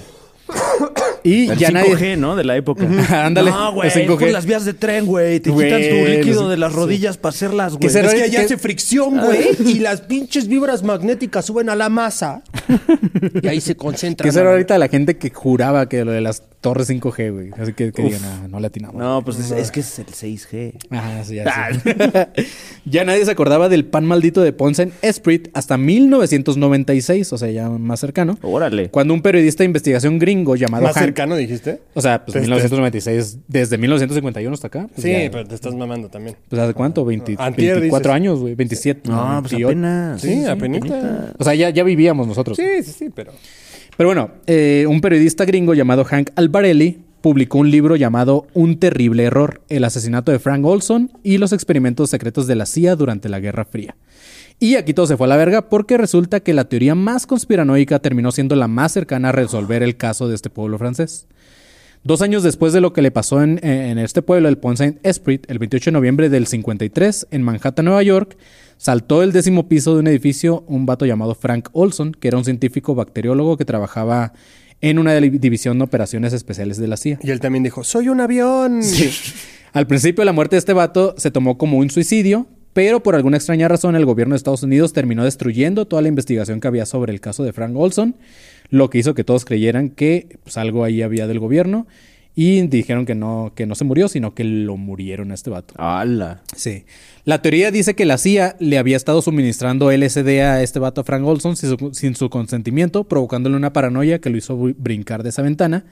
y 1.25 1.49
El 1.51 1.59
ya 1.59 1.69
5G, 1.71 1.73
nadie... 1.73 2.17
¿no? 2.17 2.37
De 2.37 2.45
la 2.45 2.57
época. 2.57 2.85
Ándale, 3.27 3.51
No, 3.51 3.73
güey. 3.73 3.89
el 3.89 4.09
5G. 4.09 4.19
Con 4.19 4.33
las 4.33 4.47
vías 4.47 4.65
de 4.65 4.75
tren, 4.75 5.07
güey. 5.07 5.41
Te 5.41 5.51
Güey, 5.51 5.67
quitan 5.69 5.83
tu 6.05 6.11
líquido 6.11 6.49
de 6.49 6.57
las 6.57 6.73
rodillas 6.73 7.17
para 7.17 7.31
hacerlas, 7.31 7.75
güey. 7.77 7.87
Es 7.87 7.95
que 7.95 8.01
¿Qué- 8.17 8.23
allá 8.23 8.41
hace 8.43 8.57
fricción, 8.59 9.19
güey, 9.21 9.49
y 9.67 9.75
las 9.81 10.01
pinches 10.03 10.49
vibras 10.49 10.83
magnéticas 10.83 11.45
suben 11.47 11.69
a 11.71 11.77
la 11.77 11.89
masa. 11.89 12.43
Y 13.43 13.47
ahí 13.49 13.61
se 13.61 13.77
concentran. 13.77 14.29
¿Qué 14.29 14.33
será 14.33 14.51
ahorita 14.51 14.79
la 14.79 14.89
gente 14.89 15.17
que 15.19 15.31
juraba 15.31 15.89
que 15.89 16.05
lo 16.05 16.13
de 16.13 16.21
las 16.21 16.43
torres 16.61 16.91
5G, 16.91 17.33
güey? 17.33 17.51
Así 17.59 17.73
que, 17.73 17.91
que 17.93 18.03
digan, 18.03 18.21
"Ah, 18.25 18.47
no 18.49 18.61
le 18.61 18.67
atinamos. 18.67 18.97
No, 18.97 19.23
pues 19.25 19.39
es, 19.39 19.51
es 19.51 19.71
que 19.71 19.81
es 19.81 19.99
el 19.99 20.07
6G. 20.07 20.75
Ah, 20.91 21.23
sí, 21.25 21.37
ya, 21.37 21.71
sí. 21.73 21.91
ya 22.85 23.05
nadie 23.05 23.25
se 23.25 23.31
acordaba 23.31 23.69
del 23.69 23.85
pan 23.87 24.05
maldito 24.05 24.43
de 24.43 24.53
Ponce 24.53 24.83
en 24.83 24.93
Esprit 25.03 25.49
hasta 25.55 25.79
1996, 25.79 27.33
o 27.33 27.39
sea, 27.39 27.51
ya 27.51 27.69
más 27.71 28.01
cercano. 28.01 28.39
Órale. 28.43 28.91
Cuando 28.91 29.15
un 29.15 29.23
periodista 29.23 29.63
de 29.63 29.67
investigación 29.67 30.19
gringo 30.19 30.57
llamado 30.57 30.85
¿Más 30.85 30.97
Hank- 30.97 31.01
cercano 31.01 31.37
dijiste? 31.37 31.81
O 31.95 32.01
sea, 32.01 32.25
pues 32.25 32.35
Te- 32.35 32.41
1996, 32.41 33.39
desde 33.49 33.79
1951 33.79 34.53
hasta 34.55 34.67
acá. 34.67 34.87
pues 34.89 35.03
Sí, 35.03 35.13
ya- 35.13 35.31
pero 35.31 35.47
te 35.47 35.55
estás 35.55 35.75
mamando 35.75 36.09
también. 36.09 36.37
Pues 36.49 36.61
¿hace 36.61 36.75
cuánto? 36.75 37.05
20, 37.05 37.37
Antier, 37.39 37.75
24 37.81 38.11
dices. 38.11 38.15
años, 38.15 38.39
güey. 38.41 38.55
27. 38.55 39.09
No, 39.09 39.39
pues 39.41 39.53
28. 39.53 39.69
apenas. 39.69 40.21
Sí, 40.21 40.45
apenita. 40.45 41.33
O 41.39 41.45
sea, 41.45 41.55
ya, 41.55 41.71
ya 41.71 41.83
vivíamos 41.85 42.27
nosotros. 42.27 42.57
Sí, 42.57 42.65
sí, 42.83 42.93
sí, 42.93 43.09
pero... 43.15 43.33
Pero 44.01 44.09
bueno, 44.09 44.31
eh, 44.47 44.87
un 44.89 45.03
periodista 45.03 45.45
gringo 45.45 45.75
llamado 45.75 46.05
Hank 46.07 46.31
Albarelli 46.35 47.01
publicó 47.21 47.59
un 47.59 47.71
libro 47.71 47.97
llamado 47.97 48.47
Un 48.55 48.79
terrible 48.79 49.25
error, 49.25 49.61
el 49.69 49.85
asesinato 49.85 50.33
de 50.33 50.39
Frank 50.39 50.65
Olson 50.65 51.11
y 51.23 51.37
los 51.37 51.53
experimentos 51.53 52.09
secretos 52.09 52.47
de 52.47 52.55
la 52.55 52.65
CIA 52.65 52.97
durante 52.97 53.29
la 53.29 53.41
Guerra 53.41 53.67
Fría. 53.67 53.97
Y 54.59 54.77
aquí 54.77 54.95
todo 54.95 55.07
se 55.07 55.19
fue 55.19 55.27
a 55.27 55.29
la 55.29 55.37
verga 55.37 55.69
porque 55.69 55.99
resulta 55.99 56.41
que 56.41 56.55
la 56.55 56.65
teoría 56.65 56.95
más 56.95 57.27
conspiranoica 57.27 57.99
terminó 57.99 58.33
siendo 58.33 58.57
la 58.57 58.69
más 58.69 58.93
cercana 58.93 59.29
a 59.29 59.33
resolver 59.33 59.83
el 59.83 59.99
caso 59.99 60.29
de 60.29 60.35
este 60.35 60.49
pueblo 60.49 60.79
francés. 60.79 61.27
Dos 62.03 62.23
años 62.23 62.43
después 62.43 62.73
de 62.73 62.81
lo 62.81 62.95
que 62.95 63.03
le 63.03 63.11
pasó 63.11 63.43
en, 63.43 63.63
en 63.63 63.99
este 63.99 64.23
pueblo, 64.23 64.49
el 64.49 64.57
Pont 64.57 64.79
Saint 64.79 64.99
Esprit, 65.03 65.45
el 65.51 65.59
28 65.59 65.91
de 65.91 65.93
noviembre 65.93 66.31
del 66.31 66.47
53, 66.47 67.27
en 67.33 67.43
Manhattan, 67.43 67.85
Nueva 67.85 68.03
York, 68.03 68.39
saltó 68.81 69.23
el 69.23 69.33
décimo 69.33 69.69
piso 69.69 69.93
de 69.93 70.01
un 70.01 70.07
edificio 70.07 70.65
un 70.67 70.87
vato 70.87 71.05
llamado 71.05 71.35
Frank 71.35 71.69
Olson, 71.73 72.13
que 72.13 72.29
era 72.29 72.39
un 72.39 72.45
científico 72.45 72.95
bacteriólogo 72.95 73.59
que 73.59 73.67
trabajaba 73.67 74.33
en 74.81 74.99
una 74.99 75.15
di- 75.17 75.29
división 75.39 75.77
de 75.77 75.85
operaciones 75.85 76.33
especiales 76.33 76.79
de 76.79 76.89
la 76.89 76.97
CIA. 76.97 77.19
Y 77.23 77.31
él 77.31 77.41
también 77.41 77.63
dijo, 77.63 77.85
soy 77.85 78.09
un 78.09 78.21
avión. 78.23 78.81
Al 79.75 79.87
principio 79.87 80.25
la 80.25 80.33
muerte 80.33 80.57
de 80.57 80.61
este 80.61 80.73
vato 80.73 81.15
se 81.19 81.31
tomó 81.31 81.59
como 81.59 81.77
un 81.77 81.91
suicidio, 81.91 82.47
pero 82.73 83.03
por 83.03 83.15
alguna 83.15 83.37
extraña 83.37 83.69
razón 83.69 83.97
el 83.97 84.07
gobierno 84.07 84.33
de 84.33 84.39
Estados 84.39 84.63
Unidos 84.63 84.95
terminó 84.95 85.25
destruyendo 85.25 85.87
toda 85.87 86.01
la 86.01 86.09
investigación 86.09 86.59
que 86.61 86.69
había 86.69 86.87
sobre 86.87 87.13
el 87.13 87.21
caso 87.21 87.45
de 87.45 87.53
Frank 87.53 87.77
Olson, 87.77 88.17
lo 88.71 88.89
que 88.89 88.97
hizo 88.99 89.13
que 89.13 89.25
todos 89.25 89.45
creyeran 89.45 89.91
que 89.91 90.39
pues, 90.43 90.57
algo 90.57 90.85
ahí 90.85 91.03
había 91.03 91.27
del 91.27 91.39
gobierno 91.39 91.87
y 92.35 92.63
dijeron 92.69 93.07
que 93.07 93.15
no, 93.15 93.53
que 93.55 93.67
no 93.67 93.75
se 93.75 93.85
murió, 93.85 94.09
sino 94.09 94.35
que 94.35 94.45
lo 94.45 94.77
murieron 94.77 95.31
a 95.31 95.35
este 95.35 95.51
vato. 95.51 95.75
¡Hala! 95.77 96.43
Sí. 96.57 96.85
La 97.25 97.43
teoría 97.43 97.71
dice 97.71 97.95
que 97.95 98.05
la 98.07 98.17
CIA 98.19 98.57
le 98.61 98.79
había 98.79 98.97
estado 98.97 99.21
suministrando 99.21 99.91
LSD 99.93 100.29
a 100.41 100.63
este 100.63 100.79
vato 100.79 101.05
Frank 101.05 101.25
Olson 101.27 101.57
sin 101.57 101.71
su, 101.77 101.91
sin 101.93 102.15
su 102.15 102.31
consentimiento, 102.31 103.05
provocándole 103.05 103.57
una 103.57 103.73
paranoia 103.73 104.21
que 104.21 104.31
lo 104.31 104.39
hizo 104.39 104.57
br- 104.59 104.75
brincar 104.79 105.23
de 105.23 105.29
esa 105.31 105.43
ventana. 105.43 105.85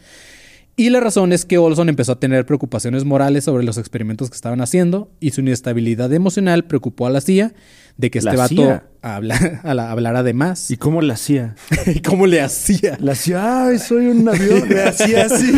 Y 0.79 0.91
la 0.91 1.01
razón 1.01 1.33
es 1.33 1.45
que 1.45 1.59
Olson 1.59 1.89
empezó 1.89 2.13
a 2.13 2.21
tener 2.21 2.47
preocupaciones 2.47 3.05
morales 3.05 3.43
sobre 3.45 3.65
los 3.65 3.79
experimentos 3.79 4.31
que 4.31 4.37
estaban 4.37 4.61
haciendo 4.61 5.11
y 5.19 5.33
su 5.33 5.41
inestabilidad 5.41 6.13
emocional 6.13 6.65
preocupó 6.67 7.07
a 7.09 7.11
la 7.11 7.21
CIA 7.21 7.53
de 7.97 8.11
que 8.13 8.19
este 8.21 8.31
La 8.31 8.37
vato 8.37 8.81
habla- 9.03 9.61
a 9.65 9.75
la- 9.75 9.91
hablara 9.91 10.23
de 10.23 10.35
más. 10.35 10.71
¿Y 10.71 10.77
cómo 10.77 11.03
la 11.03 11.15
hacía? 11.15 11.57
¿Y 11.87 11.99
cómo 12.01 12.29
le 12.29 12.41
hacía? 12.41 12.97
La 13.01 13.11
hacía, 13.13 13.67
¡ay, 13.67 13.81
soy 13.81 14.07
un 14.07 14.29
avión! 14.29 14.69
Me 14.69 14.81
hacía 14.83 15.25
así. 15.25 15.53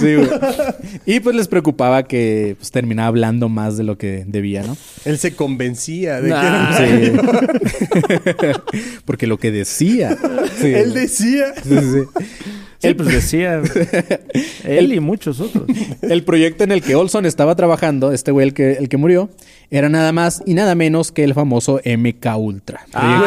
Sí, 0.00 0.14
güey. 0.16 0.28
Y 1.06 1.20
pues 1.20 1.34
les 1.34 1.48
preocupaba 1.48 2.02
que 2.02 2.56
pues, 2.58 2.70
terminaba 2.70 3.08
hablando 3.08 3.48
más 3.48 3.78
de 3.78 3.84
lo 3.84 3.96
que 3.96 4.24
debía, 4.26 4.62
¿no? 4.64 4.76
Él 5.06 5.16
se 5.18 5.34
convencía 5.34 6.20
de 6.20 6.28
que 6.28 6.34
era 6.34 6.68
un 6.68 6.74
Sí. 6.76 8.50
Porque 9.06 9.26
lo 9.26 9.38
que 9.38 9.50
decía. 9.50 10.14
Sí. 10.60 10.66
Él 10.74 10.92
decía. 10.92 11.54
Sí, 11.62 11.78
sí. 11.80 12.20
Sí, 12.88 12.94
pues 12.94 13.08
decía. 13.08 13.62
Él 14.64 14.92
y 14.92 15.00
muchos 15.00 15.40
otros. 15.40 15.64
El 16.02 16.24
proyecto 16.24 16.64
en 16.64 16.72
el 16.72 16.82
que 16.82 16.94
Olson 16.94 17.26
estaba 17.26 17.54
trabajando, 17.54 18.12
este 18.12 18.30
güey 18.30 18.48
el 18.48 18.54
que, 18.54 18.72
el 18.72 18.88
que 18.88 18.96
murió, 18.96 19.30
era 19.70 19.88
nada 19.88 20.12
más 20.12 20.42
y 20.46 20.54
nada 20.54 20.74
menos 20.74 21.10
que 21.12 21.24
el 21.24 21.34
famoso 21.34 21.80
MK 21.84 22.36
Ultra. 22.36 22.86
Ay, 22.92 23.20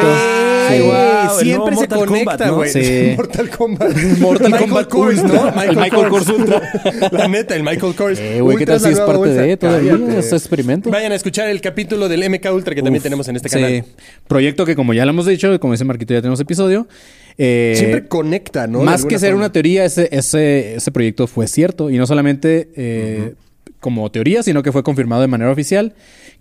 Sí. 0.68 0.80
güey, 0.80 0.92
wow, 0.92 1.40
siempre 1.40 1.76
se 1.76 1.82
Mortal 1.88 2.00
conecta, 2.00 2.32
Kombat, 2.32 2.48
¿no? 2.48 2.56
güey. 2.58 2.70
Sí. 2.72 3.14
Mortal 3.18 3.50
Kombat. 3.50 3.96
Mortal 4.20 4.52
Michael 4.52 4.70
Kombat 4.70 4.90
Kors, 4.90 5.20
Ultra. 5.24 5.52
¿no? 5.56 5.62
El 5.64 5.78
Michael 5.78 6.10
Kors 6.10 6.28
Ultra. 6.30 6.62
La 7.12 7.28
neta, 7.30 7.56
el 7.56 7.64
Michael 7.64 7.96
Kors. 7.96 8.20
Eh, 8.20 8.42
güey, 8.42 8.58
¿qué 8.58 8.66
tal 8.66 8.80
si 8.82 8.90
es 8.90 9.00
parte 9.00 9.18
bolsa. 9.18 9.42
de 9.44 9.56
todavía 9.58 9.98
ese 10.18 10.36
experimento? 10.36 10.90
Vayan 10.90 11.14
a 11.14 11.16
escuchar 11.16 11.48
el 11.48 11.62
capítulo 11.62 12.10
del 12.10 12.30
MK 12.30 12.52
Ultra 12.54 12.76
que 12.76 12.84
también 12.84 13.02
tenemos 13.02 13.28
en 13.30 13.38
este 13.38 13.48
sí. 13.48 13.56
canal. 13.56 13.86
Proyecto 14.28 14.66
que 14.66 14.76
como 14.76 14.94
ya 14.94 15.06
lo 15.06 15.12
hemos 15.12 15.26
dicho, 15.26 15.58
como 15.62 15.72
dice 15.72 15.86
Marquito, 15.86 16.14
ya 16.14 16.20
tenemos 16.22 16.42
episodio. 16.42 16.86
eh, 17.38 17.76
Siempre 17.78 18.06
conecta, 18.10 18.68
¿no? 18.68 18.82
Más 18.84 19.06
que 19.06 19.20
ser 19.20 19.30
forma. 19.30 19.46
una 19.46 19.54
teoría, 19.54 19.86
ese, 19.86 20.10
ese, 20.12 20.76
ese 20.76 20.92
proyecto 20.92 21.28
fue 21.28 21.48
cierto. 21.48 21.90
Y 21.90 21.98
no 21.98 22.06
solamente 22.06 22.68
eh, 22.76 23.36
como 23.80 24.10
teoría, 24.12 24.44
sino 24.44 24.64
que 24.64 24.72
fue 24.72 24.84
confirmado 24.84 25.22
de 25.22 25.28
manera 25.28 25.52
oficial 25.52 25.94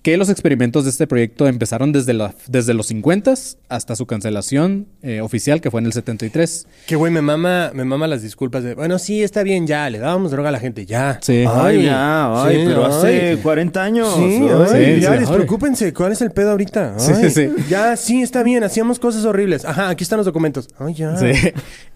que 0.07 0.17
los 0.17 0.31
experimentos 0.31 0.85
de 0.85 0.91
este 0.91 1.09
proyecto 1.09 1.49
empezaron 1.49 1.91
desde, 1.91 2.13
la, 2.13 2.33
desde 2.47 2.75
los 2.75 2.87
50 2.87 3.35
hasta 3.69 3.97
su 3.97 4.07
cancelación 4.07 4.87
eh, 5.03 5.21
oficial, 5.21 5.61
que 5.61 5.69
fue 5.69 5.81
en 5.81 5.87
el 5.87 5.93
73. 5.93 6.69
Que 6.87 6.95
güey, 6.95 7.13
me 7.13 7.23
mama, 7.23 7.73
me 7.75 7.85
mama 7.85 8.07
las 8.07 8.23
disculpas 8.23 8.63
de, 8.63 8.77
bueno, 8.77 9.01
sí, 9.01 9.25
está 9.25 9.43
bien, 9.43 9.67
ya, 9.67 9.91
le 9.91 9.99
dábamos 9.99 10.31
droga 10.31 10.51
a 10.51 10.53
la 10.53 10.61
gente, 10.61 10.87
ya. 10.87 11.19
Sí. 11.23 11.45
Ay, 11.53 11.87
ya, 11.87 12.45
ay, 12.45 12.55
sí, 12.55 12.63
pero 12.67 12.87
hace 12.87 13.31
ay. 13.31 13.37
40 13.39 13.83
años. 13.83 14.15
Sí, 14.15 14.23
ay. 14.23 14.49
ay, 14.49 14.95
sí, 14.95 15.01
ya, 15.01 15.13
sí, 15.15 15.19
despreocúpense. 15.19 15.93
¿Cuál 15.93 16.13
es 16.13 16.23
el 16.23 16.31
pedo 16.31 16.53
ahorita? 16.53 16.95
Sí, 17.07 17.13
Ay, 17.13 17.31
sí. 17.31 17.49
Ya, 17.69 17.97
sí, 17.97 18.23
está 18.23 18.45
bien. 18.45 18.63
Hacíamos 18.63 19.01
cosas 19.01 19.25
horribles. 19.25 19.65
Ajá, 19.65 19.89
aquí 19.89 20.05
están 20.05 20.19
los 20.19 20.27
documentos. 20.27 20.69
Ay, 20.79 20.95
ya. 20.95 21.17
Sí. 21.17 21.33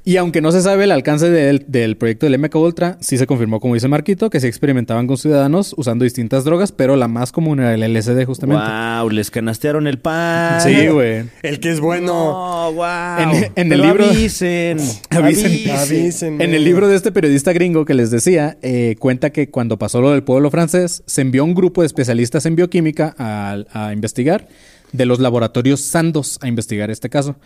Y 0.04 0.16
aunque 0.16 0.40
no 0.40 0.50
se 0.50 0.62
sabe 0.62 0.84
el 0.84 0.92
alcance 0.92 1.28
del, 1.28 1.66
del 1.68 1.96
proyecto 1.96 2.26
del 2.26 2.38
MK 2.38 2.54
Ultra, 2.56 2.96
sí 3.00 3.18
se 3.18 3.26
confirmó, 3.26 3.60
como 3.60 3.74
dice 3.74 3.86
Marquito, 3.86 4.30
que 4.30 4.40
se 4.40 4.48
experimentaban 4.48 5.06
con 5.06 5.18
ciudadanos 5.18 5.74
usando 5.76 6.04
distintas 6.04 6.44
drogas, 6.44 6.72
pero 6.72 6.96
la 6.96 7.06
más 7.06 7.32
común 7.32 7.60
era 7.60 7.74
el 7.74 7.82
Justamente. 8.26 8.62
Wow, 8.64 9.10
les 9.10 9.30
canastearon 9.30 9.86
el 9.86 9.98
pan. 9.98 10.60
Sí, 10.60 10.86
güey. 10.88 11.24
El 11.42 11.60
que 11.60 11.70
es 11.70 11.80
bueno. 11.80 12.06
No, 12.06 12.72
wow. 12.72 12.86
En- 13.34 13.52
en 13.56 13.72
el 13.72 13.80
Pero 13.80 13.84
libro- 13.84 14.04
Avisen. 14.10 14.78
Avisen. 15.10 15.70
Avísenme. 15.70 16.44
En 16.44 16.54
el 16.54 16.64
libro 16.64 16.88
de 16.88 16.96
este 16.96 17.12
periodista 17.12 17.52
gringo 17.52 17.84
que 17.84 17.94
les 17.94 18.10
decía, 18.10 18.56
eh, 18.62 18.96
cuenta 18.98 19.30
que 19.30 19.50
cuando 19.50 19.78
pasó 19.78 20.00
lo 20.00 20.10
del 20.10 20.22
pueblo 20.22 20.50
francés, 20.50 21.02
se 21.06 21.20
envió 21.22 21.44
un 21.44 21.54
grupo 21.54 21.82
de 21.82 21.86
especialistas 21.86 22.46
en 22.46 22.56
bioquímica 22.56 23.14
a, 23.18 23.58
a 23.72 23.92
investigar, 23.92 24.48
de 24.92 25.06
los 25.06 25.20
laboratorios 25.20 25.80
Sandoz 25.80 26.38
a 26.42 26.48
investigar 26.48 26.90
este 26.90 27.08
caso. 27.10 27.36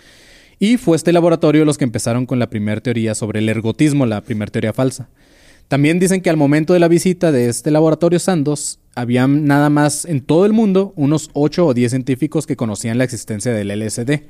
Y 0.59 0.77
fue 0.77 0.97
este 0.97 1.13
laboratorio 1.13 1.65
los 1.65 1.77
que 1.79 1.85
empezaron 1.85 2.27
con 2.27 2.39
la 2.39 2.49
primera 2.49 2.81
teoría 2.81 3.15
sobre 3.15 3.41
el 3.41 3.49
ergotismo, 3.49 4.07
la 4.07 4.21
primera 4.21 4.51
teoría 4.51 4.73
falsa. 4.73 5.09
También 5.69 5.99
dicen 5.99 6.21
que 6.21 6.31
al 6.31 6.37
momento 6.37 6.73
de 6.73 6.79
la 6.79 6.89
visita 6.89 7.33
de 7.33 7.49
este 7.49 7.71
laboratorio 7.71 8.19
Sandoz, 8.19 8.79
había 8.95 9.27
nada 9.27 9.71
más 9.71 10.05
en 10.05 10.21
todo 10.21 10.47
el 10.47 10.53
mundo 10.53 10.93
unos 10.97 11.31
8 11.33 11.67
o 11.67 11.75
10 11.75 11.91
científicos 11.91 12.47
que 12.47 12.55
conocían 12.57 12.99
la 12.99 13.05
existencia 13.05 13.53
del 13.53 13.69
LSD. 13.81 14.23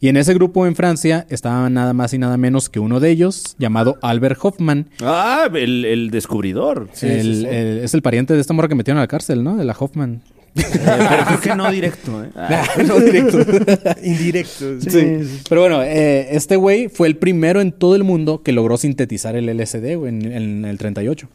Y 0.00 0.08
en 0.08 0.16
ese 0.18 0.34
grupo 0.34 0.66
en 0.66 0.74
Francia 0.74 1.24
estaba 1.30 1.70
nada 1.70 1.94
más 1.94 2.12
y 2.12 2.18
nada 2.18 2.36
menos 2.36 2.68
que 2.68 2.80
uno 2.80 3.00
de 3.00 3.10
ellos, 3.10 3.54
llamado 3.58 3.96
Albert 4.02 4.38
Hoffman. 4.42 4.90
Ah, 5.00 5.48
el, 5.54 5.84
el 5.86 6.10
descubridor. 6.10 6.88
El- 7.00 7.46
el- 7.46 7.78
es 7.78 7.94
el 7.94 8.02
pariente 8.02 8.34
de 8.34 8.40
esta 8.40 8.52
morra 8.52 8.68
que 8.68 8.74
metieron 8.74 8.98
a 8.98 9.02
la 9.02 9.08
cárcel, 9.08 9.42
¿no? 9.42 9.56
De 9.56 9.64
la 9.64 9.74
Hoffman. 9.78 10.20
Eh, 10.56 10.62
pero 10.84 11.24
creo 11.26 11.40
que 11.40 11.54
no 11.56 11.70
directo, 11.70 12.24
¿eh? 12.24 12.30
Ah. 12.36 12.64
no 12.86 13.00
directo. 13.00 13.38
Indirecto. 14.02 14.80
Sí. 14.80 15.40
Pero 15.48 15.60
bueno, 15.60 15.82
eh, 15.82 16.28
este 16.30 16.56
güey 16.56 16.88
fue 16.88 17.08
el 17.08 17.16
primero 17.16 17.60
en 17.60 17.72
todo 17.72 17.96
el 17.96 18.04
mundo 18.04 18.42
que 18.42 18.52
logró 18.52 18.76
sintetizar 18.76 19.36
el 19.36 19.46
LSD 19.46 19.96
güey, 19.96 20.10
en, 20.10 20.32
en 20.32 20.64
el 20.64 20.78
38. 20.78 21.28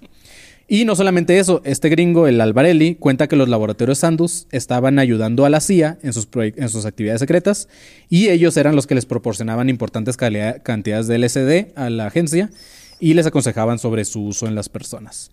Y 0.71 0.85
no 0.85 0.95
solamente 0.95 1.39
eso, 1.39 1.63
este 1.65 1.89
gringo, 1.89 2.27
el 2.27 2.39
Alvarelli, 2.39 2.93
cuenta 2.93 3.27
que 3.27 3.35
los 3.35 3.49
laboratorios 3.49 3.97
Sandus 3.97 4.45
estaban 4.51 4.99
ayudando 4.99 5.45
a 5.45 5.49
la 5.49 5.61
CIA 5.61 5.97
en 6.03 6.13
sus, 6.13 6.29
en 6.35 6.69
sus 6.69 6.85
actividades 6.85 7.21
secretas 7.21 7.67
y 8.07 8.29
ellos 8.29 8.55
eran 8.55 8.75
los 8.75 8.85
que 8.85 8.93
les 8.93 9.07
proporcionaban 9.07 9.67
importantes 9.67 10.15
cantidades 10.15 11.07
de 11.07 11.17
LSD 11.17 11.75
a 11.75 11.89
la 11.89 12.05
agencia 12.05 12.51
y 12.99 13.15
les 13.15 13.25
aconsejaban 13.25 13.79
sobre 13.79 14.05
su 14.05 14.23
uso 14.23 14.45
en 14.45 14.53
las 14.53 14.69
personas. 14.69 15.31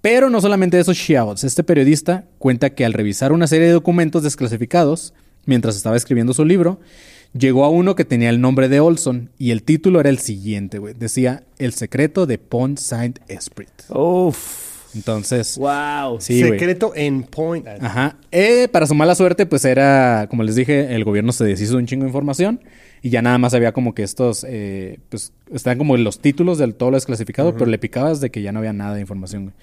Pero 0.00 0.30
no 0.30 0.40
solamente 0.40 0.78
eso, 0.78 0.92
Shiaots, 0.92 1.44
este 1.44 1.64
periodista 1.64 2.24
cuenta 2.38 2.70
que 2.70 2.84
al 2.84 2.92
revisar 2.92 3.32
una 3.32 3.46
serie 3.46 3.66
de 3.66 3.72
documentos 3.72 4.22
desclasificados, 4.22 5.12
mientras 5.44 5.76
estaba 5.76 5.96
escribiendo 5.96 6.34
su 6.34 6.44
libro, 6.44 6.78
llegó 7.36 7.64
a 7.64 7.68
uno 7.68 7.94
que 7.96 8.04
tenía 8.04 8.30
el 8.30 8.40
nombre 8.40 8.68
de 8.68 8.80
Olson 8.80 9.30
y 9.38 9.50
el 9.50 9.62
título 9.64 9.98
era 10.00 10.08
el 10.08 10.18
siguiente, 10.18 10.78
güey. 10.78 10.94
Decía 10.94 11.42
El 11.58 11.72
secreto 11.72 12.26
de 12.26 12.38
Pont 12.38 12.78
Saint 12.78 13.18
Esprit. 13.28 13.68
Uf. 13.90 14.66
Entonces, 14.94 15.58
Wow. 15.58 16.20
sí, 16.20 16.40
güey. 16.40 16.52
Secreto 16.52 16.92
en 16.94 17.22
point. 17.24 17.66
Ajá. 17.80 18.16
Eh, 18.32 18.68
para 18.72 18.86
su 18.86 18.94
mala 18.94 19.14
suerte, 19.14 19.46
pues 19.46 19.64
era, 19.64 20.26
como 20.30 20.42
les 20.44 20.54
dije, 20.54 20.94
el 20.94 21.04
gobierno 21.04 21.32
se 21.32 21.44
deshizo 21.44 21.72
de 21.72 21.78
un 21.78 21.86
chingo 21.86 22.04
de 22.04 22.08
información 22.08 22.60
y 23.02 23.10
ya 23.10 23.20
nada 23.20 23.36
más 23.38 23.52
había 23.52 23.72
como 23.72 23.94
que 23.94 24.02
estos, 24.02 24.44
eh, 24.48 24.98
pues 25.10 25.32
estaban 25.52 25.76
como 25.78 25.96
los 25.96 26.20
títulos 26.20 26.56
de 26.58 26.72
todo 26.72 26.90
lo 26.90 26.96
desclasificado, 26.96 27.52
pero 27.52 27.66
le 27.66 27.78
picabas 27.78 28.20
de 28.20 28.30
que 28.30 28.40
ya 28.42 28.50
no 28.52 28.60
había 28.60 28.72
nada 28.72 28.94
de 28.94 29.00
información. 29.02 29.44
güey. 29.44 29.54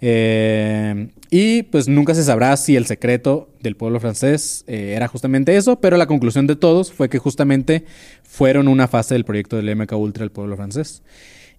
Eh, 0.00 1.08
y 1.30 1.62
pues 1.64 1.88
nunca 1.88 2.14
se 2.14 2.22
sabrá 2.22 2.56
si 2.56 2.76
el 2.76 2.86
secreto 2.86 3.48
del 3.60 3.76
pueblo 3.76 3.98
francés 3.98 4.64
eh, 4.66 4.94
era 4.94 5.08
justamente 5.08 5.56
eso, 5.56 5.80
pero 5.80 5.96
la 5.96 6.06
conclusión 6.06 6.46
de 6.46 6.56
todos 6.56 6.92
fue 6.92 7.08
que 7.08 7.18
justamente 7.18 7.84
fueron 8.22 8.68
una 8.68 8.88
fase 8.88 9.14
del 9.14 9.24
proyecto 9.24 9.56
del 9.56 9.74
MK 9.74 9.92
Ultra 9.92 10.22
del 10.22 10.30
pueblo 10.30 10.56
francés. 10.56 11.02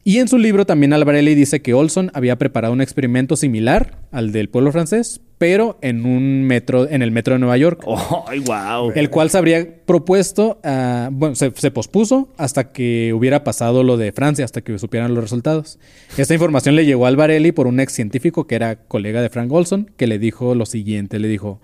Y 0.08 0.20
en 0.20 0.30
su 0.30 0.38
libro 0.38 0.66
también 0.66 0.94
Alvarelli 0.94 1.36
dice 1.36 1.62
que 1.62 1.74
Olson 1.74 2.12
había 2.14 2.38
preparado 2.38 2.74
un 2.74 2.80
experimento 2.80 3.36
similar 3.36 3.98
al 4.10 4.32
del 4.32 4.48
pueblo 4.48 4.72
francés, 4.72 5.20
pero 5.38 5.78
en 5.82 6.06
un 6.06 6.46
metro, 6.46 6.90
en 6.90 7.02
el 7.02 7.12
metro 7.12 7.34
de 7.34 7.40
Nueva 7.40 7.58
York. 7.58 7.84
Ay, 8.28 8.40
wow. 8.40 8.94
El 8.96 9.10
cual 9.10 9.30
se 9.30 9.38
habría 9.38 9.84
propuesto, 9.86 10.62
ah, 10.64 11.10
bueno, 11.12 11.36
se, 11.36 11.52
se 11.54 11.72
pospuso 11.72 12.34
hasta 12.38 12.72
que 12.72 13.12
hubiera 13.14 13.44
pasado 13.44 13.84
lo 13.84 13.98
de 13.98 14.14
Francia, 14.14 14.46
hasta 14.46 14.62
que 14.62 14.80
supieran 14.80 15.14
los 15.14 15.26
resultados. 15.26 15.78
Esta 16.18 16.34
información 16.34 16.78
le 16.78 16.86
llegó 16.86 17.06
a 17.06 17.10
Alvarelli 17.10 17.52
por 17.52 17.68
un 17.68 17.82
ex 17.82 17.92
científico 17.92 18.48
que 18.48 18.56
era 18.56 18.78
colega 18.88 19.22
de 19.22 19.28
Frank 19.28 19.52
Olson, 19.52 19.92
que 19.98 20.08
le 20.08 20.20
dijo 20.20 20.56
lo 20.56 20.66
siguiente, 20.66 21.20
le 21.20 21.28
dijo, 21.28 21.60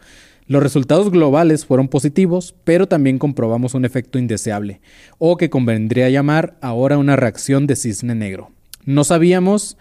los 0.48 0.62
resultados 0.62 1.10
globales 1.10 1.66
fueron 1.66 1.88
positivos, 1.88 2.56
pero 2.64 2.88
también 2.88 3.20
comprobamos 3.20 3.74
un 3.74 3.86
efecto 3.86 4.20
indeseable, 4.20 4.82
o 5.18 5.38
que 5.38 5.50
convendría 5.50 6.10
llamar 6.10 6.58
ahora 6.62 6.98
una 6.98 7.16
reacción 7.16 7.68
de 7.68 7.76
cisne 7.76 8.16
negro. 8.16 8.52
No 8.86 9.04
sabíamos 9.04 9.78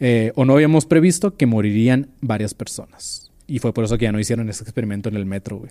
eh, 0.00 0.32
o 0.34 0.44
no 0.44 0.54
habíamos 0.54 0.86
previsto 0.86 1.36
que 1.36 1.46
morirían 1.46 2.08
varias 2.20 2.54
personas. 2.54 3.30
Y 3.46 3.60
fue 3.60 3.72
por 3.72 3.84
eso 3.84 3.96
que 3.98 4.04
ya 4.04 4.12
no 4.12 4.20
hicieron 4.20 4.48
ese 4.48 4.62
experimento 4.62 5.08
en 5.08 5.16
el 5.16 5.26
metro, 5.26 5.58
güey. 5.58 5.70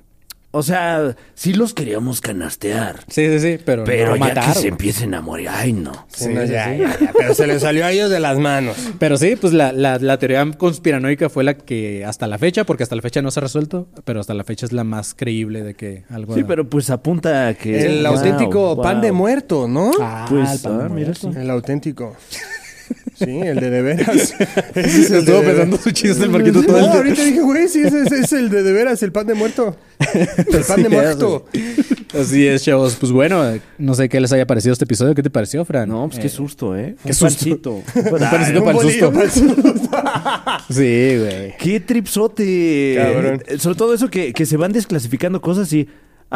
O 0.57 0.63
sea, 0.63 1.17
sí 1.33 1.53
los 1.53 1.73
queríamos 1.73 2.21
canastear. 2.21 3.01
Sí, 3.09 3.27
sí, 3.27 3.39
sí, 3.39 3.57
pero, 3.65 3.83
Pero 3.83 4.11
no 4.11 4.15
ya 4.15 4.19
matar. 4.35 4.53
que 4.53 4.59
se 4.61 4.67
empiecen 4.69 5.13
a 5.13 5.19
morir, 5.19 5.49
ay 5.51 5.73
no. 5.73 6.07
Sí, 6.07 6.29
no, 6.29 6.45
ya, 6.45 6.73
ya, 6.73 6.97
ya, 6.97 7.11
pero 7.17 7.33
se 7.33 7.45
les 7.45 7.61
salió 7.61 7.85
a 7.85 7.91
ellos 7.91 8.09
de 8.09 8.21
las 8.21 8.37
manos. 8.37 8.77
Pero 8.97 9.17
sí, 9.17 9.35
pues 9.35 9.51
la, 9.51 9.73
la, 9.73 9.97
la 9.99 10.17
teoría 10.17 10.49
conspiranoica 10.57 11.27
fue 11.29 11.43
la 11.43 11.55
que 11.57 12.05
hasta 12.05 12.25
la 12.27 12.37
fecha, 12.37 12.63
porque 12.63 12.83
hasta 12.83 12.95
la 12.95 13.01
fecha 13.01 13.21
no 13.21 13.31
se 13.31 13.39
ha 13.39 13.43
resuelto, 13.43 13.89
pero 14.05 14.21
hasta 14.21 14.33
la 14.33 14.45
fecha 14.45 14.65
es 14.65 14.71
la 14.71 14.85
más 14.85 15.13
creíble 15.13 15.61
de 15.63 15.73
que 15.73 16.05
algo... 16.09 16.33
Sí, 16.35 16.45
pero 16.45 16.69
pues 16.69 16.89
apunta 16.89 17.49
a 17.49 17.53
que... 17.55 17.85
El 17.85 18.03
Wow, 18.07 18.15
auténtico 18.15 18.81
pan 18.81 19.01
de 19.01 19.11
muerto, 19.11 19.67
¿no? 19.67 19.91
Ah, 19.99 20.25
Pues, 20.29 20.49
el 20.53 20.59
pan 20.59 20.77
de 20.77 20.83
ah, 20.85 20.89
mira, 20.89 21.13
muerto. 21.21 21.37
El 21.37 21.49
auténtico. 21.49 22.15
Sí, 23.17 23.29
el 23.39 23.59
de 23.59 23.69
de 23.69 23.81
veras. 23.81 24.33
Ese 24.75 25.01
es 25.01 25.11
el 25.11 25.19
Estuvo 25.19 25.39
de 25.41 25.47
pensando 25.47 25.77
su 25.77 25.91
chiste 25.91 26.23
el 26.23 26.29
Marquito 26.29 26.61
todo 26.63 26.77
el 26.77 26.81
No, 26.83 26.87
día. 26.89 26.97
ahorita 26.97 27.23
dije, 27.23 27.41
güey, 27.41 27.67
sí, 27.67 27.81
ese, 27.83 28.01
ese 28.03 28.19
es 28.19 28.33
el 28.33 28.49
de 28.49 28.63
de 28.63 28.73
veras, 28.73 29.01
el 29.03 29.11
pan 29.11 29.25
de 29.27 29.33
muerto. 29.35 29.75
El 30.13 30.61
pan 30.67 30.83
de 30.83 30.89
muerto. 30.95 31.45
Así 32.19 32.45
es, 32.47 32.63
chavos. 32.63 32.95
Pues 32.95 33.11
bueno, 33.11 33.43
no 33.77 33.93
sé 33.95 34.09
qué 34.09 34.19
les 34.19 34.31
haya 34.31 34.45
parecido 34.45 34.73
este 34.73 34.85
episodio. 34.85 35.15
¿Qué 35.15 35.23
te 35.23 35.29
pareció, 35.29 35.63
Fran? 35.65 35.87
No, 35.89 36.07
pues 36.07 36.19
qué 36.19 36.29
susto, 36.29 36.77
¿eh? 36.77 36.95
qué 37.03 37.09
Un 37.09 37.13
susto. 37.31 37.71
Un 37.95 38.19
pancito 38.19 38.63
para 39.11 39.23
el 39.25 39.31
susto. 39.31 39.91
Sí, 40.69 41.17
güey. 41.17 41.57
Qué 41.57 41.79
tripsote. 41.85 42.95
Cabrón. 42.97 43.43
Eh, 43.47 43.57
Sobre 43.59 43.75
todo 43.77 43.93
eso 43.93 44.09
que, 44.09 44.33
que 44.33 44.45
se 44.45 44.57
van 44.57 44.71
desclasificando 44.71 45.41
cosas 45.41 45.71
y... 45.73 45.87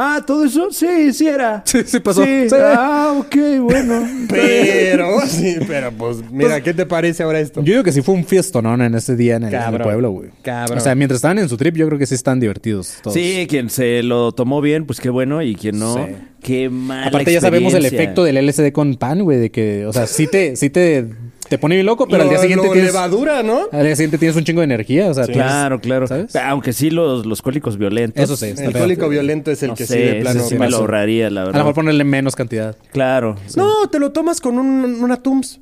Ah, 0.02 0.24
¿todo 0.26 0.45
eso? 0.45 0.72
Sí, 0.72 1.12
sí 1.12 1.28
era. 1.28 1.62
Sí, 1.66 1.80
sí 1.86 2.00
pasó. 2.00 2.24
Sí. 2.24 2.50
Sí. 2.50 2.56
Ah, 2.58 3.14
ok, 3.18 3.36
bueno. 3.62 4.08
Pero, 4.30 5.20
sí, 5.28 5.58
pero 5.68 5.91
pues, 5.91 6.18
mira, 6.32 6.62
¿qué 6.62 6.74
te 6.74 6.86
parece 6.86 7.24
ahora 7.24 7.39
esto? 7.39 7.62
Yo 7.62 7.74
digo 7.74 7.84
que 7.84 7.91
sí 7.91 8.02
fue 8.02 8.16
un 8.16 8.24
fiestonón 8.24 8.82
en 8.82 8.95
ese 8.95 9.16
día 9.16 9.36
en 9.36 9.43
el, 9.43 9.50
en 9.50 9.56
el 9.56 9.62
Cabrón. 9.66 9.82
pueblo, 9.84 10.12
güey. 10.12 10.30
Cabrón. 10.41 10.78
O 10.78 10.82
sea, 10.82 10.95
mientras 10.95 11.18
estaban 11.18 11.39
en 11.39 11.50
su 11.50 11.58
trip, 11.58 11.76
yo 11.76 11.86
creo 11.88 12.00
que 12.00 12.06
sí 12.06 12.16
están 12.16 12.39
divertidos 12.39 12.97
todos. 13.02 13.14
Sí, 13.14 13.45
quien 13.50 13.70
se 13.70 14.02
lo 14.04 14.32
tomó 14.32 14.62
bien, 14.62 14.86
pues 14.86 15.00
qué 15.02 15.10
bueno. 15.10 15.41
Y 15.41 15.56
quien 15.56 15.80
no, 15.80 15.95
Sí. 15.95 16.02
qué 16.41 16.70
mal. 16.70 17.08
Aparte 17.10 17.34
ya 17.34 17.41
sabemos 17.41 17.74
el 17.74 17.86
efecto 17.86 18.24
del 18.24 18.38
LSD 18.38 18.72
con 18.72 18.95
pan, 18.95 19.22
güey, 19.24 19.38
de 19.39 19.52
que, 19.52 19.86
o 19.86 19.91
sea, 19.93 20.08
sí 20.08 20.28
te, 20.28 20.56
sí 20.56 20.70
te, 20.70 21.08
te 21.50 21.58
pone 21.58 21.76
bien 21.76 21.86
loco, 21.86 22.08
pero 22.08 22.24
al 22.24 22.30
día 22.30 22.38
siguiente 22.39 22.68
lo 22.68 22.74
tienes, 22.74 22.93
levadura, 22.93 23.43
¿no? 23.43 23.64
al 23.72 23.84
día 23.86 23.95
siguiente 23.95 24.18
tienes 24.18 24.36
un 24.38 24.43
chingo 24.43 24.62
de 24.62 24.66
energía, 24.66 25.08
o 25.08 25.14
sea, 25.14 25.26
tienes- 25.26 25.43
Claro, 25.43 25.80
claro. 25.82 26.08
¿sabes? 26.08 26.36
Aunque 26.36 26.74
sí 26.74 26.89
los, 26.89 27.26
los 27.26 27.41
cólicos 27.41 27.78
violentos. 27.78 28.24
Eso 28.24 28.36
sí, 28.38 28.45
está 28.47 28.66
El 28.66 28.72
feo. 28.74 28.82
cólico 28.82 29.10
violento 29.10 29.52
es 29.52 29.62
el 29.64 29.70
no 29.70 29.76
que 29.76 29.86
sé, 29.86 29.93
sí 29.93 30.00
de 30.00 30.12
ese 30.12 30.22
plano. 30.22 30.39
sí 30.47 30.56
me 30.58 30.70
lo 30.70 30.78
ahorraría, 30.78 31.30
la 31.30 31.41
A 31.41 31.43
lo 31.43 31.47
verdad. 31.47 31.60
mejor 31.62 31.74
ponerle 31.76 32.04
menos 32.04 32.36
cantidad. 32.36 32.76
Claro. 32.91 33.36
No, 33.56 33.89
te 33.89 34.00
lo 34.00 34.12
tomas 34.12 34.39
con 34.41 34.58
un- 34.58 35.04
una 35.04 35.18
Tums. 35.18 35.60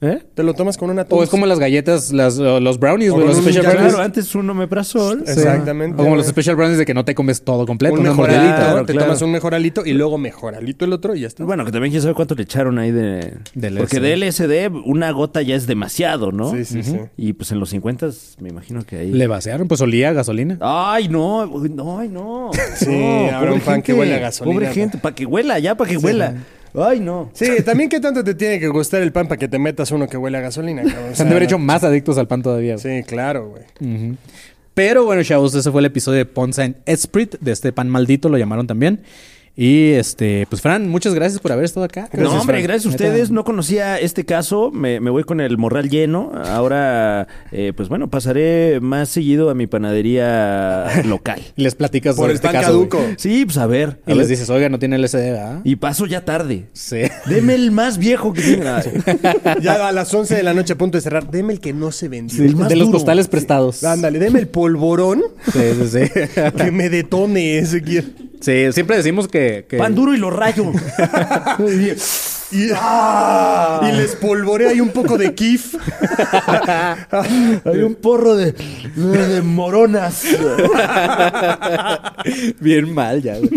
¿Eh? 0.00 0.22
Te 0.34 0.44
lo 0.44 0.54
tomas 0.54 0.76
con 0.76 0.90
una. 0.90 1.04
O 1.10 1.24
es 1.24 1.28
como 1.28 1.44
las 1.46 1.58
galletas, 1.58 2.12
las, 2.12 2.36
los 2.36 2.78
brownies, 2.78 3.10
O 3.10 3.14
güey, 3.14 3.26
los 3.26 3.38
special 3.38 3.66
brownies. 3.66 3.88
Claro, 3.88 4.04
antes 4.04 4.32
un 4.36 4.48
omeprazol. 4.48 5.24
Sí. 5.26 5.32
Exactamente. 5.32 6.00
O 6.00 6.04
como 6.04 6.14
los 6.14 6.26
special 6.26 6.54
brownies 6.54 6.78
de 6.78 6.86
que 6.86 6.94
no 6.94 7.04
te 7.04 7.16
comes 7.16 7.42
todo 7.42 7.66
completo. 7.66 7.94
un 7.94 8.00
una 8.00 8.10
mejoralito. 8.10 8.42
mordidita. 8.42 8.70
Claro, 8.70 8.86
te 8.86 8.92
claro. 8.92 9.06
tomas 9.06 9.22
un 9.22 9.32
mejoralito 9.32 9.84
y 9.84 9.94
luego 9.94 10.16
mejoralito 10.16 10.84
el 10.84 10.92
otro 10.92 11.16
y 11.16 11.20
ya 11.20 11.26
está. 11.26 11.44
Bueno, 11.44 11.64
que 11.64 11.72
también 11.72 11.90
quién 11.90 12.02
sabe 12.02 12.14
cuánto 12.14 12.36
le 12.36 12.44
echaron 12.44 12.78
ahí 12.78 12.92
de... 12.92 13.38
Del 13.54 13.78
Porque 13.78 13.98
de 13.98 14.16
LSD 14.16 14.72
una 14.84 15.10
gota 15.10 15.42
ya 15.42 15.56
es 15.56 15.66
demasiado, 15.66 16.30
¿no? 16.30 16.52
Sí, 16.52 16.64
sí, 16.64 16.84
sí. 16.84 16.98
Y 17.16 17.32
pues 17.32 17.50
en 17.50 17.58
los 17.58 17.70
50 17.70 18.08
me 18.38 18.50
imagino 18.50 18.84
que 18.84 18.98
ahí... 18.98 19.10
Le 19.10 19.26
vaciaron, 19.26 19.66
pues 19.66 19.80
olía 19.80 20.10
a 20.10 20.12
gasolina. 20.12 20.58
Ay, 20.60 21.08
no, 21.08 21.44
no, 21.46 21.98
ay, 21.98 22.08
no. 22.08 22.50
Sí, 22.76 22.86
No, 22.86 23.36
habrá 23.36 23.52
un 23.52 23.60
pan 23.60 23.82
que 23.82 23.92
gente, 23.92 24.00
huele 24.00 24.14
a 24.14 24.18
gasolina, 24.20 24.54
Pobre 24.54 24.72
gente, 24.72 24.98
para 24.98 25.14
que 25.14 25.26
huela, 25.26 25.58
ya, 25.58 25.74
para 25.74 25.90
que 25.90 25.96
huela. 25.96 26.34
Ay, 26.74 27.00
no. 27.00 27.30
Sí, 27.32 27.48
también 27.64 27.88
qué 27.88 28.00
tanto 28.00 28.22
te 28.22 28.34
tiene 28.34 28.60
que 28.60 28.68
gustar 28.68 29.02
el 29.02 29.12
pan 29.12 29.26
para 29.28 29.38
que 29.38 29.48
te 29.48 29.58
metas 29.58 29.90
uno 29.90 30.06
que 30.08 30.16
huele 30.16 30.38
a 30.38 30.40
gasolina, 30.40 30.82
cabrón. 30.82 31.12
O 31.16 31.16
han 31.22 31.28
de 31.28 31.34
haber 31.34 31.42
hecho 31.44 31.58
más 31.58 31.84
adictos 31.84 32.18
al 32.18 32.28
pan 32.28 32.42
todavía. 32.42 32.76
güey. 32.76 33.02
Sí, 33.02 33.06
claro, 33.06 33.48
güey. 33.48 34.16
Pero 34.74 35.04
bueno, 35.04 35.22
chavos, 35.24 35.54
ese 35.54 35.70
fue 35.72 35.80
el 35.80 35.86
episodio 35.86 36.18
de 36.18 36.24
Ponza 36.26 36.64
en 36.64 36.76
Esprit, 36.86 37.34
de 37.40 37.52
este 37.52 37.72
pan 37.72 37.88
maldito, 37.88 38.28
lo 38.28 38.38
llamaron 38.38 38.66
también. 38.66 39.00
Y 39.60 39.94
este, 39.94 40.46
pues 40.48 40.62
Fran, 40.62 40.88
muchas 40.88 41.14
gracias 41.14 41.40
por 41.40 41.50
haber 41.50 41.64
estado 41.64 41.82
acá. 41.84 42.08
no, 42.12 42.30
hombre, 42.30 42.58
Fran. 42.58 42.62
gracias 42.62 42.86
a 42.86 42.88
ustedes. 42.90 43.32
No 43.32 43.42
conocía 43.42 43.98
este 43.98 44.24
caso. 44.24 44.70
Me, 44.70 45.00
me 45.00 45.10
voy 45.10 45.24
con 45.24 45.40
el 45.40 45.58
morral 45.58 45.90
lleno. 45.90 46.30
Ahora, 46.44 47.26
eh, 47.50 47.72
pues 47.76 47.88
bueno, 47.88 48.08
pasaré 48.08 48.78
más 48.80 49.08
seguido 49.08 49.50
a 49.50 49.54
mi 49.54 49.66
panadería 49.66 51.02
local. 51.06 51.42
Les 51.56 51.74
platicas 51.74 52.14
Por 52.14 52.22
sobre 52.26 52.32
el 52.32 52.36
este 52.36 52.46
pan 52.46 52.54
caso. 52.54 52.66
caduco. 52.68 53.00
Sí, 53.16 53.44
pues 53.46 53.58
a 53.58 53.66
ver. 53.66 53.98
a 54.06 54.12
Y 54.12 54.14
les 54.14 54.28
ver. 54.28 54.36
dices, 54.36 54.48
oiga, 54.48 54.68
no 54.68 54.78
tiene 54.78 54.96
LSD, 54.96 55.16
¿verdad? 55.32 55.60
Y 55.64 55.74
paso 55.74 56.06
ya 56.06 56.24
tarde. 56.24 56.66
Sí. 56.72 56.98
Deme 57.26 57.56
el 57.56 57.72
más 57.72 57.98
viejo 57.98 58.32
que 58.32 58.42
tenga. 58.42 58.80
Ya 59.60 59.88
a 59.88 59.90
las 59.92 60.14
11 60.14 60.36
de 60.36 60.42
la 60.44 60.54
noche 60.54 60.74
a 60.74 60.78
punto 60.78 60.98
de 60.98 61.02
cerrar. 61.02 61.32
Deme 61.32 61.52
el 61.52 61.58
que 61.58 61.72
no 61.72 61.90
se 61.90 62.06
vendió. 62.08 62.36
Sí, 62.38 62.44
el 62.44 62.54
más 62.54 62.68
de 62.68 62.76
los 62.76 62.90
costales 62.90 63.26
prestados. 63.26 63.82
Ándale, 63.82 64.20
deme 64.20 64.38
el 64.38 64.46
polvorón 64.46 65.20
Sí, 65.52 65.58
sí, 65.90 66.06
sí. 66.06 66.22
que 66.56 66.70
me 66.70 66.88
detone 66.90 67.58
ese 67.58 67.82
quiero. 67.82 68.06
Sí, 68.40 68.72
siempre 68.72 68.96
decimos 68.96 69.28
que... 69.28 69.66
que- 69.68 69.76
Pan 69.78 69.94
duro 69.94 70.14
y 70.14 70.18
lo 70.18 70.30
rayo. 70.30 70.72
Y, 72.50 72.70
y 72.70 73.92
les 73.92 74.16
polvoré 74.18 74.68
ahí 74.68 74.80
un 74.80 74.88
poco 74.88 75.18
de 75.18 75.34
kif. 75.34 75.74
Hay 77.10 77.82
un 77.82 77.94
porro 77.94 78.36
de, 78.36 78.52
de 78.96 79.42
moronas. 79.42 80.24
Bien 82.60 82.92
mal 82.94 83.22
ya, 83.22 83.36
güey. 83.36 83.50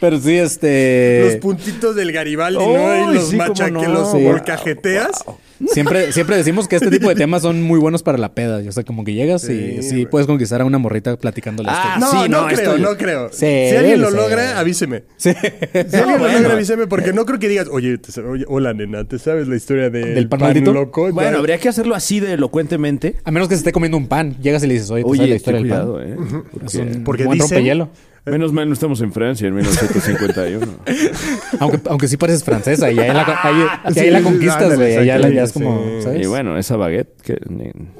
Pero 0.00 0.18
sí, 0.18 0.36
este... 0.36 1.22
Los 1.26 1.36
puntitos 1.36 1.94
del 1.94 2.10
Garibaldi, 2.12 2.58
¿no? 2.58 3.12
Y 3.12 3.14
los 3.14 3.28
sí, 3.28 3.36
macha 3.36 3.70
no. 3.70 3.80
que 3.80 3.88
los 3.88 4.10
Sí. 4.10 4.18
molcajeteas. 4.18 5.24
Siempre, 5.68 6.12
siempre 6.12 6.36
decimos 6.36 6.68
que 6.68 6.76
este 6.76 6.90
tipo 6.90 7.08
de 7.08 7.14
temas 7.14 7.42
son 7.42 7.62
muy 7.62 7.78
buenos 7.78 8.02
para 8.02 8.18
la 8.18 8.34
peda. 8.34 8.62
O 8.68 8.72
sea, 8.72 8.84
como 8.84 9.04
que 9.04 9.12
llegas 9.14 9.42
Sí, 9.42 9.76
y 9.78 9.82
sí 9.82 10.06
puedes 10.06 10.26
conquistar 10.26 10.60
a 10.60 10.64
una 10.64 10.78
morrita 10.78 11.16
platicándole 11.16 11.68
Ah, 11.72 11.94
esto. 11.96 12.00
No, 12.14 12.22
sí, 12.22 12.28
no, 12.28 12.40
no, 12.42 12.46
creo, 12.48 12.58
esto- 12.74 12.78
no 12.78 12.96
creo. 12.96 13.28
Sí, 13.32 13.38
si 13.70 13.76
alguien 13.76 14.00
lo 14.00 14.10
sí. 14.10 14.16
logra, 14.16 14.58
avíseme. 14.58 15.04
Sí. 15.16 15.32
Si 15.32 15.96
alguien 15.96 16.12
lo 16.12 16.18
bueno. 16.18 16.38
logra, 16.40 16.54
avíseme, 16.54 16.86
porque 16.86 17.12
no 17.12 17.24
creo 17.26 17.38
que 17.38 17.48
digas, 17.48 17.68
oye, 17.70 17.98
te 17.98 18.20
oye, 18.20 18.44
hola, 18.48 18.72
nena, 18.74 19.04
¿te 19.04 19.18
sabes 19.18 19.48
la 19.48 19.56
historia 19.56 19.90
de 19.90 20.14
¿Del 20.14 20.28
pan 20.28 20.40
loco? 20.64 21.10
Bueno, 21.12 21.32
Ya. 21.32 21.38
habría 21.38 21.58
que 21.58 21.68
hacerlo 21.68 21.94
así 21.94 22.20
de 22.20 22.32
elocuentemente. 22.34 23.16
A 23.24 23.30
menos 23.30 23.48
que 23.48 23.54
se 23.54 23.60
esté 23.60 23.72
comiendo 23.72 23.96
un 23.96 24.06
pan. 24.08 24.36
Llegas 24.42 24.62
y 24.64 24.66
le 24.66 24.74
dices, 24.74 24.90
oye, 24.90 25.02
¿te 25.02 25.08
sabes 25.08 25.18
la 25.18 25.24
Oye, 25.24 25.36
historia 25.36 25.60
ten 25.60 25.68
del 25.68 25.76
pan? 25.78 25.86
cuidado, 25.86 26.02
¿eh? 26.02 26.16
Es 26.66 26.74
un 26.74 27.04
Porque 27.04 27.24
buen 27.24 27.38
dicen- 27.38 27.50
rompehielo. 27.56 27.88
Menos 28.26 28.54
mal 28.54 28.66
no 28.66 28.72
estamos 28.72 29.02
en 29.02 29.12
Francia 29.12 29.46
en 29.48 29.54
1951. 29.54 30.66
Aunque, 31.60 31.80
aunque 31.90 32.08
sí 32.08 32.16
pareces 32.16 32.42
francesa 32.42 32.90
y 32.90 32.98
ahí 32.98 33.08
la, 33.08 33.22
ahí, 33.42 33.54
y 33.94 33.98
ahí 33.98 34.04
Sí, 34.06 34.10
la 34.10 34.22
conquistas, 34.22 34.76
güey. 34.76 34.96
Allá 34.96 35.18
la- 35.18 35.42
es 35.42 35.52
como, 35.52 35.78
sí. 35.98 36.02
¿sabes? 36.04 36.22
y 36.24 36.26
bueno, 36.26 36.56
esa 36.58 36.76
baguette 36.76 37.20
que... 37.22 37.38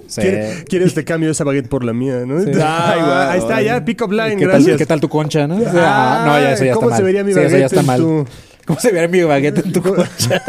Sí. 0.06 0.22
¿Quiere- 0.22 0.64
¿Quieres 0.66 0.94
te 0.94 1.04
cambio 1.04 1.30
esa 1.30 1.44
baguette 1.44 1.68
por 1.68 1.84
la 1.84 1.92
mía, 1.92 2.24
no? 2.26 2.40
Sí. 2.40 2.50
Ah, 2.60 2.92
Ay, 2.94 3.00
guau, 3.00 3.30
ahí 3.30 3.38
está, 3.38 3.62
ya, 3.62 3.84
pick 3.84 4.00
up 4.02 4.12
line, 4.12 4.36
¿Qué 4.36 4.44
gracias. 4.46 4.66
tal, 4.70 4.76
¿Qué 4.78 4.86
tal 4.86 5.00
tu 5.00 5.08
concha, 5.10 5.46
no? 5.46 5.56
O 5.56 5.60
sea, 5.60 5.72
Ah, 5.74 6.26
no, 6.26 6.40
ya 6.40 6.52
eso 6.52 6.64
ya 6.64 6.72
¿cómo 6.74 6.86
está 6.88 6.96
se 6.96 7.02
mal. 7.02 7.06
vería 7.06 7.24
mi 7.24 7.32
Sí, 7.34 7.38
eso 7.40 7.48
ya 7.48 7.52
baguette 7.52 7.66
está 7.66 7.80
en 7.80 7.86
mal. 7.86 8.00
tu- 8.00 8.26
¿Cómo 8.66 8.80
se 8.80 8.92
vería 8.92 9.08
mi 9.08 9.22
baguette 9.22 9.58
en 9.66 9.72
tu 9.72 9.82
concha? 9.82 10.42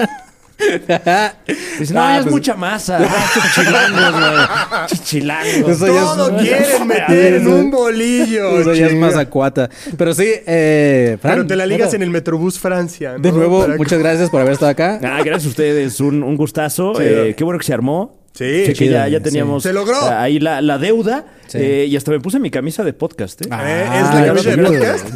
Dice, 1.80 1.93
no, 1.93 2.01
Ah, 2.01 2.18
es 2.18 2.24
pues- 2.24 2.34
mucha 2.34 2.56
masa. 2.56 2.99
Ah, 3.08 4.86
estos 4.88 5.03
chilangos, 5.06 5.80
güey. 5.80 5.93
Ya 5.93 6.01
es- 6.01 6.16
Todo 6.16 6.38
quieren 6.38 6.88
meter 6.88 7.34
en 7.36 7.47
un 7.47 7.72
bolillo. 7.72 8.60
Eso 8.62 8.74
ya 8.74 8.88
es 8.88 9.16
acuata. 9.16 9.70
Pero 9.97 10.14
sí, 10.14 10.28
eh, 10.45 11.18
Fran, 11.22 11.36
Pero 11.36 11.47
te 11.47 11.56
la 11.56 11.66
ligas 11.66 11.93
en 11.93 12.03
el 12.03 12.10
Metrobús 12.10 12.60
Francia. 12.60 13.14
¿no? 13.14 13.20
De 13.20 13.32
nuevo, 13.32 13.62
Para- 13.62 13.78
muchas 13.78 13.99
gracias 13.99 14.30
por 14.30 14.41
haber 14.41 14.53
estado 14.53 14.72
acá. 14.72 14.99
Ah, 15.03 15.22
gracias 15.24 15.45
a 15.45 15.49
ustedes. 15.49 15.99
Un, 15.99 16.24
un 16.24 16.38
gustazo. 16.38 16.93
Eh, 17.01 17.34
qué 17.38 17.43
bueno 17.43 17.60
que 17.60 17.66
se 17.66 17.74
armó. 17.74 18.20
Sí, 18.34 18.64
que 18.66 18.74
chido, 18.74 18.91
ya, 18.93 19.08
ya 19.08 19.20
sí. 19.20 19.24
teníamos 19.24 19.64
Se 19.64 19.72
logró. 19.72 19.95
ah, 19.95 20.24
ahí 20.24 20.39
la, 20.39 20.62
la 20.62 20.78
deuda. 20.78 21.26
Sí. 21.47 21.58
Eh, 21.62 21.86
y 21.89 21.95
hasta 21.95 22.12
me 22.12 22.20
puse 22.20 22.38
mi 22.39 22.51
camisa 22.51 22.84
de 22.84 22.91
podcast. 22.91 23.41
¿eh? 23.43 23.47
Ah. 23.49 24.12
¿Es 24.12 24.16
la 24.16 24.26
camisa 24.26 24.49
de 24.49 24.58
podcast? 24.58 25.08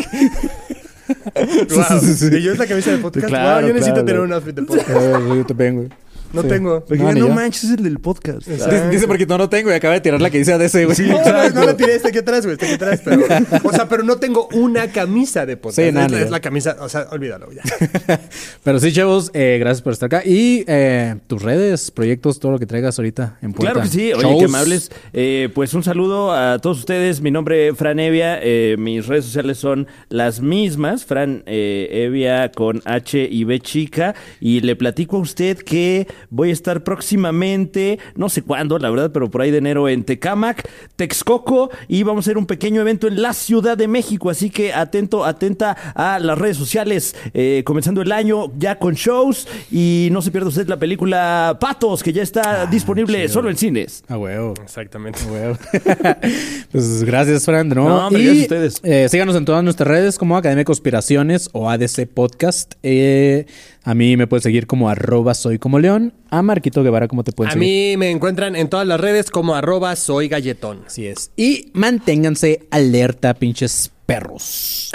Wow. 1.70 2.38
¿Y 2.38 2.42
yo 2.42 2.52
es 2.54 2.60
la 2.60 2.68
camisa 2.68 2.92
de 2.92 2.98
podcast? 2.98 3.28
Claro, 3.28 3.60
Wow, 3.62 3.68
yo 3.68 3.74
necesito 3.74 3.94
claro. 3.96 4.06
tener 4.06 4.22
un 4.22 4.34
outfit 4.34 4.56
de 4.56 4.62
podcast. 4.68 4.90
Yo 4.90 5.46
también, 5.46 5.76
güey. 5.76 5.90
No 6.34 6.44
Sí. 6.44 6.48
tengo. 6.48 6.86
Porque 6.86 7.02
No, 7.04 7.14
ya, 7.28 7.34
manches, 7.34 7.64
es 7.66 7.72
el 7.78 7.84
del 7.84 8.00
podcast. 8.00 8.48
Dice, 8.48 8.90
dice 8.90 9.08
porque 9.08 9.26
no 9.26 9.38
lo 9.38 9.50
tengo 9.50 9.70
y 9.72 9.74
acaba 9.74 9.96
de 9.96 10.02
tirar 10.02 10.22
la 10.22 10.30
que 10.30 10.38
dice 10.38 10.54
ADC, 10.54 10.86
güey. 10.86 10.98
No, 11.10 11.24
no, 11.24 11.50
no 11.50 11.66
la 11.66 11.78
tiré 11.78 11.96
este 11.96 12.12
que 12.12 12.22
traes, 12.22 12.46
güey, 12.46 12.54
este 12.54 12.68
que 12.68 12.78
traes, 12.78 13.02
pero... 13.04 13.24
O 13.64 13.72
sea, 13.74 13.88
pero 13.90 14.04
no 14.04 14.18
tengo 14.18 14.48
una 14.54 14.92
camisa 14.92 15.46
de 15.46 15.58
podcast. 15.58 15.88
Sí, 15.88 15.92
nada, 15.92 16.20
es, 16.20 16.30
la 16.30 16.40
camisa, 16.40 16.78
o 16.80 16.90
sea, 16.90 17.08
olvídalo 17.12 17.48
ya. 17.52 17.62
Pero 18.64 18.80
sí, 18.80 18.92
chavos, 18.92 19.32
eh, 19.34 19.58
gracias 19.60 19.82
por 19.82 19.94
estar 19.94 20.08
acá. 20.08 20.22
Y 20.26 20.64
eh, 20.68 21.16
tus 21.28 21.42
redes, 21.42 21.92
proyectos, 21.92 22.40
todo 22.40 22.52
lo 22.54 22.60
que 22.60 22.66
traigas 22.66 22.98
ahorita 23.00 23.38
en 23.42 23.54
puerta. 23.54 23.74
Claro 23.74 23.90
que 23.90 23.94
sí. 23.94 24.14
Oye, 24.14 24.22
Shows. 24.24 24.40
que 24.40 24.46
amables. 24.46 24.92
Eh, 25.14 25.50
pues 25.54 25.74
un 25.74 25.84
saludo 25.84 26.34
a 26.34 26.60
todos 26.60 26.80
ustedes. 26.80 27.22
Mi 27.22 27.32
nombre 27.32 27.70
es 27.70 27.78
Fran 27.78 28.00
Evia. 28.00 28.40
Eh, 28.42 28.76
mis 28.78 29.08
redes 29.08 29.26
sociales 29.26 29.58
son 29.58 29.88
las 30.10 30.42
mismas. 30.42 31.06
Fran 31.06 31.44
eh, 31.46 31.88
Evia 32.06 32.52
con 32.52 32.82
H 32.86 33.28
y 33.30 33.44
B 33.44 33.60
chica. 33.60 34.16
Y 34.40 34.62
le 34.62 34.76
platico 34.76 35.18
a 35.18 35.20
usted 35.20 35.58
que 35.58 36.08
voy 36.30 36.50
a 36.50 36.54
estar 36.54 36.84
próximamente, 36.84 38.00
no 38.16 38.30
sé 38.30 38.42
cuándo, 38.42 38.78
la 38.80 38.90
verdad, 38.90 39.12
pero 39.14 39.30
por 39.30 39.42
ahí 39.42 39.52
de 39.52 39.58
enero 39.60 39.90
en 39.90 40.04
Tecamac, 40.04 40.68
Texcoco 40.96 41.70
y 41.88 42.04
vamos 42.04 42.26
a 42.26 42.30
hacer 42.30 42.38
un 42.38 42.46
pequeño 42.46 42.82
evento 42.82 43.08
en 43.08 43.22
la 43.22 43.34
Ciudad 43.34 43.78
de 43.78 43.88
México. 43.88 44.30
Así 44.30 44.50
que 44.50 44.74
atento, 44.74 45.26
atenta 45.26 45.72
a 45.96 46.20
las 46.20 46.38
redes 46.38 46.58
sociales, 46.58 47.16
eh, 47.34 47.64
comenzando 47.66 48.02
el 48.02 48.12
año 48.12 48.52
ya 48.58 48.78
con 48.80 48.94
shows 48.96 49.48
y 49.72 50.10
no 50.12 50.22
se 50.22 50.32
pierda 50.32 50.50
usted 50.50 50.68
la 50.68 50.78
película 50.78 51.58
Patos, 51.60 52.04
que 52.04 52.14
ya 52.14 52.22
está 52.24 52.66
disponible 52.66 53.18
chido. 53.20 53.34
solo 53.34 53.50
en 53.50 53.58
cines. 53.58 54.04
A 54.08 54.18
huevo. 54.18 54.54
Exactamente. 54.64 55.20
A 55.24 55.32
huevo. 55.32 55.58
pues 56.72 57.04
gracias, 57.04 57.46
Fran, 57.46 57.70
nuevo. 57.70 57.90
No, 57.90 58.08
hombre, 58.08 58.22
y 58.22 58.26
gracias 58.26 58.42
a 58.52 58.56
ustedes. 58.56 58.82
eh, 58.84 59.10
síganos 59.10 59.36
en 59.36 59.46
todas 59.46 59.64
nuestras 59.64 59.88
redes 59.88 60.18
como 60.18 60.38
Academia 60.38 60.62
de 60.62 60.66
Conspiraciones 60.66 61.50
o 61.54 61.70
ADC 61.70 62.08
Podcast. 62.08 62.74
Eh, 62.84 63.46
a 63.90 63.96
mí 63.96 64.16
me 64.18 64.28
puedes 64.28 64.44
seguir 64.44 64.68
como 64.68 64.88
arroba 64.88 65.34
soy 65.34 65.58
como 65.58 65.80
león. 65.80 66.14
A 66.30 66.44
Marquito 66.44 66.84
Guevara, 66.84 67.08
¿cómo 67.08 67.24
te 67.24 67.32
pueden 67.32 67.50
A 67.50 67.54
seguir? 67.54 67.68
mí 67.68 67.98
me 67.98 68.12
encuentran 68.12 68.56
en 68.56 68.70
todas 68.70 68.86
las 68.86 69.00
redes 69.00 69.32
como 69.32 69.56
arroba 69.56 69.96
soy 69.96 70.28
galletón. 70.28 70.84
Así 70.86 71.08
es. 71.08 71.32
Y 71.36 71.72
manténganse 71.74 72.68
alerta, 72.70 73.34
pinches 73.34 73.92
perros. 74.06 74.92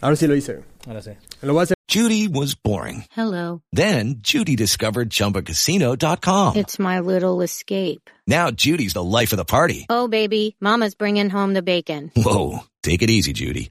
Ahora 0.00 0.16
sí 0.16 0.26
lo 0.26 0.36
hice. 0.36 0.60
Ahora 0.86 1.02
sí. 1.02 1.10
Lo 1.42 1.54
voy 1.54 1.60
a 1.60 1.62
hacer. 1.64 1.74
Judy 1.92 2.28
was 2.28 2.54
boring. 2.54 3.04
Hello. 3.16 3.62
Then 3.74 4.16
Judy 4.22 4.54
discovered 4.56 5.10
ChumbaCasino.com. 5.10 6.56
It's 6.56 6.78
my 6.78 7.00
little 7.00 7.42
escape. 7.42 8.10
Now 8.26 8.50
Judy's 8.50 8.92
the 8.94 9.02
life 9.02 9.32
of 9.32 9.38
the 9.38 9.44
party. 9.44 9.86
Oh, 9.90 10.08
baby, 10.08 10.56
Mama's 10.60 10.94
bringing 10.94 11.30
home 11.30 11.54
the 11.54 11.62
bacon. 11.62 12.10
Whoa, 12.16 12.60
take 12.82 13.02
it 13.02 13.10
easy, 13.10 13.32
Judy. 13.32 13.70